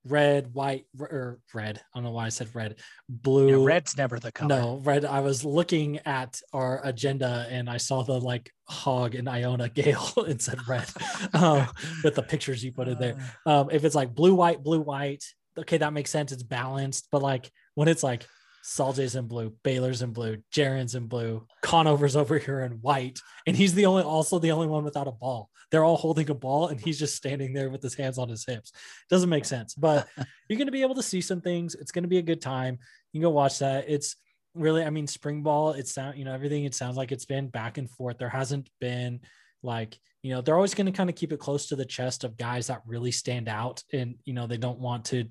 red, 0.07 0.53
white, 0.53 0.87
or 0.99 1.39
red. 1.53 1.79
I 1.79 1.99
don't 1.99 2.05
know 2.05 2.11
why 2.11 2.27
I 2.27 2.29
said 2.29 2.55
red. 2.55 2.77
Blue. 3.09 3.61
Yeah, 3.61 3.67
red's 3.67 3.97
never 3.97 4.19
the 4.19 4.33
color. 4.33 4.49
No, 4.49 4.81
red. 4.85 5.05
I 5.05 5.21
was 5.21 5.45
looking 5.45 5.99
at 6.05 6.41
our 6.53 6.81
agenda 6.85 7.47
and 7.51 7.69
I 7.71 7.79
saw 7.79 8.03
the 8.03 8.21
like 8.21 8.51
hog 8.67 9.15
and 9.15 9.29
Iona 9.29 9.69
Gael 9.75 10.13
and 10.27 10.41
said 10.41 10.67
red 10.69 10.89
um, 11.33 11.67
with 12.03 12.15
the 12.15 12.23
pictures 12.23 12.65
you 12.65 12.73
put 12.73 12.89
in 12.89 12.99
there. 12.99 13.17
Uh. 13.47 13.63
Um, 13.63 13.69
if 13.71 13.85
it's 13.85 13.95
like 13.95 14.15
blue, 14.15 14.35
white, 14.35 14.63
blue, 14.65 14.81
white, 14.81 15.23
okay, 15.57 15.77
that 15.79 15.93
makes 15.93 16.11
sense. 16.11 16.33
It's 16.33 16.43
balanced. 16.43 17.07
But 17.13 17.23
like 17.23 17.51
when 17.75 17.89
it's 17.89 18.03
like 18.03 18.27
Sol-Jay's 18.67 19.15
in 19.15 19.27
blue, 19.27 19.55
Baylor's 19.63 20.01
in 20.01 20.13
blue, 20.13 20.39
Jaren's 20.51 20.95
in 20.95 21.07
blue, 21.07 21.47
Conover's 21.63 22.17
over 22.17 22.39
here 22.39 22.61
in 22.61 22.73
white, 22.81 23.21
and 23.47 23.55
he's 23.55 23.75
the 23.75 23.85
only 23.85 24.03
also 24.03 24.39
the 24.39 24.53
only 24.53 24.67
one 24.67 24.85
without 24.85 25.07
a 25.07 25.13
ball. 25.13 25.51
They're 25.71 25.85
all 25.85 25.99
holding 25.99 26.31
a 26.31 26.35
ball, 26.35 26.69
and 26.69 26.81
he's 26.81 26.99
just 26.99 27.15
standing 27.15 27.53
there 27.53 27.69
with 27.69 27.83
his 27.83 27.95
hands 27.95 28.17
on 28.17 28.31
his 28.31 28.47
hips. 28.47 28.73
Doesn't 29.11 29.29
make 29.29 29.45
sense, 29.45 29.75
but 29.75 30.09
you're 30.49 30.57
going 30.57 30.67
to 30.67 30.73
be 30.73 30.81
able 30.81 30.95
to 30.95 31.03
see 31.03 31.21
some 31.21 31.43
things. 31.43 31.75
It's 31.75 31.93
going 31.93 32.05
to 32.05 32.09
be 32.09 32.17
a 32.17 32.23
good 32.23 32.41
time. 32.41 32.79
You 33.13 33.21
can 33.21 33.29
go 33.29 33.31
watch 33.31 33.59
that. 33.59 33.85
It's 33.87 34.17
really, 34.55 34.83
I 34.83 34.89
mean, 34.89 35.09
spring 35.09 35.43
ball. 35.43 35.73
It's 35.73 35.93
sound, 35.93 36.17
you 36.17 36.25
know, 36.25 36.33
everything. 36.33 36.65
It 36.65 36.75
sounds 36.75 36.97
like 36.97 37.13
it's 37.13 37.27
been 37.27 37.49
back 37.49 37.77
and 37.77 37.91
forth. 37.91 38.17
There 38.17 38.31
hasn't 38.31 38.71
been 38.81 39.21
like 39.63 39.99
you 40.23 40.31
know 40.31 40.41
they're 40.41 40.57
always 40.57 40.75
going 40.75 40.87
to 40.87 40.93
kind 40.93 41.11
of 41.11 41.17
keep 41.17 41.33
it 41.33 41.39
close 41.39 41.67
to 41.67 41.77
the 41.77 41.85
chest 41.85 42.25
of 42.25 42.37
guys 42.37 42.69
that 42.69 42.83
really 42.87 43.11
stand 43.11 43.49
out 43.49 43.83
and 43.93 44.17
you 44.25 44.33
know 44.33 44.47
they 44.47 44.57
don't 44.57 44.79
want 44.79 45.05
to 45.07 45.27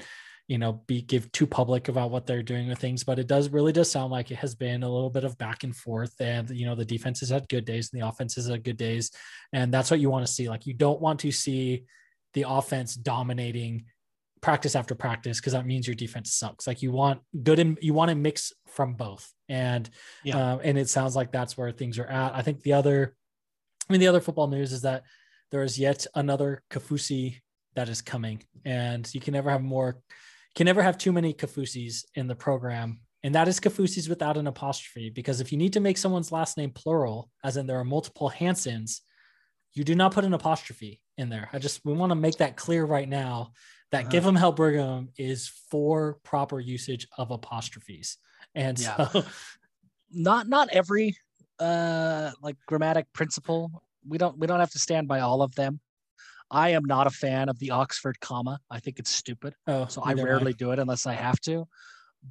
you 0.48 0.58
know 0.58 0.82
be 0.88 1.02
give 1.02 1.32
too 1.32 1.48
public 1.48 1.88
about 1.88 2.12
what 2.12 2.26
they're 2.26 2.44
doing 2.44 2.68
with 2.68 2.78
things 2.78 3.04
but 3.04 3.18
it 3.18 3.28
does 3.28 3.48
really 3.50 3.72
does 3.72 3.90
sound 3.90 4.12
like 4.12 4.30
it 4.30 4.36
has 4.36 4.56
been 4.56 4.84
a 4.84 4.90
little 4.90 5.10
bit 5.10 5.24
of 5.24 5.38
back 5.38 5.64
and 5.64 5.76
forth 5.76 6.14
and 6.20 6.50
you 6.50 6.66
know 6.66 6.76
the 6.76 6.86
defense 6.86 7.20
has 7.20 7.30
had 7.30 7.48
good 7.50 7.66
days 7.66 7.90
and 7.92 8.02
the 8.02 8.08
offense 8.08 8.36
has 8.36 8.48
had 8.48 8.64
good 8.64 8.78
days. 8.78 9.12
And 9.52 9.74
that's 9.74 9.92
what 9.92 10.00
you 10.00 10.10
want 10.10 10.26
to 10.26 10.32
see 10.32 10.50
like 10.50 10.66
you 10.66 10.74
don't 10.74 11.02
want 11.02 11.20
to 11.22 11.32
see 11.32 11.86
the 12.34 12.46
offense 12.48 12.96
dominating 12.96 13.86
practice 14.42 14.76
after 14.76 14.96
practice 14.96 15.40
because 15.40 15.54
that 15.54 15.66
means 15.66 15.88
your 15.88 15.96
defense 15.96 16.34
sucks. 16.34 16.68
Like 16.68 16.82
you 16.82 16.92
want 16.92 17.22
good 17.44 17.60
and 17.60 17.78
you 17.82 17.94
want 17.94 18.10
to 18.10 18.16
mix 18.16 18.52
from 18.68 18.94
both. 18.94 19.32
And 19.48 19.90
yeah. 20.24 20.38
Uh, 20.38 20.58
and 20.64 20.78
it 20.78 20.90
sounds 20.90 21.16
like 21.16 21.32
that's 21.32 21.58
where 21.58 21.72
things 21.72 22.00
are 22.00 22.08
at. 22.08 22.36
I 22.36 22.42
think 22.42 22.62
the 22.62 22.74
other 22.74 23.16
i 23.90 23.94
mean 23.94 24.00
the 24.00 24.08
other 24.08 24.22
football 24.22 24.48
news 24.48 24.72
is 24.72 24.84
that 24.84 25.04
there 25.52 25.64
is 25.64 25.78
yet 25.78 26.08
another 26.16 26.64
Kaufusi 26.70 27.42
that 27.76 27.90
is 27.90 28.02
coming 28.02 28.42
and 28.66 29.14
you 29.14 29.20
can 29.20 29.34
never 29.34 29.50
have 29.50 29.62
more 29.62 29.98
can 30.56 30.66
never 30.66 30.82
have 30.82 30.98
too 30.98 31.12
many 31.12 31.34
Kaufusis 31.34 32.06
in 32.16 32.28
the 32.28 32.36
program. 32.36 33.00
And 33.24 33.36
that 33.36 33.48
is 33.48 33.60
Kaufusis 33.60 34.10
without 34.10 34.38
an 34.38 34.48
apostrophe, 34.48 35.10
because 35.10 35.40
if 35.40 35.52
you 35.52 35.58
need 35.58 35.74
to 35.74 35.80
make 35.80 35.98
someone's 35.98 36.32
last 36.32 36.58
name 36.58 36.72
plural, 36.72 37.30
as 37.44 37.58
in 37.58 37.68
there 37.68 37.80
are 37.80 37.86
multiple 37.86 38.30
Hansons, 38.30 39.02
you 39.74 39.84
do 39.84 39.96
not 39.96 40.14
put 40.14 40.26
an 40.26 40.34
apostrophe 40.34 41.02
in 41.18 41.30
there. 41.30 41.50
I 41.54 41.60
just, 41.60 41.82
we 41.86 41.94
want 41.94 42.12
to 42.12 42.16
make 42.16 42.38
that 42.38 42.58
clear 42.58 42.86
right 42.86 43.08
now 43.08 43.54
that 43.92 44.02
uh-huh. 44.02 44.10
Give 44.10 44.26
'em 44.26 44.36
Hell 44.36 44.52
Brigham 44.52 45.10
is 45.18 45.48
for 45.70 46.20
proper 46.24 46.60
usage 46.60 47.08
of 47.18 47.32
apostrophes. 47.32 48.18
And 48.54 48.78
yeah. 48.80 49.08
so, 49.10 49.24
not, 50.12 50.48
not 50.48 50.70
every 50.72 51.16
uh 51.60 52.32
like 52.42 52.58
grammatic 52.66 53.06
principle 53.14 53.84
we 54.08 54.18
don't 54.18 54.38
we 54.40 54.48
don't 54.48 54.60
have 54.60 54.72
to 54.72 54.80
stand 54.80 55.08
by 55.08 55.20
all 55.20 55.44
of 55.44 55.54
them 55.54 55.80
I 56.54 56.70
am 56.70 56.86
not 56.86 57.08
a 57.08 57.10
fan 57.10 57.50
of 57.50 57.58
the 57.58 57.72
Oxford 57.72 58.20
comma. 58.20 58.60
I 58.70 58.80
think 58.80 59.00
it's 59.00 59.10
stupid. 59.10 59.56
Oh, 59.66 59.88
so 59.88 60.04
I 60.04 60.14
rarely 60.14 60.46
mind. 60.46 60.58
do 60.58 60.72
it 60.72 60.78
unless 60.78 61.08
I 61.08 61.14
have 61.14 61.42
to. 61.42 61.66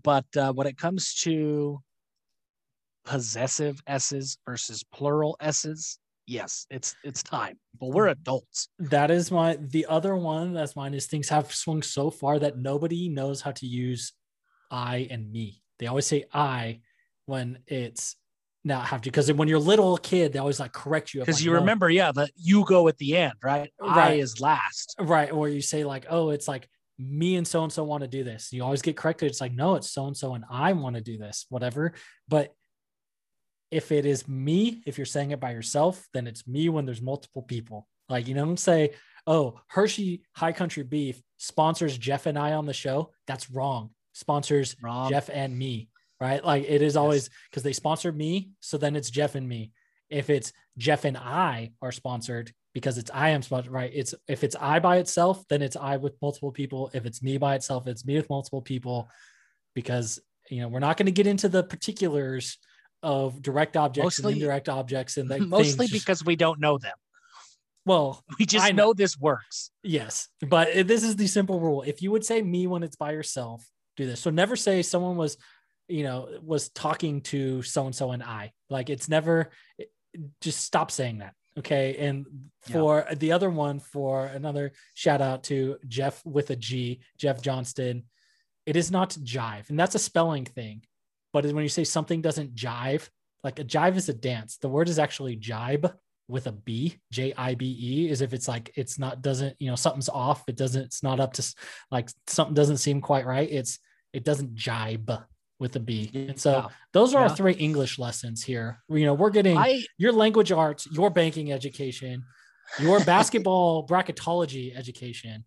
But 0.04 0.24
uh, 0.36 0.52
when 0.52 0.68
it 0.68 0.78
comes 0.78 1.14
to 1.22 1.80
possessive 3.04 3.80
s's 3.88 4.38
versus 4.46 4.84
plural 4.94 5.36
s's, 5.40 5.98
yes, 6.28 6.66
it's 6.70 6.94
it's 7.02 7.24
time. 7.24 7.58
But 7.80 7.88
we're 7.88 8.08
adults. 8.08 8.68
That 8.78 9.10
is 9.10 9.32
my 9.32 9.58
the 9.60 9.86
other 9.86 10.14
one 10.14 10.54
that's 10.54 10.76
mine 10.76 10.94
is 10.94 11.06
things 11.06 11.28
have 11.28 11.52
swung 11.52 11.82
so 11.82 12.08
far 12.08 12.38
that 12.38 12.56
nobody 12.56 13.08
knows 13.08 13.40
how 13.40 13.50
to 13.50 13.66
use 13.66 14.12
I 14.70 15.08
and 15.10 15.32
me. 15.32 15.62
They 15.80 15.88
always 15.88 16.06
say 16.06 16.24
I 16.32 16.80
when 17.26 17.58
it's 17.66 18.14
not 18.64 18.86
have 18.86 19.02
to 19.02 19.10
because 19.10 19.32
when 19.32 19.48
you're 19.48 19.58
a 19.58 19.60
little 19.60 19.96
kid, 19.96 20.32
they 20.32 20.38
always 20.38 20.60
like 20.60 20.72
correct 20.72 21.14
you 21.14 21.20
because 21.20 21.36
like, 21.36 21.44
you 21.44 21.52
no. 21.52 21.60
remember, 21.60 21.90
yeah, 21.90 22.12
that 22.12 22.30
you 22.36 22.64
go 22.64 22.88
at 22.88 22.98
the 22.98 23.16
end, 23.16 23.34
right? 23.42 23.72
right? 23.80 23.96
I 23.96 24.12
is 24.14 24.40
last, 24.40 24.94
right? 25.00 25.32
Or 25.32 25.48
you 25.48 25.60
say 25.60 25.84
like, 25.84 26.06
oh, 26.08 26.30
it's 26.30 26.46
like 26.46 26.68
me 26.98 27.36
and 27.36 27.46
so 27.46 27.62
and 27.64 27.72
so 27.72 27.84
want 27.84 28.02
to 28.02 28.08
do 28.08 28.24
this. 28.24 28.52
You 28.52 28.62
always 28.62 28.82
get 28.82 28.96
corrected. 28.96 29.30
It's 29.30 29.40
like, 29.40 29.52
no, 29.52 29.74
it's 29.74 29.90
so 29.90 30.06
and 30.06 30.16
so 30.16 30.34
and 30.34 30.44
I 30.50 30.72
want 30.72 30.96
to 30.96 31.02
do 31.02 31.18
this, 31.18 31.46
whatever. 31.48 31.92
But 32.28 32.54
if 33.70 33.90
it 33.90 34.06
is 34.06 34.28
me, 34.28 34.82
if 34.86 34.98
you're 34.98 35.06
saying 35.06 35.30
it 35.30 35.40
by 35.40 35.52
yourself, 35.52 36.06
then 36.12 36.26
it's 36.26 36.46
me 36.46 36.68
when 36.68 36.84
there's 36.84 37.02
multiple 37.02 37.42
people. 37.42 37.88
Like, 38.08 38.28
you 38.28 38.34
know, 38.34 38.44
don't 38.44 38.58
say, 38.58 38.92
oh, 39.26 39.58
Hirschi 39.74 40.20
High 40.36 40.52
Country 40.52 40.82
Beef 40.82 41.20
sponsors 41.38 41.96
Jeff 41.96 42.26
and 42.26 42.38
I 42.38 42.52
on 42.52 42.66
the 42.66 42.74
show. 42.74 43.10
That's 43.26 43.50
wrong. 43.50 43.90
Sponsors 44.12 44.76
Wrong. 44.82 45.08
Jeff 45.08 45.30
and 45.32 45.56
me, 45.58 45.88
right? 46.22 46.44
Like 46.44 46.64
it 46.68 46.82
is 46.82 46.96
always 46.96 47.28
because 47.50 47.64
they 47.64 47.72
sponsor 47.72 48.12
me. 48.12 48.50
So 48.60 48.78
then 48.78 48.94
it's 48.94 49.10
Jeff 49.10 49.34
and 49.34 49.48
me. 49.48 49.72
If 50.08 50.30
it's 50.30 50.52
Jeff 50.78 51.04
and 51.04 51.16
I 51.18 51.72
are 51.82 51.90
sponsored 51.90 52.52
because 52.74 52.96
it's 52.96 53.10
I 53.12 53.30
am 53.30 53.42
sponsored, 53.42 53.72
right? 53.72 53.90
It's 53.92 54.14
if 54.28 54.44
it's 54.44 54.54
I 54.54 54.78
by 54.78 54.98
itself, 54.98 55.44
then 55.48 55.62
it's 55.62 55.74
I 55.76 55.96
with 55.96 56.14
multiple 56.22 56.52
people. 56.52 56.90
If 56.94 57.06
it's 57.06 57.22
me 57.24 57.38
by 57.38 57.56
itself, 57.56 57.88
it's 57.88 58.06
me 58.06 58.14
with 58.16 58.30
multiple 58.30 58.62
people 58.62 59.08
because, 59.74 60.20
you 60.48 60.60
know, 60.60 60.68
we're 60.68 60.78
not 60.78 60.96
going 60.96 61.06
to 61.06 61.12
get 61.12 61.26
into 61.26 61.48
the 61.48 61.64
particulars 61.64 62.58
of 63.02 63.42
direct 63.42 63.76
objects 63.76 64.18
Mostly- 64.20 64.34
and 64.34 64.42
indirect 64.42 64.68
objects 64.68 65.16
and 65.16 65.28
like 65.28 65.42
Mostly 65.56 65.88
things 65.88 65.90
because 66.04 66.24
we 66.24 66.36
don't 66.36 66.60
know 66.60 66.78
them. 66.78 66.96
well, 67.84 68.22
We 68.38 68.46
just 68.46 68.64
I 68.64 68.70
know. 68.70 68.84
know 68.86 68.94
this 68.94 69.18
works. 69.18 69.72
Yes, 69.82 70.28
but 70.40 70.68
eh, 70.68 70.84
this 70.84 71.02
is 71.02 71.16
the 71.16 71.26
simple 71.26 71.58
rule. 71.58 71.82
If 71.82 72.00
you 72.00 72.12
would 72.12 72.24
say 72.24 72.40
me 72.42 72.68
when 72.68 72.84
it's 72.84 72.96
by 72.96 73.10
yourself, 73.10 73.66
do 73.96 74.06
this. 74.06 74.20
So 74.20 74.30
never 74.30 74.54
say 74.56 74.82
someone 74.82 75.16
was, 75.16 75.36
you 75.92 76.04
know, 76.04 76.28
was 76.42 76.70
talking 76.70 77.20
to 77.32 77.62
so 77.62 77.86
and 77.86 77.94
so 77.94 78.10
and 78.12 78.22
I. 78.22 78.52
Like 78.70 78.90
it's 78.90 79.08
never. 79.08 79.50
it- 79.78 79.90
just 80.42 80.60
stop 80.60 80.90
saying 80.90 81.18
that. 81.18 81.32
Okay. 81.58 81.96
And 81.96 82.26
Yeah. 82.68 82.72
for 82.74 83.06
the 83.16 83.32
other 83.32 83.48
one, 83.48 83.78
for 83.80 84.26
another 84.26 84.72
shout 84.92 85.22
out 85.22 85.44
to 85.44 85.78
Jeff 85.88 86.22
with 86.26 86.50
a 86.50 86.56
G, 86.56 87.00
Jeff 87.16 87.40
Johnston. 87.40 88.04
It 88.66 88.76
is 88.76 88.90
not 88.90 89.10
jive, 89.10 89.70
and 89.70 89.80
that's 89.80 89.94
a 89.94 89.98
spelling 89.98 90.44
thing. 90.44 90.82
But 91.32 91.46
when 91.46 91.62
you 91.62 91.68
say 91.70 91.84
something 91.84 92.20
doesn't 92.20 92.54
jive, 92.54 93.08
like 93.42 93.58
a 93.58 93.64
jive 93.64 93.96
is 93.96 94.08
a 94.10 94.14
dance. 94.14 94.58
The 94.58 94.68
word 94.68 94.88
is 94.90 94.98
actually 94.98 95.36
jibe 95.36 95.90
with 96.28 96.46
a 96.46 96.52
B, 96.52 96.98
J 97.10 97.32
I 97.36 97.54
B 97.54 97.64
E, 97.80 98.10
is 98.10 98.20
if 98.20 98.34
it's 98.34 98.48
like 98.48 98.70
it's 98.76 98.98
not 98.98 99.22
doesn't 99.22 99.56
you 99.58 99.68
know 99.70 99.76
something's 99.76 100.10
off. 100.10 100.44
It 100.46 100.56
doesn't. 100.56 100.82
It's 100.84 101.02
not 101.02 101.20
up 101.20 101.32
to 101.34 101.54
like 101.90 102.10
something 102.26 102.54
doesn't 102.54 102.76
seem 102.84 103.00
quite 103.00 103.24
right. 103.26 103.50
It's 103.50 103.78
it 104.12 104.24
doesn't 104.24 104.54
jibe 104.54 105.10
with 105.62 105.76
a 105.76 105.80
B. 105.80 106.10
And 106.12 106.38
so 106.38 106.50
Yeah. 106.52 106.68
those 106.92 107.14
are 107.14 107.22
Yeah. 107.22 107.30
our 107.30 107.36
three 107.36 107.54
English 107.54 107.98
lessons 107.98 108.42
here. 108.42 108.82
You 108.90 109.06
know, 109.06 109.14
we're 109.14 109.30
getting 109.30 109.56
I 109.56 109.84
your 109.96 110.12
language 110.12 110.50
arts, 110.52 110.86
your 110.90 111.08
banking 111.08 111.52
education, 111.52 112.24
your 112.80 112.98
basketball 113.04 113.86
bracketology 113.86 114.76
education. 114.76 115.44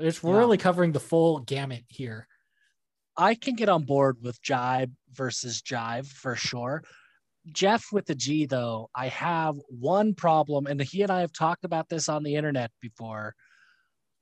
It's 0.00 0.22
we're 0.22 0.34
Yeah. 0.34 0.38
really 0.40 0.58
covering 0.58 0.92
the 0.92 1.00
full 1.00 1.38
gamut 1.38 1.84
here. 1.88 2.26
I 3.16 3.36
can 3.36 3.54
get 3.54 3.68
on 3.68 3.84
board 3.84 4.20
with 4.20 4.42
jibe 4.42 4.92
versus 5.12 5.62
jive 5.62 6.08
for 6.08 6.34
sure. 6.34 6.82
Jeff 7.52 7.92
with 7.92 8.06
the 8.06 8.14
G, 8.14 8.46
though, 8.46 8.90
I 8.94 9.06
have 9.08 9.54
one 9.68 10.14
problem, 10.14 10.66
and 10.66 10.80
he 10.80 11.02
and 11.02 11.12
I 11.12 11.20
have 11.20 11.32
talked 11.32 11.64
about 11.64 11.88
this 11.88 12.08
on 12.08 12.24
the 12.24 12.34
internet 12.34 12.72
before. 12.80 13.36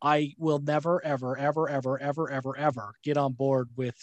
I 0.03 0.35
will 0.37 0.59
never, 0.59 1.03
ever, 1.05 1.39
ever, 1.39 1.69
ever, 1.71 1.99
ever, 2.01 2.29
ever, 2.31 2.57
ever 2.59 2.95
get 3.05 3.17
on 3.17 3.33
board 3.33 3.71
with 3.77 3.97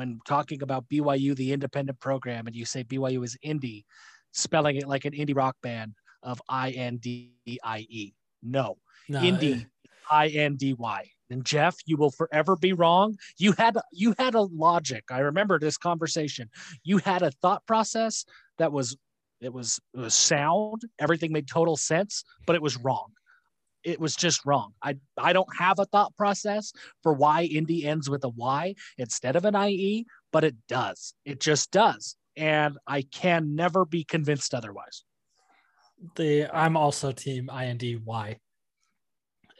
when 0.00 0.18
talking 0.24 0.62
about 0.62 0.88
BYU, 0.88 1.36
the 1.36 1.52
independent 1.52 2.00
program, 2.00 2.46
and 2.46 2.56
you 2.56 2.64
say 2.64 2.82
BYU 2.82 3.22
is 3.22 3.36
indie, 3.44 3.84
spelling 4.32 4.76
it 4.76 4.88
like 4.88 5.04
an 5.04 5.12
indie 5.12 5.36
rock 5.36 5.56
band 5.62 5.92
of 6.22 6.40
I 6.48 6.70
N 6.70 6.96
D 6.96 7.34
I 7.62 7.80
E. 7.80 8.14
No, 8.42 8.78
No, 9.10 9.20
Indy, 9.20 9.66
I 10.10 10.28
N 10.28 10.56
D 10.56 10.72
Y. 10.72 11.06
And 11.28 11.44
Jeff, 11.44 11.76
you 11.84 11.98
will 11.98 12.10
forever 12.10 12.56
be 12.56 12.72
wrong. 12.72 13.18
You 13.36 13.52
had 13.58 13.76
you 13.92 14.14
had 14.16 14.34
a 14.34 14.40
logic. 14.40 15.04
I 15.10 15.18
remember 15.18 15.58
this 15.58 15.76
conversation. 15.76 16.48
You 16.82 16.96
had 16.96 17.20
a 17.20 17.30
thought 17.30 17.66
process 17.66 18.24
that 18.56 18.72
was 18.72 18.96
it 19.42 19.52
was 19.52 19.78
it 19.92 20.00
was 20.00 20.14
sound. 20.14 20.80
Everything 20.98 21.30
made 21.30 21.46
total 21.46 21.76
sense, 21.76 22.24
but 22.46 22.56
it 22.56 22.62
was 22.62 22.78
wrong. 22.78 23.12
It 23.82 24.00
was 24.00 24.14
just 24.14 24.44
wrong. 24.44 24.72
I 24.82 24.96
I 25.16 25.32
don't 25.32 25.48
have 25.56 25.78
a 25.78 25.86
thought 25.86 26.16
process 26.16 26.72
for 27.02 27.12
why 27.12 27.44
Indy 27.44 27.86
ends 27.86 28.10
with 28.10 28.24
a 28.24 28.28
Y 28.28 28.74
instead 28.98 29.36
of 29.36 29.44
an 29.44 29.56
IE, 29.56 30.06
but 30.32 30.44
it 30.44 30.56
does. 30.68 31.14
It 31.24 31.40
just 31.40 31.70
does. 31.70 32.16
And 32.36 32.78
I 32.86 33.02
can 33.02 33.54
never 33.54 33.84
be 33.84 34.04
convinced 34.04 34.54
otherwise. 34.54 35.04
the 36.16 36.48
I'm 36.52 36.76
also 36.76 37.12
team 37.12 37.48
INDY. 37.52 38.38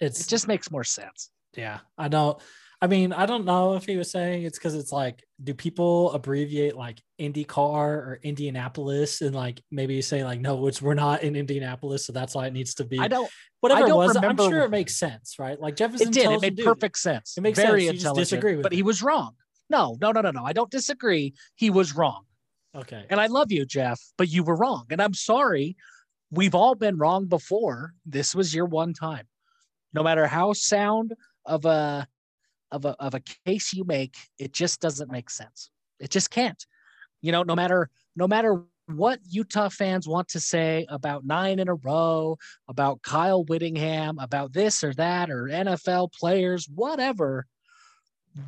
It's 0.00 0.20
It 0.20 0.28
just 0.28 0.48
makes 0.48 0.70
more 0.70 0.84
sense. 0.84 1.30
yeah. 1.56 1.80
I 1.98 2.08
don't. 2.08 2.40
I 2.82 2.86
mean, 2.86 3.12
I 3.12 3.26
don't 3.26 3.44
know 3.44 3.74
if 3.74 3.84
he 3.84 3.98
was 3.98 4.10
saying 4.10 4.44
it's 4.44 4.58
because 4.58 4.74
it's 4.74 4.92
like, 4.92 5.22
do 5.44 5.52
people 5.52 6.12
abbreviate 6.12 6.76
like 6.76 7.02
IndyCar 7.20 7.56
or 7.58 8.20
Indianapolis 8.22 9.20
and 9.20 9.34
like 9.34 9.62
maybe 9.70 9.94
you 9.94 10.02
say 10.02 10.24
like, 10.24 10.40
no, 10.40 10.66
it's 10.66 10.80
we're 10.82 10.94
not 10.94 11.22
in 11.22 11.36
Indianapolis, 11.36 12.06
so 12.06 12.12
that's 12.12 12.34
why 12.34 12.46
it 12.46 12.52
needs 12.52 12.74
to 12.76 12.84
be 12.84 12.98
I 12.98 13.08
don't 13.08 13.30
whatever 13.60 13.82
I 13.82 13.84
it 13.84 13.88
don't 13.88 13.98
was. 13.98 14.14
remember- 14.14 14.42
I'm 14.44 14.50
sure 14.50 14.62
it 14.62 14.70
makes 14.70 14.96
sense, 14.96 15.36
right? 15.38 15.60
Like 15.60 15.76
Jeff 15.76 15.94
is 15.94 16.00
it 16.00 16.12
did. 16.12 16.30
It 16.30 16.40
made 16.40 16.56
dude. 16.56 16.64
perfect 16.66 16.98
sense. 16.98 17.34
It 17.36 17.42
makes 17.42 17.58
Very 17.58 17.86
sense. 17.86 17.98
Intelligent. 17.98 18.24
disagree 18.28 18.56
with 18.56 18.62
but 18.64 18.72
it. 18.72 18.76
he 18.76 18.82
was 18.82 19.02
wrong. 19.02 19.34
No, 19.68 19.96
no, 20.00 20.10
no, 20.12 20.20
no, 20.20 20.30
no. 20.32 20.44
I 20.44 20.52
don't 20.52 20.70
disagree. 20.70 21.34
He 21.54 21.70
was 21.70 21.94
wrong. 21.94 22.24
Okay. 22.74 23.04
And 23.10 23.20
I 23.20 23.26
love 23.26 23.52
you, 23.52 23.64
Jeff, 23.66 24.00
but 24.18 24.28
you 24.28 24.42
were 24.42 24.56
wrong. 24.56 24.86
And 24.90 25.00
I'm 25.02 25.14
sorry. 25.14 25.76
We've 26.32 26.54
all 26.54 26.74
been 26.76 26.96
wrong 26.96 27.26
before. 27.26 27.92
This 28.06 28.34
was 28.34 28.54
your 28.54 28.64
one 28.66 28.94
time. 28.94 29.26
No 29.92 30.02
matter 30.02 30.26
how 30.26 30.52
sound 30.52 31.14
of 31.44 31.64
a 31.64 32.06
of 32.70 32.84
a 32.84 32.94
of 33.00 33.14
a 33.14 33.22
case 33.44 33.72
you 33.72 33.84
make, 33.84 34.16
it 34.38 34.52
just 34.52 34.80
doesn't 34.80 35.10
make 35.10 35.28
sense. 35.30 35.70
It 35.98 36.10
just 36.10 36.30
can't. 36.30 36.64
You 37.22 37.32
know, 37.32 37.42
no 37.42 37.54
matter 37.54 37.90
no 38.16 38.26
matter 38.26 38.62
what 38.86 39.20
Utah 39.28 39.68
fans 39.68 40.08
want 40.08 40.28
to 40.28 40.40
say 40.40 40.86
about 40.88 41.24
nine 41.24 41.58
in 41.58 41.68
a 41.68 41.74
row, 41.74 42.36
about 42.68 43.02
Kyle 43.02 43.44
Whittingham, 43.44 44.18
about 44.18 44.52
this 44.52 44.82
or 44.82 44.92
that, 44.94 45.30
or 45.30 45.44
NFL 45.44 46.12
players, 46.12 46.68
whatever. 46.74 47.46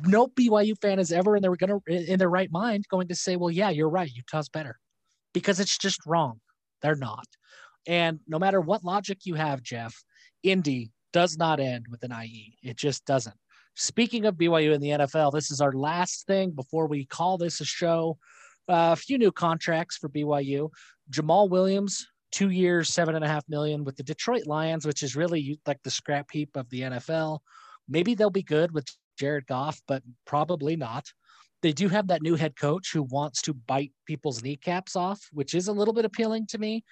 No 0.03 0.27
BYU 0.27 0.75
fan 0.81 0.99
is 0.99 1.11
ever 1.11 1.35
in 1.35 1.41
their 1.41 1.55
gonna 1.55 1.79
in 1.87 2.19
their 2.19 2.29
right 2.29 2.51
mind 2.51 2.85
going 2.89 3.07
to 3.09 3.15
say, 3.15 3.35
"Well, 3.35 3.51
yeah, 3.51 3.69
you're 3.69 3.89
right. 3.89 4.11
Utah's 4.11 4.49
better," 4.49 4.79
because 5.33 5.59
it's 5.59 5.77
just 5.77 6.05
wrong. 6.05 6.39
They're 6.81 6.95
not. 6.95 7.27
And 7.85 8.19
no 8.27 8.39
matter 8.39 8.61
what 8.61 8.83
logic 8.83 9.25
you 9.25 9.35
have, 9.35 9.61
Jeff, 9.61 10.03
Indy 10.41 10.91
does 11.11 11.37
not 11.37 11.59
end 11.59 11.87
with 11.89 12.03
an 12.03 12.11
IE. 12.11 12.57
It 12.63 12.77
just 12.77 13.05
doesn't. 13.05 13.35
Speaking 13.75 14.25
of 14.25 14.35
BYU 14.35 14.73
in 14.73 14.81
the 14.81 14.89
NFL, 14.89 15.31
this 15.31 15.51
is 15.51 15.59
our 15.59 15.73
last 15.73 16.27
thing 16.27 16.51
before 16.51 16.87
we 16.87 17.05
call 17.05 17.37
this 17.37 17.59
a 17.59 17.65
show. 17.65 18.17
Uh, 18.69 18.91
a 18.93 18.95
few 18.95 19.17
new 19.17 19.31
contracts 19.31 19.97
for 19.97 20.09
BYU. 20.09 20.69
Jamaal 21.11 21.49
Williams, 21.49 22.07
two 22.31 22.49
years, 22.49 22.89
seven 22.89 23.15
and 23.15 23.23
a 23.23 23.27
half 23.27 23.43
million 23.49 23.83
with 23.83 23.97
the 23.97 24.03
Detroit 24.03 24.47
Lions, 24.47 24.85
which 24.85 25.03
is 25.03 25.15
really 25.15 25.59
like 25.67 25.81
the 25.83 25.91
scrap 25.91 26.31
heap 26.31 26.55
of 26.55 26.69
the 26.69 26.81
NFL. 26.81 27.39
Maybe 27.89 28.15
they'll 28.15 28.29
be 28.29 28.43
good 28.43 28.71
with 28.71 28.87
Jared 29.19 29.45
Goff, 29.47 29.81
but 29.87 30.01
probably 30.25 30.75
not. 30.75 31.05
They 31.61 31.73
do 31.73 31.87
have 31.89 32.07
that 32.07 32.21
new 32.21 32.35
head 32.35 32.57
coach 32.59 32.91
who 32.91 33.03
wants 33.03 33.41
to 33.43 33.53
bite 33.53 33.91
people's 34.05 34.43
kneecaps 34.43 34.95
off, 34.95 35.21
which 35.31 35.53
is 35.53 35.67
a 35.67 35.73
little 35.73 35.93
bit 35.93 36.05
appealing 36.05 36.47
to 36.47 36.57
me. 36.57 36.83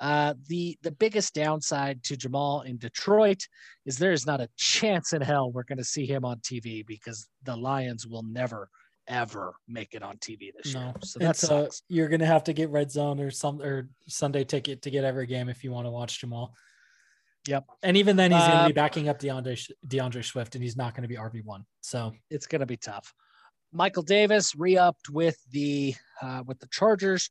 Uh, 0.00 0.34
the 0.48 0.76
the 0.82 0.90
biggest 0.90 1.34
downside 1.34 2.02
to 2.02 2.16
Jamal 2.16 2.62
in 2.62 2.78
Detroit 2.78 3.46
is 3.86 3.96
there 3.96 4.12
is 4.12 4.26
not 4.26 4.40
a 4.40 4.48
chance 4.56 5.12
in 5.12 5.22
hell 5.22 5.52
we're 5.52 5.62
going 5.62 5.78
to 5.78 5.84
see 5.84 6.04
him 6.04 6.24
on 6.24 6.38
TV 6.38 6.84
because 6.84 7.28
the 7.44 7.56
Lions 7.56 8.06
will 8.06 8.24
never 8.24 8.68
ever 9.06 9.54
make 9.68 9.94
it 9.94 10.02
on 10.02 10.16
TV 10.18 10.50
this 10.56 10.74
No, 10.74 10.80
year. 10.80 10.94
So 11.02 11.18
that 11.18 11.30
it's, 11.30 11.50
uh, 11.50 11.68
you're 11.88 12.08
gonna 12.08 12.26
have 12.26 12.44
to 12.44 12.52
get 12.52 12.70
red 12.70 12.90
zone 12.90 13.20
or 13.20 13.30
some 13.30 13.60
or 13.60 13.88
Sunday 14.08 14.44
ticket 14.44 14.82
to 14.82 14.90
get 14.90 15.04
every 15.04 15.26
game 15.26 15.48
if 15.48 15.64
you 15.64 15.72
want 15.72 15.86
to 15.86 15.90
watch 15.90 16.20
Jamaal. 16.20 16.52
Yep. 17.46 17.66
And 17.82 17.96
even 17.96 18.16
then, 18.16 18.30
he's 18.32 18.40
Uh, 18.40 18.66
be 18.68 18.72
backing 18.72 19.08
up 19.08 19.18
D'Andre 19.18 19.56
D'Andre 19.86 20.22
Swift, 20.22 20.54
and 20.54 20.64
he's 20.64 20.76
not 20.76 20.94
to 21.02 21.08
be 21.08 21.16
RB 21.16 21.44
one. 21.44 21.66
So 21.82 22.14
it's 22.30 22.46
to 22.60 22.66
be 22.66 22.76
tough. 22.78 23.12
Michael 23.72 24.02
Davis 24.02 24.54
re-upped 24.54 25.10
with 25.10 25.36
the 25.50 25.94
uh, 26.22 26.42
with 26.46 26.58
the 26.60 26.68
Chargers, 26.68 27.28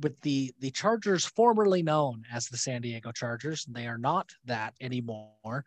with 0.00 0.20
the 0.22 0.52
the 0.58 0.70
Chargers 0.70 1.24
formerly 1.24 1.82
known 1.82 2.24
as 2.32 2.48
the 2.48 2.56
San 2.56 2.82
Diego 2.82 3.12
Chargers. 3.12 3.64
They 3.66 3.86
are 3.86 3.98
not 3.98 4.30
that 4.46 4.74
anymore. 4.80 5.64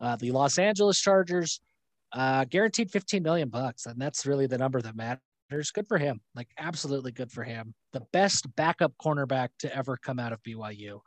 Uh, 0.00 0.16
the 0.16 0.32
Los 0.32 0.58
Angeles 0.58 1.00
Chargers 1.00 1.60
uh, 2.12 2.44
guaranteed 2.44 2.90
15 2.90 3.22
million 3.22 3.48
bucks, 3.48 3.86
and 3.86 4.00
that's 4.00 4.26
really 4.26 4.46
the 4.46 4.58
number 4.58 4.80
that 4.80 4.96
matters. 4.96 5.70
Good 5.72 5.86
for 5.86 5.98
him, 5.98 6.20
like 6.34 6.48
absolutely 6.58 7.12
good 7.12 7.30
for 7.30 7.44
him. 7.44 7.74
The 7.92 8.02
best 8.12 8.54
backup 8.56 8.92
cornerback 9.00 9.50
to 9.60 9.74
ever 9.74 9.96
come 9.96 10.18
out 10.18 10.32
of 10.32 10.42
BYU 10.42 11.00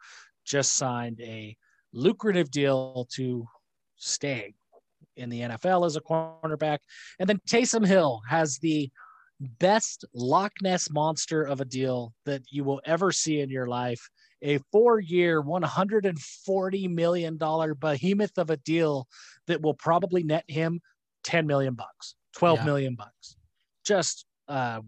just 0.46 0.76
signed 0.76 1.20
a 1.22 1.56
lucrative 1.94 2.50
deal 2.50 3.08
to 3.16 3.46
stay 3.98 4.54
in 5.18 5.30
the 5.30 5.42
NFL 5.42 5.86
as 5.86 5.96
a 5.96 6.02
cornerback. 6.02 6.80
And 7.20 7.28
then 7.28 7.40
Taysom 7.50 7.86
Hill 7.86 8.22
has 8.28 8.58
the 8.58 8.90
best 9.40 10.06
Loch 10.14 10.54
Ness 10.62 10.90
monster 10.90 11.44
of 11.44 11.62
a 11.62 11.66
deal 11.66 12.14
that 12.26 12.44
you 12.50 12.64
will 12.64 12.82
ever 12.86 13.12
see 13.12 13.40
in 13.42 13.50
your 13.50 13.68
life. 13.68 14.10
A 14.42 14.60
four 14.72 15.00
year, 15.00 15.42
$140 15.44 16.90
million 16.90 17.38
behemoth 17.38 18.38
of 18.38 18.50
a 18.50 18.58
deal 18.58 19.08
that 19.48 19.62
will 19.62 19.74
probably 19.74 20.24
net 20.24 20.46
him 20.48 20.80
10 21.24 21.46
million 21.46 21.74
bucks, 21.76 22.16
twelve 22.34 22.60
Yeah. 22.60 22.66
million 22.66 22.96
bucks. 22.96 23.36
Just 23.84 24.26
uh 24.48 24.82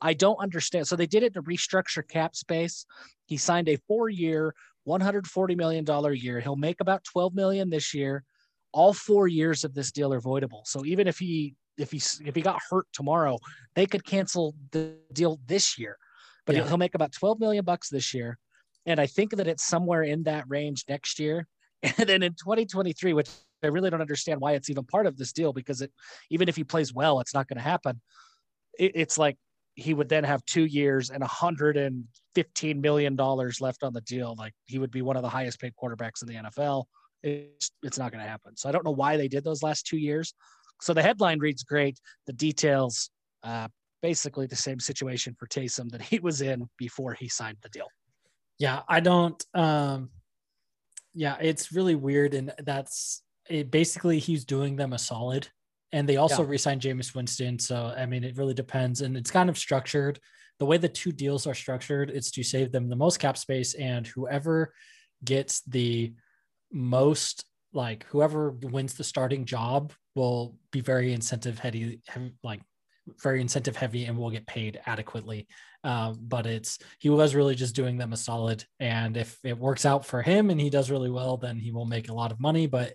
I 0.00 0.14
don't 0.14 0.36
understand. 0.38 0.88
So 0.88 0.96
they 0.96 1.06
did 1.06 1.22
it 1.22 1.34
to 1.34 1.42
restructure 1.42 2.06
cap 2.06 2.34
space. 2.34 2.86
He 3.26 3.36
signed 3.36 3.68
a 3.68 3.76
four-year, 3.86 4.54
140 4.84 5.54
million 5.54 5.84
dollar 5.84 6.12
year. 6.12 6.40
He'll 6.40 6.56
make 6.56 6.80
about 6.80 7.04
12 7.04 7.34
million 7.34 7.70
this 7.70 7.94
year. 7.94 8.24
All 8.72 8.92
four 8.94 9.28
years 9.28 9.62
of 9.64 9.74
this 9.74 9.92
deal 9.92 10.12
are 10.12 10.20
voidable. 10.20 10.66
So 10.66 10.84
even 10.84 11.06
if 11.06 11.18
he 11.18 11.54
if 11.78 11.92
he 11.92 11.98
if 12.24 12.34
he 12.34 12.42
got 12.42 12.60
hurt 12.68 12.86
tomorrow, 12.92 13.38
they 13.74 13.86
could 13.86 14.04
cancel 14.04 14.54
the 14.72 14.96
deal 15.12 15.38
this 15.46 15.78
year. 15.78 15.96
But 16.46 16.56
Yeah. 16.56 16.66
he'll 16.66 16.78
make 16.78 16.94
about 16.94 17.12
12 17.12 17.38
million 17.38 17.64
bucks 17.64 17.88
this 17.90 18.12
year. 18.14 18.38
And 18.86 19.00
I 19.00 19.06
think 19.06 19.36
that 19.36 19.46
it's 19.46 19.64
somewhere 19.64 20.02
in 20.02 20.22
that 20.24 20.44
range 20.48 20.84
next 20.88 21.18
year. 21.18 21.46
And 21.96 22.06
then 22.06 22.22
in 22.22 22.32
2023, 22.32 23.14
which 23.14 23.30
I 23.62 23.68
really 23.68 23.88
don't 23.88 24.02
understand 24.02 24.40
why 24.40 24.52
it's 24.52 24.68
even 24.68 24.84
part 24.84 25.06
of 25.06 25.16
this 25.16 25.32
deal 25.32 25.52
because 25.52 25.80
it 25.80 25.90
even 26.30 26.48
if 26.48 26.56
he 26.56 26.64
plays 26.64 26.92
well, 26.92 27.20
it's 27.20 27.32
not 27.32 27.48
going 27.48 27.56
to 27.56 27.62
happen. 27.62 28.00
It, 28.78 28.92
it's 28.94 29.16
like 29.16 29.38
he 29.74 29.94
would 29.94 30.08
then 30.08 30.24
have 30.24 30.44
two 30.44 30.66
years 30.66 31.10
and 31.10 31.20
115 31.20 32.80
million 32.80 33.16
dollars 33.16 33.60
left 33.60 33.82
on 33.82 33.92
the 33.92 34.00
deal. 34.02 34.34
Like 34.38 34.52
he 34.66 34.78
would 34.78 34.90
be 34.90 35.02
one 35.02 35.16
of 35.16 35.22
the 35.22 35.28
highest 35.28 35.60
paid 35.60 35.72
quarterbacks 35.82 36.22
in 36.22 36.28
the 36.28 36.50
NFL. 36.50 36.84
It's 37.22 37.70
it's 37.82 37.98
not 37.98 38.12
going 38.12 38.22
to 38.22 38.28
happen. 38.28 38.56
So 38.56 38.68
I 38.68 38.72
don't 38.72 38.84
know 38.84 38.90
why 38.90 39.16
they 39.16 39.28
did 39.28 39.44
those 39.44 39.62
last 39.62 39.86
two 39.86 39.98
years. 39.98 40.34
So 40.80 40.94
the 40.94 41.02
headline 41.02 41.38
reads 41.38 41.62
great. 41.62 41.98
The 42.26 42.32
details, 42.32 43.10
uh, 43.42 43.68
basically 44.02 44.46
the 44.46 44.56
same 44.56 44.80
situation 44.80 45.36
for 45.38 45.46
Taysom 45.46 45.90
that 45.90 46.02
he 46.02 46.18
was 46.18 46.40
in 46.40 46.68
before 46.78 47.14
he 47.14 47.28
signed 47.28 47.58
the 47.62 47.68
deal. 47.68 47.86
Yeah, 48.60 48.82
I 48.86 49.00
don't. 49.00 49.42
Um, 49.54 50.10
yeah, 51.14 51.38
it's 51.40 51.72
really 51.72 51.94
weird, 51.94 52.34
and 52.34 52.52
that's 52.58 53.22
it. 53.48 53.70
Basically, 53.70 54.18
he's 54.18 54.44
doing 54.44 54.76
them 54.76 54.92
a 54.92 54.98
solid, 54.98 55.48
and 55.92 56.06
they 56.06 56.18
also 56.18 56.42
Yeah. 56.44 56.50
re-signed 56.50 56.82
Jameis 56.82 57.14
Winston. 57.14 57.58
So 57.58 57.86
I 57.96 58.04
mean, 58.04 58.22
it 58.22 58.36
really 58.36 58.52
depends, 58.54 59.00
and 59.00 59.16
it's 59.16 59.30
kind 59.30 59.48
of 59.48 59.56
structured. 59.58 60.20
The 60.58 60.66
way 60.66 60.76
the 60.76 60.90
two 60.90 61.10
deals 61.10 61.46
are 61.46 61.54
structured, 61.54 62.10
it's 62.10 62.30
to 62.32 62.42
save 62.42 62.70
them 62.70 62.90
the 62.90 62.96
most 62.96 63.18
cap 63.18 63.38
space, 63.38 63.72
and 63.74 64.06
whoever 64.06 64.74
gets 65.24 65.62
the 65.62 66.12
most, 66.70 67.46
like 67.72 68.04
whoever 68.10 68.50
wins 68.50 68.92
the 68.92 69.04
starting 69.04 69.46
job, 69.46 69.94
will 70.14 70.54
be 70.70 70.82
very 70.82 71.14
incentive 71.14 71.58
heavy, 71.58 72.02
heavy 72.06 72.34
like 72.44 72.60
very 73.22 73.40
incentive 73.40 73.76
heavy, 73.76 74.04
and 74.04 74.16
will 74.16 74.30
get 74.30 74.46
paid 74.46 74.80
adequately. 74.86 75.46
Um, 75.82 76.18
but 76.20 76.46
it's 76.46 76.78
he 76.98 77.08
was 77.08 77.34
really 77.34 77.54
just 77.54 77.74
doing 77.74 77.96
them 77.96 78.12
a 78.12 78.16
solid. 78.16 78.64
And 78.78 79.16
if 79.16 79.38
it 79.44 79.58
works 79.58 79.86
out 79.86 80.04
for 80.04 80.22
him 80.22 80.50
and 80.50 80.60
he 80.60 80.70
does 80.70 80.90
really 80.90 81.10
well, 81.10 81.36
then 81.36 81.58
he 81.58 81.72
will 81.72 81.86
make 81.86 82.08
a 82.08 82.14
lot 82.14 82.32
of 82.32 82.40
money. 82.40 82.66
But 82.66 82.94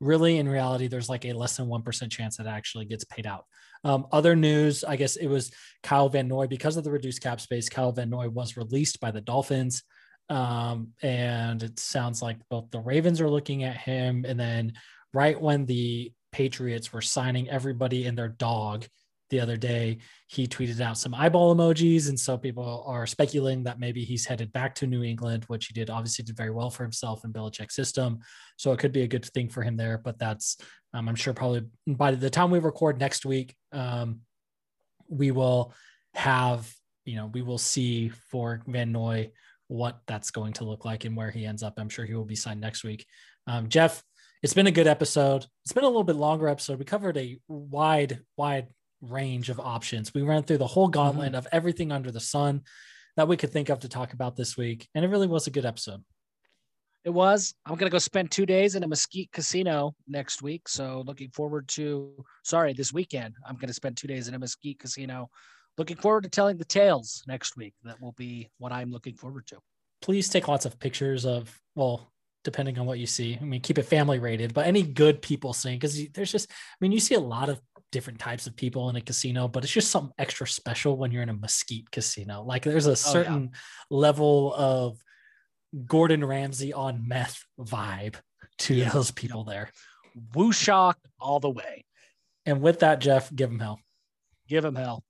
really, 0.00 0.38
in 0.38 0.48
reality, 0.48 0.88
there's 0.88 1.08
like 1.08 1.24
a 1.24 1.32
less 1.32 1.56
than 1.56 1.66
1% 1.66 2.10
chance 2.10 2.36
that 2.36 2.46
actually 2.46 2.86
gets 2.86 3.04
paid 3.04 3.26
out. 3.26 3.44
Um, 3.84 4.06
other 4.10 4.34
news, 4.34 4.82
I 4.82 4.96
guess 4.96 5.16
it 5.16 5.28
was 5.28 5.52
Kyle 5.82 6.08
Van 6.08 6.26
Noy 6.26 6.46
because 6.46 6.76
of 6.76 6.84
the 6.84 6.90
reduced 6.90 7.22
cap 7.22 7.40
space. 7.40 7.68
Kyle 7.68 7.92
Van 7.92 8.10
Noy 8.10 8.28
was 8.28 8.56
released 8.56 8.98
by 8.98 9.10
the 9.10 9.20
Dolphins. 9.20 9.82
Um, 10.30 10.88
and 11.02 11.62
it 11.62 11.78
sounds 11.78 12.22
like 12.22 12.38
both 12.48 12.70
the 12.70 12.80
Ravens 12.80 13.20
are 13.20 13.30
looking 13.30 13.62
at 13.62 13.76
him. 13.76 14.24
And 14.26 14.40
then 14.40 14.72
right 15.12 15.40
when 15.40 15.66
the 15.66 16.12
Patriots 16.32 16.92
were 16.92 17.02
signing 17.02 17.48
everybody 17.48 18.06
and 18.06 18.18
their 18.18 18.28
dog 18.28 18.86
the 19.34 19.40
other 19.40 19.56
day, 19.56 19.98
he 20.28 20.46
tweeted 20.46 20.80
out 20.80 20.96
some 20.96 21.12
eyeball 21.12 21.54
emojis. 21.54 22.08
And 22.08 22.18
so 22.18 22.38
people 22.38 22.84
are 22.86 23.06
speculating 23.06 23.64
that 23.64 23.80
maybe 23.80 24.04
he's 24.04 24.24
headed 24.24 24.52
back 24.52 24.76
to 24.76 24.86
New 24.86 25.02
England, 25.02 25.44
which 25.48 25.66
he 25.66 25.72
did 25.74 25.90
obviously 25.90 26.24
did 26.24 26.36
very 26.36 26.52
well 26.52 26.70
for 26.70 26.84
himself 26.84 27.24
in 27.24 27.32
Belichick's 27.32 27.74
system. 27.74 28.20
So 28.56 28.72
it 28.72 28.78
could 28.78 28.92
be 28.92 29.02
a 29.02 29.08
good 29.08 29.24
thing 29.24 29.48
for 29.48 29.62
him 29.62 29.76
there. 29.76 29.98
But 29.98 30.20
that's, 30.20 30.56
um, 30.94 31.08
I'm 31.08 31.16
sure, 31.16 31.34
probably 31.34 31.64
by 31.86 32.12
the 32.12 32.30
time 32.30 32.52
we 32.52 32.60
record 32.60 33.00
next 33.00 33.26
week, 33.26 33.56
um, 33.72 34.20
we 35.08 35.32
will 35.32 35.74
have, 36.14 36.72
you 37.04 37.16
know, 37.16 37.26
we 37.26 37.42
will 37.42 37.58
see 37.58 38.10
for 38.30 38.62
Van 38.68 38.92
Noy 38.92 39.32
what 39.66 39.98
that's 40.06 40.30
going 40.30 40.52
to 40.54 40.64
look 40.64 40.84
like 40.84 41.04
and 41.04 41.16
where 41.16 41.32
he 41.32 41.44
ends 41.44 41.64
up. 41.64 41.74
I'm 41.78 41.88
sure 41.88 42.04
he 42.04 42.14
will 42.14 42.24
be 42.24 42.36
signed 42.36 42.60
next 42.60 42.84
week. 42.84 43.04
Um, 43.48 43.68
Jeff, 43.68 44.02
it's 44.44 44.54
been 44.54 44.66
a 44.66 44.70
good 44.70 44.86
episode. 44.86 45.46
It's 45.64 45.72
been 45.72 45.84
a 45.84 45.88
little 45.88 46.04
bit 46.04 46.16
longer 46.16 46.48
episode. 46.48 46.78
We 46.78 46.84
covered 46.84 47.16
a 47.16 47.38
wide, 47.48 48.20
wide 48.36 48.68
range 49.10 49.50
of 49.50 49.60
options. 49.60 50.12
We 50.14 50.22
ran 50.22 50.42
through 50.42 50.58
the 50.58 50.66
whole 50.66 50.86
mm-hmm. 50.86 50.92
gauntlet 50.92 51.34
of 51.34 51.46
everything 51.52 51.92
under 51.92 52.10
the 52.10 52.20
sun 52.20 52.62
that 53.16 53.28
we 53.28 53.36
could 53.36 53.50
think 53.50 53.68
of 53.68 53.80
to 53.80 53.88
talk 53.88 54.12
about 54.12 54.36
this 54.36 54.56
week. 54.56 54.88
And 54.94 55.04
it 55.04 55.08
really 55.08 55.26
was 55.26 55.46
a 55.46 55.50
good 55.50 55.64
episode. 55.64 56.02
It 57.04 57.10
was. 57.10 57.54
I'm 57.66 57.76
gonna 57.76 57.90
go 57.90 57.98
spend 57.98 58.30
two 58.30 58.46
days 58.46 58.76
in 58.76 58.82
a 58.82 58.88
Mesquite 58.88 59.30
casino 59.30 59.94
next 60.08 60.40
week. 60.40 60.68
So 60.68 61.04
looking 61.06 61.30
forward 61.30 61.68
to 61.68 62.24
sorry, 62.44 62.72
this 62.72 62.92
weekend. 62.92 63.34
I'm 63.46 63.56
gonna 63.56 63.74
spend 63.74 63.96
two 63.96 64.08
days 64.08 64.26
in 64.26 64.34
a 64.34 64.38
Mesquite 64.38 64.78
casino. 64.78 65.28
Looking 65.76 65.96
forward 65.96 66.22
to 66.22 66.30
telling 66.30 66.56
the 66.56 66.64
tales 66.64 67.22
next 67.26 67.56
week. 67.56 67.74
That 67.82 68.00
will 68.00 68.12
be 68.12 68.48
what 68.58 68.72
I'm 68.72 68.90
looking 68.90 69.16
forward 69.16 69.46
to. 69.48 69.58
Please 70.00 70.28
take 70.28 70.48
lots 70.48 70.64
of 70.64 70.78
pictures 70.78 71.26
of, 71.26 71.60
well, 71.74 72.10
depending 72.44 72.78
on 72.78 72.86
what 72.86 72.98
you 72.98 73.06
see. 73.06 73.36
I 73.40 73.44
mean, 73.44 73.60
keep 73.60 73.78
it 73.78 73.84
family 73.84 74.18
rated, 74.18 74.54
but 74.54 74.66
any 74.66 74.82
good 74.82 75.20
people 75.20 75.52
seeing, 75.52 75.78
because 75.78 76.08
there's 76.12 76.30
just, 76.30 76.50
I 76.50 76.76
mean, 76.80 76.92
you 76.92 77.00
see 77.00 77.14
a 77.14 77.20
lot 77.20 77.48
of 77.48 77.60
different 77.94 78.18
types 78.18 78.48
of 78.48 78.56
people 78.56 78.90
in 78.90 78.96
a 78.96 79.00
casino, 79.00 79.46
but 79.46 79.62
it's 79.62 79.72
just 79.72 79.92
something 79.92 80.12
extra 80.18 80.46
special 80.48 80.96
when 80.98 81.12
you're 81.12 81.22
in 81.22 81.28
a 81.28 81.34
mesquite 81.34 81.88
casino. 81.92 82.42
Like 82.42 82.64
there's 82.64 82.88
a 82.88 82.90
oh, 82.90 82.94
certain 82.94 83.52
level 83.88 84.52
of 84.54 84.98
Gordon 85.86 86.24
Ramsay 86.24 86.72
on 86.72 87.06
meth 87.06 87.44
vibe 87.58 88.16
to 88.58 88.74
Yeah. 88.74 88.90
those 88.90 89.12
people 89.12 89.44
there. 89.44 89.70
WuShock 90.34 90.96
all 91.20 91.38
the 91.38 91.50
way. 91.50 91.84
And 92.44 92.60
with 92.60 92.80
that, 92.80 92.98
Jeff, 92.98 93.32
give 93.32 93.48
them 93.48 93.60
hell. 93.60 93.78
Give 94.48 94.64
him 94.64 94.74
hell. 94.74 95.04